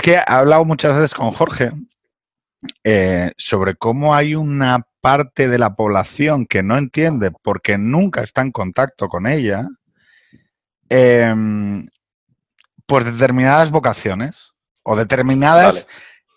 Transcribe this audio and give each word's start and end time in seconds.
Es 0.00 0.04
que 0.04 0.14
he 0.14 0.24
hablado 0.26 0.64
muchas 0.64 0.96
veces 0.96 1.12
con 1.12 1.30
Jorge 1.32 1.72
eh, 2.84 3.32
sobre 3.36 3.74
cómo 3.74 4.14
hay 4.14 4.34
una 4.34 4.86
parte 5.02 5.46
de 5.46 5.58
la 5.58 5.76
población 5.76 6.46
que 6.46 6.62
no 6.62 6.78
entiende 6.78 7.30
porque 7.30 7.76
nunca 7.76 8.22
está 8.22 8.40
en 8.40 8.50
contacto 8.50 9.10
con 9.10 9.26
ella, 9.26 9.68
pues 12.86 13.04
determinadas 13.04 13.70
vocaciones 13.70 14.54
o 14.84 14.96
determinadas 14.96 15.86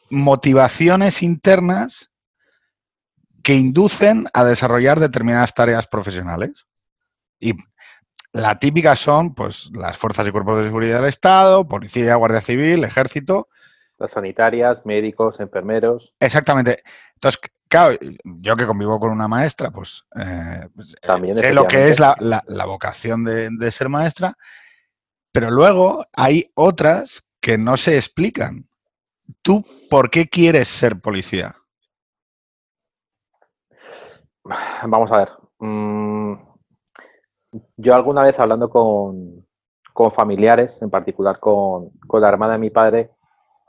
motivaciones 0.10 1.24
internas 1.24 2.12
que 3.44 3.56
inducen 3.56 4.28
a 4.34 4.44
desarrollar 4.44 5.00
determinadas 5.00 5.54
tareas 5.54 5.88
profesionales. 5.88 6.66
Y 7.40 7.54
la 8.34 8.60
típica 8.60 8.98
son 8.98 9.34
pues 9.34 9.70
las 9.72 9.98
fuerzas 9.98 10.28
y 10.28 10.32
cuerpos 10.32 10.58
de 10.58 10.66
seguridad 10.66 11.00
del 11.00 11.08
Estado, 11.08 11.66
policía, 11.66 12.16
guardia 12.16 12.42
civil, 12.42 12.84
ejército. 12.84 13.48
Las 14.04 14.12
sanitarias, 14.12 14.86
médicos, 14.86 15.40
enfermeros. 15.40 16.14
Exactamente. 16.20 16.84
Entonces, 17.16 17.40
claro, 17.70 17.98
yo 18.24 18.56
que 18.58 18.68
convivo 18.68 19.00
con 19.00 19.12
una 19.12 19.30
maestra, 19.30 19.72
pues, 19.72 20.04
eh, 20.20 20.68
También 21.02 21.38
sé 21.38 21.54
lo 21.54 21.66
que 21.68 21.88
es 21.88 22.00
la, 22.00 22.16
la, 22.20 22.66
vocación 22.66 23.24
de, 23.24 23.50
de, 23.58 23.72
ser 23.72 23.88
maestra, 23.88 24.36
pero 25.32 25.50
luego 25.50 26.06
hay 26.12 26.52
otras 26.54 27.24
que 27.40 27.58
no 27.58 27.78
se 27.78 27.96
explican. 27.96 28.68
¿Tú 29.42 29.66
por 29.90 30.10
qué 30.10 30.28
quieres 30.28 30.68
ser 30.68 31.00
policía? 31.00 31.56
Vamos 34.44 35.12
a 35.14 35.18
ver. 35.18 35.30
Mm, 35.60 36.34
yo 37.78 37.96
alguna 37.96 38.24
vez 38.24 38.40
hablando 38.40 38.70
con, 38.70 39.46
familiares, 40.12 40.82
en 40.82 40.90
particular 40.90 41.40
con, 41.40 41.92
la 42.12 42.28
hermana 42.28 42.54
de 42.54 42.60
mi 42.60 42.70
padre, 42.70 43.12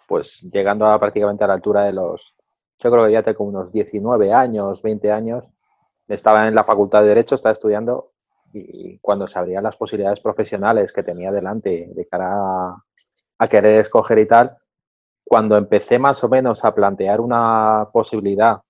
pues 0.07 0.41
llegando 0.53 0.87
a 0.87 0.99
prácticamente 0.99 1.45
a 1.45 1.47
la 1.47 1.55
altura 1.55 1.85
de 1.85 1.93
los, 1.93 2.35
yo 2.79 2.91
creo 2.91 3.07
que 3.07 3.13
ya 3.13 3.23
tengo 3.23 3.45
unos 3.45 3.73
19 3.73 4.33
años, 4.33 4.83
20 4.83 5.13
años, 5.13 5.49
estaba 6.09 6.49
en 6.49 6.55
la 6.55 6.65
facultad 6.65 7.03
de 7.03 7.09
Derecho, 7.09 7.35
estaba 7.35 7.53
estudiando 7.53 8.13
y 8.53 8.99
cuando 8.99 9.27
se 9.27 9.39
abrían 9.39 9.65
las 9.65 9.77
posibilidades 9.77 10.21
profesionales 10.21 10.93
que 10.93 11.03
tenía 11.03 11.33
delante 11.33 11.91
de 11.93 12.07
cara 12.07 12.77
a 13.39 13.49
querer 13.49 13.81
escoger 13.81 14.19
y 14.19 14.27
tal, 14.27 14.57
cuando 15.25 15.57
empecé 15.57 15.99
más 15.99 16.23
o 16.23 16.29
menos 16.29 16.65
a 16.65 16.75
plantear 16.75 17.21
una 17.21 17.89
posibilidad 17.93 18.61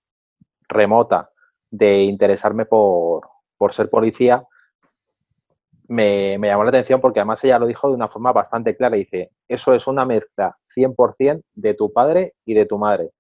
remota 0.69 1.31
de 1.71 2.05
interesarme 2.05 2.65
por, 2.65 3.29
ser 3.71 3.91
policía, 3.91 4.47
me, 5.89 6.39
llamó 6.39 6.65
la 6.65 6.71
atención 6.71 7.01
porque 7.01 7.21
además 7.21 7.43
ella 7.45 7.59
lo 7.59 7.67
dijo 7.67 7.89
de 7.89 7.95
una 7.95 8.09
forma 8.09 8.33
bastante 8.33 8.77
clara. 8.77 8.97
Dice, 8.97 9.31
eso 9.49 9.75
es 9.75 9.87
una 9.87 10.05
mezcla 10.05 10.57
100% 10.75 11.43
de 11.55 11.75
tu 11.75 11.93
padre 11.93 12.35
y 12.45 12.55
de 12.55 12.67
tu 12.67 12.79
madre. 12.79 13.11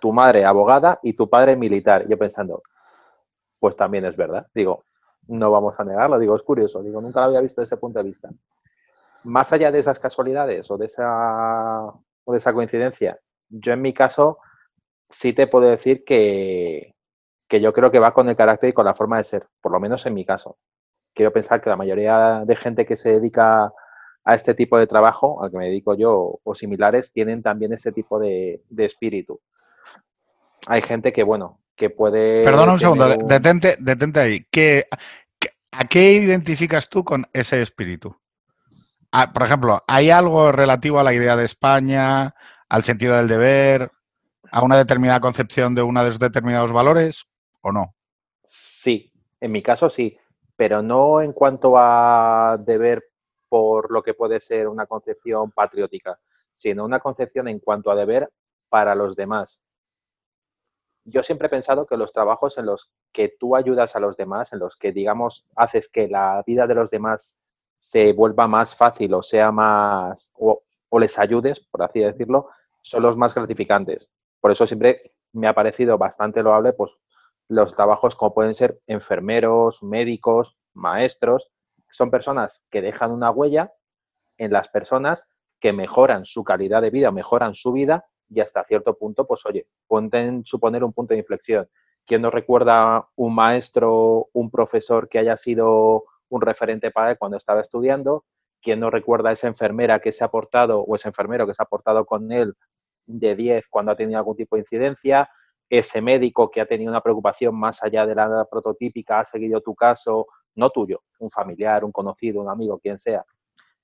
Tu 0.00 0.12
madre 0.12 0.44
abogada 0.44 0.98
y 1.02 1.12
tu 1.12 1.28
padre 1.28 1.56
militar. 1.56 2.06
Yo 2.08 2.18
pensando, 2.18 2.62
pues 3.58 3.76
también 3.76 4.04
es 4.04 4.16
verdad. 4.16 4.46
Digo, 4.54 4.84
no 5.28 5.50
vamos 5.50 5.78
a 5.78 5.84
negarlo. 5.84 6.18
Digo, 6.18 6.34
es 6.34 6.42
curioso. 6.42 6.82
Digo, 6.82 7.00
nunca 7.00 7.20
lo 7.20 7.26
había 7.26 7.40
visto 7.40 7.60
desde 7.60 7.74
ese 7.74 7.80
punto 7.80 7.98
de 7.98 8.06
vista. 8.06 8.30
Más 9.24 9.52
allá 9.52 9.70
de 9.70 9.80
esas 9.80 9.98
casualidades 9.98 10.70
o 10.70 10.78
de 10.78 10.86
esa, 10.86 11.84
o 11.84 12.32
de 12.32 12.38
esa 12.38 12.52
coincidencia, 12.52 13.18
yo 13.48 13.72
en 13.72 13.82
mi 13.82 13.92
caso 13.92 14.38
sí 15.10 15.32
te 15.32 15.46
puedo 15.46 15.68
decir 15.68 16.04
que, 16.04 16.94
que 17.46 17.60
yo 17.60 17.72
creo 17.72 17.90
que 17.90 17.98
va 17.98 18.14
con 18.14 18.28
el 18.28 18.36
carácter 18.36 18.70
y 18.70 18.72
con 18.72 18.86
la 18.86 18.94
forma 18.94 19.18
de 19.18 19.24
ser, 19.24 19.46
por 19.60 19.72
lo 19.72 19.80
menos 19.80 20.06
en 20.06 20.14
mi 20.14 20.24
caso. 20.24 20.56
Quiero 21.20 21.34
pensar 21.34 21.60
que 21.60 21.68
la 21.68 21.76
mayoría 21.76 22.44
de 22.46 22.56
gente 22.56 22.86
que 22.86 22.96
se 22.96 23.10
dedica 23.10 23.70
a 24.24 24.34
este 24.34 24.54
tipo 24.54 24.78
de 24.78 24.86
trabajo, 24.86 25.44
al 25.44 25.50
que 25.50 25.58
me 25.58 25.66
dedico 25.66 25.94
yo 25.94 26.40
o 26.42 26.54
similares, 26.54 27.12
tienen 27.12 27.42
también 27.42 27.74
ese 27.74 27.92
tipo 27.92 28.18
de, 28.18 28.62
espíritu. 28.78 29.38
Hay 30.66 30.80
gente 30.80 31.12
que, 31.12 31.22
bueno, 31.22 31.60
que 31.76 31.90
puede... 31.90 32.42
Perdona 32.42 32.72
un 32.72 32.80
segundo, 32.80 33.06
detente, 33.06 33.76
detente 33.78 34.18
ahí. 34.18 34.46
¿Qué, 34.50 34.86
¿A 35.70 35.84
qué 35.84 36.12
identificas 36.14 36.88
tú 36.88 37.04
con 37.04 37.26
ese 37.34 37.60
espíritu? 37.60 38.16
Ah, 39.12 39.30
por 39.34 39.42
ejemplo, 39.42 39.84
¿hay 39.86 40.08
algo 40.08 40.52
relativo 40.52 41.00
a 41.00 41.04
la 41.04 41.12
idea 41.12 41.36
de 41.36 41.44
España, 41.44 42.34
al 42.70 42.82
sentido 42.82 43.14
del 43.18 43.28
deber, 43.28 43.90
a 44.50 44.62
una 44.62 44.78
determinada 44.78 45.20
concepción 45.20 45.74
de 45.74 45.82
uno 45.82 46.02
de 46.02 46.08
los 46.08 46.18
determinados 46.18 46.72
valores? 46.72 47.26
¿o 47.60 47.72
no? 47.72 47.94
Sí, 48.42 49.12
en 49.38 49.52
mi 49.52 49.62
caso 49.62 49.90
sí, 49.90 50.16
pero 50.60 50.82
no 50.82 51.22
en 51.22 51.32
cuanto 51.32 51.78
a 51.78 52.58
deber 52.60 53.02
por 53.48 53.90
lo 53.90 54.02
que 54.02 54.12
puede 54.12 54.40
ser 54.40 54.68
una 54.68 54.84
concepción 54.84 55.52
patriótica, 55.52 56.20
sino 56.52 56.84
una 56.84 57.00
concepción 57.00 57.48
en 57.48 57.60
cuanto 57.60 57.90
a 57.90 57.94
deber 57.94 58.30
para 58.68 58.94
los 58.94 59.16
demás. 59.16 59.62
Yo 61.06 61.22
siempre 61.22 61.46
he 61.46 61.50
pensado 61.50 61.86
que 61.86 61.96
los 61.96 62.12
trabajos 62.12 62.58
en 62.58 62.66
los 62.66 62.90
que 63.10 63.34
tú 63.40 63.56
ayudas 63.56 63.96
a 63.96 64.00
los 64.00 64.18
demás, 64.18 64.52
en 64.52 64.58
los 64.58 64.76
que, 64.76 64.92
digamos, 64.92 65.46
haces 65.56 65.88
que 65.88 66.08
la 66.08 66.44
vida 66.46 66.66
de 66.66 66.74
los 66.74 66.90
demás 66.90 67.40
se 67.78 68.12
vuelva 68.12 68.46
más 68.46 68.76
fácil 68.76 69.14
o 69.14 69.22
sea 69.22 69.50
más, 69.50 70.30
o, 70.34 70.62
les 70.98 71.18
ayudes, 71.18 71.58
por 71.70 71.84
así 71.84 72.00
decirlo, 72.00 72.50
son 72.82 73.02
los 73.02 73.16
más 73.16 73.34
gratificantes. 73.34 74.10
Por 74.42 74.50
eso 74.50 74.66
siempre 74.66 75.14
me 75.32 75.48
ha 75.48 75.54
parecido 75.54 75.96
bastante 75.96 76.42
loable, 76.42 76.74
pues, 76.74 76.94
los 77.50 77.74
trabajos 77.74 78.14
como 78.14 78.32
pueden 78.32 78.54
ser 78.54 78.80
enfermeros, 78.86 79.82
médicos, 79.82 80.56
maestros, 80.72 81.50
son 81.90 82.08
personas 82.08 82.62
que 82.70 82.80
dejan 82.80 83.10
una 83.10 83.32
huella 83.32 83.72
en 84.38 84.52
las 84.52 84.68
personas 84.68 85.28
que 85.58 85.72
mejoran 85.72 86.26
su 86.26 86.44
calidad 86.44 86.80
de 86.80 86.90
vida, 86.90 87.10
mejoran 87.10 87.56
su 87.56 87.72
vida 87.72 88.06
y 88.28 88.38
hasta 88.40 88.62
cierto 88.62 88.96
punto, 88.96 89.26
pues 89.26 89.44
oye, 89.46 89.66
pueden 89.88 90.44
suponer 90.46 90.84
un 90.84 90.92
punto 90.92 91.12
de 91.14 91.18
inflexión. 91.18 91.68
¿Quién 92.06 92.22
no 92.22 92.30
recuerda 92.30 93.08
un 93.16 93.34
maestro, 93.34 94.28
un 94.32 94.48
profesor 94.48 95.08
que 95.08 95.18
haya 95.18 95.36
sido 95.36 96.04
un 96.28 96.40
referente 96.42 96.92
para 96.92 97.10
él 97.10 97.18
cuando 97.18 97.36
estaba 97.36 97.62
estudiando? 97.62 98.24
¿Quién 98.62 98.78
no 98.78 98.90
recuerda 98.90 99.30
a 99.30 99.32
esa 99.32 99.48
enfermera 99.48 99.98
que 99.98 100.12
se 100.12 100.22
ha 100.22 100.28
portado 100.28 100.82
o 100.82 100.94
ese 100.94 101.08
enfermero 101.08 101.48
que 101.48 101.54
se 101.54 101.62
ha 101.64 101.66
portado 101.66 102.06
con 102.06 102.30
él 102.30 102.54
de 103.06 103.34
10 103.34 103.66
cuando 103.68 103.90
ha 103.90 103.96
tenido 103.96 104.18
algún 104.18 104.36
tipo 104.36 104.54
de 104.54 104.60
incidencia? 104.60 105.28
Ese 105.70 106.02
médico 106.02 106.50
que 106.50 106.60
ha 106.60 106.66
tenido 106.66 106.90
una 106.90 107.00
preocupación 107.00 107.54
más 107.58 107.82
allá 107.82 108.04
de 108.04 108.14
la 108.16 108.44
prototípica, 108.50 109.20
ha 109.20 109.24
seguido 109.24 109.60
tu 109.60 109.74
caso, 109.74 110.26
no 110.56 110.68
tuyo, 110.68 111.04
un 111.20 111.30
familiar, 111.30 111.84
un 111.84 111.92
conocido, 111.92 112.42
un 112.42 112.48
amigo, 112.48 112.80
quien 112.80 112.98
sea. 112.98 113.24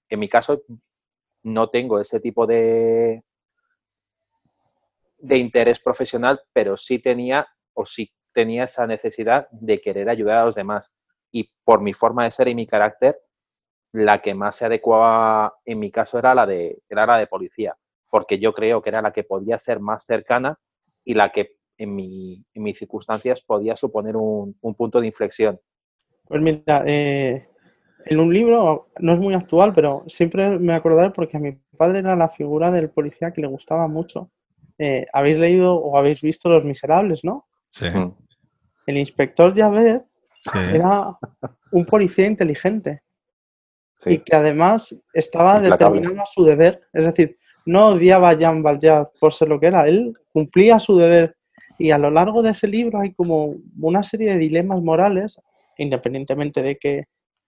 En 0.08 0.18
mi 0.18 0.28
caso, 0.28 0.62
no 1.44 1.70
tengo 1.70 2.00
ese 2.00 2.18
tipo 2.18 2.44
de, 2.44 3.22
de 5.18 5.38
interés 5.38 5.78
profesional, 5.78 6.40
pero 6.52 6.76
sí 6.76 6.98
tenía 6.98 7.46
o 7.72 7.86
sí 7.86 8.10
tenía 8.32 8.64
esa 8.64 8.86
necesidad 8.86 9.48
de 9.50 9.80
querer 9.80 10.10
ayudar 10.10 10.38
a 10.38 10.44
los 10.46 10.56
demás. 10.56 10.90
Y 11.30 11.50
por 11.64 11.80
mi 11.80 11.92
forma 11.92 12.24
de 12.24 12.32
ser 12.32 12.48
y 12.48 12.54
mi 12.54 12.66
carácter, 12.66 13.18
la 13.92 14.20
que 14.20 14.34
más 14.34 14.56
se 14.56 14.66
adecuaba 14.66 15.54
en 15.64 15.78
mi 15.78 15.90
caso 15.90 16.18
era 16.18 16.34
la 16.34 16.46
de, 16.46 16.82
era 16.88 17.06
la 17.06 17.16
de 17.18 17.28
policía, 17.28 17.76
porque 18.10 18.38
yo 18.38 18.52
creo 18.52 18.82
que 18.82 18.90
era 18.90 19.00
la 19.00 19.12
que 19.12 19.24
podía 19.24 19.58
ser 19.58 19.80
más 19.80 20.04
cercana 20.04 20.58
y 21.04 21.14
la 21.14 21.30
que 21.30 21.56
en, 21.78 21.94
mi, 21.94 22.44
en 22.54 22.62
mis 22.62 22.78
circunstancias 22.78 23.42
podía 23.46 23.76
suponer 23.76 24.16
un, 24.16 24.56
punto 24.76 25.00
de 25.00 25.06
inflexión. 25.06 25.60
Pues 26.24 26.40
mira, 26.42 26.82
eh, 26.86 27.48
en 28.04 28.20
un 28.20 28.32
libro, 28.32 28.88
no 28.98 29.12
es 29.12 29.18
muy 29.18 29.34
actual, 29.34 29.74
pero 29.74 30.04
siempre 30.06 30.58
me 30.58 30.74
acordaré 30.74 31.10
porque 31.10 31.36
a 31.36 31.40
mi 31.40 31.52
padre 31.76 32.00
era 32.00 32.16
la 32.16 32.28
figura 32.28 32.70
del 32.70 32.90
policía 32.90 33.32
que 33.32 33.40
le 33.40 33.46
gustaba 33.46 33.88
mucho. 33.88 34.30
Eh, 34.78 35.06
habéis 35.12 35.38
leído 35.38 35.74
o 35.76 35.96
habéis 35.96 36.20
visto 36.20 36.48
Los 36.48 36.64
Miserables, 36.64 37.24
¿no? 37.24 37.46
Sí. 37.70 37.86
El 38.86 38.98
inspector 38.98 39.54
Javert 39.56 40.06
era 40.72 41.16
un 41.72 41.84
policía 41.84 42.26
inteligente 42.26 43.02
y 44.04 44.18
que 44.18 44.36
además 44.36 44.94
estaba 45.12 45.58
determinado 45.58 46.20
a 46.20 46.26
su 46.26 46.44
deber. 46.44 46.82
Es 46.92 47.06
decir, 47.06 47.38
no 47.64 47.88
odiaba 47.88 48.30
a 48.30 48.34
Jean 48.34 48.62
Valjean 48.62 49.08
por 49.18 49.32
ser 49.32 49.48
lo 49.48 49.58
que 49.58 49.66
era, 49.66 49.86
él 49.86 50.14
cumplía 50.32 50.78
su 50.78 50.96
deber 50.96 51.36
y 51.78 51.90
a 51.90 51.98
lo 51.98 52.10
largo 52.10 52.42
de 52.42 52.50
ese 52.50 52.68
libro 52.68 53.00
hay 53.00 53.12
como 53.12 53.54
una 53.80 54.02
serie 54.02 54.32
de 54.32 54.38
dilemas 54.38 54.82
morales, 54.82 55.40
independientemente 55.78 56.62
de 56.62 56.76
que 56.76 57.04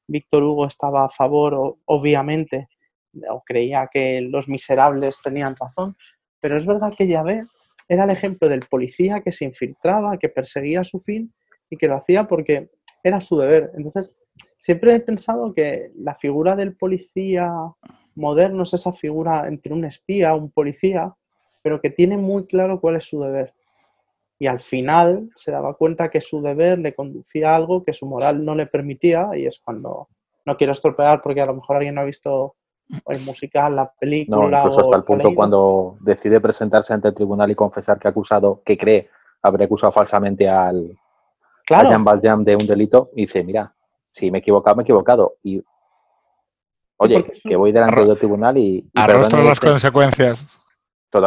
Víctor 0.06 0.42
Hugo 0.42 0.66
estaba 0.66 1.04
a 1.04 1.10
favor, 1.10 1.78
obviamente, 1.84 2.68
o 3.30 3.42
creía 3.44 3.88
que 3.90 4.20
los 4.20 4.48
miserables 4.48 5.18
tenían 5.22 5.56
razón, 5.56 5.96
pero 6.40 6.56
es 6.56 6.66
verdad 6.66 6.92
que 6.96 7.06
Yahvé 7.06 7.40
era 7.88 8.04
el 8.04 8.10
ejemplo 8.10 8.48
del 8.48 8.60
policía 8.60 9.22
que 9.22 9.32
se 9.32 9.44
infiltraba, 9.44 10.18
que 10.18 10.28
perseguía 10.28 10.84
su 10.84 10.98
fin 10.98 11.32
y 11.70 11.76
que 11.76 11.88
lo 11.88 11.96
hacía 11.96 12.28
porque 12.28 12.70
era 13.02 13.20
su 13.20 13.38
deber. 13.38 13.70
Entonces, 13.76 14.14
siempre 14.58 14.94
he 14.94 15.00
pensado 15.00 15.54
que 15.54 15.90
la 15.94 16.14
figura 16.14 16.54
del 16.54 16.76
policía 16.76 17.50
moderno 18.14 18.64
es 18.64 18.74
esa 18.74 18.92
figura 18.92 19.48
entre 19.48 19.72
un 19.72 19.84
espía, 19.84 20.34
un 20.34 20.50
policía, 20.50 21.14
pero 21.62 21.80
que 21.80 21.90
tiene 21.90 22.18
muy 22.18 22.46
claro 22.46 22.80
cuál 22.80 22.96
es 22.96 23.04
su 23.04 23.20
deber 23.20 23.54
y 24.38 24.46
al 24.46 24.60
final 24.60 25.30
se 25.34 25.50
daba 25.50 25.74
cuenta 25.74 26.10
que 26.10 26.20
su 26.20 26.40
deber 26.40 26.78
le 26.78 26.94
conducía 26.94 27.52
a 27.52 27.56
algo 27.56 27.82
que 27.84 27.92
su 27.92 28.06
moral 28.06 28.44
no 28.44 28.54
le 28.54 28.66
permitía 28.66 29.30
y 29.34 29.46
es 29.46 29.60
cuando, 29.64 30.08
no 30.44 30.56
quiero 30.56 30.72
estropear 30.72 31.20
porque 31.20 31.40
a 31.40 31.46
lo 31.46 31.54
mejor 31.54 31.76
alguien 31.76 31.96
no 31.96 32.02
ha 32.02 32.04
visto 32.04 32.54
el 33.06 33.20
musical, 33.22 33.76
la 33.76 33.92
película. 33.98 34.48
No, 34.48 34.58
incluso 34.58 34.80
hasta 34.80 34.96
el 34.96 35.04
punto 35.04 35.34
cuando 35.34 35.96
decide 36.00 36.40
presentarse 36.40 36.94
ante 36.94 37.08
el 37.08 37.14
tribunal 37.14 37.50
y 37.50 37.54
confesar 37.54 37.98
que 37.98 38.08
ha 38.08 38.12
acusado, 38.12 38.62
que 38.64 38.78
cree 38.78 39.10
haber 39.42 39.64
acusado 39.64 39.92
falsamente 39.92 40.48
al, 40.48 40.96
claro. 41.66 41.88
a 41.88 41.92
Jan 41.92 42.04
Valjean 42.04 42.44
de 42.44 42.56
un 42.56 42.66
delito, 42.66 43.10
y 43.14 43.26
dice, 43.26 43.44
mira, 43.44 43.74
si 44.12 44.30
me 44.30 44.38
he 44.38 44.40
equivocado, 44.40 44.76
me 44.76 44.82
he 44.82 44.84
equivocado. 44.84 45.36
Y 45.42 45.62
oye, 46.96 47.24
que 47.44 47.56
voy 47.56 47.72
delante 47.72 48.04
del 48.04 48.18
tribunal 48.18 48.56
y... 48.56 48.78
y 48.78 48.90
Arrastro 48.94 49.42
las 49.42 49.60
consecuencias. 49.60 50.46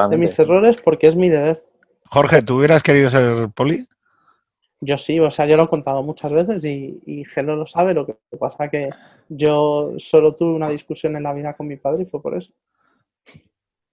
De 0.10 0.18
mis 0.18 0.38
errores 0.38 0.80
porque 0.81 1.08
es 1.08 1.16
mi 1.16 1.30
deber. 1.30 1.63
Jorge, 2.13 2.42
¿tú 2.42 2.58
hubieras 2.58 2.84
querido 2.84 3.10
ser 3.10 3.50
poli? 3.56 3.88
Yo 4.81 4.98
sí, 4.98 5.18
o 5.19 5.30
sea, 5.30 5.46
yo 5.46 5.56
lo 5.56 5.63
he 5.63 5.69
contado 5.69 6.04
muchas 6.04 6.31
veces 6.31 6.66
y, 6.66 7.00
y 7.06 7.24
Gelo 7.24 7.56
lo 7.56 7.66
sabe. 7.66 7.94
Lo 7.94 8.06
que 8.06 8.18
pasa 8.38 8.69
que 8.69 8.90
yo 9.30 9.94
solo 9.98 10.36
tuve 10.36 10.54
una 10.54 10.69
discusión 10.69 11.16
en 11.16 11.24
la 11.24 11.34
vida 11.34 11.54
con 11.54 11.68
mi 11.68 11.78
padre 11.78 12.04
y 12.04 12.06
fue 12.08 12.22
por 12.22 12.36
eso. 12.36 12.52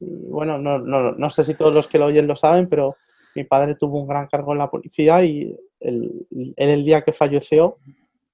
Y 0.01 0.27
bueno, 0.31 0.59
no, 0.59 0.79
no, 0.81 1.13
no 1.13 1.31
sé 1.31 1.45
si 1.45 1.55
todos 1.55 1.73
los 1.73 1.87
que 1.87 1.99
lo 1.99 2.07
oyen 2.07 2.27
lo 2.27 2.35
saben, 2.35 2.69
pero 2.69 2.97
mi 3.37 3.45
padre 3.45 3.77
tuvo 3.77 4.01
un 4.01 4.09
gran 4.09 4.27
cargo 4.27 4.53
en 4.53 4.59
la 4.59 4.71
policía 4.71 5.23
y 5.25 5.57
el, 5.79 6.27
el 6.57 6.85
día 6.85 7.03
que 7.03 7.13
falleció, 7.13 7.77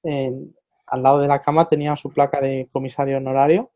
al 0.03 1.03
lado 1.03 1.19
de 1.19 1.29
la 1.29 1.43
cama 1.43 1.69
tenía 1.69 1.95
su 1.97 2.11
placa 2.11 2.41
de 2.41 2.69
comisario 2.73 3.19
honorario. 3.19 3.71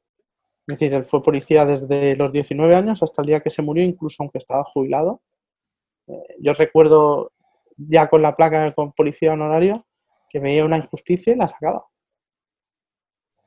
Es 0.67 0.79
decir, 0.79 0.95
él 0.95 1.05
fue 1.05 1.23
policía 1.23 1.67
desde 1.67 2.17
los 2.17 2.33
19 2.33 2.75
años 2.75 3.03
hasta 3.03 3.21
el 3.21 3.29
día 3.29 3.41
que 3.41 3.51
se 3.51 3.61
murió, 3.61 3.85
incluso 3.85 4.23
aunque 4.23 4.39
estaba 4.39 4.65
jubilado. 4.65 5.21
Yo 6.41 6.53
recuerdo 6.55 7.33
ya 7.77 8.09
con 8.09 8.23
la 8.23 8.37
placa 8.37 8.73
con 8.75 8.93
policía 8.93 9.33
honorario 9.33 9.87
que 10.29 10.41
veía 10.41 10.65
una 10.65 10.79
injusticia 10.79 11.33
y 11.33 11.37
la 11.37 11.49
sacaba. 11.49 11.87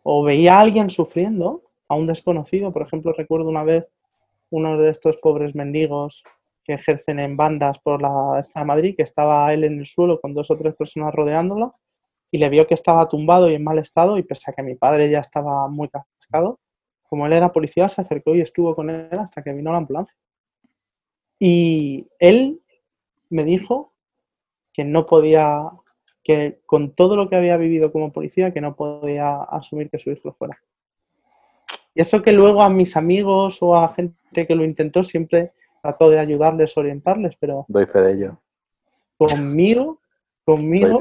O 0.03 0.23
veía 0.23 0.55
a 0.55 0.61
alguien 0.61 0.89
sufriendo, 0.89 1.63
a 1.87 1.95
un 1.95 2.07
desconocido. 2.07 2.71
Por 2.73 2.81
ejemplo, 2.81 3.13
recuerdo 3.13 3.49
una 3.49 3.63
vez 3.63 3.87
uno 4.49 4.77
de 4.77 4.89
estos 4.89 5.17
pobres 5.17 5.55
mendigos 5.55 6.23
que 6.63 6.73
ejercen 6.73 7.19
en 7.19 7.37
bandas 7.37 7.79
por 7.79 8.01
la 8.01 8.39
esta 8.39 8.63
Madrid, 8.63 8.95
que 8.95 9.03
estaba 9.03 9.53
él 9.53 9.63
en 9.63 9.79
el 9.79 9.85
suelo 9.85 10.19
con 10.19 10.33
dos 10.33 10.51
o 10.51 10.57
tres 10.57 10.75
personas 10.75 11.13
rodeándola 11.13 11.71
y 12.31 12.37
le 12.37 12.49
vio 12.49 12.65
que 12.65 12.73
estaba 12.73 13.07
tumbado 13.09 13.49
y 13.49 13.55
en 13.55 13.63
mal 13.63 13.77
estado 13.77 14.17
y 14.17 14.23
pese 14.23 14.51
a 14.51 14.53
que 14.53 14.63
mi 14.63 14.75
padre 14.75 15.09
ya 15.09 15.19
estaba 15.19 15.67
muy 15.67 15.89
cascado, 15.89 16.59
como 17.03 17.25
él 17.25 17.33
era 17.33 17.51
policía, 17.51 17.89
se 17.89 18.01
acercó 18.01 18.35
y 18.35 18.41
estuvo 18.41 18.73
con 18.73 18.89
él 18.89 19.19
hasta 19.19 19.43
que 19.43 19.51
vino 19.51 19.71
la 19.71 19.79
ambulancia. 19.79 20.17
Y 21.43 22.07
él 22.19 22.61
me 23.31 23.43
dijo 23.43 23.93
que 24.73 24.85
no 24.85 25.07
podía, 25.07 25.71
que 26.23 26.59
con 26.67 26.91
todo 26.91 27.15
lo 27.15 27.29
que 27.29 27.35
había 27.35 27.57
vivido 27.57 27.91
como 27.91 28.13
policía, 28.13 28.53
que 28.53 28.61
no 28.61 28.75
podía 28.75 29.41
asumir 29.41 29.89
que 29.89 29.97
su 29.97 30.11
hijo 30.11 30.33
fuera. 30.33 30.61
Y 31.95 32.01
eso 32.01 32.21
que 32.21 32.31
luego 32.31 32.61
a 32.61 32.69
mis 32.69 32.95
amigos 32.95 33.57
o 33.61 33.75
a 33.75 33.91
gente 33.95 34.45
que 34.45 34.53
lo 34.53 34.63
intentó 34.63 35.01
siempre 35.01 35.53
trató 35.81 36.11
de 36.11 36.19
ayudarles, 36.19 36.77
orientarles, 36.77 37.35
pero... 37.39 37.65
Doy 37.67 37.87
fe 37.87 38.01
de 38.01 38.13
ello. 38.13 38.41
Conmigo, 39.17 39.99
conmigo... 40.45 40.99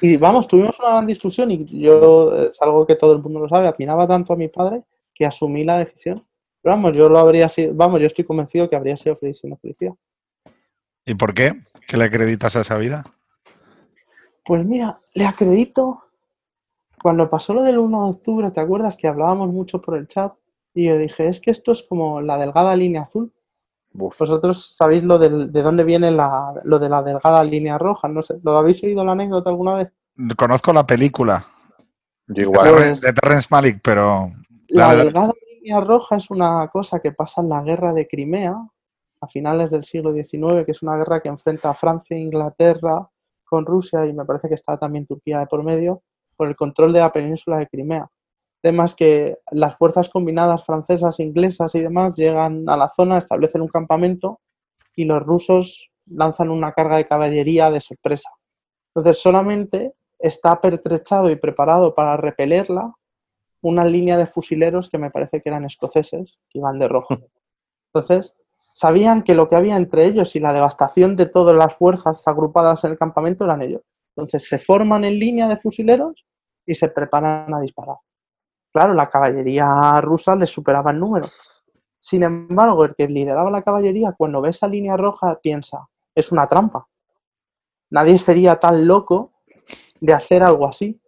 Y 0.00 0.16
vamos, 0.18 0.46
tuvimos 0.46 0.78
una 0.78 0.90
gran 0.90 1.06
discusión 1.06 1.50
y 1.50 1.64
yo, 1.64 2.46
es 2.46 2.62
algo 2.62 2.86
que 2.86 2.94
todo 2.94 3.14
el 3.14 3.22
mundo 3.22 3.40
lo 3.40 3.48
sabe, 3.48 3.66
admiraba 3.66 4.06
tanto 4.06 4.34
a 4.34 4.36
mi 4.36 4.46
padre 4.46 4.84
que 5.12 5.26
asumí 5.26 5.64
la 5.64 5.78
decisión. 5.78 6.24
Pero 6.66 6.78
vamos, 6.78 6.96
yo 6.96 7.08
lo 7.08 7.20
habría 7.20 7.48
sido, 7.48 7.72
vamos, 7.74 8.00
yo 8.00 8.08
estoy 8.08 8.24
convencido 8.24 8.68
que 8.68 8.74
habría 8.74 8.96
sido 8.96 9.14
feliz 9.14 9.38
siendo 9.38 9.56
policía. 9.56 9.94
¿Y 11.04 11.14
por 11.14 11.32
qué? 11.32 11.60
¿Qué 11.86 11.96
le 11.96 12.06
acreditas 12.06 12.56
a 12.56 12.62
esa 12.62 12.76
vida? 12.76 13.04
Pues 14.44 14.66
mira, 14.66 14.98
le 15.14 15.26
acredito. 15.26 16.02
Cuando 17.00 17.30
pasó 17.30 17.54
lo 17.54 17.62
del 17.62 17.78
1 17.78 18.02
de 18.02 18.10
octubre, 18.10 18.50
¿te 18.50 18.58
acuerdas 18.58 18.96
que 18.96 19.06
hablábamos 19.06 19.50
mucho 19.50 19.80
por 19.80 19.96
el 19.96 20.08
chat? 20.08 20.32
Y 20.74 20.86
yo 20.86 20.98
dije, 20.98 21.28
es 21.28 21.40
que 21.40 21.52
esto 21.52 21.70
es 21.70 21.86
como 21.88 22.20
la 22.20 22.36
delgada 22.36 22.74
línea 22.74 23.02
azul. 23.02 23.32
Vosotros 23.92 24.74
sabéis 24.74 25.04
lo 25.04 25.20
de 25.20 25.62
dónde 25.62 25.84
viene 25.84 26.10
lo 26.10 26.78
de 26.80 26.88
la 26.88 27.00
delgada 27.00 27.44
línea 27.44 27.78
roja, 27.78 28.08
no 28.08 28.24
sé, 28.24 28.40
¿lo 28.42 28.58
habéis 28.58 28.82
oído 28.82 29.04
la 29.04 29.12
anécdota 29.12 29.50
alguna 29.50 29.74
vez? 29.74 29.92
Conozco 30.36 30.72
la 30.72 30.84
película. 30.84 31.46
igual. 32.26 32.74
Pues 32.74 33.02
de 33.02 33.12
Terrence 33.12 33.46
Malick, 33.52 33.78
pero... 33.80 34.32
La 34.68 34.96
delgada 34.96 35.32
línea 35.66 35.80
roja 35.80 36.14
es 36.14 36.30
una 36.30 36.68
cosa 36.68 37.00
que 37.00 37.10
pasa 37.10 37.40
en 37.40 37.48
la 37.48 37.60
guerra 37.60 37.92
de 37.92 38.06
Crimea, 38.06 38.54
a 39.20 39.26
finales 39.26 39.70
del 39.70 39.82
siglo 39.82 40.12
XIX, 40.12 40.64
que 40.64 40.70
es 40.70 40.82
una 40.82 40.96
guerra 40.96 41.20
que 41.20 41.28
enfrenta 41.28 41.70
a 41.70 41.74
Francia 41.74 42.16
e 42.16 42.20
Inglaterra 42.20 43.08
con 43.44 43.66
Rusia 43.66 44.06
y 44.06 44.12
me 44.12 44.24
parece 44.24 44.48
que 44.48 44.54
está 44.54 44.78
también 44.78 45.06
Turquía 45.06 45.40
de 45.40 45.46
por 45.46 45.64
medio, 45.64 46.02
por 46.36 46.46
el 46.46 46.54
control 46.54 46.92
de 46.92 47.00
la 47.00 47.12
península 47.12 47.58
de 47.58 47.66
Crimea 47.66 48.08
temas 48.62 48.96
que 48.96 49.38
las 49.52 49.76
fuerzas 49.76 50.08
combinadas 50.08 50.64
francesas, 50.64 51.20
inglesas 51.20 51.72
y 51.76 51.80
demás 51.80 52.16
llegan 52.16 52.68
a 52.68 52.76
la 52.76 52.88
zona, 52.88 53.18
establecen 53.18 53.62
un 53.62 53.68
campamento 53.68 54.40
y 54.96 55.04
los 55.04 55.22
rusos 55.22 55.90
lanzan 56.06 56.50
una 56.50 56.72
carga 56.72 56.96
de 56.96 57.06
caballería 57.06 57.70
de 57.70 57.78
sorpresa. 57.78 58.30
Entonces 58.92 59.22
solamente 59.22 59.94
está 60.18 60.60
pertrechado 60.60 61.30
y 61.30 61.36
preparado 61.36 61.94
para 61.94 62.16
repelerla 62.16 62.92
una 63.62 63.84
línea 63.84 64.16
de 64.16 64.26
fusileros 64.26 64.88
que 64.90 64.98
me 64.98 65.10
parece 65.10 65.40
que 65.40 65.48
eran 65.48 65.64
escoceses, 65.64 66.38
que 66.48 66.58
iban 66.58 66.78
de 66.78 66.88
rojo. 66.88 67.16
Entonces, 67.94 68.34
sabían 68.58 69.22
que 69.22 69.34
lo 69.34 69.48
que 69.48 69.56
había 69.56 69.76
entre 69.76 70.06
ellos 70.06 70.36
y 70.36 70.40
la 70.40 70.52
devastación 70.52 71.16
de 71.16 71.26
todas 71.26 71.56
las 71.56 71.74
fuerzas 71.74 72.26
agrupadas 72.28 72.84
en 72.84 72.92
el 72.92 72.98
campamento 72.98 73.44
eran 73.44 73.62
ellos. 73.62 73.82
Entonces 74.16 74.48
se 74.48 74.58
forman 74.58 75.04
en 75.04 75.18
línea 75.18 75.46
de 75.46 75.58
fusileros 75.58 76.24
y 76.64 76.74
se 76.74 76.88
preparan 76.88 77.52
a 77.54 77.60
disparar. 77.60 77.96
Claro, 78.72 78.94
la 78.94 79.08
caballería 79.08 80.00
rusa 80.00 80.34
les 80.34 80.50
superaba 80.50 80.90
el 80.90 80.98
número. 80.98 81.26
Sin 82.00 82.22
embargo, 82.22 82.84
el 82.84 82.94
que 82.94 83.08
lideraba 83.08 83.50
la 83.50 83.62
caballería, 83.62 84.14
cuando 84.16 84.40
ve 84.40 84.50
esa 84.50 84.68
línea 84.68 84.96
roja, 84.96 85.38
piensa, 85.42 85.88
es 86.14 86.32
una 86.32 86.46
trampa. 86.46 86.86
Nadie 87.90 88.18
sería 88.18 88.58
tan 88.58 88.86
loco 88.86 89.32
de 90.00 90.12
hacer 90.12 90.42
algo 90.42 90.66
así. 90.66 91.00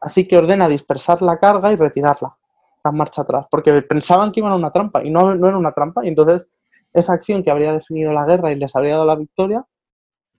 Así 0.00 0.26
que 0.26 0.38
ordena 0.38 0.68
dispersar 0.68 1.20
la 1.22 1.38
carga 1.38 1.72
y 1.72 1.76
retirarla, 1.76 2.36
la 2.82 2.92
marcha 2.92 3.22
atrás, 3.22 3.46
porque 3.50 3.82
pensaban 3.82 4.32
que 4.32 4.40
iban 4.40 4.52
a 4.52 4.56
una 4.56 4.70
trampa 4.70 5.04
y 5.04 5.10
no, 5.10 5.34
no 5.34 5.48
era 5.48 5.58
una 5.58 5.72
trampa. 5.72 6.04
Y 6.04 6.08
entonces 6.08 6.46
esa 6.92 7.12
acción 7.12 7.42
que 7.42 7.50
habría 7.50 7.72
definido 7.72 8.12
la 8.12 8.24
guerra 8.24 8.52
y 8.52 8.56
les 8.56 8.74
habría 8.74 8.94
dado 8.94 9.06
la 9.06 9.16
victoria, 9.16 9.64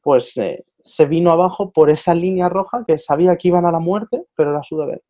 pues 0.02 0.36
eh, 0.38 0.66
se 0.82 1.06
vino 1.06 1.32
abajo 1.32 1.72
por 1.72 1.90
esa 1.90 2.14
línea 2.14 2.50
roja 2.50 2.84
que 2.86 2.98
sabía 2.98 3.38
que 3.38 3.50
iban 3.50 3.66
a 3.66 3.72
la 3.72 3.80
muerte, 3.80 4.26
pero 4.36 4.52
era 4.52 4.64
su 4.64 4.78
deber. 4.78 5.04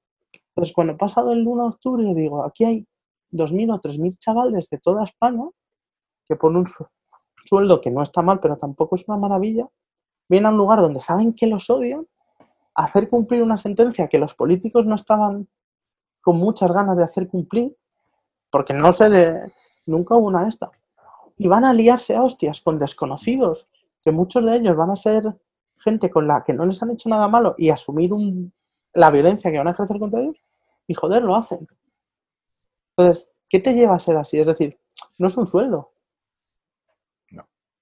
Entonces, 0.49 0.73
cuando 0.73 0.93
he 0.93 0.97
pasado 0.97 1.31
el 1.31 1.47
1 1.47 1.63
de 1.63 1.69
octubre, 1.69 2.13
digo, 2.13 2.43
aquí 2.43 2.65
hay 2.65 2.87
2.000 3.31 3.73
o 3.73 3.79
3.000 3.79 4.17
chavales 4.17 4.69
de 4.69 4.77
toda 4.79 5.05
España 5.05 5.45
que 6.27 6.35
por 6.35 6.55
un 6.55 6.65
sueldo 7.45 7.81
que 7.81 7.91
no 7.91 8.01
está 8.01 8.21
mal, 8.21 8.39
pero 8.39 8.57
tampoco 8.57 8.95
es 8.95 9.07
una 9.07 9.17
maravilla, 9.17 9.67
vienen 10.29 10.47
a 10.47 10.49
un 10.49 10.57
lugar 10.57 10.79
donde 10.79 10.99
saben 10.99 11.33
que 11.33 11.47
los 11.47 11.69
odian, 11.69 12.05
hacer 12.75 13.09
cumplir 13.09 13.43
una 13.43 13.57
sentencia 13.57 14.07
que 14.07 14.19
los 14.19 14.33
políticos 14.33 14.85
no 14.85 14.95
estaban 14.95 15.47
con 16.21 16.37
muchas 16.37 16.71
ganas 16.71 16.97
de 16.97 17.03
hacer 17.03 17.27
cumplir, 17.27 17.75
porque 18.49 18.73
no 18.73 18.91
sé 18.91 19.09
de... 19.09 19.51
Nunca 19.87 20.15
hubo 20.15 20.27
una 20.27 20.47
esta. 20.47 20.69
Y 21.37 21.47
van 21.47 21.65
a 21.65 21.73
liarse 21.73 22.15
a 22.15 22.23
hostias 22.23 22.61
con 22.61 22.77
desconocidos, 22.77 23.67
que 24.03 24.11
muchos 24.11 24.45
de 24.45 24.55
ellos 24.57 24.75
van 24.75 24.91
a 24.91 24.95
ser 24.95 25.35
gente 25.77 26.11
con 26.11 26.27
la 26.27 26.43
que 26.43 26.53
no 26.53 26.65
les 26.65 26.81
han 26.83 26.91
hecho 26.91 27.09
nada 27.09 27.27
malo 27.27 27.55
y 27.57 27.69
asumir 27.69 28.13
un 28.13 28.53
la 28.93 29.09
violencia 29.09 29.51
que 29.51 29.57
van 29.57 29.67
a 29.67 29.71
ejercer 29.71 29.99
contra 29.99 30.21
ellos 30.21 30.37
y 30.87 30.93
joder, 30.93 31.23
lo 31.23 31.35
hacen. 31.35 31.67
Entonces, 32.95 33.31
¿qué 33.49 33.59
te 33.59 33.73
lleva 33.73 33.95
a 33.95 33.99
ser 33.99 34.17
así? 34.17 34.39
Es 34.39 34.47
decir, 34.47 34.77
no 35.17 35.27
es 35.27 35.37
un 35.37 35.47
sueldo. 35.47 35.90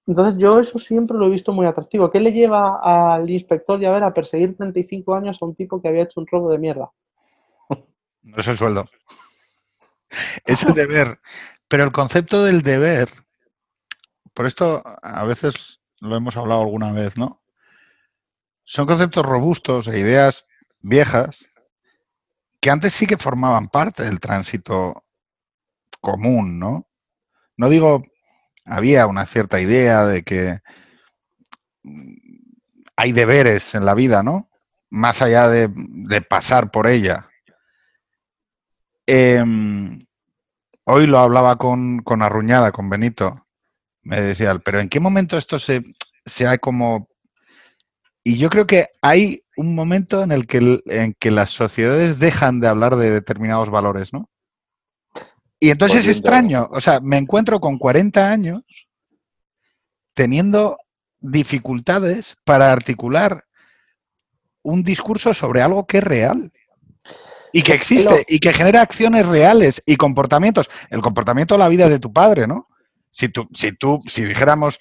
Entonces, 0.09 0.41
yo 0.41 0.59
eso 0.59 0.79
siempre 0.79 1.15
lo 1.15 1.27
he 1.27 1.29
visto 1.29 1.53
muy 1.53 1.67
atractivo. 1.67 2.09
¿Qué 2.09 2.19
le 2.19 2.33
lleva 2.33 2.79
al 2.81 3.29
inspector 3.29 3.79
ver 3.79 4.01
a 4.01 4.11
perseguir 4.11 4.57
35 4.57 5.13
años 5.13 5.37
a 5.39 5.45
un 5.45 5.53
tipo 5.53 5.79
que 5.79 5.87
había 5.87 6.01
hecho 6.01 6.19
un 6.19 6.25
robo 6.25 6.49
de 6.49 6.57
mierda? 6.57 6.89
No 8.23 8.37
es 8.37 8.47
el 8.47 8.57
sueldo. 8.57 8.85
Es 10.45 10.63
el 10.63 10.73
deber. 10.73 11.19
Pero 11.67 11.83
el 11.83 11.91
concepto 11.91 12.43
del 12.43 12.63
deber, 12.63 13.07
por 14.33 14.47
esto 14.47 14.81
a 14.83 15.23
veces 15.25 15.79
lo 15.99 16.15
hemos 16.15 16.35
hablado 16.35 16.61
alguna 16.61 16.91
vez, 16.91 17.15
¿no? 17.15 17.43
Son 18.63 18.87
conceptos 18.87 19.23
robustos 19.23 19.87
e 19.87 19.99
ideas 19.99 20.47
viejas 20.81 21.47
que 22.59 22.71
antes 22.71 22.93
sí 22.93 23.05
que 23.05 23.17
formaban 23.17 23.67
parte 23.67 24.03
del 24.03 24.19
tránsito 24.19 25.05
común, 26.01 26.57
¿no? 26.57 26.89
No 27.57 27.69
digo, 27.69 28.03
había 28.69 29.07
una 29.07 29.25
cierta 29.25 29.59
idea 29.59 30.05
de 30.05 30.23
que 30.23 30.59
mm, 31.83 32.13
hay 32.95 33.11
deberes 33.11 33.75
en 33.75 33.85
la 33.85 33.95
vida, 33.95 34.23
¿no? 34.23 34.49
Más 34.89 35.21
allá 35.21 35.47
de, 35.49 35.69
pasar 36.21 36.71
por 36.71 36.87
ella. 36.87 37.29
Em, 39.05 39.99
hoy 40.85 41.07
lo 41.07 41.19
hablaba 41.19 41.57
con, 41.57 41.99
con, 41.99 42.21
Arruñada, 42.21 42.71
con 42.71 42.89
Benito. 42.89 43.47
Me 44.03 44.21
decía, 44.21 44.57
pero 44.59 44.79
¿en 44.79 44.89
qué 44.89 44.99
momento 44.99 45.37
esto 45.37 45.59
se, 45.59 45.83
se 46.25 46.47
ha 46.47 46.57
como 46.57 47.09
y 48.23 48.37
yo 48.37 48.49
creo 48.49 48.67
que 48.67 48.89
hay 49.01 49.43
un 49.57 49.75
momento 49.75 50.21
en 50.23 50.31
el 50.31 50.45
que, 50.45 50.81
en 50.85 51.15
que 51.19 51.31
las 51.31 51.51
sociedades 51.51 52.19
dejan 52.19 52.59
de 52.59 52.67
hablar 52.67 52.95
de 52.95 53.09
determinados 53.09 53.69
valores, 53.69 54.13
¿no? 54.13 54.29
Y 55.59 55.69
entonces 55.71 56.05
es 56.05 56.17
extraño, 56.17 56.67
o 56.71 56.79
sea, 56.79 56.99
me 57.01 57.17
encuentro 57.17 57.59
con 57.59 57.77
40 57.77 58.31
años 58.31 58.63
teniendo 60.13 60.77
dificultades 61.19 62.37
para 62.45 62.71
articular 62.71 63.45
un 64.61 64.83
discurso 64.83 65.33
sobre 65.33 65.61
algo 65.61 65.85
que 65.85 65.97
es 65.97 66.03
real 66.03 66.51
y 67.51 67.61
que 67.61 67.73
existe 67.73 68.25
y 68.27 68.39
que 68.39 68.53
genera 68.53 68.81
acciones 68.81 69.25
reales 69.25 69.81
y 69.85 69.95
comportamientos. 69.95 70.69
El 70.89 71.01
comportamiento 71.01 71.55
de 71.55 71.59
la 71.59 71.69
vida 71.69 71.89
de 71.89 71.99
tu 71.99 72.13
padre, 72.13 72.47
¿no? 72.47 72.67
Si 73.09 73.29
tú, 73.29 73.47
si 73.53 73.71
tú, 73.71 73.99
si 74.07 74.23
dijéramos 74.23 74.77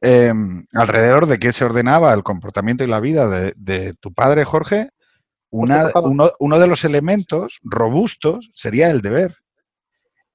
em, 0.00 0.64
alrededor 0.74 1.26
de 1.26 1.38
qué 1.38 1.52
se 1.52 1.64
ordenaba 1.64 2.14
el 2.14 2.22
comportamiento 2.22 2.84
y 2.84 2.86
la 2.86 3.00
vida 3.00 3.28
de, 3.28 3.94
tu 3.94 4.12
padre, 4.12 4.44
Jorge, 4.44 4.90
una, 5.50 5.90
uno, 6.38 6.58
de 6.58 6.66
los 6.66 6.84
elementos 6.84 7.58
robustos 7.62 8.50
sería 8.54 8.90
el 8.90 9.00
deber. 9.00 9.34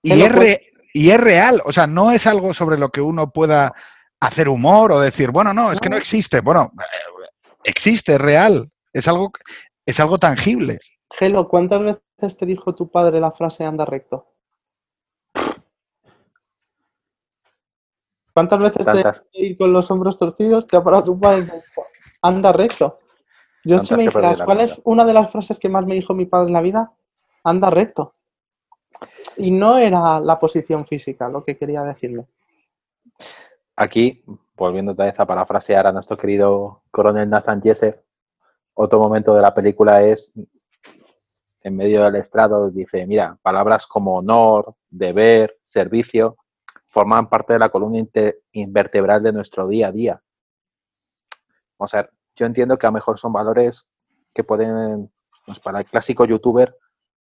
Y 0.03 0.21
es, 0.21 0.59
y 0.93 1.09
es 1.09 1.19
real, 1.19 1.61
o 1.65 1.71
sea, 1.71 1.87
no 1.87 2.11
es 2.11 2.27
algo 2.27 2.53
sobre 2.53 2.77
lo 2.77 2.89
que 2.89 3.01
uno 3.01 3.31
pueda 3.31 3.73
hacer 4.19 4.47
humor 4.47 4.91
o 4.91 4.99
decir, 4.99 5.31
bueno, 5.31 5.53
no, 5.53 5.71
es 5.71 5.79
que 5.79 5.89
no 5.89 5.97
existe. 5.97 6.41
Bueno, 6.41 6.71
eh, 6.77 7.27
existe, 7.63 8.13
es 8.13 8.21
real, 8.21 8.69
es 8.91 9.07
algo, 9.07 9.31
es 9.85 9.99
algo 9.99 10.17
tangible. 10.17 10.79
Gelo, 11.09 11.47
¿cuántas 11.47 11.81
veces 11.81 12.37
te 12.37 12.45
dijo 12.45 12.75
tu 12.75 12.91
padre 12.91 13.19
la 13.19 13.31
frase 13.31 13.65
anda 13.65 13.85
recto? 13.85 14.27
¿Cuántas 18.33 18.59
veces 18.59 18.85
te 19.31 19.39
ir 19.39 19.57
con 19.57 19.71
los 19.71 19.89
hombros 19.91 20.17
torcidos 20.17 20.65
te 20.65 20.75
ha 20.75 20.83
parado 20.83 21.03
tu 21.03 21.19
padre 21.19 21.47
anda 22.21 22.51
recto? 22.51 22.99
Yo 23.63 23.79
si 23.79 23.95
me 23.95 24.03
dijeras, 24.03 24.41
¿cuál 24.41 24.61
es 24.61 24.81
una 24.83 25.05
de 25.05 25.13
las 25.13 25.31
frases 25.31 25.59
que 25.59 25.69
más 25.69 25.85
me 25.85 25.95
dijo 25.95 26.13
mi 26.13 26.25
padre 26.25 26.47
en 26.47 26.53
la 26.53 26.61
vida? 26.61 26.91
Anda 27.43 27.69
recto. 27.69 28.15
Y 29.37 29.51
no 29.51 29.77
era 29.77 30.19
la 30.19 30.39
posición 30.39 30.85
física 30.85 31.29
lo 31.29 31.43
que 31.43 31.57
quería 31.57 31.83
decirle. 31.83 32.25
Aquí, 33.75 34.23
volviendo 34.55 34.91
otra 34.91 35.05
vez 35.05 35.19
a 35.19 35.25
parafrasear 35.25 35.87
a 35.87 35.91
nuestro 35.91 36.17
querido 36.17 36.83
coronel 36.91 37.29
Nathan 37.29 37.61
Jessup, 37.61 37.95
otro 38.75 38.99
momento 38.99 39.35
de 39.35 39.41
la 39.41 39.53
película 39.53 40.03
es 40.03 40.33
en 41.61 41.77
medio 41.77 42.03
del 42.03 42.17
estrado, 42.17 42.69
dice, 42.69 43.07
mira, 43.07 43.37
palabras 43.41 43.87
como 43.87 44.17
honor, 44.17 44.75
deber, 44.89 45.57
servicio, 45.63 46.37
forman 46.87 47.29
parte 47.29 47.53
de 47.53 47.59
la 47.59 47.69
columna 47.69 48.05
invertebral 48.51 49.23
de 49.23 49.31
nuestro 49.31 49.67
día 49.67 49.87
a 49.87 49.91
día. 49.91 50.23
O 51.77 51.87
sea, 51.87 52.09
yo 52.35 52.45
entiendo 52.45 52.77
que 52.77 52.85
a 52.85 52.89
lo 52.89 52.95
mejor 52.95 53.17
son 53.17 53.31
valores 53.31 53.87
que 54.33 54.43
pueden, 54.43 55.11
pues 55.45 55.59
para 55.59 55.79
el 55.79 55.85
clásico 55.85 56.25
youtuber, 56.25 56.77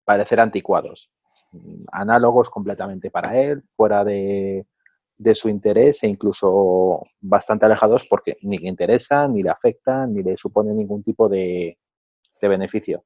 parecer 0.05 0.39
anticuados, 0.39 1.09
análogos 1.91 2.49
completamente 2.49 3.09
para 3.09 3.37
él, 3.39 3.63
fuera 3.75 4.03
de, 4.03 4.65
de 5.17 5.33
su 5.33 5.49
interés 5.49 6.03
e 6.03 6.07
incluso 6.07 7.01
bastante 7.19 7.65
alejados 7.65 8.05
porque 8.05 8.37
ni 8.41 8.57
le 8.57 8.69
interesa, 8.69 9.27
ni 9.27 9.41
le 9.41 9.49
afecta, 9.49 10.05
ni 10.05 10.21
le 10.21 10.37
supone 10.37 10.73
ningún 10.73 11.01
tipo 11.03 11.27
de, 11.27 11.77
beneficio. 12.39 13.03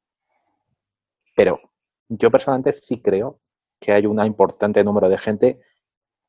Pero 1.36 1.60
yo 2.10 2.30
personalmente 2.30 2.74
sí 2.74 3.02
creo 3.02 3.40
que 3.80 3.94
hay 3.94 4.06
un 4.06 4.24
importante 4.26 4.84
número 4.84 5.08
de 5.08 5.18
gente 5.18 5.62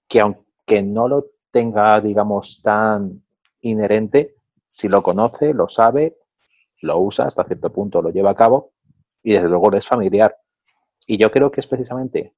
que 0.08 0.20
aunque 0.20 0.82
no 0.82 1.08
lo 1.08 1.26
tenga, 1.50 2.00
digamos, 2.00 2.62
tan 2.62 3.24
inherente, 3.60 4.36
si 4.68 4.88
lo 4.88 5.02
conoce, 5.02 5.52
lo 5.52 5.66
sabe, 5.66 6.16
lo 6.80 7.00
usa 7.00 7.26
hasta 7.26 7.44
cierto 7.44 7.72
punto, 7.72 8.00
lo 8.00 8.10
lleva 8.10 8.30
a 8.30 8.36
cabo 8.36 8.72
y 9.22 9.32
desde 9.32 9.48
luego 9.48 9.72
es 9.72 9.86
familiar. 9.86 10.36
Y 11.06 11.18
yo 11.18 11.30
creo 11.30 11.50
que 11.50 11.60
es 11.60 11.66
precisamente 11.66 12.34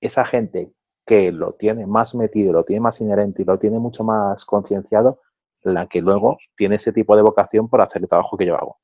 esa 0.00 0.24
gente 0.24 0.72
que 1.06 1.32
lo 1.32 1.54
tiene 1.54 1.86
más 1.86 2.14
metido, 2.14 2.52
lo 2.52 2.64
tiene 2.64 2.80
más 2.80 3.00
inherente 3.00 3.42
y 3.42 3.44
lo 3.44 3.58
tiene 3.58 3.78
mucho 3.78 4.04
más 4.04 4.44
concienciado, 4.44 5.20
la 5.62 5.86
que 5.86 6.00
luego 6.00 6.38
tiene 6.56 6.76
ese 6.76 6.92
tipo 6.92 7.16
de 7.16 7.22
vocación 7.22 7.68
por 7.68 7.80
hacer 7.80 8.02
el 8.02 8.08
trabajo 8.08 8.36
que 8.36 8.46
yo 8.46 8.56
hago. 8.56 8.78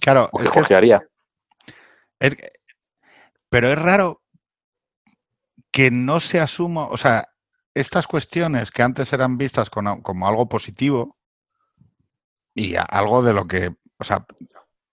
Claro, 0.00 0.30
es 0.40 0.50
que, 0.50 0.74
haría. 0.74 1.06
pero 3.48 3.72
es 3.72 3.78
raro 3.80 4.20
que 5.70 5.90
no 5.90 6.18
se 6.18 6.40
asuma, 6.40 6.88
o 6.88 6.96
sea, 6.96 7.28
estas 7.72 8.06
cuestiones 8.06 8.70
que 8.72 8.82
antes 8.82 9.12
eran 9.12 9.38
vistas 9.38 9.70
como 9.70 10.28
algo 10.28 10.48
positivo 10.48 11.16
y 12.54 12.74
algo 12.76 13.22
de 13.22 13.32
lo 13.32 13.46
que, 13.46 13.74
o 13.98 14.04
sea, 14.04 14.26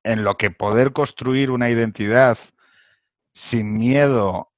en 0.04 0.24
lo 0.24 0.36
que 0.36 0.52
poder 0.52 0.94
construir 0.94 1.52
una 1.52 1.70
identidad 1.70 2.38
sin 3.34 3.78
miedo 3.78 4.50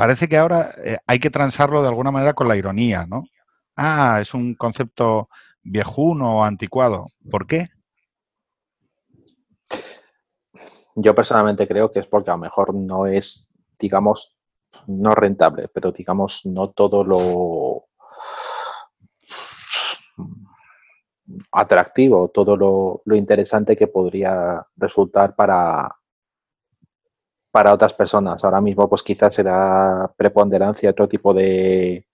parece 0.00 0.28
que 0.28 0.38
ahora 0.38 0.74
eh, 0.82 0.98
hay 1.06 1.18
que 1.18 1.28
transarlo 1.28 1.82
de 1.82 1.88
alguna 1.88 2.10
manera 2.10 2.32
con 2.32 2.48
la 2.48 2.56
ironía, 2.56 3.06
¿no? 3.06 3.24
Ah, 3.76 4.18
es 4.22 4.32
un 4.32 4.54
concepto 4.54 5.28
viejuno 5.62 6.38
o 6.38 6.42
anticuado. 6.42 7.08
¿Por 7.30 7.46
qué? 7.46 7.68
Yo 10.94 11.14
personalmente 11.14 11.68
creo 11.68 11.92
que 11.92 12.00
es 12.00 12.06
porque 12.06 12.30
a 12.30 12.34
lo 12.34 12.38
mejor 12.38 12.74
no 12.74 13.06
es, 13.06 13.48
digamos, 13.78 14.36
no 14.86 15.14
rentable, 15.14 15.68
pero 15.68 15.92
digamos, 15.92 16.40
no 16.44 16.70
todo 16.70 17.04
lo 17.04 17.84
atractivo, 21.52 22.28
todo 22.28 22.56
lo 23.04 23.14
interesante 23.14 23.76
que 23.76 23.86
podría 23.86 24.66
resultar 24.76 25.36
para, 25.36 25.99
para 27.50 27.72
otras 27.72 27.94
personas. 27.94 28.44
Ahora 28.44 28.60
mismo, 28.60 28.88
pues 28.88 29.02
quizás 29.02 29.34
será 29.34 30.12
preponderancia 30.16 30.90
otro 30.90 31.08
tipo 31.08 31.34
de, 31.34 32.06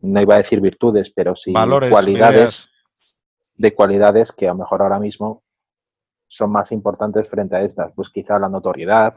no 0.00 0.20
iba 0.20 0.34
a 0.34 0.38
decir 0.38 0.60
virtudes, 0.60 1.10
pero 1.10 1.36
sí 1.36 1.52
cualidades, 1.52 2.68
de 3.56 3.74
cualidades 3.74 4.32
que 4.32 4.46
a 4.46 4.52
lo 4.52 4.58
mejor 4.58 4.82
ahora 4.82 4.98
mismo 4.98 5.42
son 6.26 6.50
más 6.52 6.72
importantes 6.72 7.28
frente 7.28 7.56
a 7.56 7.62
estas. 7.62 7.92
Pues 7.94 8.08
quizá 8.10 8.38
la 8.38 8.48
notoriedad, 8.48 9.14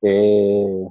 eh, 0.00 0.86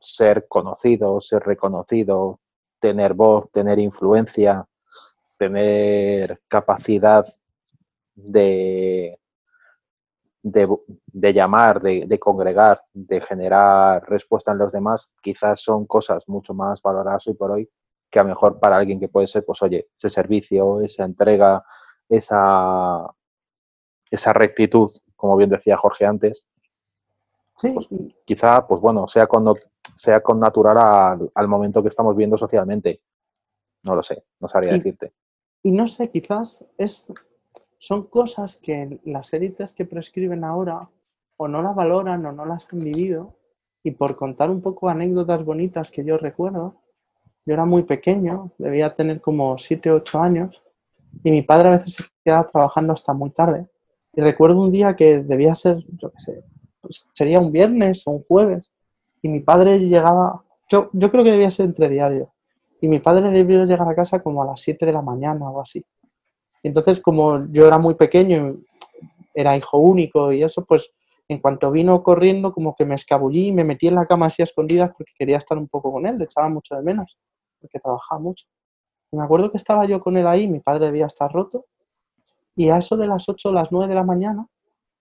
ser 0.00 0.46
conocido, 0.48 1.20
ser 1.20 1.42
reconocido, 1.42 2.40
tener 2.78 3.14
voz, 3.14 3.50
tener 3.50 3.78
influencia, 3.78 4.66
tener 5.36 6.40
capacidad 6.48 7.26
de 8.14 9.18
de, 10.42 11.32
llamar, 11.32 11.80
de, 11.80 12.18
congregar, 12.18 12.82
de 12.92 13.20
generar 13.20 14.08
respuesta 14.08 14.52
en 14.52 14.58
los 14.58 14.72
demás, 14.72 15.12
quizás 15.20 15.60
son 15.60 15.86
cosas 15.86 16.28
mucho 16.28 16.54
más 16.54 16.80
valoradas 16.82 17.26
hoy 17.26 17.34
por 17.34 17.50
hoy 17.50 17.68
que 18.10 18.18
a 18.18 18.22
lo 18.22 18.30
mejor 18.30 18.58
para 18.58 18.76
alguien 18.76 18.98
que 18.98 19.08
puede 19.08 19.26
ser, 19.26 19.44
pues 19.44 19.62
oye, 19.62 19.88
ese 19.96 20.08
servicio, 20.08 20.80
esa 20.80 21.04
entrega, 21.04 21.62
esa, 22.08 23.06
esa 24.10 24.32
rectitud, 24.32 24.90
como 25.14 25.36
bien 25.36 25.50
decía 25.50 25.76
Jorge 25.76 26.06
antes, 26.06 26.46
sí. 27.54 27.72
Pues 27.72 27.88
quizá, 28.24 28.66
pues 28.66 28.80
bueno, 28.80 29.06
sea 29.08 29.26
con, 29.26 29.54
sea 29.96 30.22
con 30.22 30.40
natural 30.40 30.78
al, 30.78 31.30
al, 31.34 31.48
momento 31.48 31.82
que 31.82 31.90
estamos 31.90 32.16
viendo 32.16 32.38
socialmente. 32.38 33.02
No 33.82 33.94
lo 33.94 34.02
sé, 34.02 34.24
no 34.40 34.48
sabría 34.48 34.72
decirte. 34.72 35.12
Y 35.62 35.72
no 35.72 35.86
sé, 35.86 36.10
quizás 36.10 36.64
es 36.78 37.12
son 37.78 38.04
cosas 38.04 38.58
que 38.62 39.00
las 39.04 39.32
élites 39.32 39.72
que 39.72 39.84
prescriben 39.84 40.44
ahora 40.44 40.88
o 41.36 41.48
no 41.48 41.62
las 41.62 41.74
valoran 41.74 42.26
o 42.26 42.32
no 42.32 42.44
las 42.44 42.66
han 42.72 42.80
vivido. 42.80 43.34
Y 43.82 43.92
por 43.92 44.16
contar 44.16 44.50
un 44.50 44.60
poco 44.60 44.88
anécdotas 44.88 45.44
bonitas 45.44 45.90
que 45.90 46.04
yo 46.04 46.18
recuerdo, 46.18 46.74
yo 47.46 47.54
era 47.54 47.64
muy 47.64 47.84
pequeño, 47.84 48.52
debía 48.58 48.94
tener 48.94 49.20
como 49.20 49.56
7 49.56 49.90
o 49.92 49.96
8 49.96 50.20
años, 50.20 50.62
y 51.24 51.30
mi 51.30 51.42
padre 51.42 51.68
a 51.68 51.70
veces 51.72 51.94
se 51.94 52.04
quedaba 52.22 52.46
trabajando 52.46 52.92
hasta 52.92 53.14
muy 53.14 53.30
tarde. 53.30 53.66
Y 54.12 54.20
recuerdo 54.20 54.60
un 54.60 54.70
día 54.70 54.94
que 54.96 55.22
debía 55.22 55.54
ser, 55.54 55.82
yo 55.96 56.10
qué 56.10 56.20
sé, 56.20 56.44
pues 56.80 57.06
sería 57.14 57.40
un 57.40 57.50
viernes 57.52 58.06
o 58.06 58.10
un 58.10 58.24
jueves, 58.24 58.70
y 59.22 59.28
mi 59.28 59.40
padre 59.40 59.78
llegaba, 59.78 60.44
yo, 60.68 60.90
yo 60.92 61.10
creo 61.10 61.24
que 61.24 61.30
debía 61.30 61.50
ser 61.50 61.66
entre 61.66 61.88
diario, 61.88 62.32
y 62.80 62.88
mi 62.88 62.98
padre 62.98 63.30
debió 63.30 63.64
llegar 63.64 63.88
a 63.88 63.94
casa 63.94 64.20
como 64.22 64.42
a 64.42 64.46
las 64.46 64.60
7 64.60 64.84
de 64.84 64.92
la 64.92 65.02
mañana 65.02 65.48
o 65.48 65.60
así. 65.60 65.82
Entonces, 66.62 67.00
como 67.00 67.46
yo 67.50 67.66
era 67.66 67.78
muy 67.78 67.94
pequeño, 67.94 68.56
era 69.34 69.56
hijo 69.56 69.78
único 69.78 70.32
y 70.32 70.42
eso, 70.42 70.64
pues 70.64 70.90
en 71.28 71.40
cuanto 71.40 71.70
vino 71.70 72.02
corriendo, 72.02 72.52
como 72.52 72.74
que 72.74 72.84
me 72.84 72.94
escabullí 72.94 73.48
y 73.48 73.52
me 73.52 73.64
metí 73.64 73.86
en 73.86 73.94
la 73.94 74.06
cama 74.06 74.26
así 74.26 74.42
a 74.42 74.44
escondidas 74.44 74.90
porque 74.96 75.12
quería 75.16 75.36
estar 75.36 75.58
un 75.58 75.68
poco 75.68 75.92
con 75.92 76.06
él, 76.06 76.18
le 76.18 76.24
echaba 76.24 76.48
mucho 76.48 76.74
de 76.74 76.82
menos, 76.82 77.18
porque 77.60 77.78
trabajaba 77.78 78.20
mucho. 78.20 78.46
Y 79.12 79.16
me 79.16 79.24
acuerdo 79.24 79.50
que 79.50 79.58
estaba 79.58 79.86
yo 79.86 80.00
con 80.00 80.16
él 80.16 80.26
ahí, 80.26 80.48
mi 80.48 80.60
padre 80.60 80.86
debía 80.86 81.06
estar 81.06 81.30
roto, 81.30 81.66
y 82.56 82.70
a 82.70 82.78
eso 82.78 82.96
de 82.96 83.06
las 83.06 83.28
8 83.28 83.50
o 83.50 83.52
las 83.52 83.70
9 83.70 83.88
de 83.88 83.94
la 83.94 84.02
mañana 84.02 84.48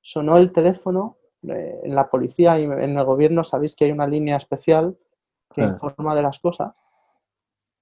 sonó 0.02 0.38
el 0.38 0.52
teléfono 0.52 1.18
eh, 1.48 1.80
en 1.84 1.96
la 1.96 2.10
policía 2.10 2.60
y 2.60 2.66
en 2.66 2.98
el 2.98 3.06
gobierno, 3.06 3.44
sabéis 3.44 3.76
que 3.76 3.86
hay 3.86 3.92
una 3.92 4.08
línea 4.08 4.36
especial 4.36 4.98
que 5.54 5.62
ah. 5.62 5.66
informa 5.68 6.14
de 6.14 6.22
las 6.22 6.40
cosas 6.40 6.74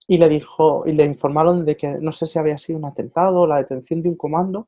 y 0.08 0.18
le 0.18 0.30
dijo 0.30 0.84
y 0.86 0.94
le 0.94 1.04
informaron 1.04 1.66
de 1.66 1.76
que 1.76 1.88
no 1.88 2.12
sé 2.12 2.28
si 2.28 2.38
había 2.40 2.58
sido 2.58 2.80
un 2.80 2.86
atentado 2.86 3.42
o 3.42 3.48
la 3.48 3.58
detención 3.58 4.02
de 4.02 4.10
un 4.10 4.16
comando. 4.16 4.68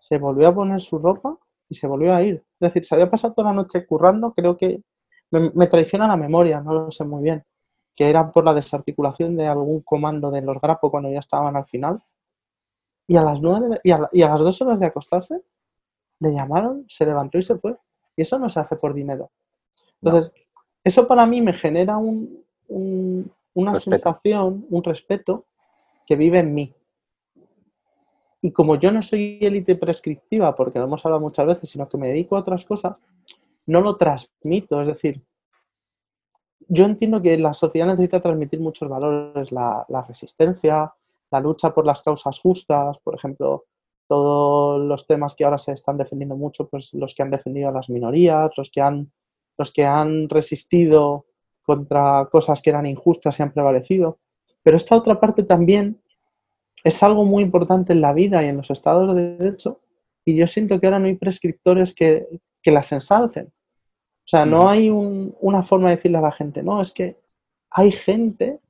Se 0.00 0.18
volvió 0.18 0.48
a 0.48 0.54
poner 0.54 0.80
su 0.80 0.98
ropa 0.98 1.36
y 1.68 1.74
se 1.74 1.86
volvió 1.86 2.14
a 2.14 2.22
ir. 2.22 2.44
Es 2.60 2.68
decir, 2.68 2.84
se 2.84 2.94
había 2.94 3.10
pasado 3.10 3.34
toda 3.34 3.48
la 3.48 3.54
noche 3.54 3.86
currando, 3.86 4.32
creo 4.32 4.56
que 4.56 4.82
me, 5.30 5.66
traiciona 5.66 6.06
la 6.06 6.16
memoria, 6.16 6.60
no 6.60 6.74
lo 6.74 6.90
sé 6.90 7.04
muy 7.04 7.22
bien, 7.22 7.42
que 7.96 8.08
era 8.08 8.30
por 8.30 8.44
la 8.44 8.52
desarticulación 8.52 9.36
de 9.36 9.46
algún 9.46 9.80
comando 9.80 10.30
de 10.30 10.42
los 10.42 10.60
grapos 10.60 10.90
cuando 10.90 11.10
ya 11.10 11.20
estaban 11.20 11.56
al 11.56 11.64
final. 11.66 12.02
Y 13.06 13.16
a 13.16 13.22
las 13.22 13.40
nueve 13.40 13.80
y, 13.82 13.90
a, 13.90 13.98
las 13.98 14.40
dos 14.40 14.60
horas 14.62 14.78
de 14.78 14.86
acostarse, 14.86 15.42
le 16.20 16.32
llamaron, 16.32 16.84
se 16.88 17.06
levantó 17.06 17.38
y 17.38 17.42
se 17.42 17.56
fue. 17.56 17.76
Y 18.14 18.22
eso 18.22 18.38
no 18.38 18.48
se 18.48 18.60
hace 18.60 18.76
por 18.76 18.94
dinero. 18.94 19.30
Entonces, 20.02 20.32
eso 20.84 21.08
para 21.08 21.26
mí 21.26 21.40
me 21.40 21.54
genera 21.54 21.96
un, 21.96 22.44
una 23.54 23.74
sensación, 23.74 24.66
un 24.70 24.82
respeto 24.82 25.46
que 26.06 26.16
vive 26.16 26.38
en 26.38 26.54
mí. 26.54 26.74
Y 28.40 28.50
como 28.50 28.76
yo 28.76 28.90
no 28.90 29.02
soy 29.02 29.38
élite 29.40 29.76
prescriptiva, 29.76 30.54
porque 30.54 30.78
lo 30.78 30.86
hemos 30.86 31.04
hablado 31.04 31.20
muchas 31.20 31.46
veces, 31.46 31.70
sino 31.70 31.88
que 31.88 31.96
me 31.96 32.08
dedico 32.08 32.36
a 32.36 32.40
otras 32.40 32.64
cosas, 32.64 32.96
no 33.66 33.80
lo 33.80 33.96
transmito. 33.96 34.80
Es 34.80 34.88
decir, 34.88 35.22
yo 36.68 36.84
entiendo 36.84 37.22
que 37.22 37.38
la 37.38 37.54
sociedad 37.54 37.86
necesita 37.86 38.20
transmitir 38.20 38.60
muchos 38.60 38.88
valores, 38.88 39.52
la, 39.52 39.86
resistencia, 40.08 40.92
la 41.30 41.40
lucha 41.40 41.72
por 41.72 41.86
las 41.86 42.02
causas 42.02 42.38
justas, 42.40 42.98
por 43.04 43.14
ejemplo, 43.14 43.66
todos 44.08 44.80
los 44.80 45.06
temas 45.06 45.34
que 45.34 45.44
ahora 45.44 45.58
se 45.58 45.72
están 45.72 45.96
defendiendo 45.96 46.36
mucho, 46.36 46.68
pues 46.68 46.92
los 46.94 47.14
que 47.14 47.22
han 47.22 47.30
defendido 47.30 47.68
a 47.68 47.72
las 47.72 47.88
minorías, 47.88 48.50
los 48.56 48.70
que 48.70 48.80
han, 48.80 49.12
los 49.56 49.72
que 49.72 49.84
han 49.84 50.28
resistido 50.28 51.26
contra 51.62 52.28
cosas 52.30 52.60
que 52.60 52.70
eran 52.70 52.86
injustas 52.86 53.38
y 53.38 53.42
han 53.42 53.52
prevalecido. 53.52 54.18
Pero 54.62 54.76
esta 54.76 54.96
otra 54.96 55.18
parte 55.20 55.42
también 55.42 56.00
es 56.84 57.02
algo 57.02 57.24
muy 57.24 57.42
importante 57.42 57.92
en 57.92 58.00
la 58.00 58.12
vida 58.12 58.42
y 58.42 58.48
en 58.48 58.56
los 58.56 58.70
estados 58.70 59.14
de 59.14 59.36
derecho 59.36 59.80
y 60.24 60.36
yo 60.36 60.46
siento 60.46 60.78
que 60.78 60.86
ahora 60.86 60.98
no 60.98 61.06
hay 61.06 61.16
prescriptores 61.16 61.94
que, 61.94 62.26
las 62.64 62.92
ensalcen. 62.92 63.46
O 63.46 64.28
sea, 64.28 64.46
no 64.46 64.68
hay 64.68 64.88
una 64.88 65.62
forma 65.62 65.90
de 65.90 65.96
decirle 65.96 66.18
a 66.18 66.22
la 66.22 66.32
gente, 66.32 66.62
no, 66.62 66.80
es 66.80 66.92
que 66.92 67.18
hay 67.70 67.90
gente, 67.90 68.60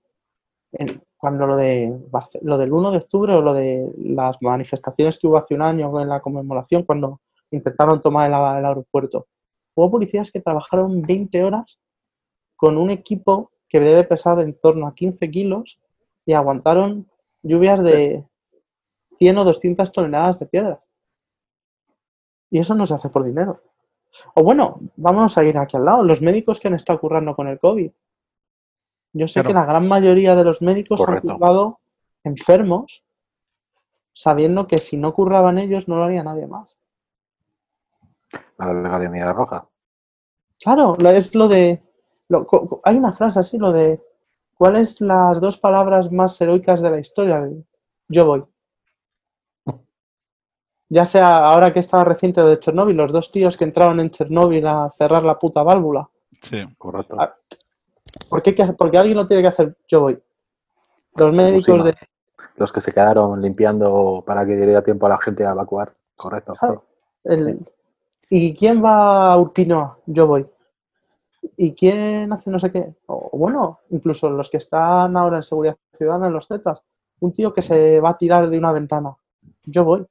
cuando 1.19 1.47
lo, 1.47 1.57
de, 1.57 1.95
lo 2.41 2.57
del 2.57 2.73
1 2.73 2.91
de 2.91 2.97
octubre 2.97 3.35
o 3.35 3.43
lo 3.43 3.53
de 3.53 3.87
las 3.99 4.41
manifestaciones 4.41 5.19
que 5.19 5.27
hubo 5.27 5.37
hace 5.37 5.55
un 5.55 5.63
año 5.63 6.01
en 6.01 6.09
la 6.09 6.21
conmemoración, 6.21 6.85
cuando 6.85 7.21
intentaron 7.51 8.01
tomar 8.01 8.31
el, 8.31 8.35
el 8.35 8.65
aeropuerto, 8.65 9.27
hubo 9.75 9.91
policías 9.91 10.31
que 10.31 10.41
trabajaron 10.41 11.03
20 11.03 11.45
horas 11.45 11.79
con 12.63 12.79
un 12.79 12.91
equipo 12.91 13.51
que 13.69 13.81
debe 13.81 14.05
pesar 14.05 14.39
en 14.39 14.55
torno 14.55 14.87
a 14.87 14.95
15 14.95 15.29
kilos 15.33 15.81
y 16.25 16.33
aguantaron 16.33 17.11
lluvias 17.43 17.83
de 17.83 18.25
100 19.19 19.39
o 19.39 19.45
200 19.45 19.91
toneladas 19.91 20.39
de 20.39 20.47
piedra. 20.47 20.81
Y 22.51 22.61
eso 22.61 22.77
no 22.77 22.87
se 22.87 22.95
hace 22.95 23.09
por 23.09 23.25
dinero. 23.25 23.61
O 24.37 24.45
bueno, 24.45 24.79
vamos 24.95 25.37
a 25.37 25.43
ir 25.43 25.59
aquí 25.59 25.77
al 25.77 25.87
lado, 25.87 26.05
los 26.05 26.23
médicos 26.23 26.61
que 26.61 26.69
han 26.69 26.75
estado 26.75 27.01
currando 27.01 27.35
con 27.35 27.49
el 27.49 27.59
COVID. 27.59 27.91
Yo 29.15 29.27
sé 29.27 29.43
que 29.43 29.53
la 29.53 29.65
gran 29.65 29.89
mayoría 29.89 30.37
de 30.37 30.45
los 30.45 30.63
médicos 30.63 31.01
han 31.01 31.21
currado 31.21 31.81
enfermos 32.23 33.03
sabiendo 34.13 34.69
que 34.69 34.79
si 34.79 34.97
no 34.97 35.13
curraban 35.15 35.59
ellos 35.59 35.89
no 35.89 35.97
lo 35.97 36.05
haría 36.05 36.23
nadie 36.23 36.47
más. 36.47 36.77
La 38.57 38.67
Academia 38.67 39.33
Roja. 39.33 39.67
Claro, 40.61 40.97
es 41.11 41.35
lo 41.35 41.49
de 41.49 41.83
hay 42.85 42.97
una 42.97 43.13
frase 43.13 43.41
así, 43.41 43.59
lo 43.59 43.73
de 43.73 44.01
¿cuáles 44.57 45.01
las 45.01 45.41
dos 45.41 45.59
palabras 45.59 46.11
más 46.11 46.41
heroicas 46.41 46.81
de 46.81 46.91
la 46.91 46.99
historia? 46.99 47.49
Yo 48.09 48.27
voy. 48.27 48.45
Ya 50.89 51.07
sea 51.07 51.47
ahora 51.47 51.73
que 51.73 51.79
estaba 51.79 52.05
reciente 52.05 52.43
de 52.43 52.59
Chernóbil, 52.59 52.95
los 52.95 53.11
dos 53.13 53.33
tíos 53.33 53.57
que 53.57 53.65
entraron 53.65 53.99
en 53.99 54.11
Chernóbil 54.11 54.67
a 54.67 54.91
cerrar 54.91 55.25
la 55.25 55.39
puta 55.39 55.63
válvula. 55.63 56.07
Sí, 56.43 56.63
correcto. 56.77 57.17
Ah, 57.19 57.35
¿Por 58.29 58.43
qué, 58.43 58.55
porque 58.77 58.99
alguien 58.99 59.17
lo 59.17 59.27
tiene 59.27 59.43
que 59.43 59.49
hacer? 59.49 59.77
Yo 59.89 60.03
voy. 60.03 60.23
Los 61.15 61.35
médicos 61.35 61.85
de... 61.85 61.95
Los 62.57 62.71
que 62.73 62.81
se 62.81 62.93
quedaron 62.93 63.41
limpiando 63.41 64.23
para 64.27 64.45
que 64.45 64.57
diera 64.57 64.83
tiempo 64.83 65.07
a 65.07 65.11
la 65.11 65.19
gente 65.19 65.47
a 65.47 65.53
evacuar. 65.53 65.95
Correcto. 66.15 66.55
¿Y 68.29 68.55
quién 68.55 68.85
va 68.85 69.33
a 69.33 69.39
Urquinoa? 69.39 69.99
Yo 70.07 70.27
voy. 70.27 70.47
¿Y 71.57 71.75
quién 71.75 72.33
hace 72.33 72.51
no 72.51 72.59
sé 72.59 72.71
qué? 72.71 72.95
O 73.07 73.37
bueno, 73.37 73.81
incluso 73.91 74.31
los 74.31 74.51
que 74.51 74.59
están 74.59 75.17
ahora 75.17 75.39
en 75.39 75.43
seguridad 75.43 75.77
ciudadana, 75.97 76.29
en 76.29 76.33
los 76.33 76.47
Zetas, 76.47 76.81
un 77.21 77.33
tío 77.33 77.53
que 77.53 77.63
se 77.63 78.01
va 78.01 78.11
a 78.11 78.19
tirar 78.19 78.49
de 78.49 78.59
una 78.59 78.73
ventana. 78.73 79.15
Yo 79.65 79.85
voy. 79.85 80.07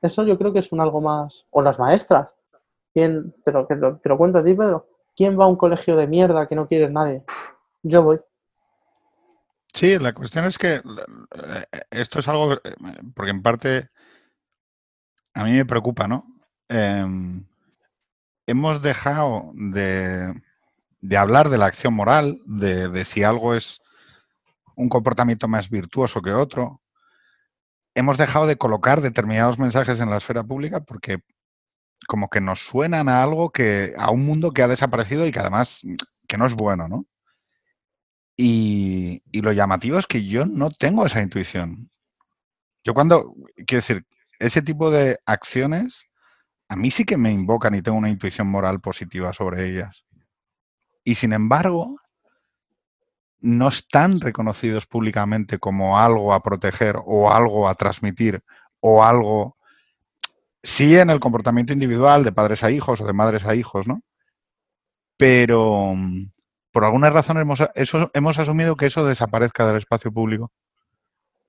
Eso 0.00 0.24
yo 0.24 0.36
creo 0.36 0.52
que 0.52 0.58
es 0.58 0.72
un 0.72 0.80
algo 0.80 1.00
más. 1.00 1.46
O 1.50 1.62
las 1.62 1.78
maestras. 1.78 2.28
¿Quién, 2.92 3.32
te 3.44 3.52
lo, 3.52 3.66
te 3.66 4.08
lo 4.08 4.18
cuento 4.18 4.38
a 4.38 4.44
ti, 4.44 4.54
Pedro? 4.54 4.86
¿Quién 5.16 5.38
va 5.38 5.44
a 5.44 5.48
un 5.48 5.56
colegio 5.56 5.96
de 5.96 6.06
mierda 6.06 6.46
que 6.46 6.56
no 6.56 6.66
quieres 6.66 6.90
nadie? 6.90 7.22
Yo 7.82 8.02
voy. 8.02 8.20
Sí, 9.74 9.98
la 9.98 10.12
cuestión 10.12 10.44
es 10.44 10.58
que 10.58 10.74
eh, 10.74 11.82
esto 11.90 12.18
es 12.18 12.28
algo, 12.28 12.54
eh, 12.54 12.74
porque 13.14 13.30
en 13.30 13.42
parte 13.42 13.88
a 15.34 15.44
mí 15.44 15.52
me 15.52 15.64
preocupa, 15.64 16.06
¿no? 16.06 16.26
Em, 16.68 17.44
hemos 18.46 18.82
dejado 18.82 19.52
de, 19.54 20.34
hablar 21.16 21.48
de 21.48 21.58
la 21.58 21.66
acción 21.66 21.94
moral, 21.94 22.40
de, 22.46 23.04
si 23.04 23.22
algo 23.22 23.54
es 23.54 23.80
un 24.76 24.88
comportamiento 24.88 25.48
más 25.48 25.70
virtuoso 25.70 26.22
que 26.22 26.32
otro. 26.32 26.80
Hemos 27.94 28.18
dejado 28.18 28.46
de 28.46 28.56
colocar 28.56 29.00
determinados 29.00 29.58
mensajes 29.58 30.00
en 30.00 30.10
la 30.10 30.16
esfera 30.16 30.42
pública 30.42 30.80
porque 30.80 31.20
como 32.08 32.28
que 32.28 32.40
nos 32.40 32.60
suenan 32.60 33.08
a 33.08 33.22
algo 33.22 33.50
que, 33.50 33.94
a 33.96 34.10
un 34.10 34.24
mundo 34.26 34.52
que 34.52 34.62
ha 34.62 34.68
desaparecido 34.68 35.26
y 35.26 35.32
que 35.32 35.38
además 35.38 35.82
que 36.26 36.36
no 36.36 36.46
es 36.46 36.54
bueno, 36.54 36.88
¿no? 36.88 37.06
Y, 38.36 39.22
y 39.30 39.42
lo 39.42 39.52
llamativo 39.52 39.98
es 39.98 40.06
que 40.06 40.26
yo 40.26 40.46
no 40.46 40.70
tengo 40.70 41.06
esa 41.06 41.22
intuición. 41.22 41.90
Yo 42.82 42.94
cuando, 42.94 43.34
quiero 43.66 43.82
decir, 43.82 44.06
ese 44.40 44.62
tipo 44.62 44.90
de 44.90 45.18
acciones 45.26 46.08
a 46.72 46.76
mí 46.76 46.90
sí 46.90 47.04
que 47.04 47.18
me 47.18 47.30
invocan 47.30 47.74
y 47.74 47.82
tengo 47.82 47.98
una 47.98 48.08
intuición 48.08 48.46
moral 48.46 48.80
positiva 48.80 49.34
sobre 49.34 49.68
ellas. 49.68 50.06
Y 51.04 51.16
sin 51.16 51.34
embargo, 51.34 52.00
no 53.40 53.68
están 53.68 54.20
reconocidos 54.20 54.86
públicamente 54.86 55.58
como 55.58 55.98
algo 55.98 56.32
a 56.32 56.42
proteger 56.42 56.96
o 57.04 57.30
algo 57.30 57.68
a 57.68 57.74
transmitir 57.74 58.42
o 58.80 59.04
algo, 59.04 59.58
sí 60.62 60.96
en 60.96 61.10
el 61.10 61.20
comportamiento 61.20 61.74
individual 61.74 62.24
de 62.24 62.32
padres 62.32 62.64
a 62.64 62.70
hijos 62.70 63.02
o 63.02 63.06
de 63.06 63.12
madres 63.12 63.44
a 63.44 63.54
hijos, 63.54 63.86
¿no? 63.86 64.00
Pero 65.18 65.94
por 66.70 66.86
alguna 66.86 67.10
razón 67.10 67.36
hemos, 67.36 67.62
eso, 67.74 68.10
hemos 68.14 68.38
asumido 68.38 68.76
que 68.76 68.86
eso 68.86 69.04
desaparezca 69.04 69.66
del 69.66 69.76
espacio 69.76 70.10
público. 70.10 70.50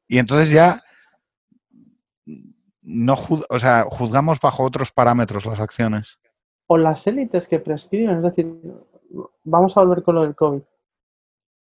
Y 0.06 0.18
entonces 0.18 0.50
ya 0.50 0.84
no 2.84 3.16
o 3.50 3.60
sea, 3.60 3.86
juzgamos 3.90 4.40
bajo 4.40 4.64
otros 4.64 4.92
parámetros 4.92 5.46
las 5.46 5.60
acciones. 5.60 6.20
O 6.68 6.78
las 6.78 7.06
élites 7.08 7.48
que 7.48 7.60
prescriben, 7.60 8.18
es 8.18 8.24
decir, 8.24 8.60
vamos 9.44 9.76
a 9.78 9.82
volver 9.82 10.04
con 10.04 10.16
lo 10.16 10.22
del 10.22 10.36
COVID. 10.36 10.62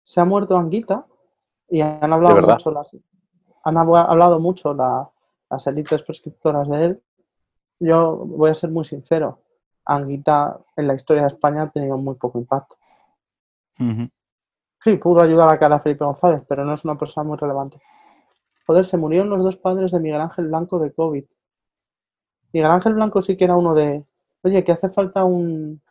Se 0.03 0.19
ha 0.21 0.25
muerto 0.25 0.57
Anguita 0.57 1.05
y 1.69 1.81
han 1.81 2.11
hablado 2.11 2.41
mucho 2.41 2.71
las, 2.71 2.97
han 3.63 3.77
hablado 3.77 4.39
mucho 4.39 4.73
las 4.73 5.67
élites 5.67 6.01
prescriptoras 6.03 6.69
de 6.69 6.85
él. 6.85 7.03
Yo 7.79 8.15
voy 8.15 8.49
a 8.51 8.55
ser 8.55 8.69
muy 8.69 8.85
sincero. 8.85 9.39
Anguita 9.85 10.59
en 10.75 10.87
la 10.87 10.93
historia 10.93 11.23
de 11.23 11.29
España 11.29 11.63
ha 11.63 11.69
tenido 11.69 11.97
muy 11.97 12.15
poco 12.15 12.39
impacto. 12.39 12.75
Sí, 14.79 14.97
pudo 14.97 15.21
ayudar 15.21 15.51
a 15.51 15.57
cara 15.57 15.75
a 15.77 15.79
Felipe 15.79 16.05
González, 16.05 16.43
pero 16.47 16.65
no 16.65 16.73
es 16.73 16.85
una 16.85 16.97
persona 16.97 17.27
muy 17.27 17.37
relevante. 17.37 17.79
Joder, 18.65 18.85
se 18.85 18.97
murieron 18.97 19.29
los 19.29 19.43
dos 19.43 19.57
padres 19.57 19.91
de 19.91 19.99
Miguel 19.99 20.21
Ángel 20.21 20.47
Blanco 20.47 20.79
de 20.79 20.93
COVID. 20.93 21.25
Miguel 22.53 22.71
Ángel 22.71 22.93
Blanco 22.93 23.21
sí 23.21 23.37
que 23.37 23.45
era 23.45 23.55
uno 23.55 23.73
de, 23.73 24.03
oye, 24.43 24.63
que 24.63 24.71
hace 24.71 24.89
falta 24.89 25.23
un, 25.23 25.81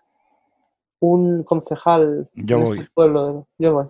un 1.01 1.43
concejal 1.45 2.29
Yo 2.35 2.59
en 2.59 2.63
este 2.65 2.89
pueblo. 2.95 3.27
De, 3.27 3.45
yo 3.59 3.75
voy. 3.75 3.87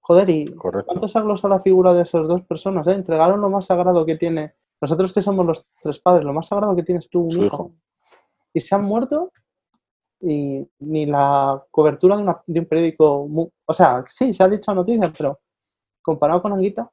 Joder, 0.00 0.28
¿y 0.28 0.44
cuánto 0.54 1.08
se 1.08 1.18
ha 1.18 1.22
glosado 1.22 1.54
la 1.54 1.62
figura 1.62 1.94
de 1.94 2.02
esas 2.02 2.28
dos 2.28 2.42
personas? 2.42 2.86
Eh? 2.88 2.92
Entregaron 2.92 3.40
lo 3.40 3.48
más 3.48 3.66
sagrado 3.66 4.04
que 4.04 4.16
tiene. 4.16 4.54
Nosotros 4.80 5.14
que 5.14 5.22
somos 5.22 5.46
los 5.46 5.66
tres 5.80 5.98
padres, 5.98 6.24
lo 6.24 6.34
más 6.34 6.48
sagrado 6.48 6.76
que 6.76 6.82
tienes 6.82 7.08
tú, 7.08 7.22
un 7.22 7.42
hijo. 7.42 7.72
Y 8.52 8.60
se 8.60 8.74
han 8.74 8.84
muerto 8.84 9.32
y 10.20 10.66
ni 10.80 11.06
la 11.06 11.62
cobertura 11.70 12.16
de, 12.16 12.34
de 12.46 12.60
un 12.60 12.66
periódico. 12.66 13.50
o 13.64 13.72
sea, 13.72 14.04
sí, 14.08 14.34
se 14.34 14.42
ha 14.42 14.48
dicho 14.48 14.74
noticia, 14.74 15.12
pero 15.16 15.40
comparado 16.02 16.42
con 16.42 16.52
Anguita, 16.52 16.90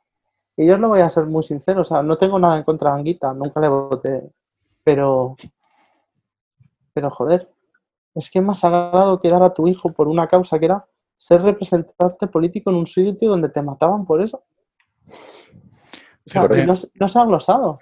y 0.57 0.67
yo 0.67 0.77
lo 0.77 0.89
voy 0.89 0.99
a 0.99 1.09
ser 1.09 1.25
muy 1.25 1.43
sincero, 1.43 1.81
o 1.81 1.85
sea, 1.85 2.03
no 2.03 2.17
tengo 2.17 2.37
nada 2.37 2.57
en 2.57 2.63
contra 2.63 2.91
de 2.91 2.99
Anguita, 2.99 3.33
nunca 3.33 3.59
le 3.59 3.69
voté, 3.69 4.31
pero, 4.83 5.35
pero 6.93 7.09
joder, 7.09 7.49
es 8.15 8.29
que 8.29 8.39
es 8.39 8.45
más 8.45 8.59
sagrado 8.59 9.19
que 9.19 9.29
dar 9.29 9.43
a 9.43 9.53
tu 9.53 9.67
hijo 9.67 9.91
por 9.91 10.07
una 10.07 10.27
causa 10.27 10.59
que 10.59 10.65
era 10.65 10.85
ser 11.15 11.41
representante 11.41 12.27
político 12.27 12.69
en 12.69 12.77
un 12.77 12.87
sitio 12.87 13.29
donde 13.29 13.49
te 13.49 13.61
mataban 13.61 14.05
por 14.05 14.21
eso. 14.21 14.43
O 15.07 16.29
sea, 16.29 16.47
no, 16.47 16.75
se 17.07 17.19
ha 17.19 17.25
glosado. 17.25 17.79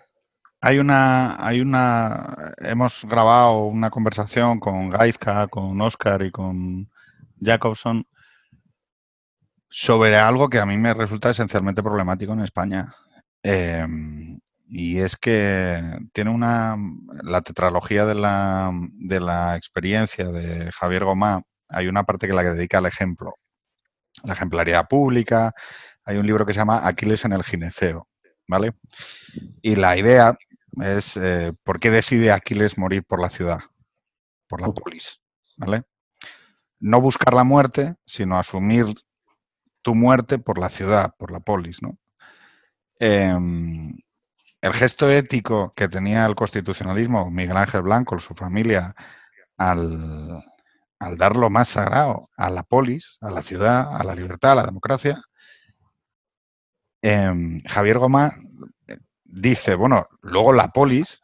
hay 0.61 0.79
una, 0.79 1.45
hay 1.45 1.61
una, 1.61 2.53
hemos 2.57 3.03
grabado 3.05 3.65
una 3.65 3.89
conversación 3.89 4.59
con 4.59 4.89
Gaizka, 4.89 5.47
con 5.47 5.79
Oscar 5.81 6.21
y 6.21 6.31
con 6.31 6.89
Jacobson 7.41 8.05
sobre 9.69 10.17
algo 10.17 10.49
que 10.49 10.59
a 10.59 10.65
mí 10.65 10.77
me 10.77 10.93
resulta 10.93 11.29
esencialmente 11.29 11.83
problemático 11.83 12.33
en 12.33 12.41
España. 12.41 12.93
Em, 13.43 14.39
y 14.67 14.99
es 14.99 15.15
que 15.17 15.81
tiene 16.13 16.31
una, 16.31 16.75
la 17.23 17.41
tetralogía 17.41 18.05
de 18.05 18.15
la, 18.15 18.71
de 18.73 19.19
la 19.19 19.55
experiencia 19.55 20.25
de 20.25 20.71
Javier 20.71 21.05
Gomá, 21.05 21.41
hay 21.69 21.87
una 21.87 22.03
parte 22.03 22.27
que 22.27 22.33
la 22.33 22.43
que 22.43 22.51
dedica 22.51 22.79
al 22.79 22.85
ejemplo, 22.85 23.35
la 24.23 24.33
ejemplaridad 24.33 24.87
pública, 24.87 25.53
hay 26.03 26.17
un 26.17 26.25
libro 26.25 26.45
que 26.45 26.53
se 26.53 26.59
llama 26.59 26.87
Aquiles 26.87 27.25
en 27.25 27.33
el 27.33 27.43
gineceo, 27.43 28.07
¿vale? 28.47 28.73
Y 29.61 29.75
la 29.75 29.97
idea 29.97 30.37
es 30.81 31.17
eh, 31.17 31.51
por 31.63 31.79
qué 31.79 31.91
decide 31.91 32.31
Aquiles 32.31 32.77
morir 32.77 33.03
por 33.03 33.21
la 33.21 33.29
ciudad, 33.29 33.59
por 34.47 34.61
la 34.61 34.69
polis, 34.69 35.19
¿vale? 35.57 35.83
No 36.79 37.01
buscar 37.01 37.33
la 37.33 37.43
muerte, 37.43 37.95
sino 38.05 38.37
asumir 38.37 38.85
tu 39.81 39.95
muerte 39.95 40.39
por 40.39 40.59
la 40.59 40.69
ciudad, 40.69 41.13
por 41.17 41.31
la 41.31 41.39
polis, 41.39 41.81
¿no? 41.81 41.97
Em, 42.99 43.95
el 44.61 44.73
gesto 44.73 45.09
ético 45.09 45.73
que 45.75 45.87
tenía 45.87 46.25
el 46.25 46.35
constitucionalismo, 46.35 47.31
Miguel 47.31 47.57
Ángel 47.57 47.81
Blanco, 47.83 48.19
su 48.19 48.35
familia, 48.35 48.95
al, 49.57 50.43
dar 51.17 51.35
lo 51.35 51.49
más 51.49 51.69
sagrado 51.69 52.27
a 52.37 52.49
la 52.49 52.63
polis, 52.63 53.17
a 53.21 53.31
la 53.31 53.41
ciudad, 53.41 53.95
a 53.95 54.03
la 54.03 54.15
libertad, 54.15 54.53
a 54.53 54.55
la 54.55 54.65
democracia, 54.65 55.21
em, 57.01 57.59
Javier 57.61 57.99
Goma 57.99 58.35
dice, 59.23 59.75
bueno, 59.75 60.07
luego 60.21 60.53
la 60.53 60.69
polis 60.69 61.21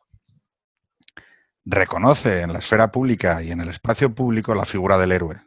reconoce 1.65 2.41
en 2.41 2.53
la 2.53 2.59
esfera 2.59 2.91
pública 2.91 3.41
y 3.43 3.51
en 3.51 3.61
el 3.61 3.69
espacio 3.69 4.13
público 4.13 4.53
la 4.55 4.65
figura 4.65 4.97
del 4.97 5.11
héroe. 5.11 5.41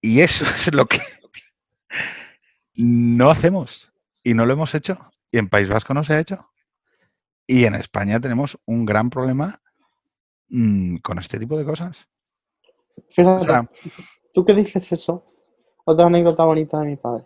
Y 0.00 0.20
eso 0.20 0.44
es 0.56 0.72
lo 0.72 0.86
que 0.86 1.00
no 2.74 3.30
hacemos 3.30 3.92
y 4.22 4.34
no 4.34 4.46
lo 4.46 4.52
hemos 4.52 4.74
hecho. 4.74 4.98
Y 5.30 5.38
en 5.38 5.48
País 5.48 5.68
Vasco 5.68 5.94
no 5.94 6.04
se 6.04 6.14
ha 6.14 6.20
hecho. 6.20 6.48
Y 7.46 7.64
en 7.64 7.74
España 7.74 8.20
tenemos 8.20 8.58
un 8.66 8.84
gran 8.84 9.10
problema 9.10 9.60
mm, 10.48 10.96
con 10.98 11.18
este 11.18 11.38
tipo 11.38 11.56
de 11.58 11.64
cosas. 11.64 12.08
Fíjate, 13.10 13.68
tú 14.32 14.44
que 14.44 14.54
dices 14.54 14.90
eso, 14.92 15.26
otra 15.84 16.06
anécdota 16.06 16.44
bonita 16.44 16.78
de 16.80 16.86
mi 16.86 16.96
padre. 16.96 17.24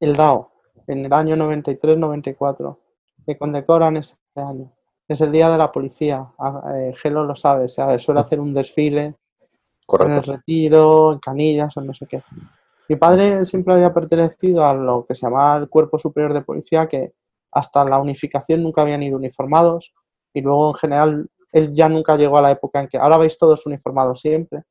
El 0.00 0.14
DAO 0.14 0.52
en 0.86 1.04
el 1.04 1.12
año 1.12 1.36
93-94, 1.36 2.78
que 3.24 3.38
condecoran 3.38 3.96
ese 3.96 4.16
año. 4.34 4.72
Es 5.08 5.20
el 5.20 5.32
día 5.32 5.48
de 5.48 5.58
la 5.58 5.72
policía. 5.72 6.26
Ah, 6.38 6.62
eh, 6.74 6.94
Gelo 6.96 7.24
lo 7.24 7.36
sabe, 7.36 7.68
se 7.68 7.98
suele 7.98 8.20
hacer 8.20 8.40
un 8.40 8.52
desfile 8.52 9.14
en 10.00 10.10
el 10.10 10.22
retiro, 10.22 11.12
en 11.12 11.18
canillas 11.20 11.76
o 11.76 11.80
no 11.80 11.94
sé 11.94 12.06
qué. 12.06 12.22
Mi 12.88 12.96
padre 12.96 13.44
siempre 13.44 13.74
había 13.74 13.92
pertenecido 13.92 14.64
a 14.64 14.74
lo 14.74 15.06
que 15.06 15.14
se 15.14 15.26
llamaba 15.26 15.56
el 15.56 15.68
Cuerpo 15.68 15.98
Superior 15.98 16.32
de 16.32 16.42
Policía, 16.42 16.88
que 16.88 17.14
hasta 17.50 17.84
la 17.84 17.98
unificación 17.98 18.62
nunca 18.62 18.82
habían 18.82 19.02
ido 19.02 19.16
uniformados 19.16 19.92
y 20.32 20.40
luego 20.40 20.70
en 20.70 20.74
general 20.74 21.30
él 21.52 21.74
ya 21.74 21.88
nunca 21.88 22.16
llegó 22.16 22.38
a 22.38 22.42
la 22.42 22.50
época 22.50 22.80
en 22.80 22.88
que 22.88 22.98
ahora 22.98 23.18
veis 23.18 23.38
todos 23.38 23.66
uniformados 23.66 24.20
siempre, 24.20 24.64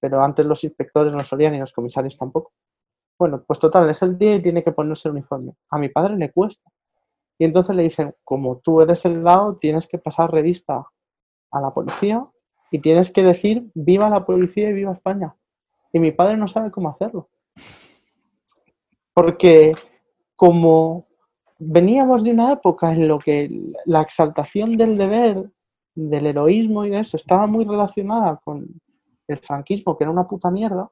pero 0.00 0.20
antes 0.22 0.44
los 0.44 0.64
inspectores 0.64 1.12
no 1.12 1.20
solían 1.20 1.54
y 1.54 1.60
los 1.60 1.72
comisarios 1.72 2.16
tampoco. 2.16 2.52
Bueno, 3.18 3.44
pues 3.46 3.60
total, 3.60 3.88
es 3.88 4.02
el 4.02 4.18
día 4.18 4.34
y 4.34 4.42
tiene 4.42 4.64
que 4.64 4.72
ponerse 4.72 5.08
el 5.08 5.12
uniforme. 5.12 5.52
A 5.70 5.78
mi 5.78 5.88
padre 5.88 6.16
le 6.16 6.32
cuesta. 6.32 6.68
Y 7.38 7.44
entonces 7.44 7.76
le 7.76 7.84
dicen, 7.84 8.14
como 8.24 8.58
tú 8.58 8.80
eres 8.80 9.04
el 9.04 9.22
lado, 9.22 9.56
tienes 9.56 9.86
que 9.86 9.98
pasar 9.98 10.32
revista 10.32 10.84
a 11.52 11.60
la 11.60 11.72
policía 11.72 12.26
y 12.70 12.80
tienes 12.80 13.12
que 13.12 13.22
decir, 13.22 13.70
viva 13.74 14.10
la 14.10 14.24
policía 14.26 14.70
y 14.70 14.72
viva 14.72 14.92
España. 14.92 15.36
Y 15.92 16.00
mi 16.00 16.10
padre 16.10 16.36
no 16.36 16.48
sabe 16.48 16.70
cómo 16.70 16.88
hacerlo. 16.88 17.28
Porque 19.14 19.72
como 20.34 21.06
veníamos 21.58 22.24
de 22.24 22.32
una 22.32 22.52
época 22.52 22.92
en 22.92 23.06
lo 23.06 23.18
que 23.18 23.50
la 23.84 24.02
exaltación 24.02 24.76
del 24.76 24.96
deber, 24.96 25.50
del 25.94 26.26
heroísmo 26.26 26.84
y 26.84 26.90
de 26.90 27.00
eso 27.00 27.16
estaba 27.16 27.46
muy 27.46 27.64
relacionada 27.64 28.40
con 28.42 28.66
el 29.28 29.38
franquismo, 29.38 29.96
que 29.96 30.04
era 30.04 30.10
una 30.10 30.26
puta 30.26 30.50
mierda, 30.50 30.90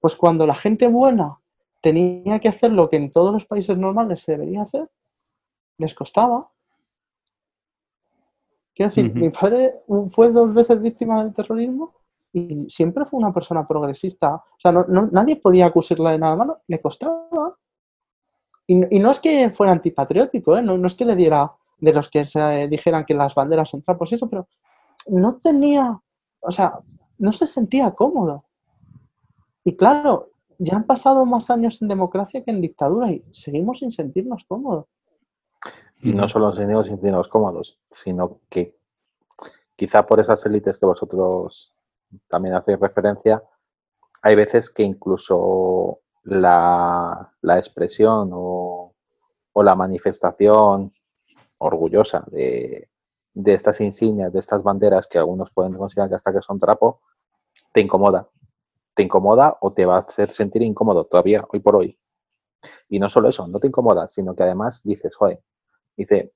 pues 0.00 0.16
cuando 0.16 0.46
la 0.46 0.54
gente 0.54 0.86
buena 0.88 1.38
tenía 1.80 2.38
que 2.38 2.48
hacer 2.48 2.72
lo 2.72 2.88
que 2.88 2.96
en 2.96 3.10
todos 3.10 3.32
los 3.32 3.46
países 3.46 3.76
normales 3.76 4.20
se 4.20 4.32
debería 4.32 4.62
hacer, 4.62 4.88
les 5.76 5.94
costaba. 5.94 6.50
Quiero 8.74 8.90
decir, 8.90 9.12
mi 9.12 9.30
padre 9.30 9.74
fue 10.10 10.30
dos 10.30 10.54
veces 10.54 10.80
víctima 10.80 11.22
del 11.22 11.34
terrorismo 11.34 11.97
y 12.32 12.68
siempre 12.68 13.04
fue 13.04 13.18
una 13.18 13.32
persona 13.32 13.66
progresista. 13.66 14.34
O 14.34 14.58
sea, 14.58 14.72
nadie 14.72 15.36
podía 15.36 15.66
acusarla 15.66 16.10
de 16.12 16.18
nada 16.18 16.36
malo, 16.36 16.60
le 16.66 16.80
costaba. 16.80 17.56
Y, 18.66 18.98
no 18.98 19.10
es 19.10 19.20
que 19.20 19.50
fuera 19.50 19.72
antipatriótico, 19.72 20.56
¿eh? 20.56 20.62
no, 20.62 20.86
es 20.86 20.94
que 20.94 21.06
le 21.06 21.16
diera 21.16 21.50
de 21.78 21.92
los 21.92 22.10
que 22.10 22.26
se 22.26 22.68
dijeran 22.68 23.06
que 23.06 23.14
las 23.14 23.34
banderas 23.34 23.70
son 23.70 23.82
trapos 23.82 24.12
y 24.12 24.16
eso, 24.16 24.28
pero 24.28 24.46
no 25.06 25.36
tenía, 25.36 25.98
o 26.40 26.50
sea, 26.50 26.78
no 27.18 27.32
se 27.32 27.46
sentía 27.46 27.92
cómodo. 27.92 28.44
Y 29.64 29.74
claro, 29.74 30.32
ya 30.58 30.76
han 30.76 30.84
pasado 30.84 31.24
más 31.24 31.50
años 31.50 31.80
en 31.80 31.88
democracia 31.88 32.44
que 32.44 32.50
en 32.50 32.60
dictadura 32.60 33.10
y 33.10 33.24
seguimos 33.30 33.78
sin 33.78 33.90
sentirnos 33.90 34.44
cómodos. 34.44 34.86
Y 36.02 36.12
no 36.12 36.28
solo 36.28 36.52
seguimos 36.52 36.86
sin 36.86 36.96
sentirnos 36.96 37.28
cómodos, 37.28 37.78
sino 37.90 38.40
que 38.50 38.76
quizá 39.76 40.04
por 40.04 40.20
esas 40.20 40.44
élites 40.44 40.76
que 40.76 40.86
vosotros 40.86 41.72
también 42.28 42.54
hacéis 42.54 42.80
referencia, 42.80 43.42
hay 44.22 44.34
veces 44.34 44.70
que 44.70 44.82
incluso 44.82 46.00
la, 46.24 47.32
expresión 47.56 48.30
o, 48.32 48.94
la 49.54 49.74
manifestación 49.74 50.92
orgullosa 51.58 52.24
de, 52.28 52.88
de 53.34 53.54
estas 53.54 53.80
insignias, 53.80 54.32
de 54.32 54.38
estas 54.38 54.62
banderas 54.62 55.06
que 55.06 55.18
algunos 55.18 55.50
pueden 55.50 55.74
considerar 55.74 56.08
que 56.08 56.14
hasta 56.14 56.32
que 56.32 56.42
son 56.42 56.58
trapo, 56.58 57.00
te 57.72 57.80
incomoda 57.80 58.28
te 58.98 59.04
incomoda 59.04 59.56
o 59.60 59.72
te 59.72 59.86
va 59.86 59.98
a 59.98 60.00
hacer 60.00 60.28
sentir 60.28 60.60
incómodo 60.62 61.04
todavía, 61.04 61.44
hoy 61.52 61.60
por 61.60 61.76
hoy. 61.76 61.96
Y 62.88 62.98
no 62.98 63.08
solo 63.08 63.28
eso, 63.28 63.46
no 63.46 63.60
te 63.60 63.68
incomoda, 63.68 64.08
sino 64.08 64.34
que 64.34 64.42
además 64.42 64.82
dices, 64.82 65.14
joder, 65.14 65.40
dice, 65.96 66.32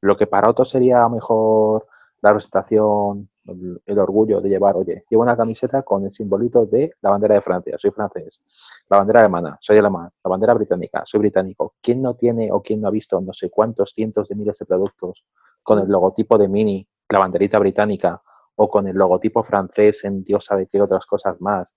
lo 0.00 0.16
que 0.16 0.26
para 0.26 0.50
otros 0.50 0.68
sería 0.68 1.08
mejor 1.08 1.86
la 2.22 2.30
representación, 2.30 3.30
el, 3.48 3.98
orgullo 3.98 4.40
de 4.40 4.48
llevar, 4.48 4.76
oye, 4.76 5.04
llevo 5.08 5.22
una 5.22 5.36
camiseta 5.36 5.82
con 5.82 6.04
el 6.04 6.12
simbolito 6.12 6.66
de 6.66 6.92
la 7.00 7.10
bandera 7.10 7.34
de 7.34 7.40
Francia, 7.40 7.76
soy 7.78 7.90
francés, 7.90 8.42
la 8.88 8.98
bandera 8.98 9.20
alemana, 9.20 9.56
soy 9.60 9.78
alemán, 9.78 10.10
la 10.24 10.28
bandera 10.28 10.54
británica, 10.54 11.02
soy 11.06 11.20
británico. 11.20 11.74
¿Quién 11.80 12.02
no 12.02 12.14
tiene 12.14 12.50
o 12.52 12.62
quién 12.62 12.80
no 12.80 12.88
ha 12.88 12.90
visto 12.90 13.20
no 13.20 13.32
sé 13.32 13.50
cuántos 13.50 13.92
cientos 13.92 14.28
de 14.28 14.34
miles 14.34 14.58
de 14.58 14.66
productos 14.66 15.24
con 15.62 15.78
el 15.78 15.88
logotipo 15.88 16.38
de 16.38 16.48
Mini, 16.48 16.86
la 17.08 17.18
banderita 17.18 17.58
británica 17.58 18.22
o 18.56 18.68
con 18.68 18.86
el 18.88 18.96
logotipo 18.96 19.42
francés 19.42 20.04
en 20.04 20.22
Dios 20.24 20.44
sabe 20.44 20.66
qué 20.66 20.80
otras 20.80 21.06
cosas 21.06 21.40
más. 21.40 21.74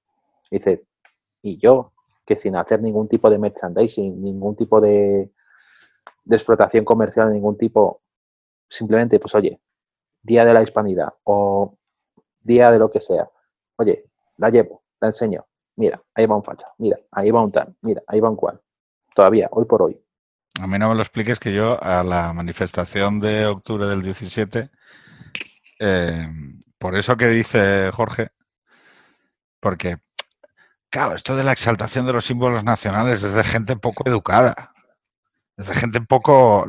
dices, 0.49 0.87
y 1.41 1.57
yo, 1.57 1.93
que 2.25 2.35
sin 2.35 2.55
hacer 2.55 2.81
ningún 2.81 3.07
tipo 3.07 3.29
de 3.29 3.37
merchandising, 3.37 4.21
ningún 4.21 4.55
tipo 4.55 4.79
de, 4.79 5.31
de 6.23 6.35
explotación 6.35 6.85
comercial 6.85 7.27
de 7.27 7.33
ningún 7.33 7.57
tipo, 7.57 8.01
simplemente, 8.67 9.19
pues 9.19 9.33
oye, 9.35 9.59
día 10.21 10.45
de 10.45 10.53
la 10.53 10.61
hispanidad 10.61 11.13
o 11.23 11.77
día 12.41 12.71
de 12.71 12.79
lo 12.79 12.89
que 12.89 12.99
sea, 12.99 13.29
oye, 13.77 14.05
la 14.37 14.49
llevo, 14.49 14.83
la 14.99 15.07
enseño, 15.07 15.45
mira, 15.75 16.01
ahí 16.13 16.25
va 16.25 16.35
un 16.35 16.43
facha, 16.43 16.67
mira, 16.77 16.97
ahí 17.11 17.31
va 17.31 17.43
un 17.43 17.51
tal, 17.51 17.75
mira, 17.81 18.01
ahí 18.07 18.19
va 18.19 18.29
un 18.29 18.35
cual. 18.35 18.61
Todavía, 19.15 19.49
hoy 19.51 19.65
por 19.65 19.81
hoy. 19.81 20.01
A 20.61 20.67
mí 20.67 20.77
no 20.77 20.89
me 20.89 20.95
lo 20.95 21.01
expliques 21.01 21.39
que 21.39 21.53
yo 21.53 21.81
a 21.81 22.03
la 22.03 22.33
manifestación 22.33 23.19
de 23.19 23.45
octubre 23.45 23.87
del 23.87 24.01
17 24.01 24.69
eh, 25.79 26.27
por 26.77 26.95
eso 26.95 27.17
que 27.17 27.27
dice 27.27 27.89
Jorge, 27.91 28.29
porque, 29.59 29.97
claro, 30.89 31.15
esto 31.15 31.35
de 31.35 31.43
la 31.43 31.53
exaltación 31.53 32.05
de 32.05 32.13
los 32.13 32.25
símbolos 32.25 32.63
nacionales 32.63 33.23
es 33.23 33.33
de 33.33 33.43
gente 33.43 33.77
poco 33.77 34.03
educada, 34.07 34.73
es 35.57 35.67
de 35.67 35.75
gente 35.75 36.01
poco... 36.01 36.65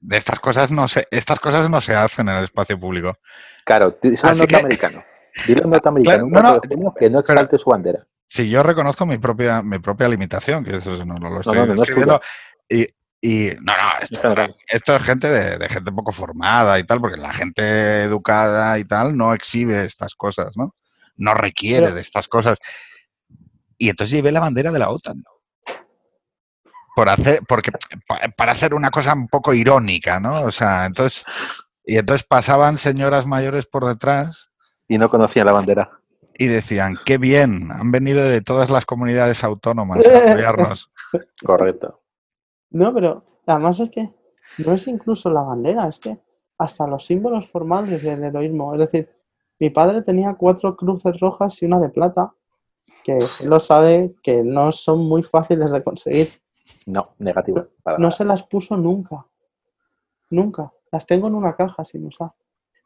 De 0.00 0.16
estas 0.16 0.38
cosas 0.40 0.70
no 0.70 0.88
se, 0.88 1.06
estas 1.10 1.40
cosas 1.40 1.70
no 1.70 1.80
se 1.80 1.94
hacen 1.94 2.28
en 2.28 2.36
el 2.36 2.44
espacio 2.44 2.78
público. 2.78 3.18
Claro, 3.64 3.98
dilo 4.00 4.16
norteamericano. 4.22 5.02
Dile 5.46 5.62
norteamericano, 5.62 6.26
no, 6.30 6.94
que 6.94 7.10
no 7.10 7.20
exalte 7.20 7.58
su 7.58 7.70
bandera. 7.70 8.06
Sí, 8.28 8.48
yo 8.48 8.62
reconozco 8.62 9.06
mi 9.06 9.18
propia, 9.18 9.62
mi 9.62 9.78
propia 9.78 10.08
limitación, 10.08 10.64
que 10.64 10.76
eso 10.76 11.04
no, 11.04 11.18
lo 11.18 11.40
estoy 11.40 11.58
escribiendo. 11.58 12.20
Y, 12.68 12.86
y 13.20 13.50
no, 13.60 13.72
no, 13.72 14.46
esto, 14.68 14.96
es 14.96 15.02
gente 15.02 15.28
de, 15.28 15.68
gente 15.68 15.92
poco 15.92 16.12
formada 16.12 16.78
y 16.78 16.84
tal, 16.84 17.00
porque 17.00 17.16
la 17.16 17.32
gente 17.32 18.02
educada 18.02 18.78
y 18.78 18.84
tal 18.84 19.16
no 19.16 19.32
exhibe 19.32 19.84
estas 19.84 20.14
cosas, 20.14 20.56
¿no? 20.56 20.74
No 21.16 21.34
requiere 21.34 21.92
de 21.92 22.00
estas 22.00 22.28
cosas. 22.28 22.58
Y 23.78 23.88
entonces 23.88 24.12
llevé 24.12 24.32
la 24.32 24.40
bandera 24.40 24.72
de 24.72 24.78
la 24.78 24.90
OTAN. 24.90 25.22
Por 26.96 27.10
hacer, 27.10 27.42
porque 27.46 27.70
para 28.38 28.52
hacer 28.52 28.72
una 28.72 28.90
cosa 28.90 29.12
un 29.12 29.28
poco 29.28 29.52
irónica, 29.52 30.18
¿no? 30.18 30.40
O 30.44 30.50
sea, 30.50 30.86
entonces, 30.86 31.26
y 31.84 31.98
entonces 31.98 32.26
pasaban 32.26 32.78
señoras 32.78 33.26
mayores 33.26 33.66
por 33.66 33.84
detrás. 33.84 34.50
Y 34.88 34.96
no 34.96 35.10
conocían 35.10 35.44
la 35.44 35.52
bandera. 35.52 35.90
Y 36.38 36.46
decían, 36.46 36.96
qué 37.04 37.18
bien, 37.18 37.70
han 37.70 37.90
venido 37.90 38.24
de 38.24 38.40
todas 38.40 38.70
las 38.70 38.86
comunidades 38.86 39.44
autónomas 39.44 40.06
a 40.06 40.18
apoyarnos. 40.30 40.90
Correcto. 41.44 42.00
No, 42.70 42.94
pero 42.94 43.42
además 43.46 43.78
es 43.80 43.90
que 43.90 44.10
no 44.56 44.72
es 44.72 44.88
incluso 44.88 45.28
la 45.28 45.42
bandera, 45.42 45.88
es 45.88 45.98
que 45.98 46.18
hasta 46.56 46.86
los 46.86 47.04
símbolos 47.04 47.46
formales 47.50 48.02
del 48.02 48.24
heroísmo. 48.24 48.72
Es 48.72 48.80
decir, 48.80 49.10
mi 49.60 49.68
padre 49.68 50.00
tenía 50.00 50.34
cuatro 50.34 50.74
cruces 50.74 51.20
rojas 51.20 51.60
y 51.60 51.66
una 51.66 51.78
de 51.78 51.90
plata, 51.90 52.32
que 53.04 53.18
él 53.18 53.50
lo 53.50 53.60
sabe 53.60 54.14
que 54.22 54.42
no 54.42 54.72
son 54.72 55.00
muy 55.00 55.22
fáciles 55.22 55.70
de 55.70 55.84
conseguir. 55.84 56.28
No, 56.86 57.10
negativo. 57.18 57.66
No 57.98 58.10
se 58.10 58.24
las 58.24 58.42
puso 58.42 58.76
nunca. 58.76 59.26
Nunca. 60.30 60.72
Las 60.90 61.06
tengo 61.06 61.28
en 61.28 61.34
una 61.34 61.54
caja 61.54 61.84
sin 61.84 62.06
usar. 62.06 62.32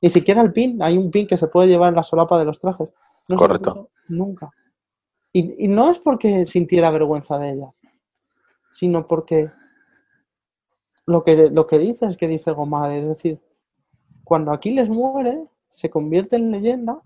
Ni 0.02 0.10
siquiera 0.10 0.42
el 0.42 0.52
pin. 0.52 0.82
Hay 0.82 0.96
un 0.96 1.10
pin 1.10 1.26
que 1.26 1.36
se 1.36 1.48
puede 1.48 1.68
llevar 1.68 1.90
en 1.90 1.96
la 1.96 2.02
solapa 2.02 2.38
de 2.38 2.44
los 2.44 2.60
trajes. 2.60 2.88
No 3.28 3.36
Correcto. 3.36 3.90
nunca. 4.08 4.50
Y, 5.32 5.68
no 5.68 5.90
es 5.90 5.98
porque 6.00 6.44
sintiera 6.44 6.90
vergüenza 6.90 7.38
de 7.38 7.50
ella, 7.50 7.72
sino 8.72 9.06
porque 9.06 9.48
lo 11.06 11.22
que, 11.22 11.50
lo 11.50 11.68
que 11.68 11.78
dice 11.78 12.06
es 12.06 12.16
que 12.16 12.26
dice 12.26 12.50
Gomade. 12.50 12.98
Es 12.98 13.08
decir, 13.08 13.40
cuando 14.24 14.52
Aquiles 14.52 14.88
muere, 14.88 15.44
se 15.68 15.88
convierte 15.88 16.34
en 16.34 16.50
leyenda 16.50 17.00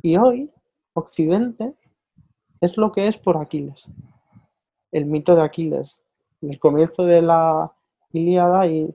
y 0.00 0.16
hoy 0.16 0.50
Occidente 0.94 1.74
es 2.62 2.78
lo 2.78 2.90
que 2.90 3.06
es 3.06 3.18
por 3.18 3.36
Aquiles. 3.36 3.90
El 4.92 5.06
mito 5.06 5.34
de 5.34 5.42
Aquiles. 5.42 6.00
El 6.42 6.58
comienzo 6.58 7.04
de 7.04 7.22
la 7.22 7.72
Ilíada 8.12 8.66
y 8.66 8.94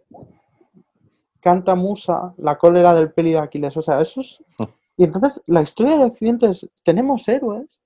canta 1.39 1.75
Musa 1.75 2.33
la 2.37 2.57
cólera 2.57 2.93
del 2.93 3.11
peli 3.11 3.31
de 3.31 3.39
Aquiles. 3.39 3.75
O 3.77 3.81
sea, 3.81 4.01
eso 4.01 4.21
es... 4.21 4.43
Y 4.97 5.05
entonces 5.05 5.41
la 5.47 5.63
historia 5.63 5.97
de 5.97 6.03
Occidente 6.03 6.47
es, 6.47 6.69
tenemos 6.83 7.27
héroes 7.27 7.79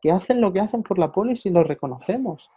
que 0.00 0.10
hacen 0.10 0.40
lo 0.40 0.52
que 0.52 0.58
hacen 0.58 0.82
por 0.82 0.98
la 0.98 1.12
polis 1.12 1.46
y 1.46 1.50
los 1.50 1.64
reconocemos. 1.64 2.50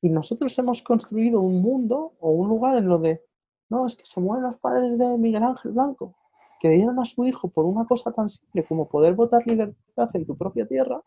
Y 0.00 0.08
nosotros 0.08 0.56
hemos 0.58 0.80
construido 0.80 1.40
un 1.40 1.60
mundo 1.60 2.14
o 2.20 2.30
un 2.30 2.48
lugar 2.48 2.78
en 2.78 2.88
lo 2.88 2.98
de, 2.98 3.22
no, 3.68 3.86
es 3.86 3.96
que 3.96 4.06
se 4.06 4.20
mueren 4.20 4.44
los 4.44 4.56
padres 4.60 4.96
de 4.96 5.18
Miguel 5.18 5.42
Ángel 5.42 5.72
Blanco 5.72 6.14
que 6.60 6.68
dieron 6.68 6.98
a 7.00 7.06
su 7.06 7.24
hijo 7.24 7.48
por 7.48 7.64
una 7.64 7.86
cosa 7.86 8.12
tan 8.12 8.28
simple 8.28 8.64
como 8.64 8.86
poder 8.86 9.14
votar 9.14 9.44
libertad 9.46 10.10
en 10.12 10.26
tu 10.26 10.36
propia 10.36 10.66
tierra, 10.66 11.02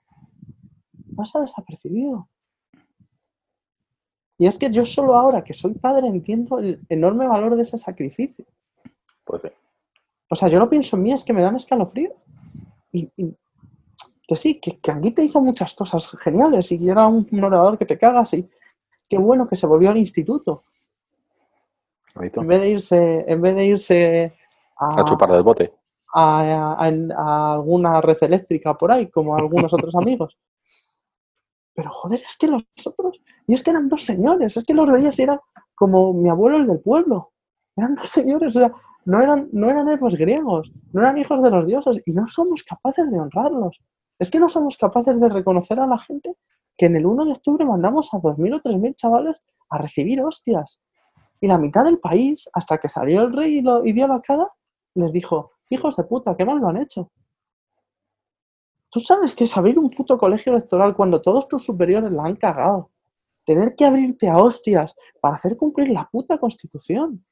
pasa 1.16 1.40
desapercibido. 1.42 2.28
Y 4.44 4.48
es 4.48 4.58
que 4.58 4.70
yo 4.70 4.84
solo 4.84 5.16
ahora 5.16 5.42
que 5.42 5.54
soy 5.54 5.74
padre 5.76 6.06
entiendo 6.06 6.60
el 6.60 6.78
enorme 6.90 7.26
valor 7.26 7.56
de 7.56 7.64
ese 7.64 7.78
sacrificio. 7.78 8.44
Pues 9.24 9.42
O 10.28 10.36
sea, 10.36 10.50
yo 10.50 10.60
lo 10.60 10.68
pienso 10.68 10.98
en 10.98 11.04
mí, 11.04 11.14
es 11.14 11.24
que 11.24 11.32
me 11.32 11.42
dan 11.42 11.56
escalofrío. 11.56 12.14
Y, 12.92 13.10
que 14.28 14.36
sí, 14.36 14.60
que, 14.60 14.82
que 14.82 15.12
te 15.12 15.24
hizo 15.24 15.42
muchas 15.42 15.74
cosas 15.74 16.06
geniales 16.20 16.70
y 16.74 16.90
era 16.90 17.08
un, 17.08 17.26
orador 17.42 17.78
que 17.78 17.86
te 17.86 17.98
cagas 17.98 18.34
y 18.34 18.50
qué 19.08 19.18
bueno 19.18 19.48
que 19.48 19.56
se 19.56 19.66
volvió 19.66 19.92
al 19.92 19.98
instituto. 19.98 20.64
En 22.16 22.46
vez 22.46 22.60
de 22.60 22.70
irse, 22.70 23.24
en 23.26 23.42
vez 23.42 23.56
de 23.56 23.66
irse 23.66 24.34
a, 24.76 25.06
chupar 25.06 25.32
del 25.32 25.44
bote. 25.44 25.74
A, 26.14 26.76
alguna 27.54 28.02
red 28.02 28.18
eléctrica 28.20 28.78
por 28.78 28.92
ahí, 28.92 29.10
como 29.10 29.38
algunos 29.38 29.74
otros 29.74 29.96
amigos. 29.96 30.38
Pero 31.74 31.90
joder, 31.92 32.22
es 32.28 32.38
que 32.38 32.48
los 32.48 32.64
otros, 32.86 33.20
y 33.48 33.54
es 33.54 33.64
que 33.64 33.72
eran 33.72 33.90
dos 33.90 34.04
señores, 34.04 34.56
es 34.58 34.66
que 34.66 34.74
los 34.74 34.90
veías 34.90 35.18
y 35.18 35.24
era 35.24 35.42
como 35.76 36.14
mi 36.14 36.30
abuelo 36.30 36.58
el 36.58 36.68
del 36.68 36.80
pueblo. 36.80 37.32
Eran 37.76 37.96
dos 37.96 38.10
señores, 38.10 38.56
o 38.56 38.60
sea, 38.60 38.72
no 39.06 39.22
eran, 39.22 39.50
no 39.52 39.70
eran 39.70 39.90
héroes 39.90 40.16
griegos, 40.16 40.72
no 40.92 41.02
eran 41.02 41.18
hijos 41.18 41.42
de 41.42 41.50
los 41.50 41.66
dioses, 41.68 42.02
y 42.06 42.12
no 42.12 42.28
somos 42.28 42.64
capaces 42.64 43.10
de 43.10 43.20
honrarlos. 43.20 43.82
Es 44.20 44.30
que 44.30 44.40
no 44.40 44.48
somos 44.48 44.78
capaces 44.78 45.20
de 45.20 45.30
reconocer 45.30 45.80
a 45.80 45.88
la 45.88 45.98
gente 45.98 46.36
que 46.78 46.86
en 46.86 46.96
el 46.96 47.06
1 47.06 47.26
de 47.26 47.32
octubre 47.34 47.66
mandamos 47.66 48.14
a 48.14 48.18
2.000 48.18 48.56
o 48.56 48.62
3.000 48.62 48.96
chavales 48.96 49.44
a 49.70 49.78
recibir 49.78 50.22
hostias. 50.22 50.80
Y 51.42 51.48
la 51.48 51.58
mitad 51.58 51.84
del 51.84 52.00
país, 52.00 52.50
hasta 52.54 52.78
que 52.78 52.90
salió 52.90 53.24
el 53.24 53.34
rey 53.34 53.58
y, 53.58 53.62
lo, 53.62 53.86
y 53.86 53.92
dio 53.92 54.08
la 54.08 54.22
cara, 54.22 54.48
les 54.96 55.12
dijo, 55.12 55.52
hijos 55.70 55.96
de 55.96 56.04
puta, 56.04 56.36
qué 56.38 56.46
mal 56.46 56.60
lo 56.60 56.70
han 56.70 56.78
hecho. 56.78 57.12
Tú 58.94 59.00
sabes 59.00 59.36
que 59.36 59.46
es 59.46 59.58
abrir 59.58 59.80
un 59.80 59.90
puto 59.90 60.20
colegio 60.20 60.54
electoral 60.54 60.96
cuando 60.96 61.20
todos 61.20 61.48
tus 61.48 61.66
superiores 61.66 62.12
la 62.12 62.26
han 62.26 62.36
cagado. 62.36 62.92
Tener 63.44 63.76
que 63.76 63.86
abrirte 63.86 64.30
a 64.30 64.38
hostias 64.38 64.94
para 65.20 65.34
hacer 65.34 65.58
cumplir 65.58 65.90
la 65.90 66.08
puta 66.12 66.38
constitución. 66.38 67.26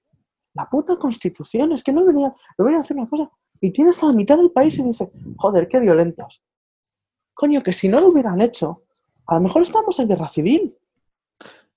La 0.56 0.68
puta 0.68 0.96
constitución. 0.96 1.72
Es 1.74 1.84
que 1.84 1.94
no 1.94 2.04
venían, 2.04 2.34
no 2.58 2.66
venían 2.66 2.80
a 2.80 2.84
hacer 2.84 2.98
una 2.98 3.08
cosa. 3.08 3.30
Y 3.60 3.70
tienes 3.70 4.02
a 4.02 4.08
la 4.08 4.14
mitad 4.14 4.38
del 4.38 4.50
país 4.50 4.80
y 4.80 4.82
dices, 4.82 5.08
joder, 5.38 5.68
qué 5.68 5.80
violentos. 5.80 6.42
Coño, 7.36 7.62
que 7.62 7.74
si 7.74 7.88
no 7.88 8.00
lo 8.00 8.08
hubieran 8.08 8.42
hecho, 8.42 8.82
a 9.28 9.36
lo 9.36 9.42
mejor 9.42 9.62
estamos 9.62 10.00
en 10.00 10.08
guerra 10.08 10.30
civil. 10.30 10.76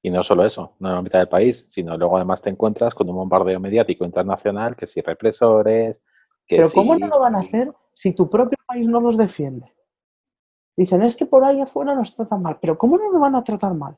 Y 0.01 0.09
no 0.09 0.25
solo 0.25 0.47
eso, 0.47 0.77
no 0.79 0.89
en 0.89 0.95
la 0.95 1.03
mitad 1.03 1.19
del 1.19 1.29
país, 1.29 1.67
sino 1.69 1.99
luego 1.99 2.17
además 2.17 2.41
te 2.41 2.49
encuentras 2.49 2.95
con 2.95 3.07
un 3.11 3.17
bombardeo 3.17 3.61
mediático 3.61 4.07
internacional, 4.07 4.77
que 4.77 4.87
si 4.87 5.03
represores, 5.03 6.01
que 6.47 6.57
Pero 6.57 6.71
¿cómo 6.71 6.97
no 6.97 7.07
lo 7.07 7.21
van 7.21 7.35
a 7.35 7.41
hacer 7.41 7.71
si 7.95 8.13
tu 8.13 8.29
propio 8.29 8.59
país 8.67 8.89
no 8.89 9.01
los 9.01 9.17
defiende? 9.17 9.73
Dicen, 10.77 11.03
es 11.03 11.17
que 11.17 11.27
por 11.27 11.45
ahí 11.45 11.61
afuera 11.61 11.95
nos 11.95 12.15
tratan 12.15 12.43
mal. 12.43 12.59
Pero 12.61 12.77
¿cómo 12.77 12.99
no 12.99 13.11
nos 13.13 13.21
van 13.21 13.37
a 13.37 13.45
tratar 13.45 13.75
mal? 13.75 13.97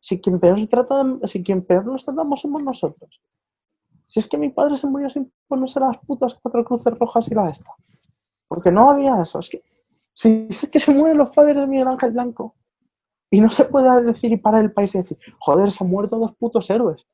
Si 0.00 0.20
quien 0.20 0.40
peor, 0.40 0.58
trata, 0.66 1.04
si 1.24 1.42
quien 1.42 1.64
peor 1.64 1.86
nos 1.86 2.04
tratamos 2.04 2.40
somos 2.40 2.62
nosotros. 2.62 3.20
Si 4.06 4.18
es 4.18 4.28
que 4.28 4.38
mi 4.38 4.48
padre 4.48 4.76
se 4.76 4.88
murió 4.88 5.08
sin 5.08 5.32
ponerse 5.46 5.78
las 5.78 5.98
putas 5.98 6.34
cuatro 6.34 6.64
cruces 6.64 6.98
rojas 6.98 7.30
y 7.30 7.34
la 7.34 7.48
esta. 7.48 7.72
Porque 8.48 8.72
no 8.72 8.90
había 8.90 9.22
eso. 9.22 9.38
Es 9.38 9.48
que 9.48 9.62
si 10.12 10.48
es 10.50 10.68
que 10.68 10.80
se 10.80 10.92
mueren 10.92 11.18
los 11.18 11.30
padres 11.30 11.56
de 11.56 11.66
Miguel 11.66 11.86
Ángel 11.86 12.10
Blanco, 12.10 12.56
y 13.30 13.40
no 13.40 13.48
se 13.48 13.64
puede 13.64 14.02
decir 14.02 14.32
y 14.32 14.36
parar 14.36 14.64
el 14.64 14.72
país 14.72 14.94
y 14.94 14.98
decir, 14.98 15.18
joder, 15.38 15.70
se 15.70 15.84
han 15.84 15.90
muerto 15.90 16.18
dos 16.18 16.34
putos 16.34 16.68
héroes. 16.68 17.06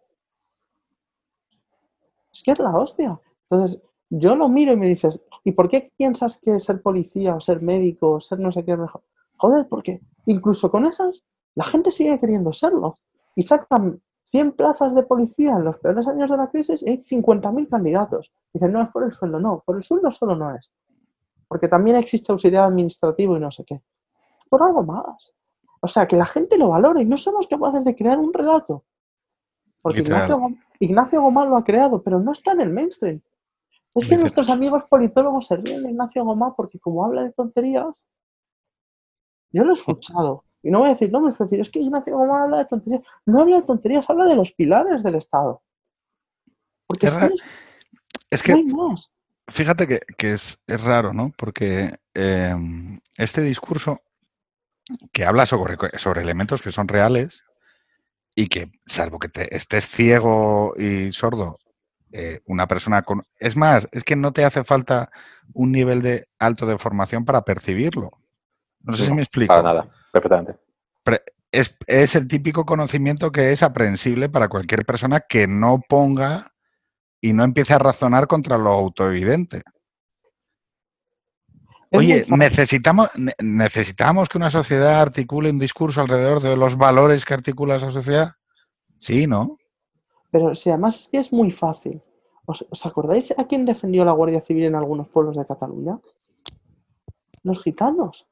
Es 2.32 2.42
que 2.42 2.52
es 2.52 2.58
la 2.58 2.74
hostia. 2.74 3.20
Entonces, 3.42 3.82
yo 4.10 4.36
lo 4.36 4.48
miro 4.48 4.72
y 4.72 4.76
me 4.76 4.88
dices, 4.88 5.22
¿y 5.44 5.52
por 5.52 5.68
qué 5.68 5.92
piensas 5.96 6.40
que 6.40 6.60
ser 6.60 6.80
policía 6.80 7.34
o 7.34 7.40
ser 7.40 7.60
médico 7.60 8.12
o 8.12 8.20
ser 8.20 8.38
no 8.38 8.52
sé 8.52 8.64
qué 8.64 8.72
es 8.72 8.78
mejor? 8.78 9.02
Joder, 9.36 9.68
porque 9.68 10.00
incluso 10.26 10.70
con 10.70 10.86
esas, 10.86 11.24
la 11.54 11.64
gente 11.64 11.90
sigue 11.90 12.18
queriendo 12.20 12.52
serlo. 12.52 12.98
Y 13.34 13.42
sacan 13.42 14.00
100 14.24 14.52
plazas 14.52 14.94
de 14.94 15.02
policía 15.02 15.52
en 15.52 15.64
los 15.64 15.78
peores 15.78 16.06
años 16.06 16.30
de 16.30 16.36
la 16.36 16.48
crisis 16.48 16.82
y 16.82 16.90
hay 16.90 16.98
50.000 16.98 17.68
candidatos. 17.68 18.32
Dicen, 18.52 18.72
no, 18.72 18.82
es 18.82 18.88
por 18.90 19.04
el 19.04 19.12
sueldo. 19.12 19.38
No, 19.38 19.62
por 19.64 19.76
el 19.76 19.82
sueldo 19.82 20.10
solo 20.10 20.36
no 20.36 20.54
es. 20.54 20.72
Porque 21.48 21.68
también 21.68 21.96
existe 21.96 22.32
auxiliar 22.32 22.64
administrativo 22.64 23.36
y 23.36 23.40
no 23.40 23.50
sé 23.50 23.64
qué. 23.64 23.82
Por 24.48 24.62
algo 24.62 24.82
más. 24.82 25.32
O 25.80 25.88
sea, 25.88 26.06
que 26.08 26.16
la 26.16 26.26
gente 26.26 26.56
lo 26.56 26.70
valore 26.70 27.02
y 27.02 27.04
no 27.04 27.16
somos 27.16 27.46
capaces 27.46 27.84
de 27.84 27.94
crear 27.94 28.18
un 28.18 28.32
relato. 28.32 28.84
Porque 29.82 30.00
Ignacio, 30.00 30.40
Ignacio 30.80 31.22
Gomá 31.22 31.44
lo 31.44 31.56
ha 31.56 31.64
creado, 31.64 32.02
pero 32.02 32.18
no 32.18 32.32
está 32.32 32.52
en 32.52 32.62
el 32.62 32.70
mainstream. 32.70 33.20
Es 33.96 34.06
que 34.06 34.16
nuestros 34.16 34.50
amigos 34.50 34.84
politólogos 34.84 35.46
se 35.46 35.56
ríen 35.56 35.82
de 35.82 35.90
Ignacio 35.90 36.24
Gomá 36.24 36.54
porque 36.54 36.78
como 36.78 37.04
habla 37.04 37.22
de 37.22 37.32
tonterías, 37.32 38.04
yo 39.50 39.64
lo 39.64 39.70
he 39.70 39.74
escuchado. 39.74 40.44
Y 40.62 40.70
no 40.70 40.80
voy 40.80 40.88
a 40.88 40.92
decir, 40.92 41.10
no 41.10 41.20
me 41.20 41.30
voy 41.30 41.36
a 41.38 41.44
decir, 41.44 41.60
es 41.60 41.70
que 41.70 41.80
Ignacio 41.80 42.16
Gomá 42.16 42.42
habla 42.42 42.58
de 42.58 42.64
tonterías. 42.66 43.02
No 43.24 43.40
habla 43.40 43.60
de 43.60 43.66
tonterías, 43.66 44.10
habla 44.10 44.26
de 44.26 44.36
los 44.36 44.52
pilares 44.52 45.02
del 45.02 45.14
Estado. 45.14 45.62
Porque 46.86 47.06
es, 47.06 47.18
es, 48.30 48.42
que, 48.42 48.54
fíjate 49.48 50.00
que, 50.16 50.32
es, 50.32 50.58
raro, 50.66 51.12
¿no? 51.12 51.32
Porque 51.36 51.98
eh, 52.14 52.54
este 53.16 53.40
discurso 53.40 54.00
que 55.12 55.24
habla 55.24 55.46
sobre, 55.46 55.76
sobre 55.98 56.22
elementos 56.22 56.62
que 56.62 56.70
son 56.70 56.86
reales 56.86 57.44
y 58.34 58.48
que, 58.48 58.70
salvo 58.84 59.18
que 59.18 59.28
te, 59.28 59.56
estés 59.56 59.88
ciego 59.88 60.74
y 60.76 61.10
sordo, 61.12 61.58
eh, 62.18 62.40
una 62.46 62.66
persona 62.66 63.02
con... 63.02 63.22
Es 63.38 63.56
más, 63.56 63.86
es 63.92 64.02
que 64.02 64.16
no 64.16 64.32
te 64.32 64.46
hace 64.46 64.64
falta 64.64 65.10
un 65.52 65.70
nivel 65.70 66.00
de 66.00 66.28
alto 66.38 66.64
de 66.64 66.78
formación 66.78 67.26
para 67.26 67.42
percibirlo. 67.42 68.10
No 68.80 68.94
sé 68.94 69.04
si 69.04 69.12
me 69.12 69.20
explico. 69.20 69.52
Para 69.52 69.62
nada, 69.62 69.90
perfectamente. 70.10 70.56
Es, 71.52 71.76
es, 71.86 72.14
el 72.16 72.26
típico 72.26 72.64
conocimiento 72.64 73.30
que 73.30 73.52
es 73.52 73.62
aprensible 73.62 74.30
para 74.30 74.48
cualquier 74.48 74.86
persona 74.86 75.20
que 75.20 75.46
no 75.46 75.82
ponga 75.86 76.52
y 77.20 77.34
no 77.34 77.44
empiece 77.44 77.74
a 77.74 77.78
razonar 77.78 78.26
contra 78.26 78.56
lo 78.56 78.70
autoevidente. 78.70 79.62
Oye, 81.92 82.24
necesitamos, 82.28 83.10
necesitamos 83.38 84.28
que 84.30 84.38
una 84.38 84.50
sociedad 84.50 85.00
articule 85.00 85.50
un 85.50 85.58
discurso 85.58 86.00
alrededor 86.00 86.40
de 86.40 86.56
los 86.56 86.76
valores 86.76 87.26
que 87.26 87.34
articula 87.34 87.76
esa 87.76 87.90
sociedad. 87.90 88.32
Sí, 88.98 89.26
¿no? 89.26 89.58
Pero 90.30 90.54
si 90.54 90.70
además 90.70 90.98
es 91.00 91.08
que 91.08 91.18
es 91.18 91.32
muy 91.32 91.50
fácil. 91.50 92.02
¿Os, 92.46 92.86
acordáis 92.86 93.36
a 93.36 93.44
quién 93.46 93.64
defendió 93.64 94.04
la 94.04 94.12
Guardia 94.12 94.40
Civil 94.40 94.64
en 94.64 94.74
algunos 94.76 95.08
pueblos 95.08 95.36
de 95.36 95.44
Cataluña? 95.44 95.98
Los 97.42 97.62
gitanos. 97.62 98.26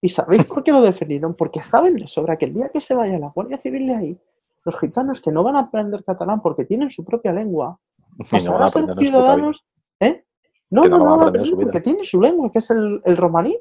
¿Y 0.00 0.08
sabéis 0.08 0.46
por 0.46 0.64
qué 0.64 0.72
lo 0.72 0.82
defendieron? 0.82 1.34
Porque 1.34 1.60
saben 1.60 1.96
de 1.96 2.08
sobra 2.08 2.36
que 2.36 2.46
el 2.46 2.54
día 2.54 2.70
que 2.70 2.80
se 2.80 2.94
vaya 2.94 3.18
la 3.18 3.28
Guardia 3.28 3.58
Civil 3.58 3.86
de 3.86 3.94
ahí, 3.94 4.18
los 4.64 4.78
gitanos 4.78 5.20
que 5.20 5.30
no 5.30 5.42
van 5.42 5.56
a 5.56 5.60
aprender 5.60 6.02
catalán 6.04 6.40
porque 6.40 6.64
tienen 6.64 6.90
su 6.90 7.04
propia 7.04 7.32
lengua, 7.32 7.78
pasarán 8.30 8.62
a 8.62 8.70
ser 8.70 8.94
ciudadanos, 8.96 9.66
¿eh? 10.00 10.24
No, 10.70 10.86
no, 10.86 10.98
no, 10.98 11.16
no, 11.16 11.32
porque 11.56 11.80
tienen 11.80 12.04
su 12.04 12.20
lengua, 12.20 12.50
que 12.50 12.60
es 12.60 12.70
el, 12.70 13.02
el 13.04 13.16
romaní, 13.16 13.58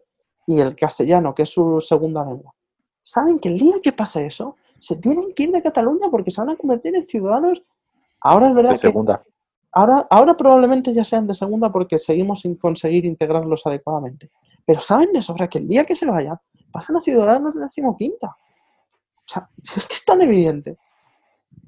y 0.50 0.60
el 0.60 0.76
castellano, 0.76 1.36
que 1.36 1.44
es 1.44 1.50
su 1.50 1.80
segunda 1.80 2.26
lengua. 2.26 2.56
Saben 3.04 3.38
que 3.38 3.50
el 3.50 3.60
día 3.60 3.76
que 3.84 3.92
pase 3.92 4.26
eso, 4.26 4.56
se 4.80 4.96
tienen 4.96 5.34
que 5.36 5.44
ir 5.44 5.52
de 5.52 5.62
Cataluña 5.62 6.08
porque 6.10 6.32
se 6.32 6.42
van 6.42 6.50
a 6.50 6.56
convertir 6.56 6.96
en 6.96 7.06
ciudadanos. 7.06 7.62
Ahora 8.22 8.50
es 8.50 8.56
verdad 8.56 8.72
de 8.72 8.78
segunda. 8.80 9.24
Ahora, 9.72 10.08
ahora 10.10 10.36
probablemente 10.36 10.94
ya 10.94 11.04
sean 11.04 11.28
de 11.28 11.34
segunda 11.34 11.72
porque 11.72 12.00
seguimos 12.00 12.42
sin 12.42 12.56
conseguir 12.56 13.06
integrarlos 13.06 13.66
adecuadamente. 13.66 14.32
Pero 14.66 14.80
saben 14.80 15.12
de 15.14 15.22
sobra 15.22 15.48
que 15.48 15.58
el 15.58 15.68
día 15.68 15.86
que 15.86 15.96
se 15.96 16.06
vayan, 16.06 16.38
pasan 16.72 16.98
a 16.98 17.02
ciudadanos 17.02 17.56
de 17.56 17.62
decimoquinta. 17.62 18.28
O 18.28 19.32
sea, 19.32 19.50
es 19.58 19.88
que 19.88 19.96
es 19.96 20.06
tan 20.06 20.22
evidente. 20.22 20.78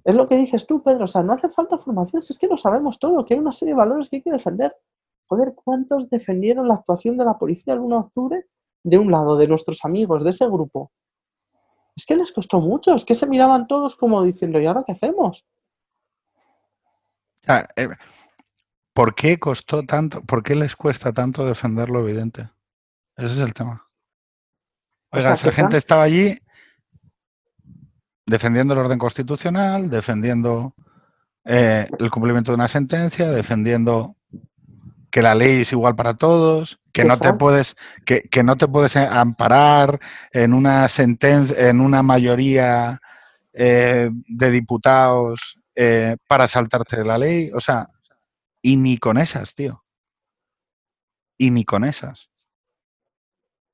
Es 0.03 0.15
lo 0.15 0.27
que 0.27 0.37
dices 0.37 0.65
tú, 0.65 0.81
Pedro. 0.81 1.05
O 1.05 1.07
sea, 1.07 1.23
no 1.23 1.33
hace 1.33 1.49
falta 1.49 1.77
formación, 1.77 2.23
si 2.23 2.33
es 2.33 2.39
que 2.39 2.47
lo 2.47 2.57
sabemos 2.57 2.99
todo, 2.99 3.23
que 3.25 3.35
hay 3.35 3.39
una 3.39 3.51
serie 3.51 3.73
de 3.73 3.77
valores 3.77 4.09
que 4.09 4.17
hay 4.17 4.21
que 4.21 4.31
defender. 4.31 4.75
Joder, 5.27 5.53
¿cuántos 5.55 6.09
defendieron 6.09 6.67
la 6.67 6.75
actuación 6.75 7.17
de 7.17 7.25
la 7.25 7.37
policía 7.37 7.73
el 7.73 7.79
1 7.79 7.95
de 7.95 8.01
octubre? 8.05 8.45
De 8.83 8.97
un 8.97 9.11
lado, 9.11 9.37
de 9.37 9.47
nuestros 9.47 9.85
amigos, 9.85 10.23
de 10.23 10.31
ese 10.31 10.47
grupo. 10.47 10.91
Es 11.95 12.05
que 12.05 12.15
les 12.15 12.31
costó 12.31 12.59
mucho, 12.59 12.95
es 12.95 13.05
que 13.05 13.15
se 13.15 13.27
miraban 13.27 13.67
todos 13.67 13.95
como 13.95 14.23
diciendo, 14.23 14.59
¿y 14.59 14.65
ahora 14.65 14.83
qué 14.85 14.93
hacemos? 14.93 15.45
Eh, 17.47 17.89
¿Por 18.93 19.15
qué 19.15 19.39
costó 19.39 19.83
tanto? 19.83 20.21
¿Por 20.21 20.43
qué 20.43 20.55
les 20.55 20.75
cuesta 20.75 21.13
tanto 21.13 21.45
defender 21.45 21.89
lo 21.89 22.01
evidente? 22.01 22.49
Ese 23.15 23.33
es 23.33 23.39
el 23.39 23.53
tema. 23.53 23.85
Oiga, 25.11 25.33
esa 25.33 25.51
gente 25.51 25.77
estaba 25.77 26.03
allí 26.03 26.39
defendiendo 28.25 28.73
el 28.73 28.79
orden 28.79 28.99
constitucional, 28.99 29.89
defendiendo 29.89 30.73
eh, 31.45 31.87
el 31.99 32.09
cumplimiento 32.11 32.51
de 32.51 32.55
una 32.55 32.67
sentencia, 32.67 33.29
defendiendo 33.29 34.15
que 35.09 35.21
la 35.21 35.35
ley 35.35 35.61
es 35.61 35.71
igual 35.73 35.95
para 35.95 36.13
todos, 36.13 36.79
que 36.93 37.03
no 37.03 37.17
te 37.17 37.33
puedes, 37.33 37.75
que, 38.05 38.43
no 38.43 38.55
te 38.55 38.67
puedes 38.67 38.95
amparar 38.95 39.99
en 40.31 40.53
una 40.53 40.87
sentencia, 40.87 41.69
en 41.69 41.81
una 41.81 42.01
mayoría 42.01 43.01
eh, 43.51 44.09
de 44.27 44.51
diputados 44.51 45.60
eh, 45.75 46.17
para 46.27 46.47
saltarte 46.47 47.03
la 47.03 47.17
ley. 47.17 47.51
O 47.53 47.59
sea, 47.59 47.89
y 48.61 48.77
ni 48.77 48.97
con 48.97 49.17
esas, 49.17 49.53
tío. 49.55 49.83
Y 51.37 51.51
ni 51.51 51.65
con 51.65 51.83
esas. 51.83 52.29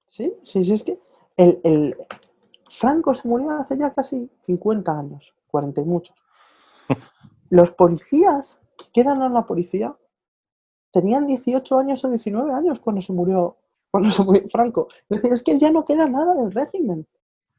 Sí, 0.06 0.34
sí, 0.44 0.64
sí, 0.64 0.74
es 0.74 0.84
que 0.84 1.00
el, 1.36 1.60
el, 1.64 1.98
Franco 2.70 3.14
se 3.14 3.28
murió 3.28 3.52
hace 3.52 3.78
ya 3.78 3.94
casi 3.94 4.30
50 4.44 4.92
años, 4.98 5.34
40 5.48 5.82
y 5.82 5.86
muchos. 5.86 6.16
Los 7.50 7.72
policías 7.72 8.62
que 8.78 8.86
quedan 8.92 9.22
en 9.22 9.34
la 9.34 9.46
policía 9.46 9.96
tenían 10.92 11.28
18 11.28 11.80
años 11.80 12.04
o 12.04 12.10
19 12.10 12.52
años 12.52 12.80
cuando 12.80 13.02
se 13.02 13.14
murió, 13.14 13.58
cuando 13.92 14.12
se 14.12 14.24
murió 14.24 14.48
Franco. 14.50 14.88
Es 15.10 15.18
decir, 15.18 15.34
es 15.34 15.44
que 15.44 15.60
ya 15.60 15.72
no 15.72 15.86
queda 15.86 16.08
nada 16.08 16.34
del 16.34 16.52
régimen. 16.52 17.08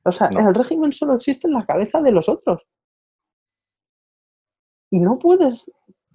O 0.05 0.12
sea, 0.12 0.29
el 0.29 0.55
régimen 0.55 0.92
solo 0.92 1.14
existe 1.14 1.46
en 1.46 1.55
la 1.55 1.66
cabeza 1.66 2.01
de 2.01 2.12
los 2.12 2.29
otros. 2.29 2.66
Y 4.90 5.01
no 5.01 5.18
puedes 5.18 5.70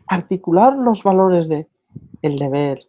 articular 0.07 0.75
los 0.75 1.03
valores 1.03 1.47
de 1.47 1.67
el 2.21 2.37
deber, 2.37 2.79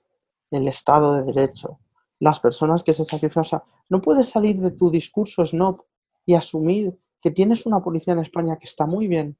el 0.51 0.69
Estado 0.69 1.15
de 1.15 1.23
Derecho, 1.23 1.79
las 2.21 2.41
personas 2.41 2.83
que 2.83 2.93
se 2.93 3.05
sacrifican. 3.05 3.43
O 3.43 3.45
sea, 3.45 3.65
no 3.89 4.01
puedes 4.01 4.29
salir 4.29 4.61
de 4.61 4.71
tu 4.71 4.91
discurso 4.91 5.45
snob 5.45 5.85
y 6.25 6.35
asumir 6.35 6.99
que 7.21 7.31
tienes 7.31 7.67
una 7.67 7.83
policía 7.83 8.15
en 8.15 8.21
España 8.21 8.57
que 8.57 8.67
está 8.67 8.87
muy 8.87 9.09
bien 9.09 9.37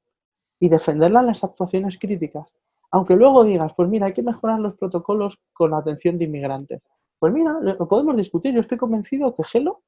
y 0.59 0.69
defenderla 0.69 1.21
en 1.21 1.27
las 1.27 1.43
actuaciones 1.43 1.97
críticas 1.97 2.51
aunque 2.95 3.17
luego 3.17 3.43
digas, 3.43 3.73
pues 3.75 3.89
mira, 3.89 4.05
hay 4.05 4.13
que 4.13 4.23
mejorar 4.23 4.57
los 4.57 4.75
protocolos 4.75 5.41
con 5.51 5.71
la 5.71 5.79
atención 5.79 6.17
de 6.17 6.25
inmigrantes. 6.25 6.81
Pues 7.19 7.33
mira, 7.33 7.59
lo 7.61 7.87
podemos 7.89 8.15
discutir. 8.15 8.53
Yo 8.53 8.61
estoy 8.61 8.77
convencido 8.77 9.33
que 9.33 9.43
Gelo 9.43 9.81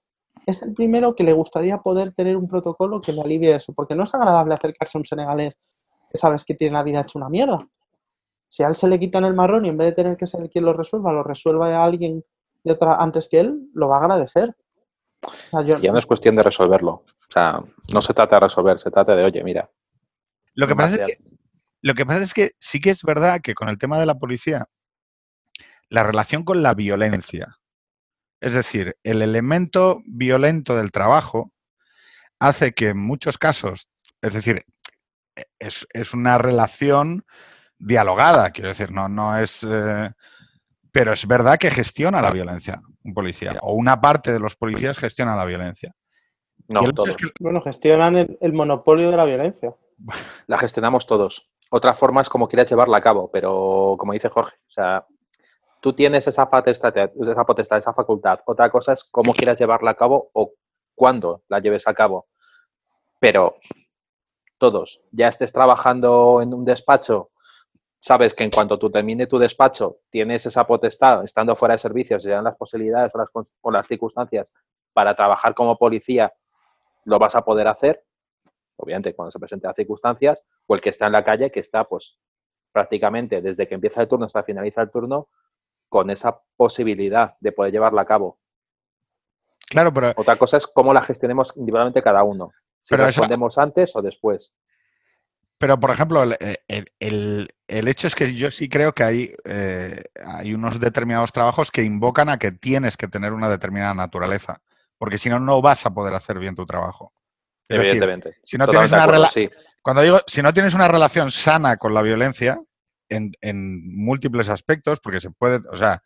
es 0.45 0.61
el 0.61 0.73
primero 0.73 1.15
que 1.15 1.23
le 1.23 1.31
gustaría 1.31 1.77
poder 1.77 2.11
tener 2.11 2.35
un 2.35 2.49
protocolo 2.49 2.99
que 2.99 3.13
le 3.13 3.21
alivie 3.21 3.55
eso, 3.55 3.71
porque 3.71 3.95
no 3.95 4.03
es 4.03 4.13
agradable 4.13 4.55
acercarse 4.55 4.97
a 4.97 4.99
un 4.99 5.05
senegalés 5.05 5.57
sabes 6.13 6.45
que 6.45 6.55
tiene 6.55 6.73
la 6.73 6.83
vida 6.83 7.01
hecha 7.01 7.19
una 7.19 7.29
mierda. 7.29 7.67
Si 8.49 8.63
a 8.63 8.67
él 8.67 8.75
se 8.75 8.87
le 8.87 8.99
quitan 8.99 9.25
el 9.25 9.33
marrón 9.33 9.65
y 9.65 9.69
en 9.69 9.77
vez 9.77 9.87
de 9.87 10.03
tener 10.03 10.17
que 10.17 10.27
ser 10.27 10.49
quien 10.49 10.65
lo 10.65 10.73
resuelva, 10.73 11.11
lo 11.11 11.23
resuelva 11.23 11.67
a 11.75 11.83
alguien 11.83 12.21
de 12.63 12.73
otra 12.73 12.95
antes 12.95 13.27
que 13.29 13.39
él, 13.39 13.69
lo 13.73 13.89
va 13.89 13.97
a 13.97 13.99
agradecer. 13.99 14.55
Ya 15.81 15.91
no 15.91 15.99
es 15.99 16.05
cuestión 16.05 16.35
de 16.35 16.43
resolverlo. 16.43 16.91
O 16.91 17.31
sea, 17.31 17.61
no 17.93 18.01
se 18.01 18.13
trata 18.13 18.37
de 18.37 18.41
resolver, 18.41 18.79
se 18.79 18.91
trata 18.91 19.15
de, 19.15 19.23
oye, 19.23 19.43
mira. 19.43 19.69
Lo 20.53 20.67
que 20.67 20.75
pasa 20.75 20.95
es 20.95 21.01
que 21.07 21.17
lo 21.81 21.93
que 21.93 22.05
pasa 22.05 22.23
es 22.23 22.33
que 22.33 22.51
sí 22.59 22.79
que 22.79 22.89
es 22.89 23.03
verdad 23.03 23.41
que 23.41 23.53
con 23.53 23.69
el 23.69 23.77
tema 23.77 23.99
de 23.99 24.05
la 24.05 24.17
policía, 24.17 24.67
la 25.89 26.03
relación 26.03 26.43
con 26.43 26.63
la 26.63 26.73
violencia, 26.73 27.59
es 28.41 28.53
decir, 28.53 28.97
el 29.03 29.21
elemento 29.21 30.01
violento 30.05 30.75
del 30.75 30.91
trabajo, 30.91 31.51
hace 32.39 32.73
que 32.73 32.89
en 32.89 32.97
muchos 32.97 33.37
casos, 33.37 33.87
es 34.21 34.33
decir, 34.33 34.63
e, 35.37 35.69
es, 35.93 36.13
una 36.13 36.37
relación 36.37 37.23
dialogada, 37.77 38.49
quiero 38.51 38.69
decir, 38.69 38.91
no, 38.91 39.07
no 39.07 39.37
es... 39.37 39.63
Eh, 39.63 40.11
pero 40.91 41.13
es 41.13 41.27
verdad 41.27 41.57
que 41.57 41.69
gestiona 41.69 42.21
la 42.21 42.31
violencia 42.31 42.81
un 43.07 43.13
policía, 43.13 43.55
o 43.61 43.73
una 43.73 43.99
parte 43.99 44.33
de 44.33 44.39
los 44.39 44.55
policías 44.55 44.99
gestiona 44.99 45.35
la 45.35 45.45
violencia. 45.45 45.95
No, 46.67 46.81
todos. 46.91 47.15
Bueno, 47.39 47.61
gestionan 47.61 48.37
el 48.39 48.53
monopolio 48.53 49.09
de 49.09 49.17
la 49.17 49.25
violencia. 49.25 49.73
La 50.47 50.59
gestionamos 50.59 51.07
todos. 51.07 51.49
Otra 51.69 51.95
forma 51.95 52.21
es 52.21 52.29
como 52.29 52.47
quieras 52.47 52.69
llevarla 52.69 52.97
a 52.97 53.01
cabo, 53.01 53.31
pero 53.31 53.95
como 53.97 54.13
dice 54.13 54.29
Jorge, 54.29 54.55
o 54.67 54.71
sea, 54.71 55.05
tú 55.81 55.93
tienes 55.93 56.27
esa 56.27 56.49
potestad, 56.49 56.93
esa 56.97 57.45
potestad, 57.45 57.79
esa 57.79 57.93
facultad. 57.93 58.39
Otra 58.45 58.69
cosa 58.69 58.93
es 58.93 59.03
cómo 59.05 59.33
quieras 59.33 59.59
llevarla 59.59 59.91
a 59.91 59.95
cabo 59.95 60.29
o 60.33 60.53
cuándo 60.95 61.43
la 61.47 61.59
lleves 61.59 61.87
a 61.87 61.93
cabo. 61.93 62.27
Pero 63.19 63.55
todos, 64.57 65.05
ya 65.11 65.27
estés 65.27 65.51
trabajando 65.51 66.41
en 66.41 66.53
un 66.53 66.65
despacho, 66.65 67.31
sabes 67.99 68.33
que 68.33 68.43
en 68.43 68.51
cuanto 68.51 68.77
tú 68.77 68.89
termine 68.89 69.27
tu 69.27 69.37
despacho, 69.37 69.99
tienes 70.09 70.45
esa 70.45 70.65
potestad, 70.65 71.23
estando 71.23 71.55
fuera 71.55 71.75
de 71.75 71.79
servicios, 71.79 72.23
se 72.23 72.29
dan 72.29 72.43
las 72.43 72.55
posibilidades 72.55 73.13
o 73.15 73.17
las, 73.17 73.29
o 73.61 73.71
las 73.71 73.87
circunstancias 73.87 74.53
para 74.93 75.15
trabajar 75.15 75.53
como 75.53 75.77
policía, 75.77 76.33
lo 77.05 77.19
vas 77.19 77.35
a 77.35 77.43
poder 77.43 77.67
hacer 77.67 78.03
obviamente 78.77 79.13
cuando 79.13 79.31
se 79.31 79.39
presenten 79.39 79.67
las 79.67 79.75
circunstancias, 79.75 80.41
o 80.67 80.75
el 80.75 80.81
que 80.81 80.89
está 80.89 81.07
en 81.07 81.11
la 81.11 81.23
calle, 81.23 81.51
que 81.51 81.59
está 81.59 81.83
pues 81.83 82.17
prácticamente 82.71 83.41
desde 83.41 83.67
que 83.67 83.75
empieza 83.75 84.01
el 84.01 84.07
turno 84.07 84.25
hasta 84.25 84.43
finaliza 84.43 84.81
el 84.81 84.91
turno, 84.91 85.29
con 85.89 86.09
esa 86.09 86.39
posibilidad 86.55 87.35
de 87.39 87.51
poder 87.51 87.71
llevarla 87.71 88.01
a 88.01 88.05
cabo. 88.05 88.39
Claro, 89.69 89.91
pero... 89.93 90.13
Otra 90.15 90.37
cosa 90.37 90.57
es 90.57 90.67
cómo 90.67 90.93
la 90.93 91.01
gestionemos 91.01 91.53
individualmente 91.55 92.03
cada 92.03 92.23
uno. 92.23 92.51
Si 92.87 92.95
pero 92.95 93.05
respondemos 93.05 93.57
antes 93.57 93.93
o 93.97 94.01
después. 94.01 94.53
Pero, 95.57 95.77
por 95.77 95.91
ejemplo, 95.91 96.23
el, 96.23 97.49
hecho 97.67 98.07
es 98.07 98.15
que 98.15 98.33
yo 98.33 98.49
sí 98.49 98.69
creo 98.69 98.93
que 98.93 99.03
hay, 99.03 99.35
eh, 99.43 100.03
hay 100.23 100.53
unos 100.53 100.79
determinados 100.79 101.33
trabajos 101.33 101.69
que 101.69 101.83
invocan 101.83 102.29
a 102.29 102.39
que 102.39 102.53
tienes 102.53 102.95
que 102.95 103.09
tener 103.09 103.33
una 103.33 103.49
determinada 103.49 103.93
naturaleza, 103.93 104.61
porque 104.97 105.17
si 105.17 105.29
no, 105.29 105.41
no 105.41 105.61
vas 105.61 105.85
a 105.85 105.93
poder 105.93 106.13
hacer 106.13 106.39
bien 106.39 106.55
tu 106.55 106.65
trabajo. 106.65 107.11
Evidentemente. 107.67 108.37
si 108.45 108.57
no 108.57 108.67
tienes 108.67 108.89
una 108.93 109.29
Cuando 109.81 110.01
digo, 110.01 110.21
si 110.27 110.41
no 110.41 110.53
tienes 110.53 110.73
una 110.73 110.87
relación 110.87 111.29
sana 111.29 111.75
con 111.75 111.93
la 111.93 112.01
violencia, 112.01 112.61
en, 113.09 113.33
múltiples 113.97 114.47
aspectos, 114.47 115.01
porque 115.01 115.19
se 115.19 115.31
puede, 115.31 115.59
o 115.69 115.75
sea, 115.75 116.01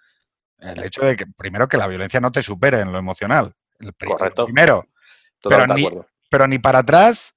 el 0.57 0.83
hecho 0.83 1.05
de 1.05 1.15
que, 1.15 1.27
primero, 1.27 1.67
que 1.67 1.77
la 1.77 1.85
violencia 1.85 2.19
no 2.19 2.31
te 2.31 2.41
supere 2.41 2.79
en 2.79 2.91
lo 2.91 2.97
emocional. 2.97 3.53
El, 3.79 3.93
Correcto. 3.93 4.45
primero. 4.45 4.87
Pero 5.43 5.67
ni, 5.67 5.87
pero 6.31 6.47
ni 6.47 6.57
para 6.57 6.79
atrás 6.79 7.35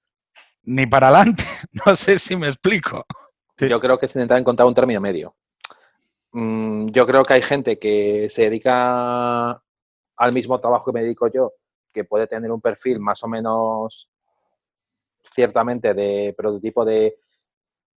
ni 0.62 0.86
para 0.86 1.08
adelante. 1.08 1.44
No 1.84 1.96
sé 1.96 2.18
si 2.18 2.36
me 2.36 2.46
explico. 2.46 3.04
Yo 3.58 3.80
creo 3.80 3.98
que 3.98 4.08
se 4.08 4.18
intenta 4.18 4.38
encontrar 4.38 4.66
un 4.66 4.74
término 4.74 5.00
medio. 5.00 5.34
Mm, 6.32 6.88
yo 6.88 7.06
creo 7.06 7.24
que 7.24 7.34
hay 7.34 7.42
gente 7.42 7.78
que 7.78 8.28
se 8.30 8.42
dedica 8.42 9.50
al 10.16 10.32
mismo 10.32 10.60
trabajo 10.60 10.86
que 10.86 10.92
me 10.92 11.02
dedico 11.02 11.28
yo, 11.28 11.52
que 11.92 12.04
puede 12.04 12.26
tener 12.26 12.50
un 12.52 12.60
perfil 12.60 13.00
más 13.00 13.22
o 13.24 13.28
menos 13.28 14.08
ciertamente 15.34 15.94
de 15.94 16.34
prototipo 16.36 16.84
de 16.84 17.18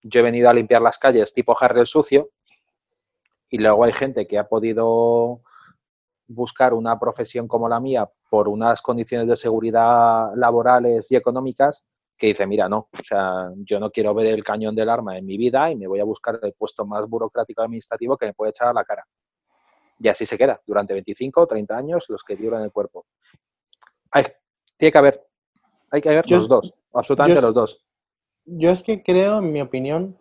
yo 0.01 0.19
he 0.19 0.23
venido 0.23 0.49
a 0.49 0.53
limpiar 0.53 0.81
las 0.81 0.97
calles 0.97 1.33
tipo 1.33 1.57
Harry 1.59 1.81
el 1.81 1.87
sucio 1.87 2.29
y 3.49 3.57
luego 3.57 3.83
hay 3.83 3.93
gente 3.93 4.27
que 4.27 4.37
ha 4.37 4.47
podido 4.47 5.41
buscar 6.27 6.73
una 6.73 6.97
profesión 6.99 7.47
como 7.47 7.67
la 7.67 7.79
mía 7.79 8.09
por 8.29 8.47
unas 8.47 8.81
condiciones 8.81 9.27
de 9.27 9.35
seguridad 9.35 10.31
laborales 10.35 11.11
y 11.11 11.15
económicas 11.15 11.85
que 12.17 12.27
dice, 12.27 12.47
mira, 12.47 12.69
no, 12.69 12.89
o 12.91 13.03
sea, 13.03 13.49
yo 13.57 13.79
no 13.79 13.91
quiero 13.91 14.13
ver 14.13 14.27
el 14.27 14.43
cañón 14.43 14.75
del 14.75 14.89
arma 14.89 15.17
en 15.17 15.25
mi 15.25 15.37
vida 15.37 15.69
y 15.69 15.75
me 15.75 15.87
voy 15.87 15.99
a 15.99 16.05
buscar 16.05 16.39
el 16.41 16.53
puesto 16.53 16.85
más 16.85 17.07
burocrático 17.07 17.61
administrativo 17.61 18.17
que 18.17 18.27
me 18.27 18.33
puede 18.33 18.51
echar 18.51 18.69
a 18.69 18.73
la 18.73 18.85
cara. 18.85 19.05
Y 19.99 20.07
así 20.07 20.25
se 20.25 20.37
queda 20.37 20.61
durante 20.65 20.93
25 20.93 21.41
o 21.41 21.47
30 21.47 21.77
años 21.77 22.05
los 22.09 22.23
que 22.23 22.35
duran 22.35 22.63
el 22.63 22.71
cuerpo. 22.71 23.05
tiene 24.77 24.91
que 24.91 24.97
haber, 24.97 25.25
hay 25.91 26.01
que 26.01 26.09
haber 26.09 26.29
los 26.29 26.47
dos, 26.47 26.73
absolutamente 26.93 27.41
los 27.41 27.53
dos. 27.53 27.85
Yo 28.45 28.69
es 28.69 28.83
que 28.83 29.03
creo, 29.03 29.39
en 29.39 29.51
mi 29.51 29.61
opinión, 29.61 30.17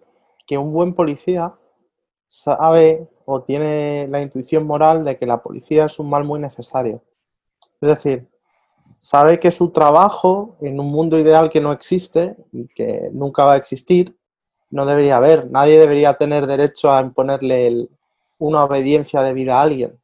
que 0.47 0.59
un 0.59 0.73
buen 0.73 0.95
policía 0.95 1.55
sabe 2.27 3.09
o 3.27 3.43
tiene 3.43 4.09
la 4.09 4.21
intuición 4.21 4.67
moral 4.67 5.05
de 5.05 5.17
que 5.19 5.27
la 5.27 5.43
policía 5.43 5.87
es 5.87 5.99
un 5.99 6.11
mal 6.11 6.25
muy 6.25 6.41
necesario. 6.41 7.03
Es 7.81 7.89
decir, 7.89 8.29
sabe 8.99 9.39
que 9.39 9.51
su 9.51 9.71
trabajo 9.71 10.57
en 10.61 10.81
un 10.81 10.91
mundo 10.91 11.19
ideal 11.19 11.51
que 11.51 11.61
no 11.61 11.73
existe 11.73 12.37
y 12.53 12.67
que 12.69 13.11
nunca 13.13 13.45
va 13.45 13.53
a 13.53 13.57
existir, 13.57 14.17
no 14.71 14.87
debería 14.87 15.17
haber. 15.17 15.51
Nadie 15.51 15.79
debería 15.79 16.15
tener 16.15 16.47
derecho 16.47 16.93
a 16.93 17.01
imponerle 17.01 17.89
una 18.39 18.65
obediencia 18.65 19.23
debida 19.23 19.59
a 19.59 19.63
alguien. 19.63 20.01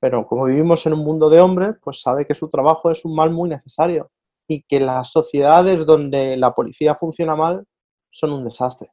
Pero 0.00 0.26
como 0.26 0.44
vivimos 0.44 0.86
en 0.86 0.94
un 0.94 1.00
mundo 1.00 1.28
de 1.28 1.40
hombres, 1.40 1.76
pues 1.82 2.00
sabe 2.00 2.26
que 2.26 2.34
su 2.34 2.48
trabajo 2.48 2.90
es 2.90 3.04
un 3.04 3.14
mal 3.14 3.30
muy 3.30 3.48
necesario 3.48 4.10
y 4.46 4.62
que 4.62 4.80
las 4.80 5.10
sociedades 5.10 5.84
donde 5.84 6.36
la 6.36 6.54
policía 6.54 6.94
funciona 6.94 7.36
mal 7.36 7.64
son 8.10 8.32
un 8.32 8.44
desastre. 8.44 8.90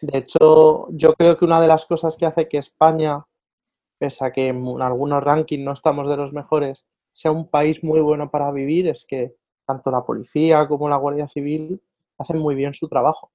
De 0.00 0.18
hecho, 0.18 0.88
yo 0.90 1.12
creo 1.14 1.36
que 1.36 1.44
una 1.44 1.60
de 1.60 1.68
las 1.68 1.84
cosas 1.86 2.16
que 2.16 2.26
hace 2.26 2.48
que 2.48 2.58
España, 2.58 3.24
pese 3.98 4.24
a 4.24 4.32
que 4.32 4.48
en 4.48 4.82
algunos 4.82 5.22
rankings 5.22 5.64
no 5.64 5.72
estamos 5.72 6.08
de 6.08 6.16
los 6.16 6.32
mejores, 6.32 6.86
sea 7.16 7.32
un 7.32 7.48
país 7.48 7.82
muy 7.82 8.00
bueno 8.00 8.30
para 8.30 8.52
vivir 8.52 8.88
es 8.88 9.06
que 9.08 9.34
tanto 9.64 9.90
la 9.90 10.04
policía 10.04 10.68
como 10.68 10.86
la 10.86 10.96
Guardia 10.96 11.26
Civil 11.26 11.80
hacen 12.18 12.38
muy 12.38 12.54
bien 12.54 12.74
su 12.74 12.88
trabajo. 12.88 13.32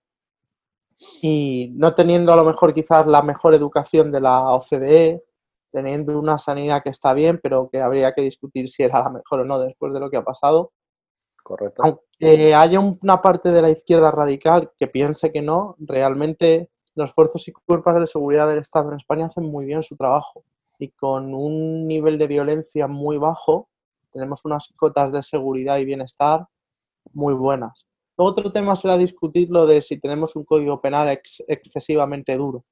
Y 1.19 1.71
no 1.73 1.95
teniendo 1.95 2.31
a 2.31 2.35
lo 2.35 2.45
mejor 2.45 2.75
quizás 2.75 3.07
la 3.07 3.23
mejor 3.23 3.55
educación 3.55 4.11
de 4.11 4.21
la 4.21 4.51
OCDE, 4.51 5.23
teniendo 5.71 6.19
una 6.19 6.37
sanidad 6.37 6.83
que 6.83 6.91
está 6.91 7.13
bien, 7.13 7.39
pero 7.41 7.71
que 7.71 7.81
habría 7.81 8.11
que 8.11 8.21
discutir 8.21 8.69
si 8.69 8.83
era 8.83 8.99
la 8.99 9.09
mejor 9.09 9.39
o 9.39 9.45
no 9.45 9.59
después 9.59 9.91
de 9.93 9.99
lo 9.99 10.11
que 10.11 10.17
ha 10.17 10.23
pasado. 10.23 10.73
Correcto. 11.41 11.81
Aunque 11.83 12.53
haya 12.53 12.79
una 12.79 13.19
parte 13.19 13.51
de 13.51 13.63
la 13.63 13.71
izquierda 13.71 14.11
radical 14.11 14.71
que 14.77 14.89
piense 14.89 15.31
que 15.31 15.41
no, 15.41 15.75
realmente 15.79 16.69
los 16.93 17.11
fuerzas 17.15 17.47
y 17.47 17.51
cuerpos 17.51 17.95
de 17.95 18.05
seguridad 18.05 18.47
del 18.47 18.59
Estado 18.59 18.91
en 18.91 18.97
España 18.97 19.25
hacen 19.25 19.45
muy 19.45 19.65
bien 19.65 19.81
su 19.81 19.95
trabajo 19.95 20.43
y 20.77 20.89
con 20.89 21.33
un 21.33 21.87
nivel 21.87 22.19
de 22.19 22.27
violencia 22.27 22.85
muy 22.85 23.17
bajo 23.17 23.70
tenemos 24.11 24.45
unas 24.45 24.73
cotas 24.75 25.11
de 25.11 25.23
seguridad 25.23 25.77
y 25.77 25.85
bienestar 25.85 26.47
muy 27.13 27.33
buenas. 27.33 27.87
Otro 28.15 28.51
tema 28.51 28.75
será 28.75 28.97
discutir 28.97 29.49
lo 29.49 29.65
de 29.65 29.81
si 29.81 29.99
tenemos 29.99 30.35
un 30.35 30.43
código 30.43 30.79
penal 30.81 31.09
excesivamente 31.47 32.37
duro, 32.37 32.65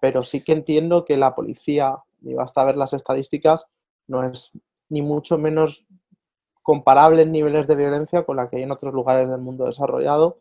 pero 0.00 0.22
sí 0.22 0.42
que 0.42 0.52
entiendo 0.52 1.04
que 1.04 1.16
la 1.16 1.34
policía 1.34 1.98
y 2.22 2.34
basta 2.34 2.64
ver 2.64 2.76
las 2.76 2.92
estadísticas, 2.92 3.66
no 4.06 4.22
es 4.24 4.50
ni 4.88 5.02
mucho 5.02 5.38
menos 5.38 5.86
comparable 6.62 7.22
en 7.22 7.32
niveles 7.32 7.66
de 7.66 7.76
violencia 7.76 8.24
con 8.24 8.36
la 8.36 8.48
que 8.48 8.56
hay 8.56 8.62
en 8.62 8.70
otros 8.70 8.94
lugares 8.94 9.28
del 9.28 9.40
mundo 9.40 9.66
desarrollado 9.66 10.40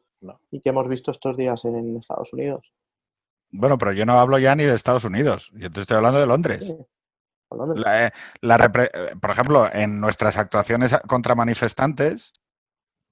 y 0.52 0.62
que 0.62 0.70
hemos 0.70 0.88
visto 0.88 1.12
estos 1.12 1.36
días 1.36 1.66
en 1.66 1.98
Estados 1.98 2.32
Unidos. 2.32 2.74
Bueno, 3.52 3.78
pero 3.78 3.92
yo 3.92 4.06
no 4.06 4.14
hablo 4.14 4.40
ya 4.40 4.56
ni 4.56 4.64
de 4.64 4.74
Estados 4.74 5.04
Unidos, 5.04 5.52
yo 5.54 5.70
te 5.70 5.82
estoy 5.82 5.98
hablando 5.98 6.20
de 6.20 6.28
Londres. 6.28 6.74
Eh, 7.86 8.12
por 9.22 9.32
ejemplo, 9.32 9.70
en 9.72 10.00
nuestras 10.00 10.38
actuaciones 10.38 10.96
contra 11.08 11.36
manifestantes 11.36 12.34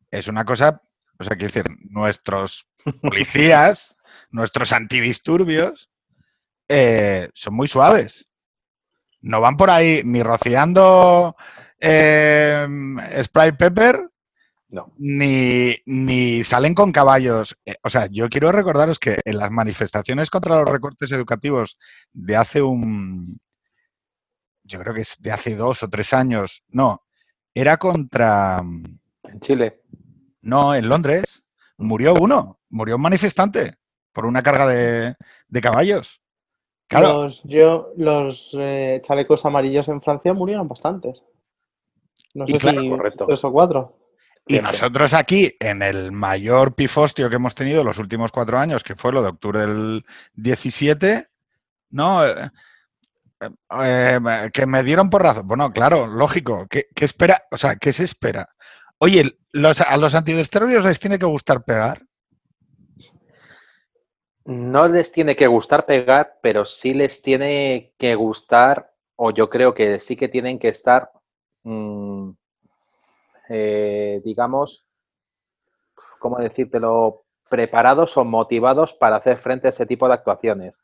es 0.09 0.27
una 0.27 0.45
cosa, 0.45 0.81
o 1.17 1.23
sea, 1.23 1.35
quiero 1.35 1.53
decir, 1.53 1.65
nuestros 1.89 2.67
policías, 3.01 3.95
nuestros 4.29 4.73
antidisturbios 4.73 5.89
eh, 6.67 7.29
son 7.33 7.53
muy 7.53 7.67
suaves. 7.67 8.27
No 9.21 9.39
van 9.39 9.55
por 9.55 9.69
ahí 9.69 10.01
ni 10.03 10.23
rociando 10.23 11.35
eh, 11.79 12.67
spray 13.23 13.51
pepper, 13.51 14.09
ni, 14.97 15.75
ni, 15.85 16.43
salen 16.43 16.73
con 16.73 16.91
caballos. 16.91 17.57
Eh, 17.65 17.75
o 17.83 17.89
sea, 17.89 18.07
yo 18.09 18.29
quiero 18.29 18.51
recordaros 18.51 18.99
que 18.99 19.19
en 19.25 19.37
las 19.37 19.51
manifestaciones 19.51 20.29
contra 20.29 20.55
los 20.55 20.69
recortes 20.69 21.11
educativos 21.11 21.77
de 22.13 22.35
hace 22.35 22.61
un, 22.61 23.39
yo 24.71 24.79
creo 24.79 24.93
que 24.93 25.01
es 25.01 25.17
de 25.19 25.31
hace 25.31 25.55
dos 25.55 25.83
o 25.83 25.89
tres 25.89 26.13
años, 26.13 26.63
no, 26.69 27.03
era 27.53 27.77
contra... 27.77 28.61
En 29.23 29.39
Chile. 29.41 29.81
No, 30.41 30.73
en 30.73 30.87
Londres. 30.87 31.43
Murió 31.77 32.13
uno, 32.13 32.59
murió 32.69 32.95
un 32.95 33.01
manifestante 33.01 33.75
por 34.13 34.25
una 34.25 34.41
carga 34.41 34.67
de, 34.67 35.15
de 35.47 35.61
caballos. 35.61 36.21
Los, 36.89 37.43
yo, 37.43 37.93
los 37.95 38.55
eh, 38.59 39.01
chalecos 39.03 39.45
amarillos 39.45 39.87
en 39.87 40.01
Francia 40.01 40.33
murieron 40.33 40.67
bastantes. 40.67 41.23
No 42.33 42.45
sé 42.45 42.59
si 42.59 42.91
tres 43.25 43.43
o 43.45 43.51
cuatro. 43.51 43.97
Y 44.47 44.59
nosotros 44.59 45.13
aquí, 45.13 45.55
en 45.59 45.81
el 45.81 46.11
mayor 46.11 46.75
pifostio 46.75 47.29
que 47.29 47.35
hemos 47.35 47.55
tenido 47.55 47.83
los 47.83 47.99
últimos 47.99 48.31
cuatro 48.31 48.57
años, 48.57 48.83
que 48.83 48.95
fue 48.95 49.13
lo 49.13 49.21
de 49.21 49.29
octubre 49.29 49.59
del 49.59 50.05
17, 50.33 51.29
¿no? 51.91 52.21
Eh, 53.41 54.19
que 54.53 54.65
me 54.65 54.83
dieron 54.83 55.09
por 55.09 55.23
razón. 55.23 55.47
Bueno, 55.47 55.71
claro, 55.71 56.07
lógico. 56.07 56.67
¿Qué, 56.69 56.85
espera? 56.95 57.43
O 57.51 57.57
sea, 57.57 57.75
¿qué 57.75 57.91
se 57.91 58.03
espera? 58.03 58.47
Oye, 58.99 59.37
¿a 59.87 59.97
los 59.97 60.15
antidisturbios 60.15 60.85
les 60.85 60.99
tiene 60.99 61.17
que 61.17 61.25
gustar 61.25 61.63
pegar? 61.63 62.03
No 64.45 64.87
les 64.87 65.11
tiene 65.11 65.35
que 65.35 65.47
gustar 65.47 65.85
pegar, 65.85 66.37
pero 66.41 66.65
sí 66.65 66.93
les 66.93 67.21
tiene 67.21 67.93
que 67.97 68.15
gustar, 68.15 68.91
o 69.15 69.31
yo 69.31 69.49
creo 69.49 69.73
que 69.73 69.99
sí 69.99 70.15
que 70.15 70.27
tienen 70.27 70.59
que 70.59 70.69
estar, 70.69 71.11
mm, 71.63 72.31
eh, 73.49 74.21
digamos, 74.23 74.85
¿cómo 76.19 76.37
decírtelo? 76.37 77.23
Preparados 77.49 78.17
o 78.17 78.23
motivados 78.23 78.93
para 78.93 79.17
hacer 79.17 79.37
frente 79.37 79.67
a 79.67 79.71
ese 79.71 79.85
tipo 79.85 80.07
de 80.07 80.13
actuaciones. 80.13 80.75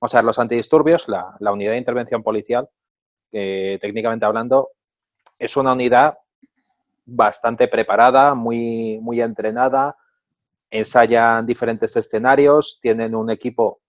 O 0.00 0.08
sea, 0.08 0.22
los 0.22 0.38
antidisturbios, 0.38 1.06
la, 1.08 1.52
unidad 1.52 1.72
de 1.72 1.78
intervención 1.78 2.22
policial, 2.22 2.68
técnicamente 3.30 4.24
hablando, 4.24 4.70
es 5.38 5.56
una 5.56 5.72
unidad 5.72 6.18
bastante 7.04 7.68
preparada, 7.68 8.34
muy, 8.34 8.98
muy 9.02 9.20
entrenada, 9.20 9.96
ensayan 10.70 11.46
diferentes 11.46 11.96
escenarios, 11.96 12.78
tienen 12.80 13.14
un 13.14 13.30
equipo 13.30 13.80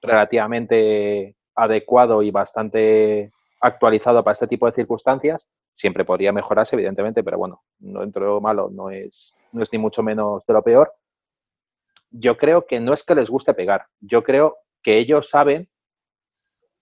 relativamente 0.00 1.36
adecuado 1.54 2.22
y 2.22 2.30
bastante 2.30 3.32
actualizado 3.60 4.22
para 4.22 4.34
este 4.34 4.46
tipo 4.46 4.66
de 4.66 4.72
circunstancias. 4.72 5.46
Siempre 5.74 6.04
podría 6.04 6.32
mejorarse, 6.32 6.76
evidentemente, 6.76 7.22
pero 7.22 7.38
bueno, 7.38 7.62
no 7.80 8.00
dentro 8.00 8.24
de 8.24 8.30
lo 8.30 8.40
malo 8.40 8.68
no 8.72 8.90
es, 8.90 9.36
no 9.52 9.62
es 9.62 9.72
ni 9.72 9.78
mucho 9.78 10.02
menos 10.02 10.46
de 10.46 10.54
lo 10.54 10.62
peor. 10.62 10.92
Yo 12.10 12.36
creo 12.36 12.66
que 12.66 12.80
no 12.80 12.94
es 12.94 13.02
que 13.02 13.14
les 13.14 13.28
guste 13.28 13.54
pegar, 13.54 13.86
yo 14.00 14.22
creo 14.22 14.56
que 14.82 14.98
ellos 14.98 15.30
saben 15.30 15.68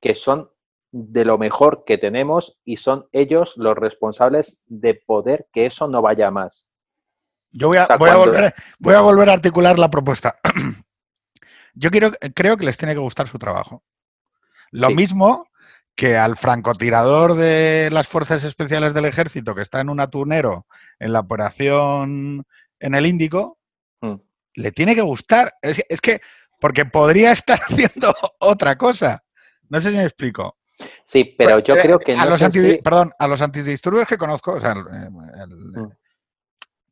que 0.01 0.15
son 0.15 0.51
de 0.93 1.25
lo 1.25 1.37
mejor 1.37 1.85
que 1.85 1.99
tenemos 1.99 2.59
y 2.65 2.79
son 2.79 3.07
ellos 3.13 3.55
los 3.57 3.77
responsables 3.77 4.63
de 4.67 4.95
poder 4.95 5.49
que 5.53 5.67
eso 5.67 5.89
no 5.89 6.01
vaya 6.03 6.31
más. 6.31 6.71
Yo 7.51 7.69
voy 7.69 7.79
a, 7.79 7.87
volver, 9.01 9.29
a 9.29 9.33
articular 9.33 9.79
la 9.79 9.91
propuesta. 9.91 10.39
Yo 11.75 11.91
quiero, 11.91 12.13
creo 12.35 12.57
que 12.57 12.67
les 12.67 12.77
tiene 12.77 12.95
que 12.95 13.01
gustar 13.01 13.29
su 13.29 13.39
trabajo. 13.39 13.83
Lo 14.71 14.91
mismo 14.91 15.49
que 15.95 16.17
al 16.17 16.37
francotirador 16.37 17.35
de 17.35 17.89
las 17.91 18.09
Fuerzas 18.09 18.45
Especiales 18.45 18.93
del 18.93 19.07
Ejército 19.07 19.55
que 19.55 19.63
está 19.63 19.81
en 19.81 19.89
un 19.89 20.01
atunero 20.01 20.67
en 20.99 21.13
la 21.13 21.21
operación 21.21 22.45
en 22.79 22.95
el 22.95 23.07
Índico, 23.07 23.59
mm. 24.03 24.15
le 24.55 24.73
tiene 24.73 24.95
que 24.95 25.01
gustar. 25.01 25.55
Es, 25.63 26.01
que, 26.03 26.21
porque 26.61 26.85
podría 26.85 27.33
estar 27.33 27.59
haciendo 27.69 28.15
otra 28.39 28.77
cosa. 28.77 29.23
No 29.69 29.81
sé 29.81 29.91
si 29.91 29.97
me 29.97 30.05
explico. 30.05 30.59
Sí, 31.05 31.35
pero 31.37 31.55
pues, 31.55 31.65
yo 31.65 31.77
eh, 31.77 31.81
creo 31.83 31.99
que... 31.99 32.15
A 32.15 32.27
los 32.27 32.43
Perdón, 32.83 33.11
a 33.19 33.29
los 33.29 33.41
antidisturbios 33.41 34.07
que 34.07 34.19
conozco, 34.19 34.53
o 34.53 34.61
sea, 34.61 34.75
mm. 34.75 35.91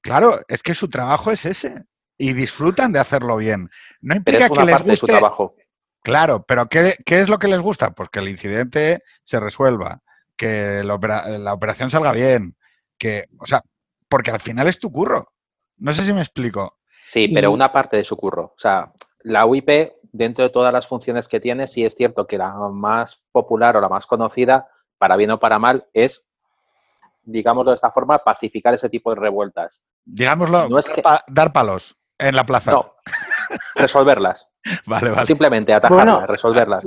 Claro, 0.00 0.40
es 0.48 0.62
que 0.62 0.74
su 0.74 0.88
trabajo 0.88 1.30
es 1.30 1.46
ese 1.46 1.84
y 2.18 2.32
disfrutan 2.32 2.92
de 2.92 3.00
hacerlo 3.00 3.36
bien. 3.36 3.70
No 4.00 4.14
implica 4.14 4.48
que 4.48 4.64
les 4.64 4.82
guste. 4.82 5.06
trabajo. 5.06 5.56
Claro, 6.02 6.44
pero 6.46 6.68
¿qué, 6.68 6.96
es 7.06 7.28
lo 7.30 7.38
que 7.38 7.48
les 7.48 7.60
gusta? 7.60 7.92
Pues 7.92 8.10
que 8.10 8.18
el 8.18 8.28
incidente 8.28 9.02
se 9.22 9.40
resuelva, 9.40 10.02
que 10.36 10.82
la, 10.84 11.54
operación 11.54 11.90
salga 11.90 12.12
bien, 12.12 12.56
que, 12.98 13.24
o 13.38 13.46
sea, 13.46 13.62
porque 14.08 14.30
al 14.30 14.40
final 14.40 14.68
es 14.68 14.78
tu 14.78 14.92
curro. 14.92 15.32
No 15.78 15.94
sé 15.94 16.02
si 16.02 16.12
me 16.12 16.20
explico. 16.20 16.78
Sí, 17.04 17.28
pero 17.28 17.50
una 17.50 17.72
parte 17.72 17.96
de 17.96 18.04
su 18.04 18.16
curro. 18.16 18.52
O 18.56 18.60
sea, 18.60 18.92
la 19.24 19.46
UIP, 19.46 19.94
dentro 20.12 20.44
de 20.44 20.50
todas 20.50 20.72
las 20.72 20.86
funciones 20.86 21.26
que 21.26 21.40
tiene, 21.40 21.66
sí 21.66 21.84
es 21.84 21.96
cierto 21.96 22.26
que 22.26 22.38
la 22.38 22.52
más 22.70 23.24
popular 23.32 23.76
o 23.76 23.80
la 23.80 23.88
más 23.88 24.06
conocida, 24.06 24.68
para 24.98 25.16
bien 25.16 25.32
o 25.32 25.40
para 25.40 25.58
mal, 25.58 25.88
es 25.92 26.30
digámoslo 27.24 27.70
de 27.70 27.76
esta 27.76 27.90
forma, 27.90 28.18
pacificar 28.18 28.74
ese 28.74 28.88
tipo 28.88 29.10
de 29.10 29.16
revueltas. 29.16 29.82
Digámoslo, 30.04 30.68
no 30.68 30.78
es 30.78 30.90
dar 31.26 31.52
palos 31.52 31.96
en 32.18 32.36
la 32.36 32.44
plaza. 32.44 32.70
No, 32.70 32.94
resolverlas. 33.74 34.52
vale, 34.86 35.10
vale. 35.10 35.26
Simplemente 35.26 35.72
atajarlas, 35.72 36.26
resolverlas. 36.26 36.84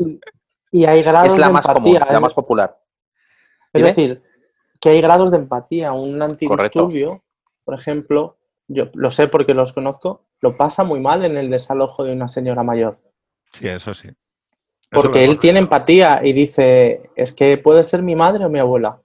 Y, 0.71 0.85
hay 0.85 1.01
grados 1.01 1.33
es 1.33 1.39
la 1.39 1.49
más 1.49 1.65
común, 1.65 1.99
la 2.09 2.19
más 2.19 2.33
popular. 2.33 2.77
Es 3.73 3.83
decir, 3.83 4.23
que 4.79 4.89
hay 4.89 5.01
grados 5.01 5.31
de 5.31 5.37
empatía. 5.37 5.91
Un 5.91 6.21
antidisturbio, 6.21 7.23
por 7.63 7.73
ejemplo, 7.73 8.37
yo 8.67 8.89
lo 8.93 9.11
sé 9.11 9.27
porque 9.27 9.53
los 9.53 9.73
conozco, 9.73 10.25
lo 10.41 10.57
pasa 10.57 10.83
muy 10.83 10.99
mal 10.99 11.23
en 11.25 11.37
el 11.37 11.49
desalojo 11.49 12.03
de 12.03 12.13
una 12.13 12.27
señora 12.27 12.63
mayor. 12.63 12.99
Sí, 13.51 13.67
eso 13.67 13.93
sí. 13.93 14.09
porque 14.91 15.23
él 15.23 15.39
tiene 15.39 15.59
empatía 15.59 16.21
y 16.23 16.33
dice, 16.33 17.09
es 17.15 17.33
que 17.33 17.57
puede 17.57 17.83
ser 17.83 18.01
mi 18.01 18.15
madre 18.15 18.45
o 18.45 18.49
mi 18.49 18.59
abuela. 18.59 19.01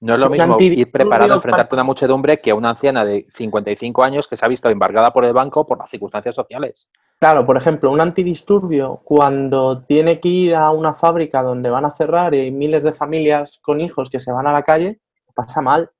No 0.00 0.14
es 0.14 0.20
lo 0.20 0.30
mismo 0.30 0.56
ir 0.58 0.90
preparado 0.90 1.32
a 1.32 1.36
enfrentarte 1.36 1.74
a 1.74 1.76
una 1.76 1.84
muchedumbre 1.84 2.40
que 2.40 2.50
a 2.50 2.54
una 2.54 2.70
anciana 2.70 3.04
de 3.04 3.26
55 3.30 4.02
años 4.02 4.26
que 4.26 4.36
se 4.36 4.44
ha 4.44 4.48
visto 4.48 4.68
embargada 4.68 5.12
por 5.12 5.24
el 5.24 5.32
banco 5.32 5.66
por 5.66 5.78
las 5.78 5.90
circunstancias 5.90 6.34
sociales. 6.34 6.90
Claro, 7.18 7.44
por 7.44 7.56
ejemplo, 7.56 7.90
un 7.90 8.00
antidisturbio 8.00 9.00
cuando 9.04 9.82
tiene 9.84 10.18
que 10.20 10.28
ir 10.28 10.54
a 10.54 10.70
una 10.70 10.94
fábrica 10.94 11.42
donde 11.42 11.70
van 11.70 11.84
a 11.84 11.90
cerrar 11.90 12.34
y 12.34 12.40
hay 12.40 12.50
miles 12.50 12.82
de 12.82 12.94
familias 12.94 13.60
con 13.62 13.80
hijos 13.80 14.10
que 14.10 14.20
se 14.20 14.32
van 14.32 14.46
a 14.46 14.52
la 14.52 14.62
calle, 14.62 15.00
pasa 15.34 15.60
mal. 15.60 15.90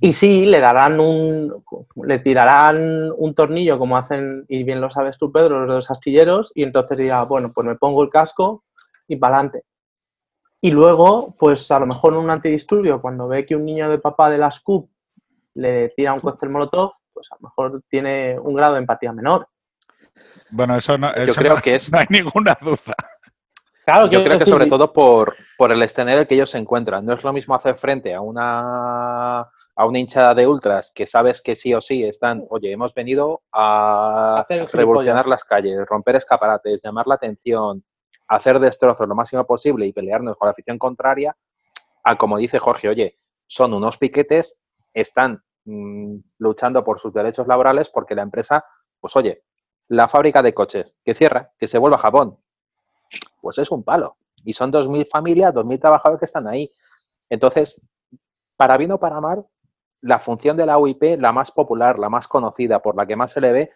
Y 0.00 0.12
sí, 0.12 0.44
le 0.44 0.58
darán 0.58 0.98
un, 0.98 1.64
le 2.04 2.18
tirarán 2.18 3.12
un 3.16 3.34
tornillo 3.34 3.78
como 3.78 3.96
hacen, 3.96 4.44
y 4.48 4.64
bien 4.64 4.80
lo 4.80 4.90
sabes 4.90 5.18
tú, 5.18 5.30
Pedro, 5.30 5.60
los 5.60 5.74
dos 5.76 5.90
astilleros, 5.92 6.50
y 6.56 6.64
entonces 6.64 6.98
dirá, 6.98 7.22
bueno, 7.22 7.52
pues 7.54 7.64
me 7.64 7.76
pongo 7.76 8.02
el 8.02 8.10
casco 8.10 8.64
y 9.06 9.16
para 9.16 9.36
adelante. 9.36 9.64
Y 10.60 10.72
luego, 10.72 11.32
pues 11.38 11.70
a 11.70 11.78
lo 11.78 11.86
mejor 11.86 12.14
un 12.14 12.28
antidisturbio, 12.28 13.00
cuando 13.00 13.28
ve 13.28 13.46
que 13.46 13.54
un 13.54 13.64
niño 13.64 13.88
de 13.88 13.98
papá 13.98 14.28
de 14.28 14.38
la 14.38 14.50
SCUP 14.50 14.90
le 15.54 15.90
tira 15.90 16.12
un 16.12 16.20
cóctel 16.20 16.50
molotov, 16.50 16.94
pues 17.12 17.28
a 17.30 17.36
lo 17.36 17.48
mejor 17.48 17.82
tiene 17.88 18.36
un 18.36 18.54
grado 18.54 18.74
de 18.74 18.80
empatía 18.80 19.12
menor. 19.12 19.48
Bueno, 20.50 20.76
eso 20.76 20.98
no, 20.98 21.08
Yo 21.24 21.34
creo 21.34 21.56
que 21.58 21.76
es... 21.76 21.88
no 21.92 21.98
hay 21.98 22.06
ninguna 22.10 22.58
duda. 22.60 22.94
Claro, 23.84 24.10
Yo 24.10 24.24
creo 24.24 24.38
que 24.40 24.44
sobre 24.44 24.66
todo 24.66 24.92
por, 24.92 25.36
por 25.56 25.70
el 25.70 25.80
escenario 25.82 26.26
que 26.26 26.34
ellos 26.34 26.50
se 26.50 26.58
encuentran. 26.58 27.06
No 27.06 27.14
es 27.14 27.22
lo 27.22 27.32
mismo 27.32 27.54
hacer 27.54 27.76
frente 27.76 28.12
a 28.12 28.20
una 28.20 29.48
a 29.78 29.86
una 29.86 30.00
hinchada 30.00 30.34
de 30.34 30.44
ultras 30.44 30.90
que 30.92 31.06
sabes 31.06 31.40
que 31.40 31.54
sí 31.54 31.72
o 31.72 31.80
sí 31.80 32.02
están, 32.02 32.44
oye, 32.50 32.72
hemos 32.72 32.92
venido 32.92 33.42
a 33.52 34.44
revolucionar 34.72 35.28
las 35.28 35.44
calles, 35.44 35.86
romper 35.86 36.16
escaparates, 36.16 36.82
llamar 36.82 37.06
la 37.06 37.14
atención, 37.14 37.84
hacer 38.26 38.58
destrozos 38.58 39.06
lo 39.06 39.14
máximo 39.14 39.46
posible 39.46 39.86
y 39.86 39.92
pelearnos 39.92 40.36
con 40.36 40.46
la 40.46 40.50
afición 40.50 40.78
contraria, 40.78 41.36
a 42.02 42.18
como 42.18 42.38
dice 42.38 42.58
Jorge, 42.58 42.88
oye, 42.88 43.18
son 43.46 43.72
unos 43.72 43.98
piquetes, 43.98 44.60
están 44.92 45.44
mm, 45.64 46.16
luchando 46.38 46.82
por 46.82 46.98
sus 46.98 47.14
derechos 47.14 47.46
laborales 47.46 47.88
porque 47.88 48.16
la 48.16 48.22
empresa, 48.22 48.64
pues 48.98 49.14
oye, 49.14 49.44
la 49.86 50.08
fábrica 50.08 50.42
de 50.42 50.54
coches 50.54 50.96
que 51.04 51.14
cierra, 51.14 51.52
que 51.56 51.68
se 51.68 51.78
vuelva 51.78 51.98
a 51.98 52.00
Japón, 52.00 52.36
pues 53.40 53.58
es 53.58 53.70
un 53.70 53.84
palo. 53.84 54.16
Y 54.44 54.54
son 54.54 54.72
2.000 54.72 55.08
familias, 55.08 55.54
2.000 55.54 55.80
trabajadores 55.80 56.18
que 56.18 56.26
están 56.26 56.48
ahí. 56.48 56.68
Entonces, 57.30 57.88
para 58.56 58.76
bien 58.76 58.90
o 58.90 58.98
para 58.98 59.20
mal, 59.20 59.46
la 60.00 60.18
función 60.18 60.56
de 60.56 60.66
la 60.66 60.78
UIP, 60.78 61.18
la 61.18 61.32
más 61.32 61.50
popular, 61.50 61.98
la 61.98 62.08
más 62.08 62.28
conocida, 62.28 62.80
por 62.80 62.96
la 62.96 63.06
que 63.06 63.16
más 63.16 63.32
se 63.32 63.40
le 63.40 63.52
ve, 63.52 63.70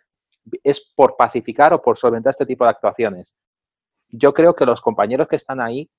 es 0.62 0.93
por 0.95 1.16
pacificar 1.16 1.73
o 1.73 1.83
por 1.83 1.97
solventar 1.97 2.31
este 2.31 2.47
tipo 2.47 2.64
de 2.64 2.70
actuaciones. 2.70 3.35
Yo 4.09 4.35
creo 4.35 4.55
que 4.55 4.66
los 4.66 4.81
compañeros 4.81 5.29
que 5.29 5.37
están 5.37 5.61
ahí 5.61 5.91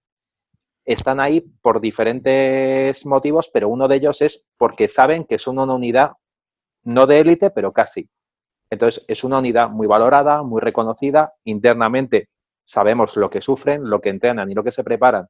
están 0.86 1.20
ahí 1.20 1.42
por 1.62 1.80
diferentes 1.80 3.06
motivos, 3.06 3.50
pero 3.54 3.70
uno 3.70 3.88
de 3.88 3.96
ellos 3.96 4.22
es 4.22 4.46
porque 4.58 4.88
saben 4.88 5.26
que 5.26 5.40
son 5.40 5.60
una 5.60 5.74
unidad 5.74 6.12
no 6.84 7.08
de 7.08 7.20
élite, 7.22 7.50
pero 7.52 7.72
casi. 7.72 8.10
Entonces, 8.70 9.04
es 9.08 9.24
una 9.24 9.40
unidad 9.40 9.70
muy 9.70 9.88
valorada, 9.88 10.44
muy 10.44 10.60
reconocida. 10.60 11.34
Internamente 11.46 12.30
sabemos 12.66 13.16
lo 13.16 13.30
que 13.30 13.42
sufren, 13.42 13.90
lo 13.90 14.02
que 14.02 14.10
entrenan 14.10 14.52
y 14.52 14.54
lo 14.54 14.64
que 14.64 14.72
se 14.72 14.84
preparan. 14.84 15.28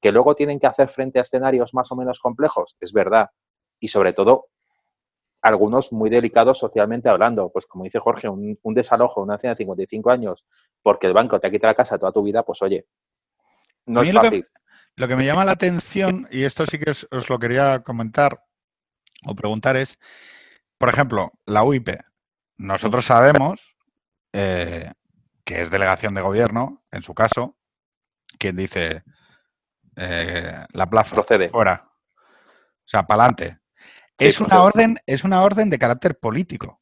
Que 0.00 0.12
luego 0.12 0.34
tienen 0.34 0.58
que 0.58 0.66
hacer 0.66 0.88
frente 0.88 1.18
a 1.18 1.22
escenarios 1.22 1.74
más 1.74 1.92
o 1.92 1.96
menos 1.96 2.20
complejos, 2.20 2.76
es 2.80 2.92
verdad 2.92 3.28
y 3.84 3.88
sobre 3.88 4.14
todo 4.14 4.48
algunos 5.42 5.92
muy 5.92 6.08
delicados 6.08 6.58
socialmente 6.58 7.10
hablando. 7.10 7.50
Pues 7.52 7.66
como 7.66 7.84
dice 7.84 7.98
Jorge, 7.98 8.30
un, 8.30 8.58
desalojo 8.74 9.20
de 9.20 9.24
una 9.24 9.34
anciana 9.34 9.54
de 9.54 9.58
55 9.58 10.10
años 10.10 10.46
porque 10.82 11.06
el 11.06 11.12
banco 11.12 11.38
te 11.38 11.46
ha 11.46 11.50
quitado 11.50 11.72
la 11.72 11.76
casa 11.76 11.98
toda 11.98 12.12
tu 12.12 12.22
vida, 12.22 12.42
pues 12.42 12.62
oye, 12.62 12.86
no 13.84 14.00
es 14.00 14.10
fácil. 14.10 14.48
Lo 14.96 15.06
que, 15.06 15.16
me 15.16 15.26
llama 15.26 15.44
la 15.44 15.52
atención, 15.52 16.26
y 16.30 16.44
esto 16.44 16.64
sí 16.64 16.78
que 16.78 16.92
os, 16.92 17.28
lo 17.28 17.38
quería 17.38 17.82
comentar 17.82 18.42
o 19.26 19.34
preguntar, 19.34 19.76
es, 19.76 19.98
por 20.78 20.88
ejemplo, 20.88 21.32
la 21.44 21.64
UIP. 21.64 21.90
Nosotros 22.56 23.04
sabemos 23.04 23.76
eh, 24.32 24.92
que 25.44 25.60
es 25.60 25.70
delegación 25.70 26.14
de 26.14 26.22
gobierno, 26.22 26.84
en 26.90 27.02
su 27.02 27.12
caso, 27.12 27.56
quien 28.38 28.56
dice 28.56 29.02
eh, 29.96 30.64
la 30.72 30.86
plaza 30.88 31.16
Procede. 31.16 31.48
fuera. 31.50 31.82
O 31.86 32.86
sea, 32.88 33.06
para 33.06 33.24
adelante 33.24 33.63
es, 34.18 34.40
una 34.40 34.62
orden, 34.62 34.96
es 35.06 35.24
una 35.24 35.42
orden 35.42 35.70
de 35.70 35.78
carácter 35.78 36.18
político. 36.18 36.80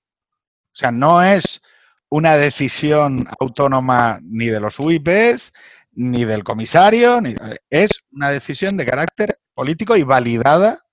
O 0.72 0.76
sea, 0.76 0.90
no 0.90 1.22
es 1.22 1.60
una 2.08 2.36
decisión 2.36 3.26
autónoma 3.40 4.20
ni 4.22 4.46
de 4.46 4.60
los 4.60 4.78
UIPs, 4.78 5.52
ni 5.92 6.24
del 6.24 6.44
comisario, 6.44 7.20
ni, 7.20 7.34
es 7.70 8.02
una 8.10 8.30
decisión 8.30 8.76
de 8.76 8.86
carácter 8.86 9.38
político 9.54 9.96
y 9.96 10.02
validada 10.02 10.84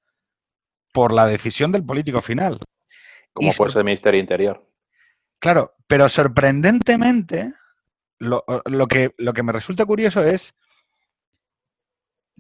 por 0.94 1.14
la 1.14 1.28
decisión 1.28 1.72
del 1.72 1.86
político 1.86 2.22
final. 2.22 2.60
Como 3.34 3.54
puede 3.54 3.72
ser 3.72 3.80
el 3.80 3.86
Ministerio 3.86 4.20
Interior. 4.20 4.66
Claro, 5.40 5.76
pero 5.88 6.10
sorprendentemente, 6.10 7.54
lo, 8.18 8.44
que, 8.90 9.14
lo 9.18 9.34
que 9.34 9.44
me 9.44 9.54
resulta 9.54 9.86
curioso 9.86 10.24
es 10.24 10.54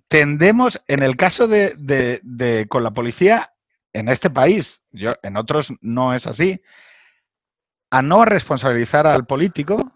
tendemos, 0.09 0.81
en 0.87 1.03
el 1.03 1.15
caso 1.15 1.47
de, 1.47 1.73
de, 1.77 2.67
con 2.67 2.83
la 2.83 2.91
policía, 2.91 3.53
en 3.93 4.09
este 4.09 4.29
país, 4.29 4.83
yo, 4.91 5.13
en 5.23 5.37
otros 5.37 5.73
no 5.81 6.13
es 6.13 6.27
así, 6.27 6.61
a 7.89 8.01
no 8.01 8.25
responsabilizar 8.25 9.07
al 9.07 9.25
político, 9.25 9.91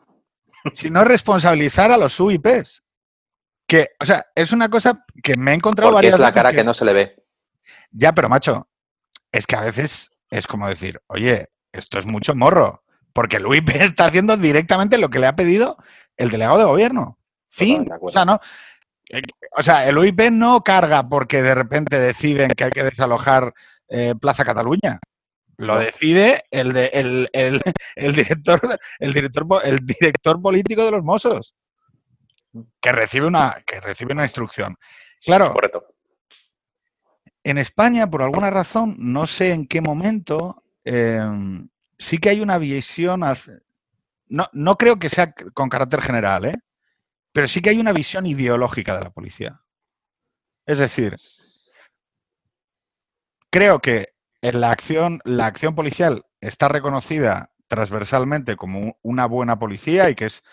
sino 0.74 1.04
responsabilizar 1.04 1.92
a 1.92 1.98
los 1.98 2.20
UIPs. 2.20 2.84
Que, 3.68 3.90
o 4.00 4.06
sea, 4.06 4.26
es 4.36 4.52
una 4.52 4.70
cosa 4.70 5.06
que 5.22 5.36
me 5.38 5.52
he 5.52 5.56
encontrado 5.56 5.92
Porque 5.92 6.10
es 6.10 6.20
la 6.20 6.32
cara 6.32 6.52
que, 6.52 6.64
no 6.64 6.74
se 6.74 6.86
le 6.86 6.94
ve. 6.94 7.24
Ya, 7.92 8.14
pero 8.14 8.30
macho, 8.30 8.68
es 9.32 9.48
que 9.48 9.56
a 9.56 9.62
veces 9.62 10.12
es 10.30 10.48
como 10.48 10.68
decir, 10.68 11.02
oye, 11.08 11.50
esto 11.72 12.00
es 12.00 12.06
mucho 12.06 12.36
morro, 12.36 12.84
porque 13.14 13.38
el 13.38 13.46
UIP 13.46 13.70
está 13.76 14.06
haciendo 14.06 14.38
directamente 14.38 14.98
lo 14.98 15.10
que 15.10 15.20
le 15.20 15.28
ha 15.28 15.36
pedido 15.36 15.78
el 16.18 16.30
delegado 16.30 16.58
de 16.58 16.66
gobierno. 16.66 17.18
Fin. 17.50 17.88
O 18.02 18.12
sea, 18.12 18.26
no. 18.26 18.40
Eh, 19.10 19.22
o 19.56 19.62
sea, 19.62 19.88
el 19.88 19.98
UIP 19.98 20.32
no 20.32 20.64
carga 20.64 21.08
porque 21.08 21.42
de 21.42 21.54
repente 21.54 22.00
deciden 22.00 22.52
que 22.52 22.64
hay 22.64 22.72
que 22.72 22.84
desalojar 22.84 23.54
eh, 23.90 24.14
Plaza 24.20 24.46
Cataluña. 24.46 25.00
Lo 25.58 25.78
decide 25.78 26.42
el, 26.50 26.74
de, 26.74 26.88
el, 26.94 27.30
el, 27.32 27.62
director, 28.16 28.60
el, 29.00 29.14
director, 29.14 29.62
el 29.64 29.86
director 29.86 30.42
político 30.42 30.84
de 30.84 30.92
los 30.92 31.04
Mossos, 31.04 31.54
que 32.82 32.92
recibe 32.92 33.28
una, 33.28 33.62
que 33.66 33.80
recibe 33.80 34.14
una 34.14 34.24
instrucción. 34.24 34.76
Claro, 35.24 35.54
en 37.44 37.58
España, 37.58 38.10
por 38.10 38.24
alguna 38.24 38.50
razón, 38.50 38.96
no 38.98 39.28
sé 39.28 39.52
en 39.52 39.68
qué 39.68 39.82
momento, 39.82 40.64
em, 40.86 41.68
sí 41.98 42.18
que 42.18 42.30
hay 42.30 42.42
una 42.42 42.58
visión, 42.58 43.22
no, 44.30 44.48
no 44.54 44.78
creo 44.78 44.98
que 44.98 45.10
sea 45.10 45.34
con 45.54 45.70
carácter 45.70 46.02
general, 46.02 46.46
¿eh? 46.46 46.56
pero 47.34 47.48
sí 47.48 47.62
que 47.62 47.70
hay 47.72 47.80
una 47.80 47.92
visión 47.92 48.26
ideológica 48.26 48.98
de 48.98 49.04
la 49.04 49.10
policía. 49.10 49.60
Es 50.66 50.80
decir, 50.80 51.18
creo 53.54 53.80
que 53.80 54.16
en 54.42 54.60
la 54.60 54.72
acción, 54.72 55.20
la 55.24 55.46
acción 55.46 55.76
policial 55.76 56.26
está 56.42 56.70
reconocida 56.70 57.52
transversalmente 57.68 58.56
como 58.56 58.98
una 59.04 59.28
buena 59.28 59.60
policía 59.60 60.10
y 60.10 60.16
que 60.16 60.26
es 60.26 60.44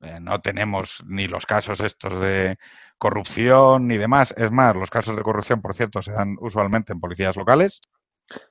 eh, 0.00 0.18
no 0.20 0.40
tenemos 0.40 1.02
ni 1.06 1.26
los 1.26 1.44
casos 1.46 1.80
estos 1.80 2.18
de 2.18 2.58
corrupción 2.98 3.86
ni 3.86 3.98
demás. 3.98 4.34
Es 4.38 4.50
más, 4.50 4.74
los 4.74 4.90
casos 4.90 5.16
de 5.16 5.22
corrupción, 5.22 5.60
por 5.60 5.74
cierto, 5.74 6.02
se 6.02 6.12
dan 6.12 6.36
usualmente 6.40 6.94
en 6.94 7.00
policías 7.00 7.36
locales. 7.36 7.80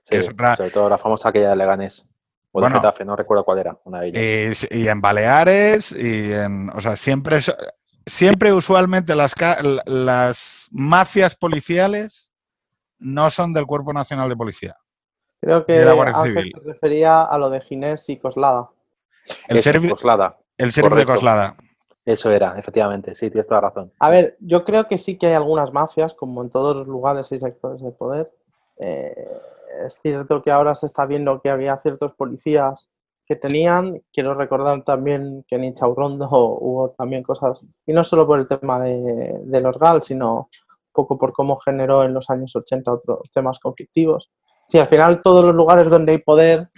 Sí, 0.04 0.22
sobre 0.22 0.70
todo 0.70 0.88
la 0.88 0.98
famosa 0.98 1.30
aquella 1.30 1.50
de 1.50 1.56
Leganés. 1.56 2.06
O 2.52 2.62
de 2.62 2.72
Getafe, 2.72 3.04
no 3.04 3.16
recuerdo 3.16 3.44
cuál 3.44 3.60
era, 3.60 3.78
una 3.84 4.00
de 4.00 4.08
ellas. 4.08 4.68
Y, 4.72 4.88
en 4.88 5.02
Baleares, 5.02 5.92
y 5.92 6.32
en. 6.32 6.70
O 6.70 6.80
sea, 6.80 6.96
siempre, 6.96 7.40
siempre 8.06 8.54
usualmente 8.54 9.14
las, 9.16 9.34
las 9.86 10.68
mafias 10.72 11.36
policiales 11.36 12.32
no 13.00 13.30
son 13.30 13.54
del 13.54 13.66
Cuerpo 13.66 13.94
Nacional 13.94 14.30
de 14.30 14.36
Policía. 14.36 14.76
Creo 15.42 15.66
que 15.66 15.84
se 15.84 16.52
refería 16.66 17.22
a 17.22 17.38
lo 17.38 17.50
de 17.50 17.62
Ginés 17.62 18.10
y 18.10 18.18
Coslada. 18.18 18.70
El 19.48 19.62
servicio 19.62 19.96
Coslada. 19.96 20.38
El 20.58 20.72
servicio 20.72 20.98
de 20.98 21.06
Coslada. 21.06 21.56
Eso 22.06 22.32
era, 22.32 22.58
efectivamente, 22.58 23.16
sí, 23.16 23.32
tienes 23.32 23.48
toda 23.48 23.62
razón. 23.62 23.92
A 24.00 24.10
ver, 24.10 24.38
yo 24.40 24.64
creo 24.64 24.88
que 24.88 25.00
sí 25.00 25.18
que 25.18 25.28
hay 25.28 25.34
algunas 25.34 25.74
mafias, 25.74 26.14
como 26.14 26.44
en 26.44 26.52
todos 26.52 26.76
los 26.76 26.88
lugares 26.88 27.32
y 27.32 27.40
sectores 27.40 27.82
de 27.82 27.92
poder. 27.92 28.32
Eh, 28.78 29.28
es 29.86 30.00
cierto 30.02 30.44
que 30.44 30.52
ahora 30.52 30.76
se 30.76 30.86
está 30.86 31.06
viendo 31.08 31.42
que 31.42 31.50
había 31.50 31.78
ciertos 31.78 32.14
policías 32.14 32.90
que 33.26 33.36
tenían. 33.36 34.04
Quiero 34.14 34.36
recordar 34.36 34.84
también 34.84 35.44
que 35.48 35.56
en 35.56 35.64
Inchaurrondo 35.64 36.30
hubo 36.32 36.92
también 36.92 37.24
cosas, 37.24 37.66
y 37.88 37.94
no 37.94 38.04
solo 38.04 38.28
por 38.28 38.40
el 38.40 38.48
tema 38.48 38.80
de, 38.82 39.40
de 39.44 39.62
los 39.62 39.80
GAL, 39.80 40.04
sino 40.04 40.50
poco 40.96 41.18
por 41.18 41.34
cómo 41.34 41.58
generó 41.58 42.04
en 42.04 42.14
los 42.14 42.30
años 42.30 42.56
80 42.56 42.92
otros 42.92 43.32
temas 43.32 43.60
conflictivos. 43.60 44.32
Sí, 44.68 44.80
al 44.80 44.88
final 44.88 45.22
todos 45.22 45.46
los 45.46 45.54
lugares 45.54 45.90
donde 45.90 46.14
hay 46.14 46.18
poder 46.18 46.70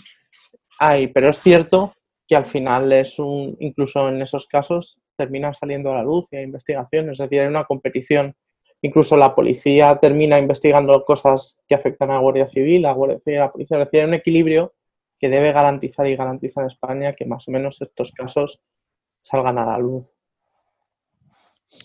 hay, 0.80 1.08
pero 1.08 1.30
es 1.30 1.40
cierto 1.40 1.94
que 2.28 2.36
al 2.36 2.46
final 2.46 2.92
es 2.92 3.20
un, 3.20 3.56
incluso 3.60 4.10
en 4.10 4.22
esos 4.22 4.48
casos 4.48 5.00
terminan 5.16 5.56
saliendo 5.56 5.92
a 5.92 5.96
la 5.96 6.04
luz 6.04 6.28
y 6.32 6.38
hay 6.38 6.44
investigaciones, 6.44 7.14
es 7.14 7.18
decir, 7.20 7.42
hay 7.42 7.48
una 7.48 7.66
competición. 7.66 8.36
Incluso 8.82 9.18
la 9.18 9.34
policía 9.34 9.98
termina 10.00 10.38
investigando 10.38 11.04
cosas 11.04 11.60
que 11.68 11.74
afectan 11.74 12.12
a 12.12 12.16
la 12.16 12.20
Guardia 12.20 12.48
Civil, 12.48 12.86
a 12.86 12.90
la 12.90 12.94
Guardia 12.94 13.20
Civil 13.20 13.40
a 13.40 13.46
la 13.46 13.52
policía. 13.52 13.78
Es 13.78 13.86
decir, 13.86 14.00
hay 14.02 14.08
un 14.08 14.14
equilibrio 14.14 14.74
que 15.20 15.30
debe 15.30 15.52
garantizar 15.52 16.06
y 16.06 16.16
garantiza 16.16 16.62
en 16.62 16.68
España 16.68 17.14
que 17.14 17.26
más 17.26 17.48
o 17.48 17.52
menos 17.52 17.82
estos 17.82 18.12
casos 18.12 18.62
salgan 19.22 19.58
a 19.58 19.66
la 19.66 19.80
luz. 19.80 20.17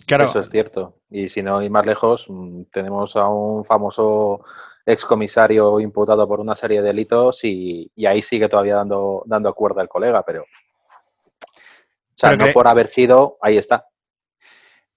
Claro. 0.07 0.28
Eso 0.28 0.41
es 0.41 0.51
cierto. 0.51 0.99
Y 1.11 1.28
si 1.28 1.43
no 1.43 1.62
ir 1.62 1.70
más 1.70 1.87
lejos, 1.87 2.26
mm, 2.28 2.64
tenemos 2.72 3.16
a 3.16 3.28
un 3.28 3.64
famoso 3.64 4.45
excomisario 4.85 5.80
imputado 5.80 6.26
por 6.26 6.41
una 6.41 6.55
serie 6.55 6.80
de 6.80 6.89
delitos 6.89 7.45
y, 7.45 7.91
ahí 8.07 8.22
sigue 8.22 8.49
todavía 8.49 8.76
dando, 8.76 9.22
dando 9.26 9.55
cuerda 9.55 9.83
el 9.83 9.89
colega, 9.89 10.22
pero. 10.24 10.43
O 10.43 12.16
sea, 12.16 12.37
no 12.37 12.47
por 12.53 12.68
haber 12.68 12.89
sido, 12.89 13.39
ahí 13.41 13.57
está. 13.57 13.87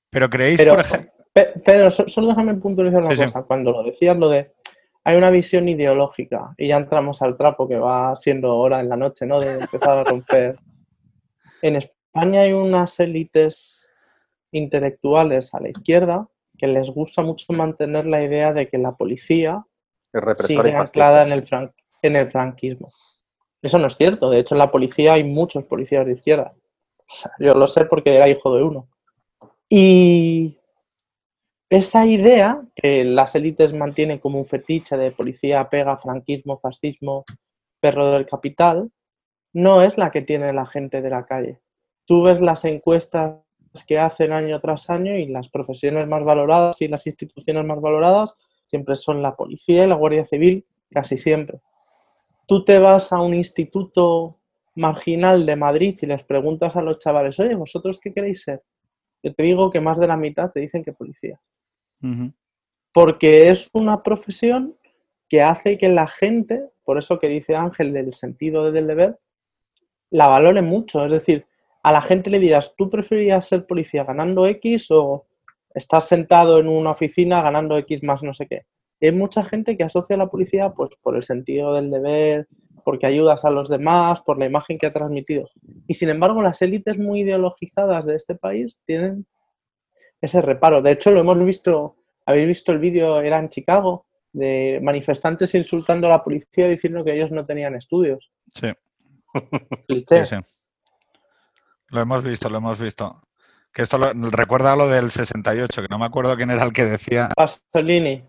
Pero 0.09 0.29
creéis, 0.29 0.61
por 0.61 0.79
ejemplo. 0.79 1.11
Pedro, 1.33 1.91
solo 1.91 2.27
déjame 2.27 2.53
puntualizar 2.55 3.03
una 3.03 3.15
cosa. 3.15 3.43
Cuando 3.43 3.71
lo 3.71 3.83
decías, 3.83 4.15
lo 4.17 4.29
de. 4.29 4.53
Hay 5.03 5.17
una 5.17 5.29
visión 5.29 5.69
ideológica 5.69 6.55
y 6.57 6.69
ya 6.69 6.77
entramos 6.77 7.21
al 7.21 7.37
trapo 7.37 7.67
que 7.67 7.77
va 7.77 8.15
siendo 8.15 8.55
hora 8.55 8.79
en 8.79 8.89
la 8.89 8.95
noche, 8.95 9.25
¿no? 9.25 9.39
De 9.39 9.59
empezar 9.59 9.97
a 9.97 10.03
romper. 10.03 10.57
En 11.61 11.77
España 11.77 12.41
hay 12.41 12.53
unas 12.53 12.99
élites 12.99 13.89
intelectuales 14.55 15.53
a 15.53 15.59
la 15.59 15.69
izquierda 15.69 16.27
que 16.57 16.67
les 16.67 16.89
gusta 16.89 17.21
mucho 17.21 17.51
mantener 17.53 18.05
la 18.05 18.23
idea 18.23 18.53
de 18.53 18.69
que 18.69 18.77
la 18.77 18.95
policía 18.95 19.65
sigue 20.45 20.73
anclada 20.73 21.23
en 21.23 21.33
el, 21.33 21.43
en 22.01 22.15
el 22.15 22.29
franquismo. 22.29 22.91
Eso 23.61 23.79
no 23.79 23.87
es 23.87 23.97
cierto. 23.97 24.29
De 24.29 24.39
hecho, 24.39 24.55
en 24.55 24.59
la 24.59 24.71
policía 24.71 25.13
hay 25.13 25.23
muchos 25.23 25.65
policías 25.65 26.05
de 26.05 26.13
izquierda. 26.13 26.53
yo 27.39 27.53
lo 27.53 27.67
sé 27.67 27.85
porque 27.85 28.15
era 28.15 28.29
hijo 28.29 28.55
de 28.55 28.63
uno. 28.63 28.87
Y 29.67 30.57
esa 31.69 32.05
idea 32.05 32.61
que 32.75 33.03
las 33.03 33.35
élites 33.35 33.73
mantienen 33.73 34.19
como 34.19 34.39
un 34.39 34.45
fetiche 34.45 34.95
de 34.95 35.11
policía 35.11 35.67
pega, 35.69 35.97
franquismo, 35.97 36.57
fascismo, 36.57 37.25
perro 37.81 38.11
del 38.11 38.25
capital, 38.25 38.91
no 39.53 39.81
es 39.81 39.97
la 39.97 40.11
que 40.11 40.21
tiene 40.21 40.53
la 40.53 40.65
gente 40.65 41.01
de 41.01 41.09
la 41.09 41.25
calle. 41.25 41.59
Tú 42.05 42.23
ves 42.23 42.39
las 42.41 42.65
encuestas 42.65 43.44
que 43.83 43.99
hacen 43.99 44.31
año 44.31 44.59
tras 44.61 44.89
año 44.89 45.17
y 45.17 45.25
las 45.27 45.49
profesiones 45.49 46.07
más 46.07 46.23
valoradas 46.23 46.81
y 46.81 46.87
las 46.87 47.05
instituciones 47.07 47.65
más 47.65 47.81
valoradas 47.81 48.37
siempre 48.67 48.95
son 48.95 49.21
la 49.21 49.35
policía 49.35 49.83
y 49.83 49.87
la 49.87 49.95
Guardia 49.95 50.25
Civil, 50.25 50.65
casi 50.91 51.17
siempre. 51.17 51.59
Tú 52.47 52.63
te 52.63 52.77
vas 52.79 53.11
a 53.11 53.19
un 53.19 53.33
instituto 53.33 54.37
marginal 54.75 55.45
de 55.45 55.55
Madrid 55.55 55.97
y 56.01 56.05
les 56.05 56.23
preguntas 56.23 56.75
a 56.75 56.81
los 56.81 56.99
chavales, 56.99 57.39
oye, 57.39 57.55
¿vosotros 57.55 57.99
qué 57.99 58.13
queréis 58.13 58.43
ser? 58.43 58.61
Yo 59.23 59.33
te 59.33 59.43
digo 59.43 59.71
que 59.71 59.81
más 59.81 59.99
de 59.99 60.07
la 60.07 60.17
mitad 60.17 60.51
te 60.51 60.59
dicen 60.59 60.83
que 60.83 60.93
policía. 60.93 61.39
Porque 62.93 63.49
es 63.49 63.69
una 63.73 64.03
profesión 64.03 64.77
que 65.27 65.41
hace 65.41 65.77
que 65.77 65.89
la 65.89 66.07
gente, 66.07 66.69
por 66.83 66.99
eso 66.99 67.19
que 67.19 67.27
dice 67.27 67.55
Ángel 67.55 67.93
del 67.93 68.13
sentido 68.13 68.71
del 68.71 68.85
deber, 68.85 69.19
la 70.11 70.27
valore 70.27 70.61
mucho. 70.61 71.03
Es 71.05 71.11
decir, 71.11 71.47
a 71.85 71.91
la 71.91 72.01
gente 72.01 72.31
le 72.31 72.39
dirás, 72.39 72.73
¿tú 72.75 72.89
preferirías 72.89 73.47
ser 73.47 73.67
policía 73.67 74.03
ganando 74.03 74.47
X 74.47 74.87
o 74.89 75.27
estar 75.71 76.01
sentado 76.01 76.57
en 76.57 76.67
una 76.67 76.89
oficina 76.89 77.43
ganando 77.43 77.77
X 77.77 78.01
más 78.01 78.23
no 78.23 78.33
sé 78.33 78.47
qué? 78.47 78.63
hay 78.99 79.11
mucha 79.11 79.43
gente 79.43 79.77
que 79.77 79.83
asocia 79.83 80.15
a 80.15 80.17
la 80.17 80.25
policía 80.25 80.71
pues, 80.71 80.89
por 81.03 81.15
el 81.15 81.21
sentido 81.21 81.75
del 81.75 81.91
deber, 81.91 82.47
porque 82.83 83.05
ayudas 83.05 83.45
a 83.45 83.51
los 83.51 83.69
demás, 83.69 84.19
por 84.21 84.39
la 84.39 84.47
imagen 84.47 84.79
que 84.79 84.87
ha 84.87 84.91
transmitido. 84.91 85.47
Y 85.85 85.93
sin 85.93 86.09
embargo, 86.09 86.41
las 86.41 86.59
élites 86.63 86.97
muy 86.97 87.21
ideologizadas 87.21 88.07
de 88.07 88.15
este 88.15 88.33
país 88.33 88.81
tienen 88.87 89.27
ese 90.21 90.41
reparo. 90.41 90.81
De 90.81 90.89
hecho, 90.89 91.11
lo 91.11 91.19
hemos 91.19 91.37
visto, 91.45 91.97
habéis 92.25 92.47
visto 92.47 92.71
el 92.71 92.79
vídeo, 92.79 93.21
era 93.21 93.37
en 93.37 93.49
Chicago, 93.49 94.07
de 94.33 94.79
manifestantes 94.81 95.53
insultando 95.53 96.07
a 96.07 96.11
la 96.11 96.23
policía 96.23 96.67
diciendo 96.67 97.03
que 97.03 97.13
ellos 97.13 97.29
no 97.29 97.45
tenían 97.45 97.75
estudios. 97.75 98.31
Sí. 98.55 98.69
sí, 99.87 100.25
sí. 100.25 100.35
Lo 101.89 102.01
hemos 102.01 102.23
visto, 102.23 102.49
lo 102.49 102.57
hemos 102.57 102.79
visto. 102.79 103.21
Que 103.71 103.83
esto 103.83 103.97
recuerda 104.31 104.75
lo 104.75 104.87
del 104.87 105.11
68, 105.11 105.81
que 105.81 105.87
no 105.89 105.99
me 105.99 106.05
acuerdo 106.05 106.35
quién 106.37 106.49
era 106.49 106.63
el 106.63 106.73
que 106.73 106.85
decía. 106.85 107.29
Pasolini. 107.35 108.23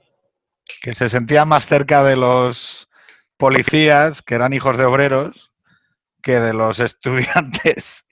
Que 0.83 0.95
se 0.95 1.09
sentía 1.09 1.45
más 1.45 1.67
cerca 1.67 2.03
de 2.03 2.17
los 2.17 2.89
policías, 3.37 4.23
que 4.23 4.35
eran 4.35 4.53
hijos 4.53 4.77
de 4.77 4.85
obreros, 4.85 5.53
que 6.23 6.41
de 6.41 6.53
los 6.53 6.81
estudiantes, 6.81 8.05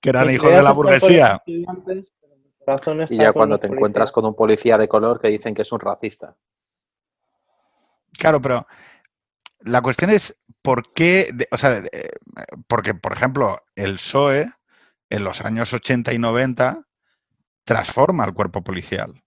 que 0.00 0.10
eran 0.10 0.30
hijos 0.30 0.50
de 0.50 0.62
la 0.62 0.72
burguesía. 0.72 1.40
Y 1.46 1.64
ya 3.16 3.32
cuando 3.32 3.58
te 3.58 3.68
encuentras 3.68 4.10
con 4.10 4.24
un 4.24 4.34
policía 4.34 4.76
de 4.76 4.88
color 4.88 5.20
que 5.20 5.28
dicen 5.28 5.54
que 5.54 5.62
es 5.62 5.70
un 5.70 5.78
racista. 5.78 6.36
Claro, 8.18 8.40
pero 8.42 8.66
la 9.60 9.82
cuestión 9.82 10.10
es 10.10 10.36
por 10.62 10.92
qué, 10.92 11.32
o 11.50 11.56
sea, 11.56 11.84
porque, 12.66 12.94
por 12.94 13.12
ejemplo, 13.12 13.62
el 13.76 13.94
PSOE 13.94 14.52
en 15.10 15.24
los 15.24 15.40
años 15.40 15.72
80 15.72 16.12
y 16.12 16.18
90 16.18 16.86
transforma 17.64 18.24
el 18.24 18.34
cuerpo 18.34 18.62
policial. 18.62 19.22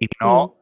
Y 0.00 0.08
no. 0.20 0.56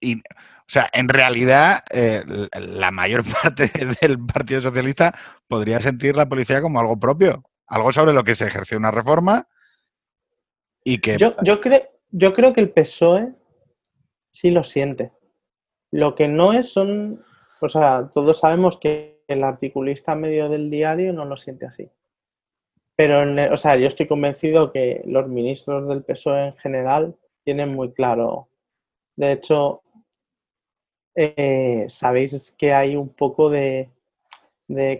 Y, 0.00 0.18
o 0.18 0.70
sea, 0.70 0.88
en 0.92 1.08
realidad, 1.08 1.82
eh, 1.90 2.22
la 2.60 2.90
mayor 2.90 3.24
parte 3.42 3.70
del 4.00 4.18
Partido 4.24 4.60
Socialista 4.60 5.14
podría 5.46 5.80
sentir 5.80 6.14
la 6.14 6.28
policía 6.28 6.60
como 6.60 6.80
algo 6.80 6.98
propio, 6.98 7.44
algo 7.66 7.92
sobre 7.92 8.12
lo 8.12 8.22
que 8.24 8.36
se 8.36 8.46
ejerció 8.46 8.78
una 8.78 8.90
reforma 8.90 9.48
y 10.84 10.98
que. 10.98 11.16
Yo, 11.16 11.34
yo, 11.42 11.60
yo 12.10 12.34
creo 12.34 12.52
que 12.52 12.60
el 12.60 12.70
PSOE 12.70 13.34
sí 14.30 14.50
lo 14.50 14.62
siente. 14.62 15.12
Lo 15.90 16.14
que 16.14 16.28
no 16.28 16.52
es 16.52 16.72
son. 16.72 17.24
O 17.60 17.68
sea, 17.68 18.08
todos 18.12 18.38
sabemos 18.40 18.78
que 18.78 19.24
el 19.26 19.42
articulista 19.42 20.14
medio 20.14 20.48
del 20.48 20.70
diario 20.70 21.12
no 21.12 21.24
lo 21.24 21.36
siente 21.36 21.66
así. 21.66 21.90
Pero, 22.98 23.52
o 23.52 23.56
sea, 23.56 23.76
yo 23.76 23.86
estoy 23.86 24.08
convencido 24.08 24.72
que 24.72 25.02
los 25.06 25.28
ministros 25.28 25.88
del 25.88 26.02
PSOE 26.02 26.46
en 26.46 26.56
general 26.56 27.14
tienen 27.44 27.72
muy 27.72 27.92
claro. 27.92 28.48
De 29.14 29.30
hecho, 29.30 29.82
eh, 31.14 31.86
sabéis 31.88 32.56
que 32.58 32.74
hay 32.74 32.96
un 32.96 33.10
poco 33.10 33.50
de, 33.50 33.88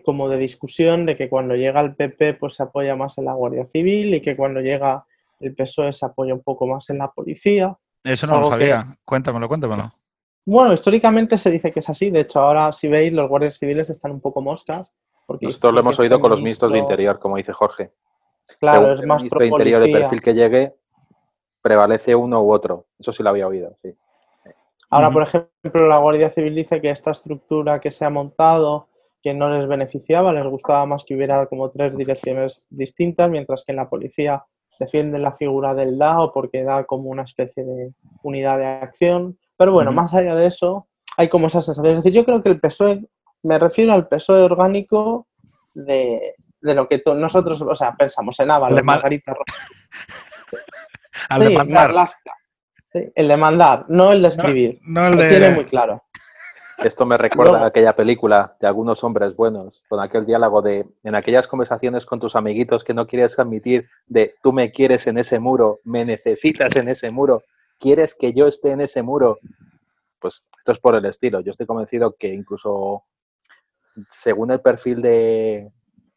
como 0.04 0.28
de 0.28 0.36
discusión 0.38 1.06
de 1.06 1.16
que 1.16 1.28
cuando 1.28 1.56
llega 1.56 1.80
el 1.80 1.96
PP 1.96 2.34
pues 2.34 2.54
se 2.54 2.62
apoya 2.62 2.94
más 2.94 3.18
en 3.18 3.24
la 3.24 3.32
Guardia 3.32 3.66
Civil 3.66 4.14
y 4.14 4.20
que 4.20 4.36
cuando 4.36 4.60
llega 4.60 5.04
el 5.40 5.56
PSOE 5.56 5.92
se 5.92 6.06
apoya 6.06 6.34
un 6.34 6.42
poco 6.44 6.68
más 6.68 6.88
en 6.90 6.98
la 6.98 7.10
policía. 7.10 7.76
Eso 8.04 8.28
no 8.28 8.42
lo 8.42 8.48
sabía. 8.50 8.96
Cuéntamelo, 9.04 9.48
cuéntamelo. 9.48 9.82
Bueno, 10.46 10.72
históricamente 10.72 11.36
se 11.36 11.50
dice 11.50 11.72
que 11.72 11.80
es 11.80 11.88
así. 11.88 12.10
De 12.10 12.20
hecho, 12.20 12.38
ahora 12.42 12.72
si 12.72 12.86
veis, 12.86 13.12
los 13.12 13.28
guardias 13.28 13.58
civiles 13.58 13.90
están 13.90 14.12
un 14.12 14.20
poco 14.20 14.40
moscas 14.40 14.94
nosotros 15.40 15.74
lo 15.74 15.80
hemos 15.80 15.98
oído 16.00 16.20
con 16.20 16.30
los 16.30 16.40
ministros 16.40 16.72
de 16.72 16.78
Interior, 16.78 17.18
como 17.18 17.36
dice 17.36 17.52
Jorge. 17.52 17.92
Claro, 18.60 18.94
es 18.94 19.04
más 19.04 19.24
pro 19.24 19.44
Interior 19.44 19.82
de 19.82 19.92
perfil 19.92 20.22
que 20.22 20.34
llegue, 20.34 20.74
prevalece 21.60 22.14
uno 22.14 22.42
u 22.42 22.52
otro. 22.52 22.86
Eso 22.98 23.12
sí 23.12 23.22
lo 23.22 23.30
había 23.30 23.46
oído, 23.46 23.74
sí. 23.76 23.94
Ahora, 24.90 25.10
por 25.10 25.22
ejemplo, 25.22 25.86
la 25.86 25.98
Guardia 25.98 26.30
Civil 26.30 26.54
dice 26.54 26.80
que 26.80 26.90
esta 26.90 27.10
estructura 27.10 27.78
que 27.78 27.90
se 27.90 28.06
ha 28.06 28.10
montado, 28.10 28.88
que 29.22 29.34
no 29.34 29.50
les 29.50 29.68
beneficiaba, 29.68 30.32
les 30.32 30.46
gustaba 30.46 30.86
más 30.86 31.04
que 31.04 31.14
hubiera 31.14 31.44
como 31.46 31.68
tres 31.70 31.94
direcciones 31.94 32.66
distintas, 32.70 33.28
mientras 33.28 33.64
que 33.64 33.72
en 33.72 33.76
la 33.76 33.90
policía 33.90 34.46
defienden 34.78 35.22
la 35.22 35.32
figura 35.32 35.74
del 35.74 35.98
DAO 35.98 36.32
porque 36.32 36.62
da 36.62 36.84
como 36.84 37.10
una 37.10 37.24
especie 37.24 37.64
de 37.64 37.92
unidad 38.22 38.58
de 38.58 38.66
acción. 38.66 39.38
Pero 39.58 39.72
bueno, 39.72 39.92
más 39.92 40.14
allá 40.14 40.34
de 40.34 40.46
eso, 40.46 40.86
hay 41.16 41.28
como 41.28 41.48
esa 41.48 41.60
sensación. 41.60 41.96
Es 41.98 42.04
decir, 42.04 42.16
yo 42.16 42.24
creo 42.24 42.42
que 42.42 42.48
el 42.48 42.60
PSOE 42.60 43.04
me 43.42 43.58
refiero 43.58 43.92
al 43.92 44.08
PSOE 44.08 44.42
orgánico 44.42 45.28
de, 45.74 46.34
lo 46.60 46.88
que 46.88 47.02
nosotros, 47.16 47.62
o 47.62 47.74
sea, 47.74 47.94
pensamos 47.94 48.38
en 48.40 48.50
Ávalo, 48.50 48.82
Margarita 48.82 49.34
al 51.28 51.40
de 51.40 51.50
mandar. 51.50 52.08
el 52.92 53.28
de 53.28 53.36
mandar, 53.36 53.84
no 53.88 54.12
el 54.12 54.22
de 54.22 54.28
escribir. 54.28 54.80
No, 54.82 55.08
el 55.08 55.16
de... 55.16 55.28
tiene 55.28 55.50
muy 55.50 55.64
claro. 55.66 56.02
Esto 56.78 57.04
me 57.04 57.18
recuerda 57.18 57.64
a 57.64 57.66
aquella 57.66 57.96
película 57.96 58.56
de 58.60 58.68
algunos 58.68 59.02
hombres 59.02 59.34
buenos, 59.34 59.82
con 59.88 59.98
aquel 59.98 60.24
diálogo 60.24 60.62
de 60.62 60.86
en 61.02 61.14
aquellas 61.16 61.48
conversaciones 61.48 62.06
con 62.06 62.20
tus 62.20 62.36
amiguitos 62.36 62.84
que 62.84 62.94
no 62.94 63.08
quieres 63.08 63.36
admitir 63.36 63.88
de 64.06 64.36
tú 64.42 64.52
me 64.52 64.70
quieres 64.70 65.08
en 65.08 65.18
ese 65.18 65.40
muro, 65.40 65.80
me 65.82 66.04
necesitas 66.04 66.76
en 66.76 66.88
ese 66.88 67.10
muro, 67.10 67.42
quieres 67.80 68.14
que 68.14 68.32
yo 68.32 68.46
esté 68.46 68.70
en 68.70 68.80
ese 68.80 69.02
muro. 69.02 69.38
Pues 70.20 70.42
esto 70.56 70.70
es 70.70 70.78
por 70.78 70.94
el 70.94 71.04
estilo. 71.04 71.40
Yo 71.40 71.50
estoy 71.50 71.66
convencido 71.66 72.14
que 72.16 72.32
incluso 72.32 73.02
según 74.08 74.50
el 74.50 74.60
perfil 74.60 75.02
de, 75.02 75.70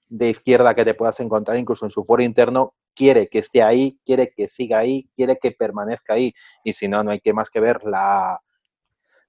de 0.10 0.30
izquierda 0.30 0.76
que 0.76 0.86
te 0.86 0.94
puedas 0.94 1.20
encontrar, 1.20 1.58
incluso 1.58 1.86
en 1.86 1.92
su 1.92 2.04
foro 2.04 2.22
interno, 2.22 2.74
quiere 2.94 3.28
que 3.28 3.40
esté 3.40 3.64
ahí, 3.64 4.00
quiere 4.06 4.34
que 4.36 4.48
siga 4.48 4.80
ahí, 4.80 5.10
quiere 5.16 5.38
que 5.38 5.52
permanezca 5.52 6.14
ahí. 6.14 6.34
Y 6.64 6.74
si 6.74 6.88
no, 6.88 7.04
no 7.04 7.12
hay 7.12 7.22
que 7.22 7.34
más 7.34 7.50
que 7.50 7.60
ver 7.60 7.84
la, 7.86 8.40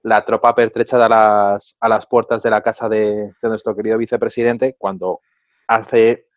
la 0.03 0.25
tropa 0.25 0.53
pertrechada 0.53 1.05
a 1.05 1.09
las, 1.09 1.77
a 1.79 1.89
las 1.89 2.05
puertas 2.05 2.43
de 2.43 2.49
la 2.49 2.61
casa 2.61 2.89
de, 2.89 3.33
nuestro 3.41 3.75
querido 3.75 3.97
vicepresidente, 3.97 4.75
cuando 4.77 5.21
hace 5.67 6.27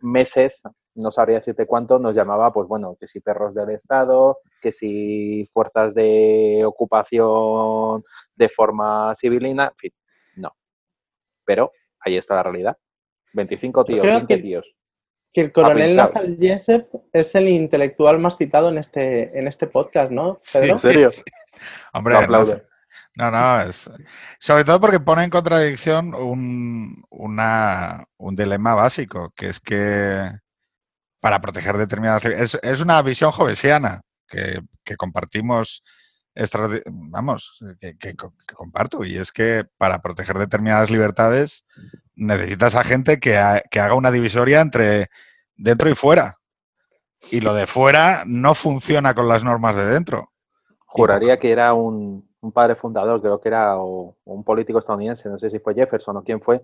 meses, 0.00 0.62
no 0.94 1.10
sabría 1.10 1.38
decirte 1.38 1.66
cuánto, 1.66 1.98
nos 1.98 2.14
llamaba, 2.14 2.52
pues 2.52 2.68
bueno, 2.68 2.96
que 3.00 3.08
si 3.08 3.20
perros 3.20 3.54
del 3.54 3.70
Estado, 3.70 4.38
que 4.60 4.72
si 4.72 5.48
fuerzas 5.52 5.94
de 5.94 6.62
ocupación 6.66 8.04
de 8.36 8.48
forma 8.50 9.14
civilina, 9.16 9.64
en 9.64 9.76
fin. 9.76 9.92
Pero 11.48 11.72
ahí 12.00 12.18
está 12.18 12.34
la 12.34 12.42
realidad. 12.42 12.76
25 13.32 13.84
tíos, 13.84 14.06
20 14.06 14.38
tíos. 14.38 14.74
Que 15.32 15.40
el 15.40 15.52
coronel 15.52 15.96
Nazal 15.96 16.36
Jesep 16.38 16.88
es 17.12 17.34
el 17.34 17.48
intelectual 17.48 18.18
más 18.18 18.36
citado 18.36 18.68
en 18.68 18.76
este, 18.76 19.38
en 19.38 19.48
este 19.48 19.66
podcast, 19.66 20.10
¿no? 20.10 20.38
¿En 20.54 20.78
serio? 20.78 21.08
Hombre, 21.94 22.16
no, 23.14 23.30
no, 23.32 23.60
es. 23.62 23.90
Sobre 24.38 24.64
todo 24.64 24.80
porque 24.80 25.00
pone 25.00 25.24
en 25.24 25.30
contradicción 25.30 26.14
un, 26.14 27.02
un 27.10 28.36
dilema 28.36 28.74
básico, 28.74 29.32
que 29.34 29.48
es 29.48 29.58
que 29.58 30.30
para 31.20 31.40
proteger 31.40 31.76
determinadas. 31.76 32.24
Es, 32.26 32.58
es 32.62 32.80
una 32.80 33.00
visión 33.02 33.32
jovesiana 33.32 34.02
que, 34.28 34.96
compartimos, 34.96 35.82
vamos, 36.86 37.58
que, 37.80 38.14
comparto, 38.54 39.04
y 39.04 39.16
es 39.16 39.32
que 39.32 39.66
para 39.76 40.00
proteger 40.00 40.38
determinadas 40.38 40.90
libertades 40.90 41.64
necesitas 42.14 42.74
a 42.74 42.84
gente 42.84 43.18
que, 43.20 43.40
que 43.70 43.80
haga 43.80 43.94
una 43.94 44.10
divisoria 44.10 44.60
entre 44.60 45.10
dentro 45.56 45.88
y 45.90 45.94
fuera. 45.94 46.38
Y 47.30 47.40
lo 47.40 47.54
de 47.54 47.66
fuera 47.66 48.22
no 48.26 48.54
funciona 48.54 49.14
con 49.14 49.28
las 49.28 49.42
normas 49.42 49.76
de 49.76 49.86
dentro. 49.86 50.32
Juraría 50.86 51.36
que 51.36 51.50
era 51.50 51.74
un, 51.74 52.28
un 52.40 52.52
padre 52.52 52.74
fundador, 52.74 53.20
creo 53.20 53.40
que 53.40 53.48
era 53.48 53.76
un 53.76 54.44
político 54.44 54.78
estadounidense, 54.78 55.28
no 55.28 55.38
sé 55.38 55.50
si 55.50 55.58
fue 55.58 55.74
Jefferson 55.74 56.16
o 56.16 56.22
quién 56.22 56.40
fue, 56.40 56.62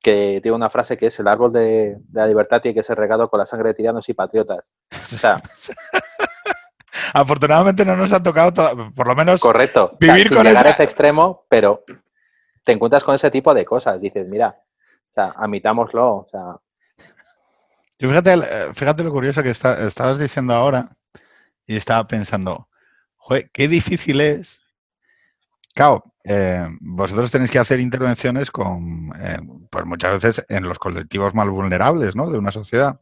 que 0.00 0.40
tiene 0.42 0.56
una 0.56 0.70
frase 0.70 0.96
que 0.96 1.06
es 1.06 1.20
el 1.20 1.28
árbol 1.28 1.52
de, 1.52 1.98
la 2.12 2.26
libertad 2.26 2.62
tiene 2.62 2.74
que 2.74 2.82
ser 2.82 2.98
regado 2.98 3.28
con 3.28 3.38
la 3.38 3.46
sangre 3.46 3.68
de 3.68 3.74
tiranos 3.74 4.08
y 4.08 4.14
patriotas. 4.14 4.72
O 4.90 5.18
sea, 5.18 5.42
Afortunadamente 7.12 7.84
no 7.84 7.96
nos 7.96 8.12
ha 8.12 8.22
tocado, 8.22 8.92
por 8.94 9.06
lo 9.06 9.14
menos, 9.14 9.40
correcto, 9.40 9.96
vivir 9.98 10.34
con 10.34 10.46
llegar 10.46 10.66
a 10.66 10.70
ese 10.70 10.84
extremo, 10.84 11.44
pero 11.48 11.84
te 12.64 12.72
encuentras 12.72 13.04
con 13.04 13.14
ese 13.14 13.30
tipo 13.30 13.54
de 13.54 13.64
cosas. 13.64 14.00
Dices, 14.00 14.26
mira, 14.28 14.56
o 15.10 15.14
sea, 15.14 15.34
amitámoslo, 15.36 16.16
o 16.16 16.26
sea. 16.30 16.56
fíjate, 17.98 18.72
fíjate 18.74 19.04
lo 19.04 19.12
curioso 19.12 19.42
que 19.42 19.50
estabas 19.50 20.18
diciendo 20.18 20.54
ahora 20.54 20.88
y 21.66 21.76
estaba 21.76 22.06
pensando, 22.06 22.68
qué 23.52 23.68
difícil 23.68 24.20
es 24.20 24.60
Claro, 25.74 26.14
eh, 26.24 26.66
vosotros 26.80 27.30
tenéis 27.30 27.50
que 27.50 27.58
hacer 27.58 27.80
intervenciones 27.80 28.50
con, 28.50 29.12
eh, 29.20 29.38
pues 29.70 29.86
muchas 29.86 30.22
veces 30.22 30.44
en 30.48 30.64
los 30.64 30.78
colectivos 30.78 31.34
más 31.34 31.48
vulnerables 31.48 32.16
¿no? 32.16 32.30
de 32.30 32.38
una 32.38 32.50
sociedad. 32.50 33.00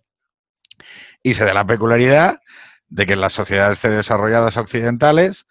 Y 1.22 1.34
se 1.34 1.44
da 1.44 1.54
la 1.54 1.66
peculiaridad 1.66 2.40
de 2.88 3.06
que 3.06 3.12
en 3.12 3.20
las 3.20 3.32
sociedades 3.32 3.82
desarrolladas 3.82 4.56
occidentales, 4.56 5.46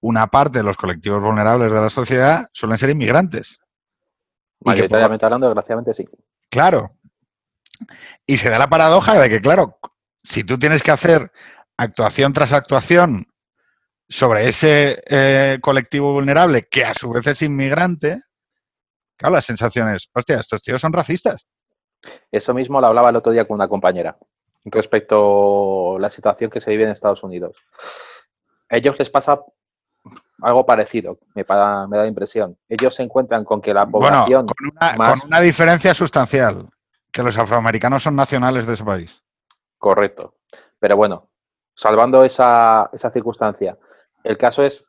una 0.00 0.28
parte 0.28 0.58
de 0.58 0.64
los 0.64 0.76
colectivos 0.76 1.22
vulnerables 1.22 1.72
de 1.72 1.80
la 1.80 1.90
sociedad 1.90 2.48
suelen 2.52 2.78
ser 2.78 2.90
inmigrantes. 2.90 3.60
Mayoritariamente 4.60 5.24
hablando, 5.24 5.46
desgraciadamente 5.46 5.94
sí. 5.94 6.08
Claro. 6.50 6.96
Y 8.26 8.36
se 8.36 8.50
da 8.50 8.58
la 8.58 8.68
paradoja 8.68 9.18
de 9.18 9.28
que, 9.30 9.40
claro, 9.40 9.78
si 10.22 10.44
tú 10.44 10.58
tienes 10.58 10.82
que 10.82 10.90
hacer 10.90 11.32
actuación 11.76 12.32
tras 12.32 12.52
actuación 12.52 13.26
sobre 14.08 14.48
ese 14.48 15.02
eh, 15.06 15.58
colectivo 15.62 16.12
vulnerable, 16.12 16.62
que 16.62 16.84
a 16.84 16.94
su 16.94 17.10
vez 17.10 17.26
es 17.28 17.42
inmigrante, 17.42 18.22
claro, 19.16 19.36
la 19.36 19.40
sensación 19.40 19.88
es, 19.94 20.10
hostia, 20.12 20.40
estos 20.40 20.62
tíos 20.62 20.80
son 20.80 20.92
racistas. 20.92 21.46
Eso 22.30 22.52
mismo 22.52 22.80
lo 22.80 22.88
hablaba 22.88 23.10
el 23.10 23.16
otro 23.16 23.32
día 23.32 23.46
con 23.46 23.54
una 23.54 23.68
compañera 23.68 24.18
respecto 24.64 25.96
a 25.96 26.00
la 26.00 26.10
situación 26.10 26.50
que 26.50 26.60
se 26.60 26.70
vive 26.70 26.84
en 26.84 26.90
Estados 26.90 27.22
Unidos. 27.22 27.64
A 28.68 28.76
ellos 28.76 28.98
les 28.98 29.10
pasa 29.10 29.40
algo 30.42 30.64
parecido, 30.64 31.18
me, 31.34 31.44
da, 31.44 31.86
me 31.86 31.98
da 31.98 32.06
impresión. 32.06 32.56
Ellos 32.68 32.94
se 32.94 33.02
encuentran 33.02 33.44
con 33.44 33.60
que 33.60 33.74
la 33.74 33.86
población... 33.86 34.46
con, 34.46 34.70
una, 34.72 35.10
con 35.10 35.26
una 35.26 35.40
diferencia 35.40 35.94
sustancial, 35.94 36.68
que 37.12 37.22
los 37.22 37.36
afroamericanos 37.36 38.02
son 38.02 38.16
nacionales 38.16 38.66
de 38.66 38.74
ese 38.74 38.84
país. 38.84 39.22
Correcto. 39.78 40.36
Pero 40.78 40.96
bueno, 40.96 41.28
salvando 41.74 42.24
esa, 42.24 42.88
esa 42.92 43.10
circunstancia, 43.10 43.76
el 44.24 44.38
caso 44.38 44.62
es 44.62 44.86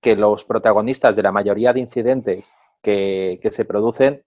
que 0.00 0.16
los 0.16 0.44
protagonistas 0.44 1.16
de 1.16 1.22
la 1.22 1.32
mayoría 1.32 1.72
de 1.72 1.80
incidentes 1.80 2.54
que, 2.82 3.50
se 3.50 3.64
producen, 3.64 4.22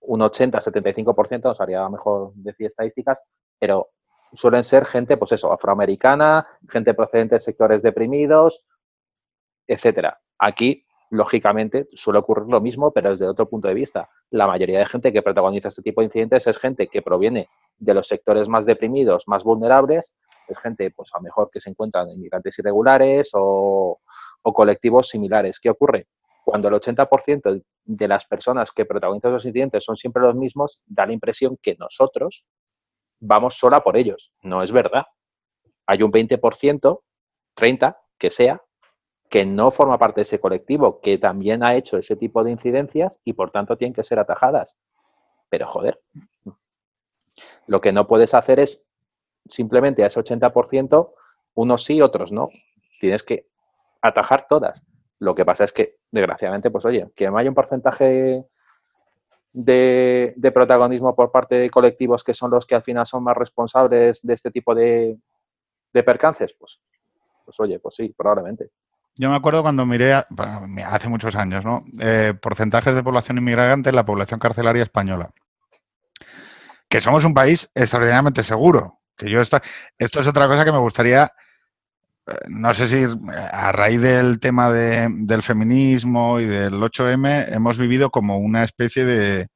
un 0.00 0.20
80-75%, 0.20 1.44
nos 1.44 1.60
haría 1.60 1.88
mejor 1.88 2.32
decir 2.34 2.66
estadísticas, 2.66 3.18
pero 3.58 3.90
suelen 4.32 4.64
ser 4.64 4.86
gente, 4.86 5.16
pues 5.16 5.32
eso, 5.32 5.52
afroamericana, 5.52 6.46
gente 6.68 6.94
procedente 6.94 7.36
de 7.36 7.40
sectores 7.40 7.82
deprimidos, 7.82 8.64
etcétera. 9.66 10.20
Aquí, 10.38 10.84
lógicamente, 11.10 11.88
suele 11.94 12.18
ocurrir 12.18 12.46
lo 12.48 12.60
mismo, 12.60 12.92
pero 12.92 13.10
desde 13.10 13.26
otro 13.26 13.48
punto 13.48 13.68
de 13.68 13.74
vista. 13.74 14.10
La 14.30 14.46
mayoría 14.46 14.80
de 14.80 14.86
gente 14.86 15.12
que 15.12 15.22
protagoniza 15.22 15.68
este 15.68 15.82
tipo 15.82 16.00
de 16.00 16.06
incidentes 16.06 16.46
es 16.46 16.58
gente 16.58 16.88
que 16.88 17.02
proviene 17.02 17.48
de 17.78 17.94
los 17.94 18.08
sectores 18.08 18.48
más 18.48 18.66
deprimidos, 18.66 19.24
más 19.26 19.44
vulnerables, 19.44 20.14
es 20.48 20.58
gente, 20.58 20.90
pues 20.90 21.10
a 21.12 21.18
lo 21.18 21.24
mejor 21.24 21.50
que 21.50 21.60
se 21.60 21.70
encuentran 21.70 22.10
inmigrantes 22.10 22.58
irregulares 22.58 23.30
o, 23.32 24.00
colectivos 24.42 25.08
similares. 25.08 25.58
¿Qué 25.58 25.70
ocurre? 25.70 26.06
Cuando 26.44 26.68
el 26.68 26.74
80% 26.74 27.64
de 27.84 28.08
las 28.08 28.24
personas 28.26 28.70
que 28.70 28.84
protagonizan 28.84 29.32
los 29.32 29.44
incidentes 29.44 29.84
son 29.84 29.96
siempre 29.96 30.22
los 30.22 30.36
mismos, 30.36 30.80
da 30.86 31.04
la 31.04 31.12
impresión 31.12 31.58
que 31.60 31.74
nosotros 31.76 32.46
vamos 33.20 33.58
sola 33.58 33.80
por 33.80 33.96
ellos. 33.96 34.32
No 34.42 34.62
es 34.62 34.72
verdad. 34.72 35.04
Hay 35.86 36.02
un 36.02 36.12
20%, 36.12 37.02
30%, 37.56 37.96
que 38.18 38.30
sea, 38.30 38.62
que 39.28 39.44
no 39.44 39.70
forma 39.70 39.98
parte 39.98 40.20
de 40.20 40.22
ese 40.22 40.40
colectivo, 40.40 41.00
que 41.00 41.18
también 41.18 41.62
ha 41.62 41.74
hecho 41.74 41.98
ese 41.98 42.16
tipo 42.16 42.44
de 42.44 42.52
incidencias 42.52 43.20
y 43.24 43.32
por 43.32 43.50
tanto 43.50 43.76
tienen 43.76 43.94
que 43.94 44.04
ser 44.04 44.18
atajadas. 44.18 44.76
Pero 45.48 45.66
joder, 45.66 46.00
lo 47.66 47.80
que 47.80 47.92
no 47.92 48.06
puedes 48.06 48.34
hacer 48.34 48.60
es 48.60 48.88
simplemente 49.48 50.04
a 50.04 50.06
ese 50.06 50.20
80%, 50.20 51.12
unos 51.54 51.84
sí, 51.84 52.00
otros 52.00 52.32
no. 52.32 52.48
Tienes 53.00 53.22
que 53.22 53.46
atajar 54.00 54.46
todas. 54.48 54.84
Lo 55.18 55.34
que 55.34 55.44
pasa 55.44 55.64
es 55.64 55.72
que, 55.72 55.96
desgraciadamente, 56.10 56.70
pues 56.70 56.84
oye, 56.84 57.10
que 57.14 57.28
no 57.28 57.38
haya 57.38 57.48
un 57.48 57.54
porcentaje 57.54 58.44
de, 59.56 60.52
protagonismo 60.52 61.16
por 61.16 61.32
parte 61.32 61.54
de 61.54 61.70
colectivos 61.70 62.22
que 62.22 62.34
son 62.34 62.50
los 62.50 62.66
que 62.66 62.74
al 62.74 62.82
final 62.82 63.06
son 63.06 63.24
más 63.24 63.36
responsables 63.36 64.20
de 64.22 64.34
este 64.34 64.50
tipo 64.50 64.74
de, 64.74 65.16
percances, 65.92 66.54
pues, 66.58 66.78
pues 67.44 67.58
oye, 67.58 67.78
pues 67.78 67.94
sí, 67.96 68.14
probablemente. 68.14 68.70
Yo 69.16 69.30
me 69.30 69.36
acuerdo 69.36 69.62
cuando 69.62 69.86
miré, 69.86 70.12
hace 70.12 71.08
muchos 71.08 71.34
años, 71.36 71.64
¿no? 71.64 71.86
Eh, 72.00 72.34
porcentajes 72.38 72.94
de 72.94 73.02
población 73.02 73.38
inmigrante 73.38 73.88
en 73.88 73.96
la 73.96 74.04
población 74.04 74.38
carcelaria 74.38 74.82
española. 74.82 75.30
Que 76.86 77.00
somos 77.00 77.24
un 77.24 77.32
país 77.32 77.70
extraordinariamente 77.74 78.44
seguro. 78.44 79.00
Que 79.16 79.30
yo 79.30 79.40
esto 79.40 79.60
es 79.98 80.26
otra 80.26 80.46
cosa 80.48 80.66
que 80.66 80.72
me 80.72 80.78
gustaría, 80.78 81.32
no 82.48 82.74
sé 82.74 82.88
si 82.88 83.06
a 83.52 83.72
raíz 83.72 84.00
del 84.00 84.40
tema 84.40 84.72
del 84.72 85.42
feminismo 85.42 86.40
y 86.40 86.46
del 86.46 86.74
8M 86.74 87.52
hemos 87.52 87.78
vivido 87.78 88.10
como 88.10 88.38
una 88.38 88.64
especie 88.64 89.04
de 89.04 89.48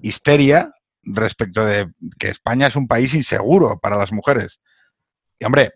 histeria 0.00 0.72
respecto 1.02 1.64
de 1.64 1.90
que 2.18 2.28
España 2.28 2.66
es 2.66 2.76
un 2.76 2.88
país 2.88 3.12
inseguro 3.14 3.78
para 3.78 3.96
las 3.96 4.12
mujeres. 4.12 4.60
Y 5.38 5.44
hombre, 5.44 5.72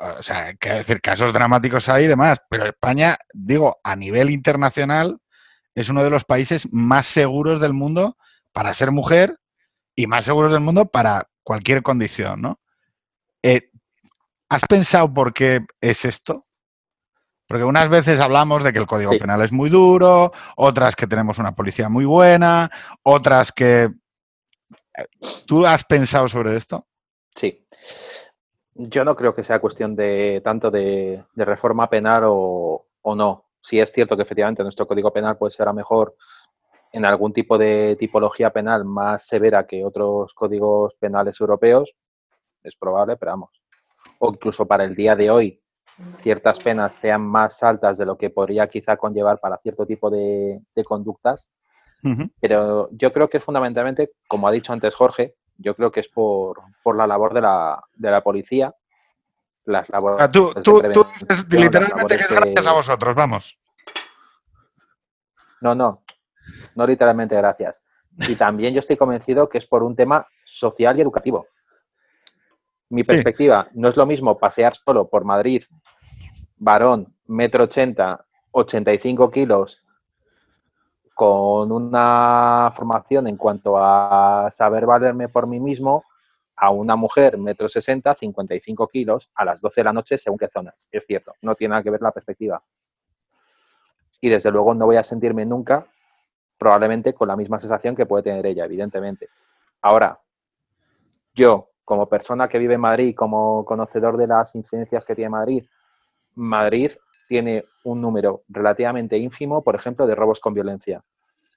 o 0.00 0.22
sea, 0.22 0.54
que 0.54 0.70
decir, 0.70 1.00
casos 1.00 1.32
dramáticos 1.32 1.88
hay 1.88 2.04
y 2.04 2.08
demás, 2.08 2.40
pero 2.48 2.66
España, 2.66 3.16
digo, 3.32 3.78
a 3.82 3.96
nivel 3.96 4.30
internacional, 4.30 5.18
es 5.74 5.88
uno 5.88 6.02
de 6.04 6.10
los 6.10 6.24
países 6.24 6.68
más 6.72 7.06
seguros 7.06 7.60
del 7.60 7.72
mundo 7.72 8.16
para 8.52 8.72
ser 8.74 8.92
mujer 8.92 9.38
y 9.94 10.06
más 10.06 10.24
seguros 10.24 10.52
del 10.52 10.60
mundo 10.60 10.86
para 10.86 11.28
cualquier 11.42 11.82
condición, 11.82 12.40
¿no? 12.42 12.60
Eh, 13.42 13.70
¿Has 14.48 14.62
pensado 14.68 15.12
por 15.12 15.32
qué 15.32 15.66
es 15.80 16.04
esto? 16.04 16.44
Porque 17.48 17.64
unas 17.64 17.88
veces 17.88 18.20
hablamos 18.20 18.64
de 18.64 18.72
que 18.72 18.78
el 18.78 18.86
Código 18.86 19.12
Penal 19.18 19.42
es 19.42 19.52
muy 19.52 19.70
duro, 19.70 20.32
otras 20.56 20.96
que 20.96 21.06
tenemos 21.06 21.38
una 21.38 21.54
policía 21.54 21.88
muy 21.88 22.04
buena, 22.04 22.70
otras 23.02 23.52
que... 23.52 23.84
Eh, 23.84 25.04
¿Tú 25.46 25.64
has 25.64 25.84
pensado 25.84 26.28
sobre 26.28 26.56
esto? 26.56 26.86
Sí. 27.34 27.66
Yo 28.74 29.04
no 29.04 29.14
creo 29.14 29.34
que 29.34 29.44
sea 29.44 29.60
cuestión 29.60 29.94
de 29.94 30.40
tanto 30.42 30.70
de, 30.70 31.24
reforma 31.36 31.88
penal 31.88 32.24
o, 32.26 32.86
o, 33.02 33.14
no. 33.14 33.44
Sí 33.62 33.78
es 33.80 33.92
cierto 33.92 34.16
que 34.16 34.22
efectivamente 34.22 34.62
nuestro 34.62 34.86
Código 34.86 35.12
Penal 35.12 35.36
puede 35.38 35.52
ser 35.52 35.68
a 35.68 35.72
mejor 35.72 36.16
en 36.92 37.04
algún 37.04 37.32
tipo 37.32 37.58
de 37.58 37.96
tipología 37.98 38.50
penal 38.50 38.84
más 38.84 39.26
severa 39.26 39.66
que 39.66 39.84
otros 39.84 40.34
códigos 40.34 40.94
penales 40.94 41.40
europeos, 41.40 41.90
es 42.62 42.74
probable, 42.76 43.16
pero 43.16 43.32
vamos. 43.32 43.50
O 44.18 44.30
incluso 44.30 44.66
para 44.66 44.84
el 44.84 44.94
día 44.94 45.14
de 45.16 45.30
hoy, 45.30 45.60
ciertas 46.22 46.58
penas 46.58 46.94
sean 46.94 47.22
más 47.22 47.62
altas 47.62 47.98
de 47.98 48.06
lo 48.06 48.16
que 48.16 48.30
podría 48.30 48.68
quizá 48.68 48.96
conllevar 48.96 49.38
para 49.38 49.58
cierto 49.58 49.86
tipo 49.86 50.10
de, 50.10 50.60
conductas. 50.84 51.50
Pero 52.40 52.88
yo 52.92 53.12
creo 53.12 53.28
que 53.28 53.40
fundamentalmente, 53.40 54.12
como 54.28 54.46
ha 54.46 54.52
dicho 54.52 54.72
antes 54.72 54.94
Jorge, 54.94 55.34
yo 55.58 55.74
creo 55.74 55.90
que 55.90 56.00
es 56.00 56.08
por, 56.08 56.62
la 56.94 57.06
labor 57.06 57.34
de 57.34 57.40
la, 57.40 57.82
de 57.94 58.10
la 58.10 58.22
policía. 58.22 58.74
Las 59.64 59.88
labores 59.88 60.22
ah, 60.22 60.30
tú, 60.30 60.52
tú, 60.62 60.80
literalmente 61.50 62.16
que 62.16 62.22
es 62.22 62.30
gracias 62.30 62.66
a 62.68 62.72
vosotros, 62.72 63.14
vamos. 63.16 63.58
No, 65.60 65.74
no, 65.74 66.04
no 66.76 66.86
literalmente 66.86 67.34
gracias. 67.34 67.82
Y 68.28 68.36
también 68.36 68.72
yo 68.72 68.78
estoy 68.78 68.96
convencido 68.96 69.48
que 69.48 69.58
es 69.58 69.66
por 69.66 69.82
un 69.82 69.96
tema 69.96 70.26
social 70.44 70.96
y 70.96 71.02
educativo. 71.02 71.46
Mi 72.88 73.02
perspectiva, 73.02 73.68
no 73.74 73.88
es 73.88 73.96
lo 73.96 74.06
mismo 74.06 74.38
pasear 74.38 74.76
solo 74.76 75.08
por 75.08 75.24
Madrid, 75.24 75.64
varón, 76.56 77.14
metro 77.26 77.64
ochenta, 77.64 78.24
85 78.52 79.30
kilos, 79.30 79.82
con 81.14 81.72
una 81.72 82.70
formación 82.74 83.26
en 83.26 83.36
cuanto 83.36 83.76
a 83.78 84.48
saber 84.50 84.86
valerme 84.86 85.28
por 85.28 85.46
mí 85.46 85.58
mismo 85.58 86.04
a 86.56 86.70
una 86.70 86.96
mujer, 86.96 87.38
metro 87.38 87.68
sesenta, 87.68 88.14
55 88.14 88.88
kilos, 88.88 89.30
a 89.34 89.44
las 89.44 89.60
12 89.60 89.80
de 89.80 89.84
la 89.84 89.92
noche, 89.92 90.18
según 90.18 90.38
qué 90.38 90.48
zonas. 90.48 90.88
Es 90.90 91.06
cierto, 91.06 91.34
no 91.42 91.54
tiene 91.54 91.72
nada 91.72 91.82
que 91.82 91.90
ver 91.90 92.02
la 92.02 92.12
perspectiva. 92.12 92.60
Y 94.20 94.30
desde 94.30 94.50
luego 94.50 94.74
no 94.74 94.86
voy 94.86 94.96
a 94.96 95.02
sentirme 95.02 95.44
nunca, 95.44 95.86
probablemente, 96.56 97.12
con 97.12 97.28
la 97.28 97.36
misma 97.36 97.58
sensación 97.58 97.94
que 97.94 98.06
puede 98.06 98.22
tener 98.22 98.46
ella, 98.46 98.64
evidentemente. 98.64 99.28
Ahora, 99.82 100.18
yo, 101.34 101.70
como 101.86 102.08
persona 102.08 102.48
que 102.48 102.58
vive 102.58 102.74
en 102.74 102.80
Madrid, 102.80 103.14
como 103.14 103.64
conocedor 103.64 104.16
de 104.16 104.26
las 104.26 104.56
incidencias 104.56 105.04
que 105.04 105.14
tiene 105.14 105.30
Madrid, 105.30 105.64
Madrid 106.34 106.90
tiene 107.28 107.64
un 107.84 108.00
número 108.00 108.42
relativamente 108.48 109.16
ínfimo, 109.16 109.62
por 109.62 109.76
ejemplo, 109.76 110.04
de 110.04 110.16
robos 110.16 110.40
con 110.40 110.52
violencia. 110.52 111.02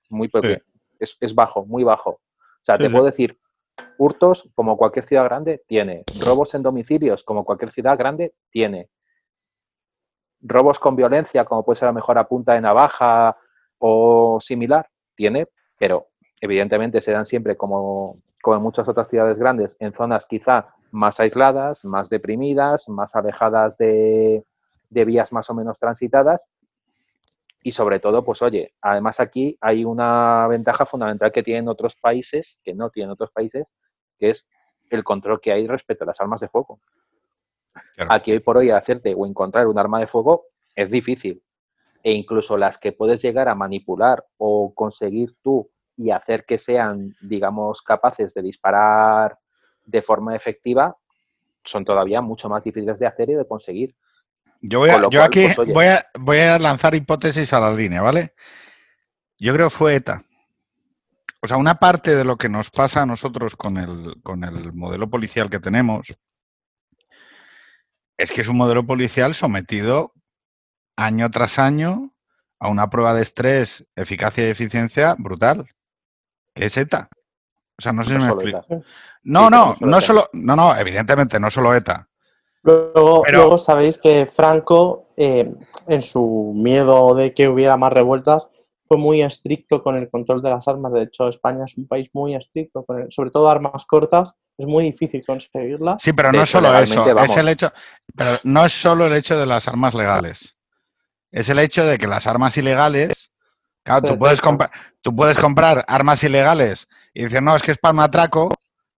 Muy 0.09 0.27
pequeño. 0.27 0.59
Es, 0.99 1.33
bajo, 1.33 1.65
muy 1.65 1.83
bajo. 1.83 2.11
O 2.11 2.63
sea, 2.63 2.77
te 2.77 2.91
puedo 2.91 3.05
decir, 3.05 3.39
hurtos, 3.97 4.47
como 4.53 4.77
cualquier 4.77 5.03
ciudad 5.03 5.23
grande, 5.23 5.63
tiene. 5.67 6.03
Robos 6.19 6.53
en 6.53 6.61
domicilios, 6.61 7.23
como 7.23 7.43
cualquier 7.43 7.71
ciudad 7.71 7.97
grande, 7.97 8.35
tiene. 8.51 8.87
Robos 10.41 10.77
con 10.77 10.95
violencia, 10.95 11.43
como 11.43 11.65
puede 11.65 11.79
ser 11.79 11.87
a 11.87 11.91
lo 11.91 11.95
mejor 11.95 12.19
a 12.19 12.27
punta 12.27 12.53
de 12.53 12.61
navaja 12.61 13.35
o 13.79 14.39
similar, 14.41 14.87
tiene, 15.15 15.47
pero 15.79 16.09
evidentemente 16.39 17.01
se 17.01 17.13
dan 17.13 17.25
siempre 17.25 17.57
como, 17.57 18.21
como 18.41 18.57
en 18.57 18.63
muchas 18.63 18.87
otras 18.87 19.07
ciudades 19.07 19.37
grandes, 19.37 19.75
en 19.79 19.93
zonas 19.93 20.25
quizá 20.25 20.73
más 20.91 21.19
aisladas, 21.19 21.85
más 21.85 22.09
deprimidas, 22.09 22.89
más 22.89 23.15
alejadas 23.15 23.77
de, 23.77 24.45
de 24.89 25.05
vías 25.05 25.31
más 25.31 25.49
o 25.49 25.53
menos 25.53 25.79
transitadas. 25.79 26.49
Y 27.61 27.73
sobre 27.73 27.99
todo, 27.99 28.23
pues 28.23 28.41
oye, 28.41 28.73
además 28.81 29.19
aquí 29.19 29.57
hay 29.59 29.83
una 29.83 30.47
ventaja 30.47 30.85
fundamental 30.85 31.31
que 31.31 31.43
tienen 31.43 31.67
otros 31.67 31.95
países, 31.95 32.57
que 32.63 32.73
no 32.73 32.89
tienen 32.89 33.11
otros 33.11 33.31
países, 33.31 33.67
que 34.17 34.29
es 34.29 34.49
el 34.89 35.03
control 35.03 35.41
que 35.41 35.51
hay 35.51 35.67
respecto 35.67 36.05
a 36.05 36.07
las 36.07 36.21
armas 36.21 36.39
de 36.39 36.47
fuego. 36.47 36.79
Aquí 38.09 38.31
hoy 38.31 38.39
por 38.39 38.57
hoy 38.57 38.69
hacerte 38.69 39.13
o 39.13 39.25
encontrar 39.25 39.67
un 39.67 39.77
arma 39.77 39.99
de 39.99 40.07
fuego 40.07 40.45
es 40.75 40.89
difícil. 40.89 41.43
E 42.01 42.13
incluso 42.13 42.55
las 42.55 42.77
que 42.77 42.93
puedes 42.93 43.21
llegar 43.21 43.49
a 43.49 43.55
manipular 43.55 44.25
o 44.37 44.73
conseguir 44.73 45.35
tú 45.41 45.69
y 45.99 46.11
hacer 46.11 46.45
que 46.45 46.57
sean, 46.57 47.13
digamos, 47.19 47.81
capaces 47.81 48.33
de 48.33 48.41
disparar 48.41 49.37
de 49.85 50.01
forma 50.01 50.33
efectiva, 50.33 50.95
son 51.65 51.83
todavía 51.83 52.21
mucho 52.21 52.47
más 52.47 52.63
difíciles 52.63 52.97
de 52.99 53.05
hacer 53.05 53.29
y 53.31 53.33
de 53.33 53.45
conseguir. 53.45 53.95
Yo, 54.61 54.79
voy 54.79 54.91
yo 55.11 55.21
aquí 55.21 55.47
pues, 55.53 55.73
voy, 55.73 55.87
a, 55.87 56.05
voy 56.17 56.37
a 56.37 56.57
lanzar 56.57 56.95
hipótesis 56.95 57.51
a 57.51 57.59
la 57.59 57.71
línea, 57.71 58.01
¿vale? 58.01 58.33
Yo 59.37 59.53
creo 59.53 59.67
que 59.67 59.75
fue 59.75 59.95
ETA. 59.95 60.23
O 61.41 61.47
sea, 61.47 61.57
una 61.57 61.75
parte 61.75 62.15
de 62.15 62.23
lo 62.23 62.37
que 62.37 62.47
nos 62.47 62.69
pasa 62.69 63.01
a 63.01 63.05
nosotros 63.05 63.57
con 63.57 63.77
el, 63.77 64.21
con 64.23 64.45
el 64.45 64.71
modelo 64.71 65.09
policial 65.09 65.49
que 65.49 65.59
tenemos 65.59 66.13
es 68.17 68.31
que 68.31 68.41
es 68.41 68.47
un 68.47 68.57
modelo 68.57 68.85
policial 68.85 69.35
sometido 69.35 70.13
año 70.95 71.29
tras 71.29 71.59
año 71.59 72.13
a 72.57 72.69
una 72.69 72.89
prueba 72.89 73.13
de 73.13 73.21
estrés, 73.21 73.85
eficacia 73.95 74.47
y 74.47 74.51
eficiencia 74.51 75.15
brutal, 75.17 75.69
que 76.59 76.65
es 76.65 76.77
ETA. 76.77 77.09
O 77.77 77.81
sea, 77.81 77.93
no 77.93 78.03
sé 78.03 78.11
si 78.11 78.17
me 78.17 78.27
explico. 78.27 78.65
No, 79.23 79.49
no, 79.49 79.77
no 79.79 80.01
solo, 80.01 80.29
no, 80.33 80.55
no, 80.55 80.75
evidentemente 80.75 81.39
no 81.39 81.49
solo 81.49 81.73
ETA. 81.73 82.05
Luego, 82.61 83.57
sabéis 83.57 83.97
que 83.97 84.25
Franco, 84.25 85.07
eh, 85.15 85.49
en 85.87 86.01
su 86.01 86.51
miedo 86.53 87.15
de 87.15 87.33
que 87.33 87.47
hubiera 87.47 87.77
más 87.77 87.93
revueltas, 87.93 88.49
fue 88.85 88.97
muy 88.97 89.21
estricto 89.21 89.81
con 89.81 89.95
el 89.95 90.09
control 90.09 90.41
de 90.41 90.49
las 90.49 90.67
armas. 90.67 90.91
De 90.91 91.03
hecho, 91.03 91.29
España 91.29 91.63
es 91.65 91.77
un 91.77 91.87
país 91.87 92.09
muy 92.11 92.35
estricto, 92.35 92.83
con 92.83 93.09
sobre 93.11 93.31
todo 93.31 93.49
armas 93.49 93.85
cortas. 93.85 94.33
Es 94.57 94.67
muy 94.67 94.83
difícil 94.85 95.23
conseguirlas. 95.25 96.03
Sí, 96.03 96.11
pero 96.11 96.33
no 96.33 96.43
es 96.43 96.49
solo 96.49 96.77
eso. 96.77 97.17
Es 97.17 97.37
el 97.37 97.47
hecho, 97.47 97.69
pero 98.13 98.37
no 98.43 98.65
es 98.65 98.73
solo 98.73 99.07
el 99.07 99.13
hecho 99.13 99.39
de 99.39 99.45
las 99.45 99.69
armas 99.69 99.93
legales. 99.93 100.57
Es 101.31 101.47
el 101.47 101.59
hecho 101.59 101.85
de 101.85 101.97
que 101.97 102.07
las 102.07 102.27
armas 102.27 102.57
ilegales, 102.57 103.31
claro, 103.83 104.09
tú 104.09 104.19
puedes, 104.19 104.39
tú 105.01 105.15
puedes 105.15 105.37
comprar 105.37 105.83
armas 105.87 106.23
ilegales 106.23 106.87
y 107.13 107.23
decir, 107.23 107.41
no, 107.41 107.55
es 107.55 107.61
que 107.61 107.71
es 107.71 107.77
para 107.77 107.93
un 107.93 107.99
atraco, 107.99 108.49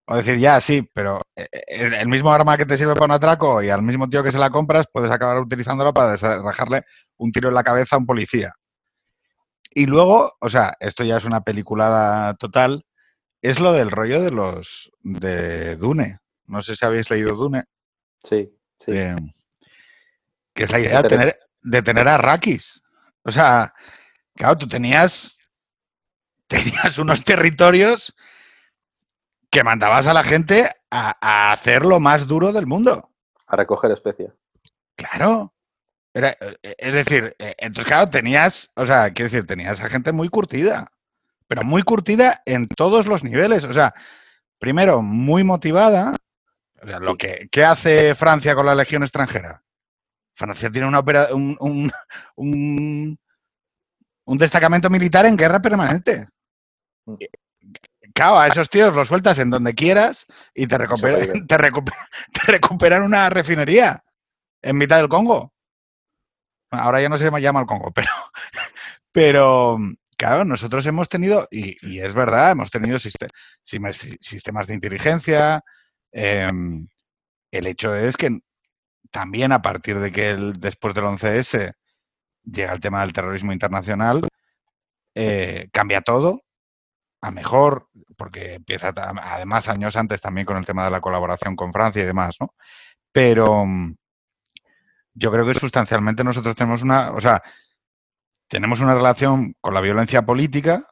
o 0.06 0.16
decir, 0.16 0.38
ya, 0.38 0.60
sí, 0.60 0.88
pero 0.94 1.22
eh, 1.36 1.48
eh, 1.52 1.92
el 2.00 2.08
mismo 2.08 2.32
arma 2.32 2.58
que 2.58 2.66
te 2.66 2.78
sirve 2.78 2.94
para 2.94 3.06
un 3.06 3.12
atraco 3.12 3.64
y 3.64 3.70
al 3.70 3.82
mismo 3.82 4.10
tío 4.10 4.24
que 4.24 4.32
se 4.32 4.40
la 4.40 4.50
compras, 4.50 4.88
puedes 4.92 5.12
acabar 5.12 5.40
utilizándolo 5.40 5.94
para 5.94 6.12
desarrojarle 6.12 6.84
un 7.18 7.32
tiro 7.32 7.50
en 7.50 7.56
la 7.56 7.64
cabeza 7.64 7.96
a 7.96 8.00
un 8.00 8.06
policía. 8.06 8.54
Y 9.74 9.86
luego, 9.86 10.36
o 10.40 10.50
sea, 10.50 10.74
esto 10.80 11.04
ya 11.04 11.18
es 11.18 11.24
una 11.24 11.42
peliculada 11.42 12.34
total, 12.34 12.86
es 13.42 13.60
lo 13.60 13.72
del 13.72 13.90
rollo 13.90 14.22
de 14.22 14.32
los 14.32 14.92
de 15.00 15.78
Dune. 15.78 16.20
No 16.46 16.62
sé 16.62 16.76
si 16.76 16.86
habéis 16.86 17.10
leído 17.10 17.36
Dune. 17.36 17.64
Sí, 18.24 18.54
sí. 18.86 18.92
que 20.54 20.64
es 20.64 20.72
la 20.72 20.80
idea 20.80 21.02
de 21.02 21.08
tener, 21.08 21.40
de 21.62 21.82
tener 21.82 22.08
a 22.08 22.18
Rakis. 22.18 22.82
O 23.24 23.32
sea, 23.32 23.74
claro, 24.36 24.58
tú 24.58 24.68
tenías, 24.68 25.38
tenías 26.48 26.98
unos 26.98 27.24
territorios 27.24 28.16
que 29.50 29.64
mandabas 29.64 30.08
a 30.08 30.14
la 30.14 30.24
gente 30.24 30.70
a, 30.90 31.52
hacer 31.52 31.86
lo 31.86 32.00
más 32.00 32.28
duro 32.28 32.54
del 32.54 32.68
mundo. 32.68 33.10
A 33.48 33.56
recoger 33.56 33.92
especies. 33.92 34.32
Claro. 34.96 35.54
Era, 36.14 36.36
es 36.62 36.94
decir, 36.94 37.36
eh, 37.40 37.56
entonces, 37.58 37.86
claro, 37.86 38.10
tenías, 38.10 38.72
o 38.76 38.86
sea, 38.86 39.12
quiero 39.12 39.32
decir, 39.32 39.48
tenías 39.48 39.82
a 39.82 39.90
gente 39.90 40.12
muy 40.12 40.30
curtida, 40.30 40.92
pero 41.48 41.64
muy 41.64 41.84
curtida 41.84 42.42
en 42.46 42.68
todos 42.68 43.08
los 43.08 43.24
niveles. 43.24 43.64
O 43.64 43.74
sea, 43.74 43.94
primero, 44.60 45.02
muy 45.02 45.44
motivada. 45.44 46.16
lo 46.82 47.18
que 47.18 47.50
¿qué 47.52 47.66
hace 47.66 48.16
Francia 48.16 48.56
con 48.56 48.66
la 48.66 48.76
legión 48.76 49.04
extranjera. 49.04 49.64
Francia 50.36 50.72
tiene 50.72 50.88
una 50.88 51.00
un, 51.34 51.58
un, 51.60 51.92
un, 52.36 53.20
un, 54.26 54.38
destacamento 54.38 54.90
militar 54.90 55.26
en 55.26 55.38
guerra 55.38 55.62
permanente. 55.62 56.28
Claro, 58.14 58.40
a 58.40 58.48
esos 58.48 58.70
tíos 58.70 58.94
los 58.94 59.08
sueltas 59.08 59.40
en 59.40 59.50
donde 59.50 59.74
quieras 59.74 60.26
y 60.54 60.68
te, 60.68 60.78
recuperan, 60.78 61.48
te, 61.48 61.58
recuperan 62.52 63.04
una 63.04 63.30
refinería 63.30 64.04
en 64.62 64.78
mitad 64.78 64.98
del 64.98 65.10
Congo. 65.10 65.54
Ahora 66.72 67.02
ya 67.02 67.10
no 67.10 67.18
se 67.18 67.30
llama 67.40 67.60
el 67.60 67.66
Congo, 67.66 67.92
pero, 67.92 68.10
pero 69.12 69.78
claro, 70.18 70.46
nosotros 70.46 70.86
hemos 70.86 71.10
tenido, 71.10 71.48
y, 71.52 72.00
es 72.00 72.14
verdad, 72.14 72.52
hemos 72.52 72.70
tenido 72.72 73.00
sistemas 73.00 74.68
de 74.68 74.74
inteligencia. 74.74 75.62
Em, 76.12 76.88
el 77.52 77.68
hecho 77.68 77.96
es 77.96 78.18
que 78.18 78.40
también 79.12 79.52
a 79.52 79.62
partir 79.62 80.00
de 80.00 80.12
que 80.12 80.30
el, 80.30 80.54
después 80.54 80.94
del 80.94 81.06
11S 81.06 81.74
llega 82.44 82.74
el 82.74 82.80
tema 82.80 83.02
del 83.02 83.14
terrorismo 83.14 83.54
internacional, 83.54 84.22
eh, 85.16 85.70
cambia 85.72 86.02
todo 86.02 86.42
a 87.22 87.32
mejor, 87.32 87.90
porque 88.18 88.56
empieza 88.56 88.94
además 88.96 89.68
años 89.68 89.96
antes 89.96 90.22
también 90.22 90.46
con 90.46 90.58
el 90.58 90.66
tema 90.66 90.86
de 90.86 90.92
la 90.92 91.02
colaboración 91.02 91.56
con 91.56 91.72
Francia 91.72 92.02
y 92.02 92.06
demás, 92.06 92.36
¿no? 92.40 92.56
Pero 93.12 93.66
mm, 93.66 93.96
yo 95.14 95.32
creo 95.32 95.46
que 95.46 95.54
sustancialmente 95.54 96.24
nosotros 96.24 96.56
tenemos 96.56 96.82
una, 96.82 97.12
o 97.12 97.22
sea, 97.22 97.44
tenemos 98.48 98.80
una 98.80 98.96
relación 98.96 99.56
con 99.62 99.74
la 99.74 99.82
violencia 99.82 100.24
política 100.24 100.88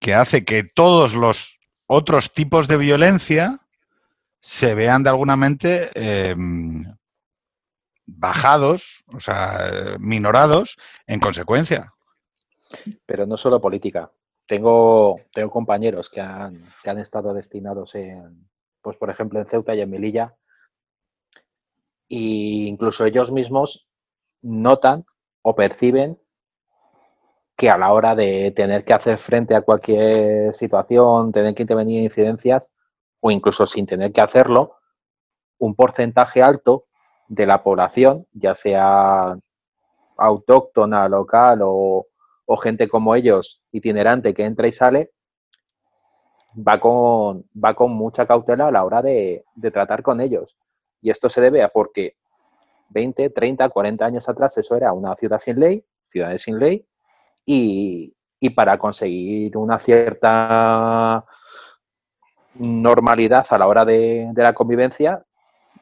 que 0.00 0.14
hace 0.14 0.44
que 0.44 0.64
todos 0.64 1.14
los 1.14 1.58
otros 1.86 2.32
tipos 2.32 2.68
de 2.68 2.76
violencia 2.76 3.60
se 4.40 4.74
vean 4.74 5.02
de 5.02 5.10
alguna 5.10 5.36
mente 5.36 5.90
em, 5.94 6.84
bajados, 8.06 9.04
o 9.12 9.20
sea, 9.20 9.96
minorados 9.98 10.76
en 11.06 11.20
consecuencia. 11.20 11.92
Pero 13.06 13.26
no 13.26 13.36
solo 13.36 13.60
política, 13.60 14.10
tengo, 14.46 15.20
tengo 15.32 15.50
compañeros 15.50 16.10
que 16.10 16.20
han, 16.20 16.64
que 16.82 16.90
han 16.90 16.98
estado 16.98 17.32
destinados 17.32 17.94
en, 17.94 18.48
pues 18.82 18.96
por 18.96 19.10
ejemplo, 19.10 19.38
en 19.38 19.46
Ceuta 19.46 19.74
y 19.74 19.80
en 19.80 19.90
Melilla, 19.90 20.34
e 22.08 22.68
incluso 22.68 23.06
ellos 23.06 23.32
mismos 23.32 23.88
notan 24.42 25.06
o 25.42 25.54
perciben 25.54 26.18
que 27.56 27.70
a 27.70 27.78
la 27.78 27.92
hora 27.92 28.14
de 28.14 28.52
tener 28.54 28.84
que 28.84 28.92
hacer 28.92 29.18
frente 29.18 29.54
a 29.54 29.62
cualquier 29.62 30.52
situación, 30.54 31.32
tener 31.32 31.54
que 31.54 31.62
intervenir 31.62 31.98
en 31.98 32.04
incidencias, 32.04 32.72
o 33.20 33.30
incluso 33.30 33.64
sin 33.66 33.86
tener 33.86 34.12
que 34.12 34.20
hacerlo, 34.20 34.76
un 35.58 35.74
porcentaje 35.74 36.42
alto 36.42 36.86
de 37.28 37.46
la 37.46 37.62
población, 37.62 38.26
ya 38.32 38.54
sea 38.54 39.36
autóctona, 40.16 41.08
local 41.08 41.60
o, 41.62 42.06
gente 42.62 42.88
como 42.88 43.14
ellos, 43.14 43.62
itinerante, 43.72 44.34
que 44.34 44.44
entra 44.44 44.68
y 44.68 44.72
sale, 44.72 45.10
va 46.56 46.78
con, 46.78 47.44
va 47.52 47.74
con 47.74 47.92
mucha 47.92 48.26
cautela 48.26 48.68
a 48.68 48.70
la 48.70 48.84
hora 48.84 49.02
de, 49.02 49.44
tratar 49.72 50.02
con 50.02 50.20
ellos. 50.20 50.56
Y 51.00 51.10
esto 51.10 51.28
se 51.28 51.40
debe 51.40 51.62
a 51.62 51.68
porque 51.68 52.16
20, 52.90 53.30
30, 53.30 53.68
40 53.68 54.04
años 54.04 54.28
atrás 54.28 54.56
eso 54.58 54.76
era 54.76 54.92
una 54.92 55.14
ciudad 55.16 55.38
sin 55.38 55.58
ley, 55.58 55.84
ciudades 56.08 56.42
sin 56.42 56.58
ley, 56.58 56.86
y, 57.46 58.14
para 58.54 58.76
conseguir 58.76 59.56
una 59.56 59.78
cierta 59.78 61.24
normalidad 62.54 63.46
a 63.48 63.58
la 63.58 63.66
hora 63.66 63.84
de, 63.86 64.30
la 64.36 64.52
convivencia, 64.52 65.24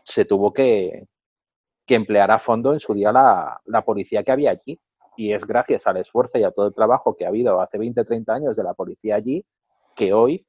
se 0.05 0.24
tuvo 0.24 0.53
que, 0.53 1.09
emplear 1.89 2.30
a 2.30 2.39
fondo 2.39 2.72
en 2.72 2.80
su 2.80 2.95
día 2.95 3.12
la, 3.12 3.61
la, 3.66 3.85
policía 3.85 4.22
que 4.22 4.33
había 4.33 4.51
allí. 4.51 4.80
Y 5.16 5.33
es 5.33 5.45
gracias 5.45 5.87
al 5.87 5.99
esfuerzo 5.99 6.39
y 6.39 6.45
a 6.45 6.51
todo 6.51 6.68
el 6.68 6.74
trabajo 6.74 7.14
que 7.14 7.24
ha 7.24 7.28
habido 7.28 7.61
hace 7.61 7.78
20, 7.78 8.03
30 8.05 8.33
años 8.33 8.57
de 8.57 8.64
la 8.64 8.74
policía 8.74 9.16
allí 9.16 9.45
que 9.95 10.12
hoy 10.12 10.47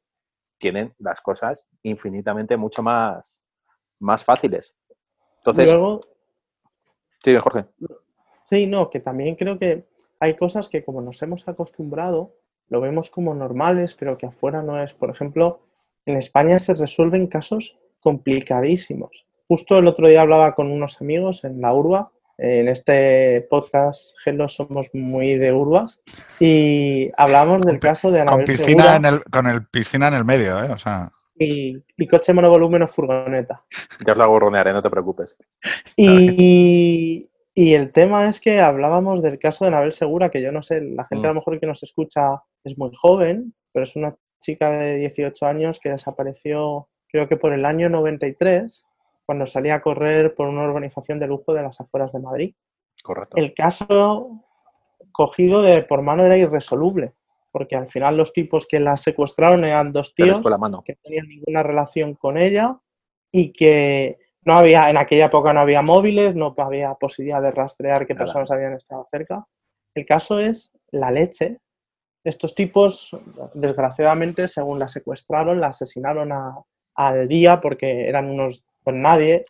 tienen 0.58 0.94
las 1.00 1.22
cosas 1.22 1.68
infinitamente 1.82 2.56
mucho 2.56 2.82
más, 2.82 3.46
más 4.00 4.24
fáciles. 4.24 4.74
Entonces, 5.38 5.72
Luego, 5.72 6.00
sí, 7.22 7.36
Jorge. 7.38 7.66
Sí, 8.50 8.68
no, 8.68 8.90
que 8.90 9.02
también 9.02 9.36
creo 9.36 9.60
que 9.60 9.86
hay 10.20 10.36
cosas 10.36 10.70
que 10.70 10.86
como 10.86 11.02
nos 11.02 11.22
hemos 11.22 11.48
acostumbrado, 11.50 12.36
lo 12.70 12.80
vemos 12.80 13.10
como 13.10 13.34
normales, 13.34 13.96
pero 13.96 14.18
que 14.18 14.28
afuera 14.28 14.62
no 14.62 14.82
es. 14.82 14.94
Por 14.94 15.10
ejemplo, 15.10 15.60
en 16.06 16.16
España 16.16 16.60
se 16.60 16.74
resuelven 16.76 17.28
casos 17.28 17.78
complicadísimos. 18.00 19.26
Justo 19.48 19.78
el 19.78 19.88
otro 19.88 20.08
día 20.08 20.22
hablaba 20.22 20.56
con 20.56 20.72
unos 20.72 21.02
amigos 21.02 21.44
en 21.44 21.62
la 21.62 21.74
urba 21.74 22.12
en 22.38 22.68
este 22.68 23.46
podcast, 23.50 24.18
Gelo, 24.24 24.48
somos 24.48 24.90
muy 24.94 25.38
de 25.38 25.54
urbas 25.54 26.02
y 26.40 27.10
hablamos 27.16 27.62
del 27.62 27.80
caso 27.80 28.10
de 28.10 28.22
Anabel 28.22 28.46
con 28.46 28.56
piscina 28.56 28.96
en 28.96 29.06
el, 29.06 29.24
Con 29.26 29.48
el 29.48 29.68
piscina 29.68 30.08
en 30.08 30.16
el 30.16 30.26
medio, 30.26 30.64
¿eh? 30.64 30.72
O 30.72 30.78
sea... 30.78 31.12
Y, 31.36 31.84
coche 32.10 32.34
monovolumen 32.34 32.84
o 32.84 32.88
furgoneta. 32.88 33.64
Ya 34.06 34.14
os 34.14 34.18
la 34.18 34.26
gorronearé, 34.26 34.72
no 34.72 34.82
te 34.82 34.90
preocupes. 34.90 35.36
Y, 35.96 37.30
y, 37.54 37.74
el 37.74 37.92
tema 37.92 38.28
es 38.28 38.40
que 38.40 38.60
hablábamos 38.60 39.22
del 39.22 39.40
caso 39.40 39.66
de 39.66 39.70
Anabel 39.70 39.92
Segura, 39.92 40.30
que 40.30 40.42
yo 40.42 40.52
no 40.52 40.64
sé, 40.64 40.82
la 40.82 41.06
gente 41.06 41.28
a 41.28 41.30
lo 41.30 41.34
mm. 41.34 41.38
mejor 41.38 41.60
que 41.60 41.68
nos 41.68 41.84
escucha 41.84 42.42
es 42.64 42.78
muy 42.78 42.92
joven, 42.96 43.54
pero 43.72 43.84
es 43.84 43.96
una 43.96 44.16
chica 44.42 44.70
de 44.72 44.98
18 44.98 45.46
años 45.46 45.80
que 45.80 45.90
desapareció 45.90 46.88
creo 47.14 47.30
que 47.30 47.38
por 47.38 47.54
el 47.54 47.66
año 47.66 47.90
93 47.90 48.86
cuando 49.26 49.46
salía 49.46 49.76
a 49.76 49.82
correr 49.82 50.36
por 50.36 50.48
una 50.48 50.64
urbanización 50.64 51.20
de 51.20 51.28
lujo 51.28 51.54
de 51.54 51.64
las 51.64 51.80
afueras 51.80 52.12
de 52.12 52.20
Madrid. 52.20 52.56
Correcto. 53.04 53.38
El 53.38 53.54
caso 53.54 54.44
cogido 55.12 55.62
de 55.62 55.84
por 55.84 56.02
mano 56.02 56.26
era 56.26 56.38
irresoluble, 56.38 57.14
porque 57.52 57.76
al 57.76 57.88
final 57.88 58.18
los 58.18 58.34
tipos 58.34 58.68
que 58.68 58.80
la 58.80 58.98
secuestraron 58.98 59.64
eran 59.64 59.92
dos 59.92 60.14
tíos 60.16 60.42
que 60.44 60.50
no 60.50 60.84
tenían 61.04 61.28
ninguna 61.28 61.64
relación 61.64 62.16
con 62.16 62.38
ella 62.38 62.78
y 63.32 63.52
que 63.54 64.18
no 64.46 64.54
había, 64.54 64.90
en 64.90 64.98
aquella 64.98 65.26
época 65.26 65.54
no 65.54 65.62
había 65.62 65.82
móviles, 65.82 66.36
no 66.36 66.54
había 66.58 66.94
posibilidad 66.96 67.42
de 67.42 67.52
rastrear 67.52 68.06
qué 68.06 68.16
personas 68.16 68.52
habían 68.52 68.74
estado 68.74 69.06
cerca. 69.10 69.46
El 69.96 70.06
caso 70.06 70.40
es 70.40 70.72
la 70.92 71.12
leche. 71.12 71.60
Estos 72.24 72.56
tipos, 72.56 73.16
desgraciadamente, 73.54 74.48
según 74.48 74.80
la 74.80 74.88
secuestraron, 74.88 75.62
la 75.62 75.68
asesinaron 75.68 76.32
al 76.96 77.28
día 77.28 77.62
porque 77.62 78.08
eran 78.08 78.30
unos 78.30 78.66
con 78.84 79.02
nadie. 79.02 79.46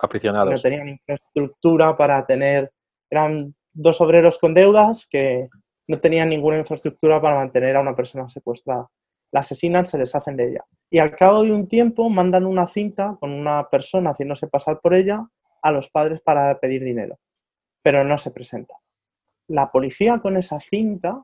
No 0.56 0.62
tenían 0.62 0.90
infraestructura 0.90 1.98
para 1.98 2.26
tener. 2.26 2.72
Eran 3.10 3.54
dos 3.74 4.00
obreros 4.02 4.38
con 4.38 4.54
deudas 4.54 5.08
que 5.10 5.50
no 5.88 6.00
tenían 6.00 6.30
ninguna 6.30 6.58
infraestructura 6.58 7.22
para 7.22 7.36
mantener 7.36 7.76
a 7.76 7.82
una 7.82 7.96
persona 7.96 8.30
secuestrada. 8.30 8.88
La 9.32 9.42
asesinan, 9.42 9.86
se 9.86 9.98
les 9.98 10.14
hacen 10.16 10.38
de 10.38 10.50
ella. 10.50 10.66
Y 10.90 11.00
al 11.00 11.16
cabo 11.16 11.44
de 11.44 11.52
un 11.52 11.68
tiempo 11.68 12.10
mandan 12.10 12.46
una 12.46 12.68
cinta 12.68 13.18
con 13.20 13.32
una 13.32 13.68
persona 13.70 14.12
haciéndose 14.12 14.48
pasar 14.48 14.80
por 14.80 14.94
ella 14.94 15.28
a 15.62 15.72
los 15.72 15.90
padres 15.90 16.22
para 16.22 16.60
pedir 16.60 16.84
dinero. 16.84 17.18
Pero 17.82 18.04
no 18.04 18.18
se 18.18 18.32
presenta. 18.32 18.76
La 19.48 19.72
policía 19.72 20.20
con 20.20 20.38
esa 20.38 20.60
cinta 20.60 21.24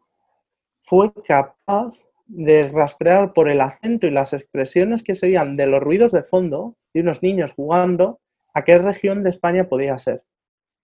fue 0.81 1.13
capaz 1.23 2.03
de 2.29 2.69
rastrear 2.69 3.33
por 3.33 3.49
el 3.49 3.59
acento 3.59 4.05
y 4.05 4.11
las 4.11 4.33
expresiones 4.33 5.03
que 5.03 5.15
se 5.15 5.25
oían 5.25 5.57
de 5.57 5.65
los 5.65 5.81
ruidos 5.81 6.11
de 6.11 6.23
fondo 6.23 6.75
de 6.93 7.01
unos 7.01 7.23
niños 7.23 7.53
jugando 7.55 8.19
a 8.53 8.63
qué 8.63 8.77
región 8.77 9.23
de 9.23 9.31
España 9.31 9.67
podía 9.67 9.97
ser. 9.97 10.23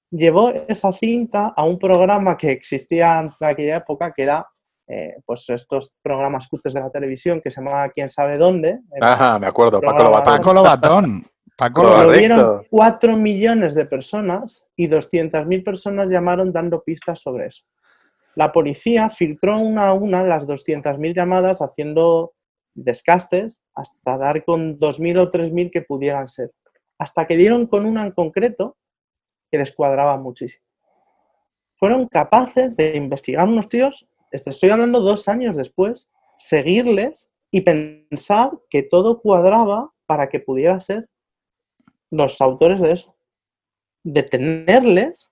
Llevó 0.09 0.51
esa 0.67 0.91
cinta 0.93 1.53
a 1.55 1.63
un 1.63 1.77
programa 1.77 2.35
que 2.35 2.51
existía 2.51 3.19
en 3.19 3.31
aquella 3.39 3.77
época, 3.77 4.11
que 4.11 4.23
era 4.23 4.47
eh, 4.87 5.17
pues 5.25 5.47
estos 5.49 5.97
programas 6.01 6.47
cutres 6.47 6.73
de 6.73 6.79
la 6.79 6.89
televisión 6.89 7.41
que 7.41 7.51
se 7.51 7.61
llamaba 7.61 7.89
Quién 7.89 8.09
sabe 8.09 8.37
dónde. 8.37 8.79
Ajá, 8.99 9.37
me 9.37 9.47
acuerdo, 9.47 9.79
Paco 9.81 10.03
Lobatón. 10.03 10.37
Paco 10.37 10.53
Lobatón. 10.53 11.27
Paco 11.57 11.83
Lo 11.83 12.09
vieron 12.09 12.65
4 12.69 13.15
millones 13.15 13.75
de 13.75 13.85
personas 13.85 14.65
y 14.75 14.89
200.000 14.89 15.63
personas 15.63 16.09
llamaron 16.09 16.51
dando 16.51 16.83
pistas 16.83 17.21
sobre 17.21 17.47
eso 17.47 17.65
la 18.35 18.51
policía 18.51 19.09
filtró 19.09 19.57
una 19.57 19.89
a 19.89 19.93
una 19.93 20.23
las 20.23 20.45
200.000 20.45 21.15
llamadas 21.15 21.61
haciendo 21.61 22.33
descastes 22.73 23.63
hasta 23.73 24.17
dar 24.17 24.43
con 24.43 24.77
2.000 24.77 25.21
o 25.21 25.31
3.000 25.31 25.71
que 25.71 25.81
pudieran 25.81 26.27
ser. 26.27 26.51
Hasta 26.97 27.25
que 27.25 27.37
dieron 27.37 27.67
con 27.67 27.85
una 27.85 28.05
en 28.05 28.11
concreto 28.11 28.77
que 29.49 29.57
les 29.57 29.73
cuadraba 29.73 30.17
muchísimo. 30.17 30.65
Fueron 31.77 32.07
capaces 32.07 32.77
de 32.77 32.95
investigar 32.95 33.47
unos 33.47 33.69
tíos, 33.69 34.07
estoy 34.31 34.69
hablando 34.69 35.01
dos 35.01 35.27
años 35.27 35.55
después, 35.57 36.09
seguirles 36.37 37.31
y 37.51 37.61
pensar 37.61 38.51
que 38.69 38.83
todo 38.83 39.21
cuadraba 39.21 39.91
para 40.05 40.29
que 40.29 40.39
pudiera 40.39 40.79
ser 40.79 41.09
los 42.11 42.41
autores 42.41 42.81
de 42.81 42.91
eso. 42.91 43.15
Detenerles, 44.03 45.31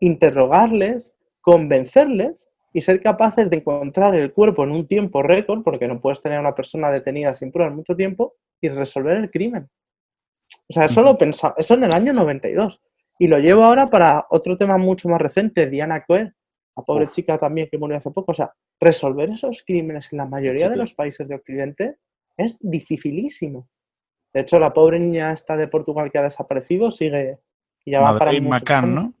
interrogarles, 0.00 1.14
convencerles 1.48 2.46
y 2.74 2.82
ser 2.82 3.00
capaces 3.00 3.48
de 3.48 3.56
encontrar 3.56 4.14
el 4.14 4.34
cuerpo 4.34 4.64
en 4.64 4.70
un 4.70 4.86
tiempo 4.86 5.22
récord, 5.22 5.62
porque 5.62 5.88
no 5.88 5.98
puedes 5.98 6.20
tener 6.20 6.36
a 6.36 6.42
una 6.42 6.54
persona 6.54 6.90
detenida 6.90 7.32
sin 7.32 7.50
pruebas 7.50 7.74
mucho 7.74 7.96
tiempo, 7.96 8.34
y 8.60 8.68
resolver 8.68 9.16
el 9.16 9.30
crimen. 9.30 9.66
O 10.68 10.74
sea, 10.74 10.84
eso 10.84 11.02
lo 11.02 11.16
pensaba, 11.16 11.54
eso 11.56 11.72
en 11.72 11.84
el 11.84 11.94
año 11.94 12.12
92. 12.12 12.82
Y 13.18 13.28
lo 13.28 13.38
llevo 13.38 13.64
ahora 13.64 13.88
para 13.88 14.26
otro 14.28 14.58
tema 14.58 14.76
mucho 14.76 15.08
más 15.08 15.22
reciente, 15.22 15.70
Diana 15.70 16.04
Coe, 16.04 16.34
la 16.76 16.82
pobre 16.84 17.08
chica 17.08 17.38
también 17.38 17.66
que 17.70 17.78
murió 17.78 17.96
hace 17.96 18.10
poco. 18.10 18.32
O 18.32 18.34
sea, 18.34 18.52
resolver 18.78 19.30
esos 19.30 19.64
crímenes 19.66 20.12
en 20.12 20.18
la 20.18 20.26
mayoría 20.26 20.68
de 20.68 20.76
los 20.76 20.92
países 20.92 21.26
de 21.26 21.34
Occidente 21.34 21.96
es 22.36 22.58
dificilísimo. 22.60 23.70
De 24.34 24.40
hecho, 24.40 24.60
la 24.60 24.74
pobre 24.74 25.00
niña 25.00 25.32
esta 25.32 25.56
de 25.56 25.66
Portugal 25.66 26.12
que 26.12 26.18
ha 26.18 26.24
desaparecido 26.24 26.90
sigue 26.90 27.38
y 27.86 27.92
ya 27.92 28.02
va 28.02 28.18
para 28.18 28.38
Macán, 28.38 28.94
¿no? 28.94 29.14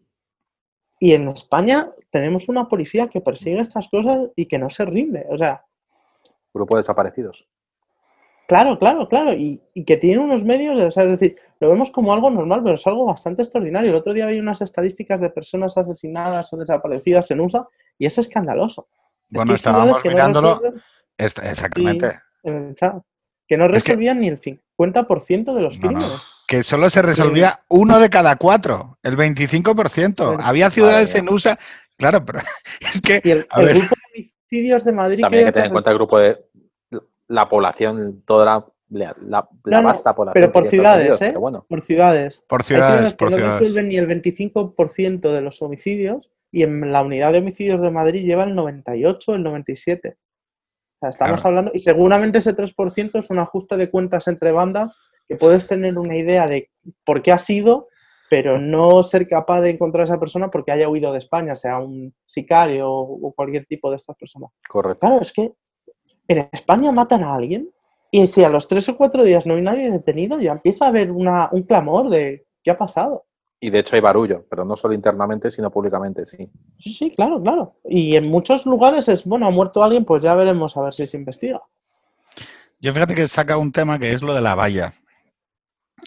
Y 1.00 1.12
en 1.12 1.28
España 1.28 1.90
tenemos 2.10 2.48
una 2.48 2.68
policía 2.68 3.08
que 3.08 3.20
persigue 3.20 3.60
estas 3.60 3.88
cosas 3.88 4.30
y 4.34 4.46
que 4.46 4.58
no 4.58 4.70
se 4.70 4.84
rinde. 4.84 5.26
O 5.30 5.38
sea. 5.38 5.64
Grupo 6.52 6.76
de 6.76 6.80
desaparecidos. 6.80 7.46
Claro, 8.46 8.78
claro, 8.78 9.08
claro. 9.08 9.34
Y, 9.34 9.60
que 9.86 9.96
tiene 9.98 10.18
unos 10.18 10.44
medios, 10.44 10.82
o 10.82 10.90
sea, 10.90 11.04
es 11.04 11.10
decir, 11.10 11.36
lo 11.60 11.68
vemos 11.68 11.90
como 11.90 12.12
algo 12.12 12.30
normal, 12.30 12.62
pero 12.62 12.76
es 12.76 12.86
algo 12.86 13.04
bastante 13.04 13.42
extraordinario. 13.42 13.90
El 13.90 13.96
otro 13.96 14.14
día 14.14 14.26
vi 14.26 14.38
unas 14.38 14.62
estadísticas 14.62 15.20
de 15.20 15.30
personas 15.30 15.76
asesinadas 15.76 16.52
o 16.52 16.56
desaparecidas 16.56 17.30
en 17.30 17.40
USA 17.40 17.68
y 17.98 18.06
es 18.06 18.16
escandaloso. 18.16 18.88
Bueno, 19.28 19.54
estábamos 19.54 20.02
mirándolo. 20.02 20.60
exactamente. 21.18 22.12
que 23.46 23.56
no 23.56 23.68
resolvían 23.68 24.20
ni 24.20 24.28
el 24.28 24.40
50% 24.40 25.54
de 25.54 25.60
los 25.60 25.76
crímenes 25.76 26.37
que 26.48 26.62
solo 26.62 26.88
se 26.88 27.02
resolvía 27.02 27.60
uno 27.68 28.00
de 28.00 28.08
cada 28.08 28.36
cuatro, 28.36 28.98
el 29.02 29.18
25%. 29.18 30.38
Había 30.42 30.70
ciudades 30.70 31.14
en 31.14 31.28
USA, 31.28 31.58
claro, 31.98 32.24
pero 32.24 32.40
es 32.80 33.02
que... 33.02 33.16
el, 33.22 33.46
grupo 33.50 33.94
de 33.94 34.32
homicidios 34.50 34.84
de 34.84 34.92
Madrid... 34.92 35.20
También 35.20 35.44
hay 35.44 35.48
que 35.50 35.52
tener 35.52 35.66
en 35.66 35.72
cuenta 35.72 35.90
el 35.90 35.96
grupo 35.98 36.18
de 36.18 36.38
la 37.28 37.50
población, 37.50 38.22
toda 38.24 38.66
la, 38.88 39.14
la, 39.20 39.46
vasta 39.82 40.16
población. 40.16 40.32
Pero 40.32 40.50
por 40.50 40.64
ciudades, 40.64 41.20
¿eh? 41.20 41.34
Por 41.68 41.82
ciudades. 41.82 42.42
Por 42.48 42.62
ciudades, 42.64 43.14
por 43.14 43.28
que 43.28 43.34
ciudades. 43.34 43.54
no 43.54 43.60
resuelven 43.60 43.88
ni 43.88 43.96
el 43.96 44.08
25% 44.08 45.30
de 45.30 45.42
los 45.42 45.60
homicidios 45.60 46.30
y 46.50 46.62
en 46.62 46.90
la 46.90 47.02
unidad 47.02 47.32
de 47.32 47.40
homicidios 47.40 47.82
de 47.82 47.90
Madrid 47.90 48.24
lleva 48.24 48.44
el 48.44 48.54
98, 48.54 49.34
el 49.34 49.42
97. 49.42 50.16
estamos 51.02 51.44
hablando, 51.44 51.72
y 51.74 51.80
seguramente 51.80 52.38
ese 52.38 52.56
3% 52.56 53.18
es 53.18 53.28
un 53.28 53.38
ajuste 53.38 53.76
de 53.76 53.90
cuentas 53.90 54.28
entre 54.28 54.50
bandas 54.50 54.96
que 55.28 55.36
puedes 55.36 55.66
tener 55.66 55.98
una 55.98 56.16
idea 56.16 56.46
de 56.46 56.70
por 57.04 57.22
qué 57.22 57.32
ha 57.32 57.38
sido, 57.38 57.88
pero 58.30 58.58
no 58.58 59.02
ser 59.02 59.28
capaz 59.28 59.60
de 59.60 59.70
encontrar 59.70 60.02
a 60.02 60.04
esa 60.04 60.20
persona 60.20 60.50
porque 60.50 60.72
haya 60.72 60.88
huido 60.88 61.12
de 61.12 61.18
España, 61.18 61.54
sea 61.54 61.78
un 61.78 62.14
sicario 62.26 62.90
o 62.90 63.32
cualquier 63.34 63.66
tipo 63.66 63.90
de 63.90 63.96
estas 63.96 64.16
personas. 64.16 64.50
Correcto. 64.68 65.00
Claro, 65.00 65.20
es 65.22 65.32
que 65.32 65.52
en 66.28 66.48
España 66.52 66.92
matan 66.92 67.22
a 67.22 67.34
alguien 67.34 67.70
y 68.10 68.26
si 68.26 68.44
a 68.44 68.48
los 68.48 68.68
tres 68.68 68.88
o 68.88 68.96
cuatro 68.96 69.22
días 69.24 69.44
no 69.46 69.54
hay 69.54 69.62
nadie 69.62 69.90
detenido, 69.90 70.40
ya 70.40 70.52
empieza 70.52 70.86
a 70.86 70.88
haber 70.88 71.10
una, 71.10 71.48
un 71.52 71.62
clamor 71.62 72.08
de 72.08 72.46
qué 72.62 72.70
ha 72.70 72.78
pasado. 72.78 73.24
Y 73.60 73.70
de 73.70 73.80
hecho 73.80 73.96
hay 73.96 74.00
barullo, 74.00 74.46
pero 74.48 74.64
no 74.64 74.76
solo 74.76 74.94
internamente, 74.94 75.50
sino 75.50 75.70
públicamente, 75.70 76.24
sí. 76.26 76.48
Sí, 76.78 76.92
sí, 76.92 77.14
claro, 77.14 77.42
claro. 77.42 77.74
Y 77.84 78.14
en 78.14 78.28
muchos 78.28 78.66
lugares 78.66 79.08
es, 79.08 79.24
bueno, 79.24 79.46
ha 79.46 79.50
muerto 79.50 79.82
alguien, 79.82 80.04
pues 80.04 80.22
ya 80.22 80.34
veremos 80.34 80.76
a 80.76 80.82
ver 80.82 80.94
si 80.94 81.06
se 81.06 81.16
investiga. 81.16 81.60
Yo 82.80 82.94
fíjate 82.94 83.16
que 83.16 83.26
saca 83.26 83.58
un 83.58 83.72
tema 83.72 83.98
que 83.98 84.12
es 84.12 84.22
lo 84.22 84.32
de 84.32 84.40
la 84.40 84.54
valla. 84.54 84.94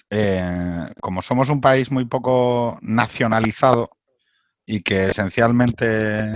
Eh, 0.10 0.94
como 1.00 1.22
somos 1.22 1.50
un 1.50 1.62
país 1.62 1.92
muy 1.92 2.06
poco 2.06 2.78
nacionalizado 2.82 3.92
y 4.66 4.82
que 4.82 5.10
esencialmente 5.10 6.34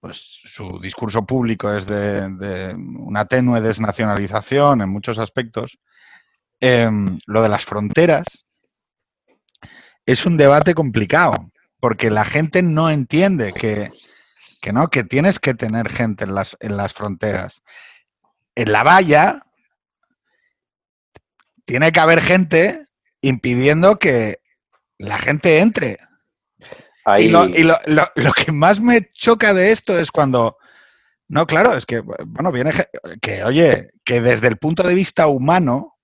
pues 0.00 0.40
su 0.44 0.78
discurso 0.80 1.26
público 1.26 1.72
es 1.72 1.86
de, 1.86 2.74
una 2.98 3.26
tenue 3.26 3.60
desnacionalización 3.60 4.80
en 4.80 4.88
muchos 4.88 5.18
aspectos, 5.18 5.78
em, 6.58 7.18
lo 7.26 7.42
de 7.42 7.50
las 7.50 7.66
fronteras 7.66 8.46
es 10.06 10.26
un 10.26 10.36
debate 10.36 10.74
complicado, 10.74 11.52
porque 11.78 12.10
la 12.10 12.24
gente 12.24 12.62
no 12.62 12.90
entiende 12.90 13.52
que, 13.52 13.90
no, 14.72 14.88
que 14.88 15.04
tienes 15.04 15.38
que 15.38 15.54
tener 15.54 15.88
gente 15.90 16.24
en 16.24 16.34
las, 16.34 16.56
en 16.60 16.76
las 16.76 16.94
fronteras. 16.94 17.62
En 18.54 18.72
la 18.72 18.82
valla 18.82 19.46
tiene 21.70 21.92
que 21.92 22.00
haber 22.00 22.20
gente 22.20 22.88
impidiendo 23.20 24.00
que 24.00 24.40
la 24.98 25.20
gente 25.20 25.60
entre. 25.60 26.00
Y, 27.16 27.28
lo, 27.28 27.48
que 28.34 28.50
más 28.50 28.80
me 28.80 29.08
choca 29.12 29.54
de 29.54 29.70
esto 29.70 29.96
es 29.96 30.10
cuando... 30.10 30.56
No, 31.28 31.46
claro, 31.46 31.76
es 31.76 31.86
que, 31.86 32.00
bueno, 32.00 32.50
viene 32.50 32.72
que, 33.22 33.44
oye, 33.44 33.90
que 34.04 34.20
desde 34.20 34.48
el 34.48 34.56
punto 34.56 34.82
de 34.82 34.94
vista 34.94 35.28
humano, 35.28 35.96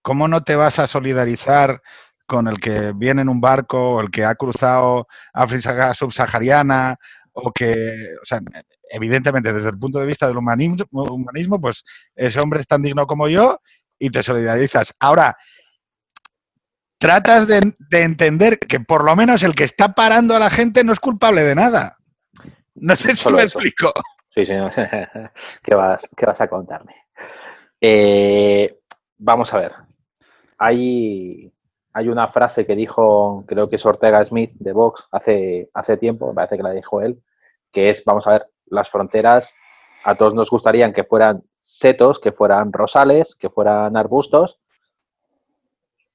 ¿cómo 0.00 0.26
no 0.26 0.42
te 0.42 0.56
vas 0.56 0.78
a 0.78 0.86
solidarizar 0.86 1.82
con 2.24 2.48
el 2.48 2.58
que 2.58 2.92
viene 2.96 3.20
en 3.20 3.28
un 3.28 3.42
barco 3.42 3.96
o 3.96 4.00
el 4.00 4.10
que 4.10 4.24
ha 4.24 4.34
cruzado 4.34 5.06
África 5.34 5.92
subsahariana 5.92 6.96
o 7.34 7.52
que, 7.52 7.94
o 8.22 8.24
sea, 8.24 8.40
evidentemente 8.88 9.52
desde 9.52 9.68
el 9.68 9.78
punto 9.78 9.98
de 9.98 10.06
vista 10.06 10.26
del 10.26 10.38
humanismo, 10.38 10.86
humanismo, 10.92 11.60
pues 11.60 11.84
ese 12.14 12.40
hombre 12.40 12.60
es 12.60 12.66
tan 12.66 12.80
digno 12.80 13.06
como 13.06 13.28
yo 13.28 13.60
y 14.04 14.10
te 14.10 14.22
solidarizas. 14.22 14.94
Ahora, 15.00 15.34
tratas 16.98 17.46
de, 17.46 17.62
entender 17.90 18.58
que 18.58 18.80
por 18.80 19.02
lo 19.02 19.16
menos 19.16 19.42
el 19.42 19.54
que 19.54 19.64
está 19.64 19.94
parando 19.94 20.36
a 20.36 20.38
la 20.38 20.50
gente 20.50 20.84
no 20.84 20.92
es 20.92 21.00
culpable 21.00 21.42
de 21.42 21.54
nada. 21.54 21.96
No 22.74 22.96
sé 22.96 23.16
si 23.16 23.32
me 23.32 23.44
explico. 23.44 23.94
Sí, 24.28 24.44
sí, 24.44 24.52
¿Qué, 25.62 25.74
vas, 25.74 26.06
¿Qué 26.14 26.26
vas 26.26 26.40
a 26.42 26.48
contarme? 26.48 26.94
Eh, 27.80 28.78
vamos 29.16 29.54
a 29.54 29.58
ver. 29.58 29.72
Hay, 30.58 31.50
hay 31.94 32.08
una 32.08 32.28
frase 32.28 32.66
que 32.66 32.76
dijo, 32.76 33.44
creo 33.48 33.70
que 33.70 33.76
es 33.76 33.86
Ortega 33.86 34.22
Smith 34.22 34.52
de 34.56 34.72
Vox 34.72 35.08
hace, 35.12 35.70
hace 35.72 35.96
tiempo, 35.96 36.28
me 36.28 36.34
parece 36.34 36.58
que 36.58 36.62
la 36.62 36.72
dijo 36.72 37.00
él, 37.00 37.22
que 37.72 37.88
es, 37.88 38.04
vamos 38.04 38.26
a 38.26 38.32
ver, 38.32 38.46
las 38.66 38.90
fronteras 38.90 39.54
a 40.04 40.14
todos 40.14 40.34
nos 40.34 40.50
gustarían 40.50 40.92
que 40.92 41.04
fueran 41.04 41.42
setos, 41.78 42.20
que 42.20 42.32
fueran 42.32 42.72
rosales, 42.72 43.34
que 43.34 43.50
fueran 43.50 43.96
arbustos, 43.96 44.58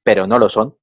pero 0.03 0.25
no 0.25 0.39
lo 0.39 0.49
son. 0.49 0.77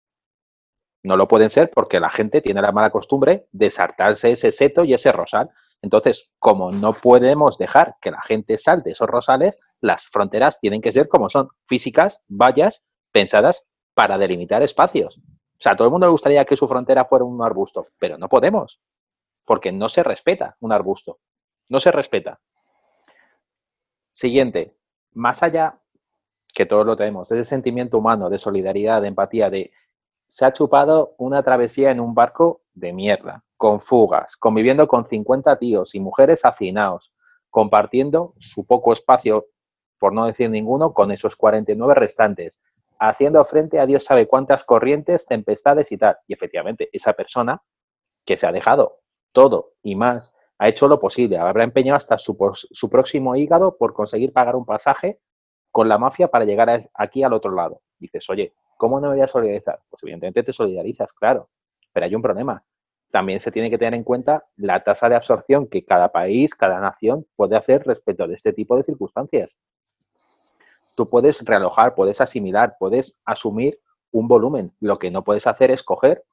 No 1.02 1.16
lo 1.16 1.28
pueden 1.28 1.50
ser 1.50 1.70
porque 1.70 2.00
la 2.00 2.10
gente 2.10 2.40
tiene 2.40 2.60
la 2.60 2.72
mala 2.72 2.90
costumbre 2.90 3.46
de 3.52 3.70
saltarse 3.70 4.32
ese 4.32 4.52
seto 4.52 4.84
y 4.84 4.92
ese 4.92 5.12
rosal. 5.12 5.50
Entonces, 5.82 6.30
como 6.38 6.72
no 6.72 6.94
podemos 6.94 7.58
dejar 7.58 7.96
que 8.00 8.10
la 8.10 8.20
gente 8.22 8.58
salte 8.58 8.90
esos 8.90 9.08
rosales, 9.08 9.58
las 9.80 10.08
fronteras 10.08 10.58
tienen 10.58 10.80
que 10.80 10.92
ser 10.92 11.08
como 11.08 11.28
son, 11.28 11.48
físicas, 11.66 12.22
vallas, 12.28 12.82
pensadas 13.12 13.64
para 13.94 14.18
delimitar 14.18 14.62
espacios. 14.62 15.18
O 15.18 15.62
sea, 15.62 15.72
a 15.72 15.76
todo 15.76 15.88
el 15.88 15.92
mundo 15.92 16.06
le 16.06 16.12
gustaría 16.12 16.44
que 16.44 16.56
su 16.56 16.68
frontera 16.68 17.06
fuera 17.06 17.24
un 17.24 17.42
arbusto, 17.42 17.86
pero 17.98 18.18
no 18.18 18.28
podemos, 18.28 18.80
porque 19.44 19.72
no 19.72 19.88
se 19.88 20.02
respeta 20.02 20.56
un 20.60 20.72
arbusto. 20.72 21.18
No 21.68 21.80
se 21.80 21.92
respeta. 21.92 22.40
Siguiente, 24.16 24.74
más 25.12 25.42
allá, 25.42 25.78
que 26.54 26.64
todos 26.64 26.86
lo 26.86 26.96
tenemos, 26.96 27.30
ese 27.30 27.44
sentimiento 27.44 27.98
humano 27.98 28.30
de 28.30 28.38
solidaridad, 28.38 29.02
de 29.02 29.08
empatía, 29.08 29.50
de 29.50 29.72
se 30.26 30.46
ha 30.46 30.54
chupado 30.54 31.14
una 31.18 31.42
travesía 31.42 31.90
en 31.90 32.00
un 32.00 32.14
barco 32.14 32.62
de 32.72 32.94
mierda, 32.94 33.44
con 33.58 33.78
fugas, 33.78 34.38
conviviendo 34.38 34.88
con 34.88 35.06
50 35.06 35.58
tíos 35.58 35.94
y 35.94 36.00
mujeres 36.00 36.46
hacinados, 36.46 37.12
compartiendo 37.50 38.32
su 38.38 38.64
poco 38.64 38.94
espacio, 38.94 39.48
por 39.98 40.14
no 40.14 40.24
decir 40.24 40.48
ninguno, 40.48 40.94
con 40.94 41.10
esos 41.10 41.36
49 41.36 41.94
restantes, 41.94 42.58
haciendo 42.98 43.44
frente 43.44 43.80
a 43.80 43.84
Dios 43.84 44.04
sabe 44.04 44.26
cuántas 44.26 44.64
corrientes, 44.64 45.26
tempestades 45.26 45.92
y 45.92 45.98
tal. 45.98 46.16
Y 46.26 46.32
efectivamente, 46.32 46.88
esa 46.90 47.12
persona 47.12 47.60
que 48.24 48.38
se 48.38 48.46
ha 48.46 48.52
dejado 48.52 49.00
todo 49.32 49.74
y 49.82 49.94
más, 49.94 50.34
ha 50.58 50.68
hecho 50.68 50.88
lo 50.88 50.98
posible, 50.98 51.38
habrá 51.38 51.64
empeñado 51.64 51.96
hasta 51.96 52.18
su, 52.18 52.36
próximo 52.90 53.36
hígado 53.36 53.76
por 53.76 53.92
conseguir 53.92 54.32
pagar 54.32 54.56
un 54.56 54.64
pasaje 54.64 55.20
con 55.70 55.88
la 55.88 55.98
mafia 55.98 56.28
para 56.28 56.44
llegar 56.44 56.80
aquí 56.94 57.22
al 57.22 57.32
otro 57.32 57.52
lado. 57.52 57.82
Dices, 57.98 58.28
oye, 58.30 58.54
¿cómo 58.76 59.00
no 59.00 59.08
me 59.08 59.16
voy 59.16 59.24
a 59.24 59.28
solidarizar? 59.28 59.80
Pues 59.90 60.02
evidentemente 60.02 60.42
te 60.42 60.52
solidarizas, 60.52 61.12
claro, 61.12 61.50
pero 61.92 62.06
hay 62.06 62.14
un 62.14 62.22
problema. 62.22 62.64
También 63.10 63.40
se 63.40 63.52
tiene 63.52 63.70
que 63.70 63.78
tener 63.78 63.94
en 63.94 64.04
cuenta 64.04 64.46
la 64.56 64.82
tasa 64.82 65.08
de 65.08 65.16
absorción 65.16 65.68
que 65.68 65.84
cada 65.84 66.10
país, 66.10 66.54
cada 66.54 66.80
nación 66.80 67.26
puede 67.36 67.56
hacer 67.56 67.86
respecto 67.86 68.26
de 68.26 68.34
este 68.34 68.52
tipo 68.52 68.76
de 68.76 68.82
circunstancias 68.82 69.56
tú 70.96 71.08
puedes 71.08 71.44
realojar, 71.44 71.94
puedes 71.94 72.20
asimilar, 72.20 72.76
puedes 72.80 73.20
asumir 73.24 73.78
un 74.10 74.26
volumen. 74.26 74.74
Lo 74.80 74.98
que 74.98 75.12
no 75.12 75.22
puedes 75.22 75.46
hacer 75.46 75.70
es 75.70 75.84
coger 75.84 76.24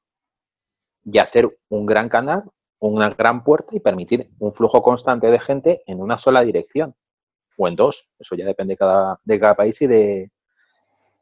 y 1.04 1.18
hacer 1.18 1.56
un 1.68 1.86
gran 1.86 2.08
canal, 2.08 2.50
una 2.78 3.10
gran 3.10 3.44
puerta 3.44 3.74
y 3.74 3.80
permitir 3.80 4.30
un 4.38 4.52
flujo 4.52 4.82
constante 4.82 5.30
de 5.30 5.40
gente 5.40 5.82
en 5.86 6.00
una 6.00 6.18
sola 6.18 6.42
dirección 6.42 6.94
o 7.56 7.68
en 7.68 7.76
dos. 7.76 8.08
Eso 8.18 8.34
ya 8.34 8.44
depende 8.44 8.72
de 8.72 8.78
cada, 8.78 9.20
de 9.24 9.40
cada 9.40 9.54
país 9.54 9.80
y 9.82 9.86
de, 9.86 10.30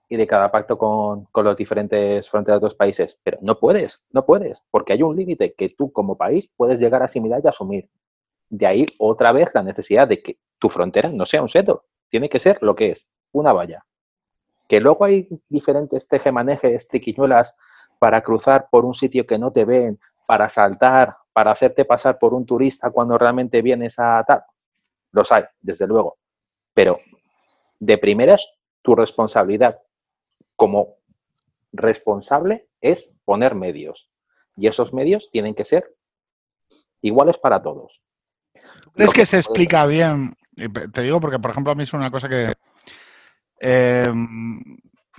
y 0.09 0.17
de 0.17 0.27
cada 0.27 0.51
pacto 0.51 0.77
con, 0.77 1.25
con, 1.27 1.45
los 1.45 1.57
diferentes 1.57 2.29
fronteras 2.29 2.61
de 2.61 2.67
los 2.67 2.75
países. 2.75 3.19
Pero 3.23 3.39
no 3.43 3.59
puedes, 3.59 4.03
no 4.11 4.25
puedes, 4.25 4.63
porque 4.71 4.93
hay 4.93 5.03
un 5.03 5.17
límite 5.17 5.55
que 5.55 5.71
tú 5.71 5.93
como 5.93 6.17
país 6.17 6.51
puedes 6.57 6.81
llegar 6.81 7.03
a 7.03 7.07
asimilar 7.07 7.41
y 7.45 7.49
asumir. 7.49 7.89
De 8.49 8.67
ahí 8.67 8.87
otra 8.99 9.33
vez 9.33 9.49
la 9.55 9.63
necesidad 9.63 10.09
de 10.09 10.23
que 10.23 10.39
tu 10.59 10.69
frontera 10.69 11.09
no 11.09 11.27
sea 11.27 11.43
un 11.43 11.49
seto, 11.49 11.87
tiene 12.09 12.29
que 12.29 12.41
ser 12.41 12.59
lo 12.63 12.77
que 12.77 12.91
es, 12.91 13.07
una 13.33 13.53
valla. 13.53 13.85
Que 14.69 14.81
luego 14.81 15.05
hay 15.05 15.29
diferentes 15.49 16.07
tejemanejes, 16.07 16.89
triquiñuelas 16.89 17.57
para 17.99 18.23
cruzar 18.23 18.69
por 18.71 18.85
un 18.85 18.95
sitio 18.95 19.27
que 19.27 19.39
no 19.39 19.53
te 19.53 19.65
ven, 19.65 19.99
para 20.33 20.49
saltar, 20.49 21.15
para 21.35 21.51
hacerte 21.51 21.85
pasar 21.85 22.19
por 22.19 22.33
un 22.33 22.47
turista 22.47 22.91
cuando 22.91 23.19
realmente 23.19 23.61
vienes 23.61 23.99
a 23.99 24.25
tal. 24.27 24.43
Los 25.11 25.31
hay, 25.31 25.45
desde 25.61 25.87
luego. 25.87 26.17
Pero 26.73 27.01
de 27.79 27.99
primeras, 27.99 28.55
tu 28.81 28.95
responsabilidad 28.95 29.79
como 30.57 30.97
responsable 31.71 32.71
es 32.81 33.13
poner 33.27 33.55
medios. 33.55 34.09
Y 34.57 34.69
esos 34.69 34.95
medios 34.95 35.29
tienen 35.31 35.55
que 35.55 35.67
ser 35.67 35.95
iguales 37.03 37.37
para 37.37 37.61
todos. 37.61 38.01
¿Crees 38.95 39.13
que 39.13 39.27
se 39.27 39.37
explica 39.37 39.85
bien? 39.85 40.35
Te 40.95 41.03
digo 41.03 41.21
porque, 41.21 41.41
por 41.41 41.51
ejemplo, 41.51 41.73
a 41.73 41.75
mí 41.75 41.83
es 41.83 41.93
una 41.93 42.11
cosa 42.11 42.31
que, 42.31 42.55
eh, 43.61 44.11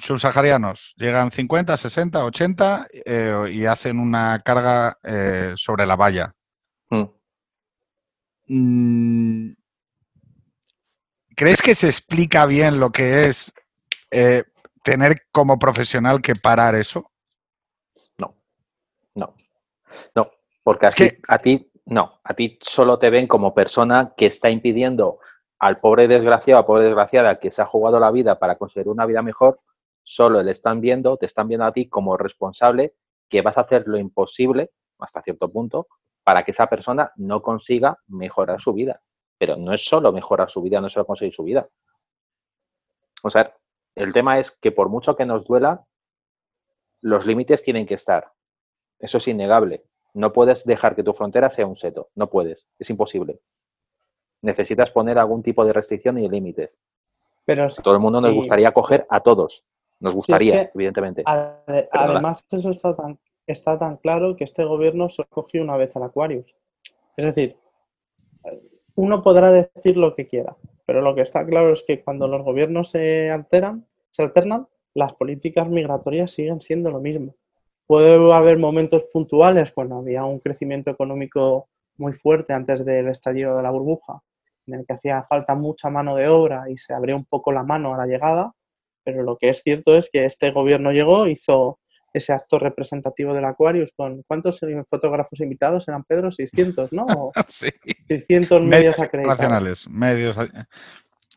subsaharianos 0.04 0.94
llegan 0.98 1.32
50, 1.32 1.78
60, 1.78 2.26
80 2.26 2.88
y 3.50 3.66
hacen 3.66 4.00
una 4.00 4.40
carga 4.40 4.98
eh, 5.02 5.54
sobre 5.56 5.86
la 5.86 5.96
valla. 5.96 6.36
Hmm. 6.90 7.06
Mm, 8.48 9.54
¿Crees 11.36 11.62
que 11.62 11.74
se 11.74 11.88
explica 11.88 12.46
bien 12.46 12.80
lo 12.80 12.92
que 12.92 13.26
es 13.26 13.54
eh, 14.12 14.44
tener 14.84 15.26
como 15.32 15.58
profesional 15.58 16.22
que 16.22 16.36
parar 16.36 16.76
eso? 16.76 17.10
No, 18.18 18.36
no, 19.16 19.34
no, 20.16 20.32
porque 20.64 20.88
así, 20.88 21.10
a 21.28 21.38
ti, 21.40 21.72
no, 21.86 22.20
a 22.24 22.34
ti 22.34 22.60
solo 22.62 23.00
te 23.00 23.10
ven 23.10 23.28
como 23.28 23.54
persona 23.54 24.14
que 24.18 24.26
está 24.26 24.50
impidiendo 24.50 25.20
al 25.60 25.80
pobre 25.80 26.10
desgraciado, 26.10 26.60
a 26.60 26.66
pobre 26.66 26.84
desgraciada 26.84 27.40
que 27.40 27.50
se 27.50 27.62
ha 27.62 27.66
jugado 27.66 28.00
la 28.00 28.12
vida 28.12 28.38
para 28.38 28.58
conseguir 28.58 28.90
una 28.90 29.06
vida 29.06 29.22
mejor, 29.22 29.62
solo 30.04 30.44
le 30.44 30.52
están 30.52 30.82
viendo, 30.82 31.18
te 31.18 31.26
están 31.26 31.48
viendo 31.48 31.66
a 31.66 31.72
ti 31.72 31.88
como 31.88 32.18
responsable 32.18 32.94
que 33.30 33.42
vas 33.42 33.58
a 33.58 33.62
hacer 33.62 33.84
lo 33.88 33.98
imposible, 33.98 34.72
hasta 35.00 35.22
cierto 35.22 35.52
punto, 35.52 35.88
para 36.24 36.44
que 36.44 36.52
esa 36.52 36.68
persona 36.68 37.12
no 37.16 37.42
consiga 37.42 37.98
mejorar 38.08 38.62
su 38.62 38.74
vida. 38.74 39.02
pero 39.40 39.58
no 39.58 39.74
es 39.74 39.84
solo 39.84 40.14
mejorar 40.14 40.50
su 40.50 40.62
vida, 40.62 40.80
no 40.80 40.88
es 40.88 40.94
solo 40.94 41.06
conseguir 41.06 41.34
su 41.34 41.44
vida. 41.44 41.68
O 43.24 43.30
sea, 43.30 43.54
el 43.96 44.14
tema 44.14 44.40
es 44.40 44.52
que 44.52 44.72
por 44.72 44.88
mucho 44.88 45.18
que 45.18 45.26
nos 45.26 45.46
duela, 45.46 45.86
los 47.02 47.26
límites 47.26 47.62
tienen 47.62 47.86
que 47.86 47.96
estar. 47.96 48.32
Eso 49.00 49.18
es 49.18 49.28
innegable. 49.28 49.84
No 50.14 50.32
puedes 50.32 50.64
dejar 50.64 50.96
que 50.96 51.04
tu 51.04 51.12
frontera 51.12 51.50
sea 51.50 51.68
un 51.68 51.76
seto. 51.76 52.10
No 52.16 52.30
puedes. 52.30 52.70
Es 52.80 52.90
imposible. 52.90 53.42
Necesitas 54.42 54.92
poner 54.92 55.20
algún 55.20 55.44
tipo 55.44 55.66
de 55.66 55.74
restricción 55.74 56.18
y 56.20 56.30
límites. 56.30 56.80
Pero 57.46 57.68
todo 57.84 57.96
el 57.96 58.00
mundo 58.00 58.22
nos 58.22 58.34
gustaría 58.34 58.72
coger 58.72 59.06
a 59.10 59.20
todos. 59.22 59.66
Nos 60.04 60.16
gustaría, 60.16 60.70
evidentemente. 60.76 61.24
además, 61.26 62.46
eso 62.52 62.70
está 62.70 62.94
tan, 62.94 63.18
está 63.48 63.80
tan 63.80 63.96
claro 63.96 64.36
que 64.36 64.44
este 64.44 64.66
gobierno 64.66 65.08
se 65.08 65.24
cogió 65.30 65.64
una 65.64 65.78
vez 65.78 65.96
al 65.96 66.04
Aquarius. 66.04 66.54
Es 67.16 67.26
decir, 67.26 67.56
uno 68.96 69.24
podrá 69.24 69.50
decir 69.52 69.96
lo 69.96 70.14
que 70.14 70.28
quiera, 70.28 70.58
pero 70.86 71.02
lo 71.02 71.16
que 71.16 71.22
está 71.22 71.46
claro 71.46 71.72
es 71.72 71.84
que 71.84 72.04
cuando 72.04 72.28
los 72.28 72.44
gobiernos 72.44 72.90
se 72.90 73.32
alteran, 73.32 73.88
se 74.10 74.24
alternan, 74.24 74.68
las 74.94 75.14
políticas 75.14 75.70
migratorias 75.70 76.32
siguen 76.32 76.60
siendo 76.60 76.92
lo 76.92 77.00
mismo. 77.00 77.36
Puede 77.88 78.34
haber 78.34 78.58
momentos 78.58 79.06
puntuales 79.06 79.72
cuando 79.72 80.00
había 80.00 80.26
un 80.26 80.40
crecimiento 80.40 80.92
económico 80.92 81.70
muy 81.96 82.12
fuerte 82.12 82.52
antes 82.52 82.84
del 82.84 83.08
estallido 83.08 83.56
de 83.56 83.64
la 83.64 83.72
burbuja, 83.72 84.22
en 84.68 84.74
el 84.76 84.86
que 84.86 84.94
hacía 84.94 85.24
falta 85.24 85.56
mucha 85.56 85.90
mano 85.90 86.18
de 86.18 86.28
obra 86.28 86.70
y 86.70 86.76
se 86.76 86.94
abría 86.94 87.16
un 87.16 87.26
poco 87.26 87.54
la 87.54 87.64
mano 87.64 87.94
a 87.94 87.98
la 87.98 88.06
llegada, 88.06 88.54
pero 89.04 89.24
lo 89.24 89.38
que 89.38 89.50
es 89.50 89.62
cierto 89.62 89.96
es 89.96 90.10
que 90.12 90.26
este 90.26 90.52
gobierno 90.52 90.92
llegó, 90.92 91.28
hizo 91.28 91.80
ese 92.14 92.32
acto 92.32 92.60
representativo 92.60 93.34
del 93.34 93.46
Aquarius 93.46 93.92
con 93.96 94.24
¿cuántos 94.28 94.62
fotógrafos 94.90 95.40
invitados 95.40 95.88
eran 95.88 96.04
Pedro? 96.04 96.32
600, 96.32 96.94
¿no? 96.94 97.06
sí. 97.50 97.70
600 98.08 98.62
medios, 98.62 99.00
acreditados. 99.00 99.90
medios. 99.90 100.38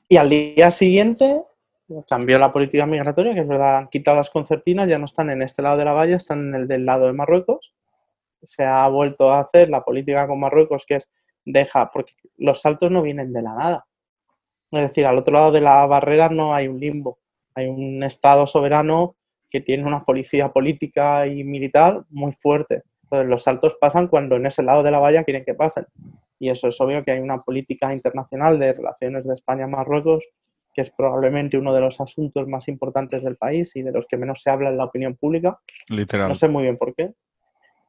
Y 0.08 0.16
al 0.18 0.28
día 0.28 0.70
siguiente 0.70 1.42
cambió 2.08 2.38
la 2.38 2.52
política 2.52 2.84
migratoria, 2.84 3.32
que 3.32 3.40
es 3.40 3.48
verdad, 3.48 3.78
han 3.78 3.88
quitado 3.88 4.18
las 4.18 4.30
concertinas, 4.30 4.88
ya 4.88 4.98
no 4.98 5.06
están 5.06 5.30
en 5.30 5.42
este 5.42 5.62
lado 5.62 5.78
de 5.78 5.84
la 5.84 5.92
valla, 5.92 6.16
están 6.16 6.48
en 6.48 6.54
el 6.54 6.68
del 6.68 6.84
lado 6.84 7.06
de 7.06 7.12
Marruecos. 7.12 7.72
Se 8.42 8.64
ha 8.64 8.86
vuelto 8.88 9.30
a 9.30 9.40
hacer 9.40 9.70
la 9.70 9.82
política 9.82 10.26
con 10.26 10.38
Marruecos, 10.38 10.84
que 10.86 10.96
es 10.96 11.08
deja, 11.44 11.90
porque 11.90 12.12
los 12.36 12.60
saltos 12.60 12.90
no 12.90 13.02
vienen 13.02 13.32
de 13.32 13.42
la 13.42 13.54
nada. 13.54 13.86
Es 14.72 14.82
decir, 14.82 15.06
al 15.06 15.16
otro 15.16 15.32
lado 15.32 15.52
de 15.52 15.60
la 15.60 15.86
barrera 15.86 16.28
no 16.28 16.52
hay 16.52 16.68
un 16.68 16.78
limbo 16.78 17.18
hay 17.56 17.66
un 17.66 18.02
Estado 18.02 18.46
soberano 18.46 19.16
que 19.50 19.60
tiene 19.60 19.84
una 19.84 20.04
policía 20.04 20.52
política 20.52 21.26
y 21.26 21.42
militar 21.42 22.04
muy 22.10 22.32
fuerte. 22.32 22.82
Entonces, 23.04 23.28
los 23.28 23.42
saltos 23.42 23.76
pasan 23.80 24.08
cuando 24.08 24.36
en 24.36 24.46
ese 24.46 24.62
lado 24.62 24.82
de 24.82 24.90
la 24.90 24.98
valla 24.98 25.24
quieren 25.24 25.44
que 25.44 25.54
pasen. 25.54 25.86
Y 26.38 26.50
eso 26.50 26.68
es 26.68 26.80
obvio 26.80 27.02
que 27.02 27.12
hay 27.12 27.20
una 27.20 27.42
política 27.42 27.92
internacional 27.92 28.58
de 28.58 28.74
relaciones 28.74 29.26
de 29.26 29.32
España-Marruecos, 29.32 30.24
que 30.74 30.82
es 30.82 30.90
probablemente 30.90 31.56
uno 31.56 31.72
de 31.72 31.80
los 31.80 31.98
asuntos 32.00 32.46
más 32.46 32.68
importantes 32.68 33.22
del 33.22 33.36
país 33.36 33.74
y 33.76 33.82
de 33.82 33.92
los 33.92 34.06
que 34.06 34.18
menos 34.18 34.42
se 34.42 34.50
habla 34.50 34.68
en 34.68 34.76
la 34.76 34.84
opinión 34.84 35.16
pública. 35.16 35.58
Literal. 35.88 36.28
No 36.28 36.34
sé 36.34 36.48
muy 36.48 36.64
bien 36.64 36.76
por 36.76 36.94
qué. 36.94 37.12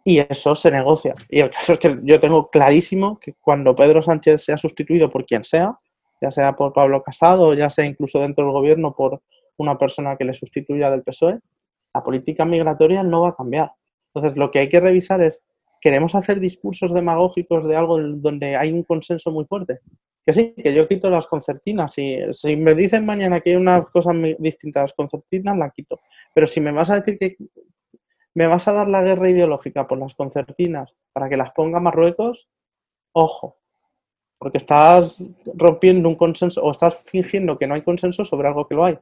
Y 0.05 0.19
eso 0.19 0.55
se 0.55 0.71
negocia. 0.71 1.13
Y 1.27 1.41
el 1.41 1.49
caso 1.49 1.73
es 1.73 1.79
que 1.79 1.97
yo 2.03 2.17
tengo 2.21 2.49
clarísimo 2.49 3.19
que 3.19 3.33
cuando 3.41 3.75
Pedro 3.75 4.01
Sánchez 4.01 4.45
sea 4.45 4.57
sustituido 4.57 5.09
por 5.09 5.25
quien 5.25 5.43
sea, 5.43 5.77
ya 6.21 6.31
sea 6.31 6.55
por 6.55 6.71
Pablo 6.71 7.03
Casado, 7.03 7.53
ya 7.53 7.69
sea 7.69 7.85
incluso 7.85 8.19
dentro 8.21 8.45
del 8.45 8.53
gobierno 8.53 8.95
por 8.95 9.21
una 9.57 9.77
persona 9.77 10.15
que 10.15 10.25
le 10.25 10.33
sustituya 10.33 10.89
del 10.89 11.03
PSOE, 11.03 11.39
la 11.93 12.03
política 12.03 12.45
migratoria 12.45 13.03
no 13.03 13.21
va 13.21 13.29
a 13.29 13.35
cambiar. 13.35 13.71
Entonces, 14.13 14.37
lo 14.37 14.51
que 14.51 14.59
hay 14.59 14.69
que 14.69 14.79
revisar 14.79 15.21
es, 15.21 15.43
¿queremos 15.81 16.15
hacer 16.15 16.39
discursos 16.39 16.93
demagógicos 16.93 17.67
de 17.67 17.75
algo 17.75 17.99
donde 17.99 18.55
hay 18.55 18.71
un 18.71 18.83
consenso 18.83 19.31
muy 19.31 19.45
fuerte? 19.45 19.79
Que 20.25 20.33
sí, 20.33 20.53
que 20.55 20.73
yo 20.73 20.87
quito 20.87 21.09
las 21.09 21.27
concertinas. 21.27 21.97
y 21.97 22.19
si 22.33 22.55
me 22.55 22.75
dicen 22.75 23.05
mañana 23.05 23.39
que 23.39 23.51
hay 23.51 23.55
una 23.55 23.83
cosa 23.83 24.11
distinta 24.39 24.79
a 24.79 24.83
las 24.83 24.93
concertinas, 24.93 25.57
la 25.57 25.69
quito. 25.69 25.99
Pero 26.33 26.47
si 26.47 26.59
me 26.59 26.71
vas 26.71 26.89
a 26.89 26.95
decir 26.95 27.17
que 27.17 27.37
me 28.33 28.45
vas 28.47 28.67
a 28.67 28.73
dar 28.73 28.87
la 28.87 29.01
guerra 29.01 29.29
ideológica 29.29 29.87
por 29.87 29.97
las 29.97 30.13
concertinas 30.13 30.93
para 31.13 31.29
que 31.29 31.37
las 31.37 31.51
ponga 31.51 31.79
Marruecos, 31.79 32.49
ojo, 33.13 33.57
porque 34.37 34.59
estás 34.59 35.25
rompiendo 35.55 36.07
un 36.07 36.15
consenso 36.15 36.61
o 36.61 36.71
estás 36.71 37.03
fingiendo 37.05 37.57
que 37.57 37.65
no 37.65 37.73
hay 37.73 37.81
consenso 37.81 38.23
sobre 38.23 38.47
algo 38.47 38.67
que 38.67 38.75
lo 38.75 38.85
hay. 38.85 38.99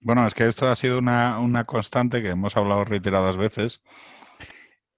Bueno, 0.00 0.26
es 0.26 0.34
que 0.34 0.46
esto 0.46 0.68
ha 0.70 0.76
sido 0.76 0.98
una, 0.98 1.64
constante 1.66 2.22
que 2.22 2.30
hemos 2.30 2.56
hablado 2.56 2.84
reiteradas 2.84 3.36
veces. 3.36 3.80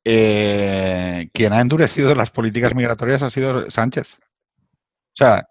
Eh, 0.05 1.28
quien 1.32 1.52
ha 1.52 1.60
endurecido 1.60 2.14
las 2.14 2.31
políticas 2.31 2.74
migratorias 2.74 3.22
ha 3.22 3.31
sido 3.31 3.70
Sánchez. 3.70 4.18
O 4.18 5.16
sea, 5.16 5.48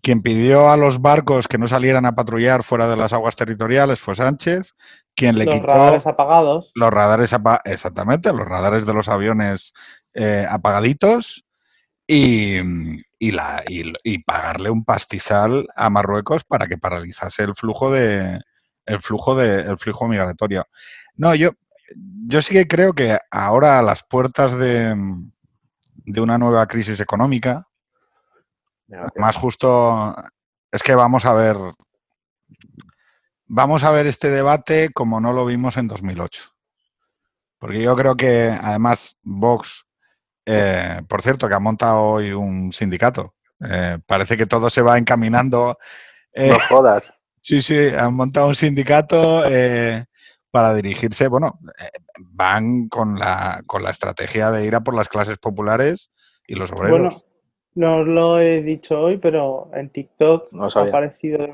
quien 0.00 0.22
pidió 0.22 0.70
a 0.70 0.76
los 0.76 1.00
barcos 1.00 1.48
que 1.48 1.58
no 1.58 1.68
salieran 1.68 2.06
a 2.06 2.14
patrullar 2.14 2.62
fuera 2.62 2.88
de 2.88 2.96
las 2.96 3.12
aguas 3.12 3.36
territoriales 3.36 4.00
fue 4.00 4.16
Sánchez. 4.16 4.74
Quien 5.14 5.36
le 5.36 5.44
los 5.44 5.60
radares 5.60 6.06
apagados. 6.06 6.72
Los 6.74 6.90
radares 6.90 7.34
exactamente, 7.64 8.32
los 8.32 8.46
radares 8.46 8.86
de 8.86 8.94
los 8.94 9.08
aviones 9.08 9.74
eh, 10.14 10.46
apagaditos 10.48 11.44
y, 12.06 12.60
la, 13.30 13.62
y 13.68 14.18
pagarle 14.20 14.70
un 14.70 14.84
pastizal 14.84 15.66
a 15.76 15.90
Marruecos 15.90 16.44
para 16.44 16.66
que 16.66 16.78
paralizase 16.78 17.42
el 17.42 17.54
flujo 17.54 17.92
de, 17.92 18.40
el 18.86 19.00
flujo 19.00 19.34
de 19.34 19.60
el 19.62 19.78
flujo 19.78 20.08
migratorio. 20.08 20.66
No, 21.16 21.34
yo, 21.34 21.52
yo 22.26 22.42
sí 22.42 22.54
que 22.54 22.66
creo 22.66 22.92
que 22.92 23.18
ahora 23.30 23.78
a 23.78 23.82
las 23.82 24.02
puertas 24.02 24.58
de, 24.58 24.94
de 26.04 26.20
una 26.20 26.38
nueva 26.38 26.66
crisis 26.66 27.00
económica, 27.00 27.66
más 29.16 29.36
justo 29.36 30.14
es 30.70 30.82
que 30.82 30.94
vamos 30.94 31.24
a 31.24 31.32
ver 31.32 31.56
vamos 33.46 33.84
a 33.84 33.90
ver 33.90 34.06
este 34.06 34.30
debate 34.30 34.90
como 34.92 35.20
no 35.20 35.32
lo 35.32 35.44
vimos 35.44 35.76
en 35.76 35.86
2008. 35.86 36.44
Porque 37.58 37.82
yo 37.82 37.94
creo 37.94 38.16
que 38.16 38.58
además 38.60 39.18
Vox, 39.22 39.84
eh, 40.46 41.02
por 41.06 41.22
cierto, 41.22 41.48
que 41.48 41.54
ha 41.54 41.60
montado 41.60 42.00
hoy 42.00 42.32
un 42.32 42.72
sindicato. 42.72 43.34
Eh, 43.60 43.98
parece 44.06 44.36
que 44.36 44.46
todo 44.46 44.70
se 44.70 44.82
va 44.82 44.98
encaminando. 44.98 45.78
Eh, 46.32 46.48
no 46.48 46.58
jodas. 46.68 47.12
Sí, 47.42 47.60
sí, 47.60 47.76
han 47.98 48.14
montado 48.14 48.48
un 48.48 48.54
sindicato 48.54 49.44
eh, 49.44 50.04
para 50.50 50.74
dirigirse, 50.74 51.28
bueno, 51.28 51.58
eh, 51.78 51.98
van 52.18 52.88
con 52.88 53.18
la, 53.18 53.62
con 53.66 53.82
la 53.82 53.90
estrategia 53.90 54.50
de 54.50 54.64
ir 54.64 54.74
a 54.74 54.80
por 54.80 54.94
las 54.94 55.08
clases 55.08 55.38
populares 55.38 56.10
y 56.46 56.54
los 56.54 56.72
obreros. 56.72 56.90
Bueno, 56.90 57.22
no 57.74 58.04
lo 58.04 58.38
he 58.38 58.62
dicho 58.62 59.00
hoy, 59.00 59.18
pero 59.18 59.70
en 59.74 59.90
TikTok 59.90 60.48
ha 60.54 60.80
aparecido 60.80 61.46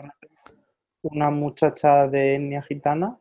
una 1.02 1.30
muchacha 1.30 2.06
de 2.06 2.36
etnia 2.36 2.62
gitana 2.62 3.18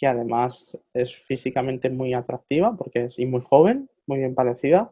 que 0.00 0.06
además 0.06 0.78
es 0.94 1.14
físicamente 1.14 1.90
muy 1.90 2.14
atractiva 2.14 2.74
porque 2.74 3.04
es 3.04 3.18
y 3.18 3.26
muy 3.26 3.42
joven, 3.42 3.90
muy 4.06 4.18
bien 4.18 4.34
parecida, 4.34 4.90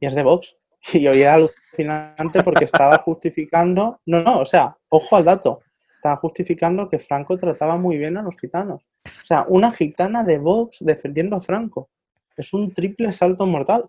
y 0.00 0.06
es 0.06 0.14
de 0.14 0.24
Vox. 0.24 0.56
Y 0.94 1.06
hoy 1.06 1.22
era 1.22 1.34
alucinante 1.34 2.42
porque 2.42 2.64
estaba 2.64 2.98
justificando, 2.98 4.00
no, 4.04 4.20
no, 4.24 4.40
o 4.40 4.44
sea, 4.44 4.76
ojo 4.88 5.14
al 5.14 5.24
dato, 5.24 5.60
estaba 6.02 6.16
justificando 6.16 6.88
que 6.88 6.98
Franco 6.98 7.38
trataba 7.38 7.76
muy 7.76 7.96
bien 7.96 8.16
a 8.16 8.22
los 8.22 8.36
gitanos. 8.36 8.82
O 9.04 9.24
sea, 9.24 9.44
una 9.46 9.70
gitana 9.72 10.24
de 10.24 10.36
Vox 10.38 10.78
defendiendo 10.80 11.36
a 11.36 11.40
Franco. 11.40 11.90
Es 12.36 12.52
un 12.52 12.74
triple 12.74 13.12
salto 13.12 13.46
mortal. 13.46 13.88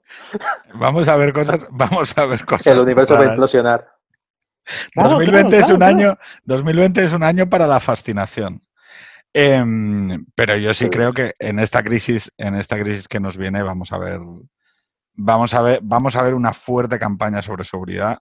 Vamos 0.76 1.07
a 1.07 1.18
ver 1.18 1.34
cosas, 1.34 1.65
vamos 1.72 2.15
a 2.15 2.26
ver 2.27 2.45
cosas. 2.45 2.68
El 2.68 2.81
universo 2.81 3.15
va 3.15 3.22
a 3.22 3.30
implosionar. 3.30 3.88
2020 4.95 5.57
es 5.57 5.69
un 5.72 5.81
año, 5.81 6.15
2020 6.45 7.03
es 7.03 7.14
un 7.14 7.23
año 7.23 7.49
para 7.49 7.65
la 7.65 7.80
fascinación. 7.80 8.61
Em, 9.34 10.23
pero 10.35 10.56
yo 10.57 10.72
sí 10.76 10.90
creo 10.90 11.14
que 11.14 11.34
en 11.40 11.57
esta 11.57 11.81
crisis, 11.81 12.31
en 12.38 12.53
esta 12.53 12.80
crisis 12.80 13.07
que 13.07 13.19
nos 13.19 13.38
viene, 13.38 13.64
vamos 13.64 13.91
a 13.91 13.98
ver, 13.98 14.19
vamos 15.15 15.56
a 15.56 15.64
ver, 15.64 15.80
vamos 15.81 16.15
a 16.15 16.22
ver 16.22 16.35
una 16.35 16.53
fuerte 16.53 16.99
campaña 16.99 17.41
sobre 17.41 17.64
seguridad 17.64 18.19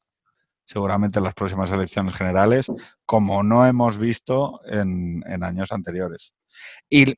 seguramente 0.65 1.19
en 1.19 1.25
las 1.25 1.35
próximas 1.35 1.71
elecciones 1.71 2.15
generales, 2.15 2.71
como 3.07 3.43
no 3.43 3.67
hemos 3.67 3.99
visto 3.99 4.61
en, 4.65 5.23
años 5.43 5.73
anteriores. 5.73 6.35
Y 6.89 7.15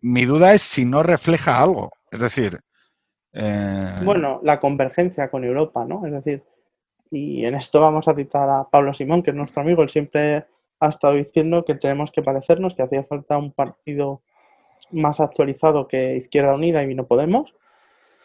mi 0.00 0.24
duda 0.24 0.54
es 0.54 0.62
si 0.62 0.84
no 0.84 1.02
refleja 1.02 1.60
algo. 1.60 1.90
Es 2.10 2.20
decir. 2.20 2.60
Eh, 3.32 4.00
bueno, 4.04 4.40
la 4.42 4.60
convergencia 4.60 5.30
con 5.30 5.44
Europa, 5.44 5.84
¿no? 5.84 6.06
Es 6.06 6.12
decir, 6.12 6.42
y 7.10 7.44
en 7.44 7.54
esto 7.54 7.80
vamos 7.80 8.08
a 8.08 8.14
citar 8.14 8.48
a 8.48 8.64
Pablo 8.64 8.92
Simón, 8.92 9.22
que 9.22 9.30
es 9.30 9.36
nuestro 9.36 9.62
amigo. 9.62 9.82
Él 9.82 9.90
siempre 9.90 10.46
ha 10.80 10.88
estado 10.88 11.14
diciendo 11.14 11.64
que 11.64 11.74
tenemos 11.74 12.10
que 12.10 12.22
parecernos, 12.22 12.74
que 12.74 12.82
hacía 12.82 13.04
falta 13.04 13.38
un 13.38 13.52
partido 13.52 14.22
más 14.90 15.20
actualizado 15.20 15.88
que 15.88 16.16
Izquierda 16.16 16.54
Unida 16.54 16.82
y 16.82 16.94
no 16.94 17.06
Podemos. 17.06 17.54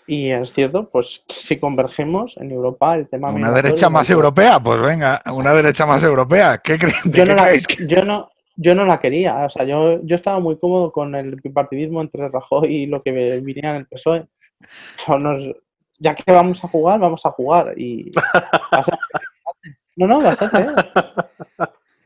Y 0.08 0.32
es 0.32 0.54
cierto, 0.54 0.90
pues 0.90 1.24
si 1.30 1.58
convergemos 1.60 2.36
en 2.38 2.52
Europa, 2.52 2.96
el 2.96 3.08
tema... 3.08 3.32
Una 3.32 3.52
derecha 3.52 3.90
más 3.90 4.10
europea, 4.10 4.60
pues 4.60 4.82
venga, 4.82 5.22
una 5.34 5.54
derecha 5.54 5.86
más 5.86 6.04
europea. 6.04 6.58
¿Qué 6.58 6.78
creen? 6.78 6.96
Yo, 7.06 7.26
no 7.26 7.36
la, 7.36 7.50
yo, 7.88 8.04
no, 8.04 8.32
yo 8.56 8.76
no 8.76 8.86
la 8.86 9.00
quería, 9.00 9.46
o 9.46 9.50
sea, 9.50 9.64
yo, 9.64 10.02
yo 10.04 10.16
estaba 10.16 10.40
muy 10.40 10.58
cómodo 10.58 10.92
con 10.92 11.16
el 11.16 11.36
bipartidismo 11.36 12.02
entre 12.02 12.30
Rajoy 12.30 12.68
y 12.68 12.86
lo 12.88 13.02
que 13.02 13.12
venía 13.12 13.72
en 13.72 13.76
el 13.78 13.88
PSOE. 13.88 14.28
ya 16.00 16.16
que 16.16 16.32
vamos 16.32 16.64
a 16.64 16.68
jugar, 16.68 17.00
vamos 17.00 17.26
a 17.26 17.32
jugar. 17.32 17.74
Y 17.78 18.12
no, 19.96 20.08
no, 20.08 20.22
va 20.22 20.30
a 20.30 20.36
ser 20.36 20.50
feo. 20.50 20.74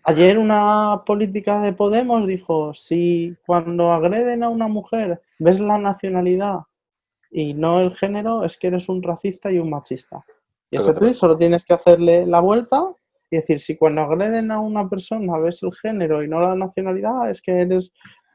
Ayer 0.04 0.38
una 0.38 1.02
política 1.04 1.62
de 1.62 1.74
Podemos 1.74 2.28
dijo, 2.28 2.74
si 2.76 3.36
cuando 3.46 3.92
agreden 3.92 4.44
a 4.44 4.50
una 4.50 4.68
mujer 4.68 5.20
ves 5.40 5.60
la 5.60 5.80
nacionalidad 5.80 6.60
y 7.38 7.54
no 7.54 7.82
el 7.82 7.94
género, 7.94 8.46
es 8.46 8.58
que 8.58 8.68
eres 8.68 8.88
un 8.88 9.04
racista 9.04 9.52
y 9.52 9.60
un 9.60 9.70
machista. 9.70 10.24
Y 10.72 10.78
ese 10.78 10.94
tweet 10.94 11.14
solo 11.14 11.36
tienes 11.36 11.66
que 11.66 11.74
hacerle 11.74 12.26
la 12.26 12.40
vuelta 12.40 12.82
y 13.30 13.36
decir, 13.36 13.60
si 13.60 13.76
cuando 13.76 14.04
agreden 14.04 14.52
a 14.52 14.60
una 14.62 14.88
persona 14.88 15.38
ves 15.40 15.62
el 15.64 15.74
género 15.74 16.24
y 16.24 16.30
no 16.30 16.40
la 16.40 16.56
nacionalidad, 16.56 17.30
es 17.30 17.42
que 17.42 17.52
eres 17.52 17.92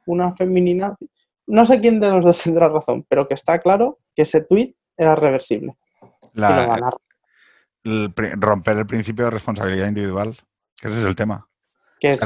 una 0.07 0.37
feminina. 0.37 0.99
No 1.47 1.65
sé 1.65 1.81
quién 1.81 1.99
de 1.99 2.11
los 2.11 2.27
dos 2.27 2.43
tendrá 2.43 2.69
razón, 2.69 3.07
pero 3.09 3.27
que 3.27 3.33
está 3.33 3.59
claro 3.61 4.01
que 4.15 4.23
ese 4.23 4.43
tweet 4.43 4.75
era 4.99 5.15
reversible. 5.15 5.79
romper 7.83 8.77
el 8.77 8.87
principio 8.87 9.25
de 9.25 9.31
responsabilidad 9.31 9.89
individual, 9.89 10.37
ese 10.83 11.01
es 11.01 11.05
el 11.07 11.17
tema. 11.17 11.49
Que 11.99 12.11
es 12.11 12.21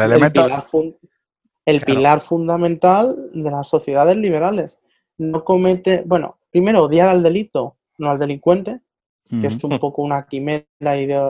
el, 1.66 1.80
pilar, 1.82 2.18
fundamental 2.18 3.30
de 3.32 3.50
las 3.52 3.68
sociedades 3.68 4.16
liberales. 4.16 4.76
No 5.16 5.44
comete, 5.44 6.02
bueno, 6.04 6.36
primero 6.54 6.84
odiar 6.84 7.08
al 7.08 7.20
delito, 7.20 7.78
no 7.98 8.12
al 8.12 8.18
delincuente, 8.20 8.80
que 9.28 9.48
es 9.48 9.64
un 9.64 9.76
poco 9.80 10.02
una 10.02 10.24
quimera 10.24 10.64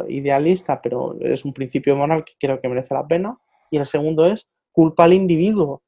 idealista, 0.07 0.83
pero 0.83 1.17
es 1.19 1.47
un 1.47 1.55
principio 1.55 1.97
moral 1.97 2.23
que 2.23 2.35
creo 2.39 2.61
que 2.61 2.69
merece 2.69 2.93
la 2.93 3.09
pena. 3.09 3.39
Y 3.71 3.79
el 3.79 3.87
segundo 3.87 4.27
es 4.27 4.47
culpa 4.71 5.05
al 5.05 5.15
individuo, 5.15 5.83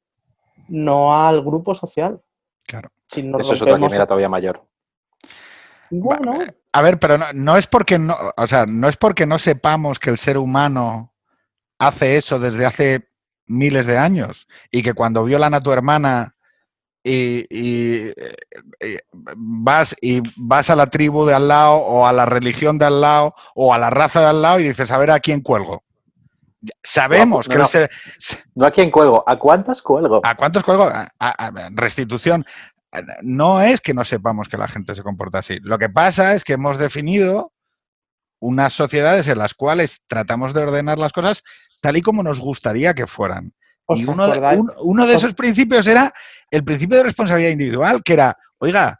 no 0.69 1.13
al 1.13 1.43
grupo 1.43 1.75
social. 1.75 2.19
Claro. 2.65 2.89
Eso 3.11 3.53
es 3.53 3.61
otra 3.61 3.77
quimera 3.77 4.07
todavía 4.07 4.27
mayor. 4.27 4.65
Bueno. 5.91 6.39
A 6.71 6.81
ver, 6.81 6.97
pero 6.97 7.19
no, 7.35 7.57
es 7.57 7.67
porque 7.67 7.99
no, 7.99 8.15
o 8.35 8.47
sea, 8.47 8.65
no 8.65 8.89
es 8.89 8.97
porque 8.97 9.27
no 9.27 9.37
sepamos 9.37 9.99
que 9.99 10.09
el 10.09 10.17
ser 10.17 10.39
humano 10.39 11.13
hace 11.77 12.17
eso 12.17 12.39
desde 12.39 12.65
hace 12.65 13.09
miles 13.45 13.85
de 13.85 13.99
años 13.99 14.47
y 14.71 14.81
que 14.81 14.95
cuando 14.95 15.23
violan 15.23 15.53
a 15.53 15.61
tu 15.61 15.71
hermana 15.71 16.36
y, 17.07 17.45
y, 17.49 18.13
vas 19.35 19.95
y 20.01 20.21
vas 20.35 20.69
a 20.69 20.75
la 20.75 20.87
tribu 20.87 21.25
de 21.25 21.33
al 21.33 21.47
lado 21.47 21.75
o 21.77 22.05
a 22.05 22.11
la 22.11 22.25
religión 22.25 22.77
de 22.77 22.85
al 22.85 22.99
lado 22.99 23.33
o 23.55 23.73
a 23.73 23.77
la 23.77 23.89
raza 23.89 24.19
de 24.19 24.27
al 24.27 24.41
lado 24.41 24.59
y 24.59 24.67
dices 24.67 24.91
a 24.91 24.97
ver 24.97 25.11
a 25.11 25.19
quién 25.19 25.41
cuelgo. 25.41 25.83
Sabemos 26.83 27.47
que 27.47 27.63
ser... 27.65 27.89
no 28.55 28.65
a 28.65 28.71
quién 28.71 28.91
cuelgo, 28.91 29.23
a 29.25 29.39
cuántos 29.39 29.81
cuelgo. 29.81 30.19
A 30.23 30.35
cuántos 30.35 30.63
cuelgo. 30.63 30.91
restitución 31.75 32.45
no 33.21 33.61
es 33.61 33.79
que 33.79 33.93
no 33.93 34.03
sepamos 34.03 34.49
que 34.49 34.57
la 34.57 34.67
gente 34.67 34.93
se 34.93 35.03
comporta 35.03 35.39
así. 35.39 35.59
Lo 35.61 35.77
que 35.77 35.89
pasa 35.89 36.33
es 36.33 36.43
que 36.43 36.53
hemos 36.53 36.77
definido 36.77 37.53
unas 38.39 38.73
sociedades 38.73 39.27
en 39.27 39.37
las 39.37 39.53
cuales 39.53 40.01
tratamos 40.07 40.53
de 40.53 40.63
ordenar 40.63 40.99
las 40.99 41.13
cosas 41.13 41.43
tal 41.79 41.95
y 41.95 42.01
como 42.01 42.23
nos 42.23 42.39
gustaría 42.39 42.93
que 42.93 43.07
fueran. 43.07 43.53
Y 43.89 44.05
uno 44.05 45.07
de, 45.07 45.13
esos 45.13 45.33
principios 45.33 45.87
era 45.87 46.13
el 46.51 46.63
principio 46.63 46.97
de 46.97 47.03
responsabilidad 47.03 47.51
individual, 47.51 48.03
que 48.03 48.13
era, 48.13 48.37
oiga, 48.59 48.99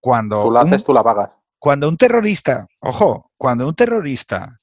cuando... 0.00 0.44
Tú 0.44 0.50
la 0.50 0.60
haces, 0.60 0.84
tú 0.84 0.92
la 0.92 1.02
pagas. 1.02 1.36
Cuando 1.58 1.88
un 1.88 1.96
terrorista, 1.96 2.68
ojo, 2.80 3.32
cuando 3.36 3.66
un 3.66 3.74
terrorista 3.74 4.58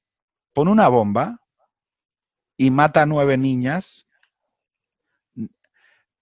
pone 0.54 0.72
una 0.72 0.88
bomba 0.88 1.40
y 2.58 2.72
mata 2.72 3.02
a 3.02 3.06
nueve 3.06 3.38
niñas, 3.38 4.08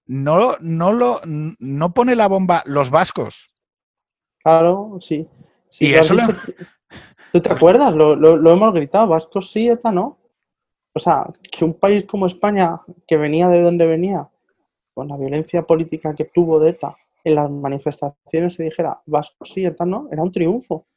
no, 0.06 0.58
no, 0.60 0.92
lo, 0.92 1.22
no 1.26 1.94
pone 1.94 2.16
la 2.16 2.28
bomba 2.28 2.64
los 2.66 2.90
vascos. 2.90 3.54
Claro, 4.40 4.98
sí. 5.00 5.28
y 5.80 5.94
eso 5.94 6.16
¿Tú 7.32 7.42
te 7.42 7.52
acuerdas? 7.52 7.96
Lo, 7.96 8.16
lo, 8.16 8.52
hemos 8.52 8.74
gritado, 8.76 9.08
vascos 9.08 9.52
sí, 9.52 9.68
ETA 9.68 9.92
no. 9.92 10.20
O 10.94 11.00
sea, 11.00 11.26
que 11.52 11.66
un 11.66 11.74
país 11.74 12.06
como 12.06 12.28
España, 12.28 12.82
que 13.08 13.18
venía 13.18 13.50
de 13.50 13.62
donde 13.62 13.88
venía, 13.88 14.30
con 14.94 15.08
la 15.08 15.18
violencia 15.18 15.64
política 15.64 16.14
que 16.16 16.26
tuvo 16.26 16.60
de 16.60 16.72
ETA, 16.72 16.96
en 17.24 17.36
las 17.36 17.50
manifestaciones 17.50 18.54
se 18.54 18.64
dijera, 18.64 19.02
vascos 19.06 19.52
sí, 19.54 19.66
ETA 19.66 19.86
no, 19.86 20.08
era 20.12 20.22
un 20.22 20.32
triunfo. 20.32 20.88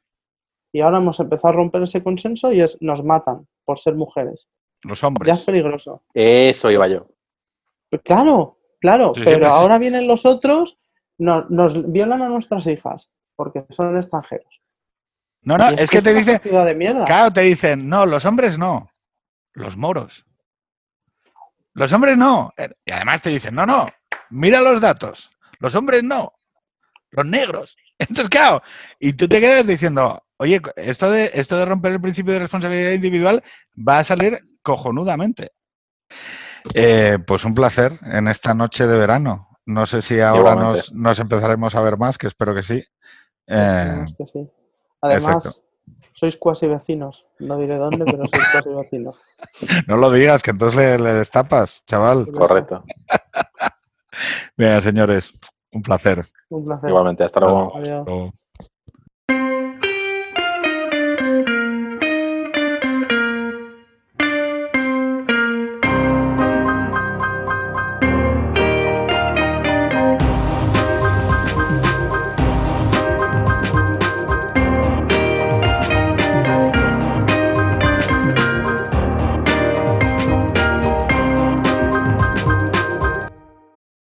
Y 0.71 0.81
ahora 0.81 0.97
hemos 0.97 1.19
empezado 1.19 1.49
a 1.49 1.57
romper 1.57 1.83
ese 1.83 2.03
consenso 2.03 2.51
y 2.51 2.61
es, 2.61 2.77
nos 2.81 3.03
matan 3.03 3.47
por 3.63 3.79
ser 3.79 3.95
mujeres. 3.95 4.47
Los 4.83 5.03
hombres. 5.03 5.27
Ya 5.27 5.33
es 5.33 5.43
peligroso. 5.43 6.03
Eso 6.13 6.69
iba 6.69 6.87
yo. 6.87 7.07
Pues 7.89 8.01
claro, 8.03 8.57
Claro, 8.79 9.11
pero 9.13 9.47
ahora 9.47 9.77
vienen 9.77 10.07
los 10.07 10.25
otros, 10.25 10.77
nos 11.17 11.91
violan 11.91 12.21
a 12.21 12.29
nuestras 12.29 12.67
hijas 12.67 13.09
porque 13.35 13.65
son 13.69 13.95
extranjeros. 13.97 14.61
No, 15.41 15.57
no, 15.57 15.69
es, 15.69 15.89
que, 15.89 16.01
te 16.01 16.13
dicen. 16.13 16.39
De 16.43 16.75
mierda. 16.75 17.05
Claro, 17.05 17.31
te 17.31 17.41
dicen, 17.41 17.87
no, 17.87 18.05
los 18.05 18.25
hombres 18.25 18.57
no, 18.57 18.89
los 19.53 19.77
moros. 19.77 20.25
Los 21.77 21.93
hombres 21.93 22.17
no. 22.17 22.51
Y 22.83 22.91
además 22.91 23.21
te 23.21 23.29
dicen, 23.29 23.53
no, 23.53 23.63
no, 23.63 23.85
mira 24.31 24.61
los 24.61 24.81
datos. 24.81 25.29
Los 25.59 25.75
hombres 25.75 26.03
no, 26.03 26.33
los 27.11 27.27
negros. 27.27 27.77
Entonces, 27.99 28.29
claro, 28.29 28.63
y 28.99 29.13
tú 29.13 29.27
te 29.27 29.39
quedas 29.39 29.67
diciendo, 29.67 30.23
oye, 30.37 30.59
esto 30.75 31.11
de, 31.11 31.29
esto 31.35 31.55
de 31.55 31.65
romper 31.65 31.93
el 31.93 32.01
principio 32.01 32.33
de 32.33 32.39
responsabilidad 32.39 32.91
individual 32.93 33.43
va 33.77 33.99
a 33.99 34.03
salir 34.03 34.39
cojonudamente. 34.63 35.51
Eh, 36.73 37.19
pues 37.25 37.45
un 37.45 37.53
placer 37.53 37.93
en 38.01 38.27
esta 38.27 38.55
noche 38.55 38.87
de 38.87 38.97
verano. 38.97 39.47
No 39.67 39.85
sé 39.85 40.01
si 40.01 40.19
ahora 40.19 40.55
nos, 40.55 41.19
empezaremos 41.19 41.75
a 41.75 41.81
ver 41.81 41.97
más, 41.97 42.17
que 42.17 42.25
espero 42.25 42.55
que 42.55 42.63
sí. 42.63 42.83
Eh, 43.45 44.05
Además, 45.01 45.63
sois 46.17 46.35
cuasi 46.35 46.65
vecinos. 46.65 47.27
No 47.37 47.59
diré 47.59 47.77
dónde, 47.77 48.03
pero 48.03 48.27
sois 48.27 48.43
cuasi 48.51 48.69
vecinos. 48.69 49.15
no 49.87 49.97
lo 49.97 50.09
digas, 50.11 50.41
que 50.41 50.49
entonces 50.49 50.99
le, 50.99 51.13
destapas, 51.13 51.83
chaval. 51.85 52.25
Correcto. 52.31 52.83
Bien, 54.57 54.81
señores, 54.81 55.31
un 55.71 55.83
placer. 55.83 56.25
Un 56.49 56.65
placer. 56.65 56.89
Igualmente, 56.89 57.23
hasta 57.23 57.39
luego. 57.39 58.33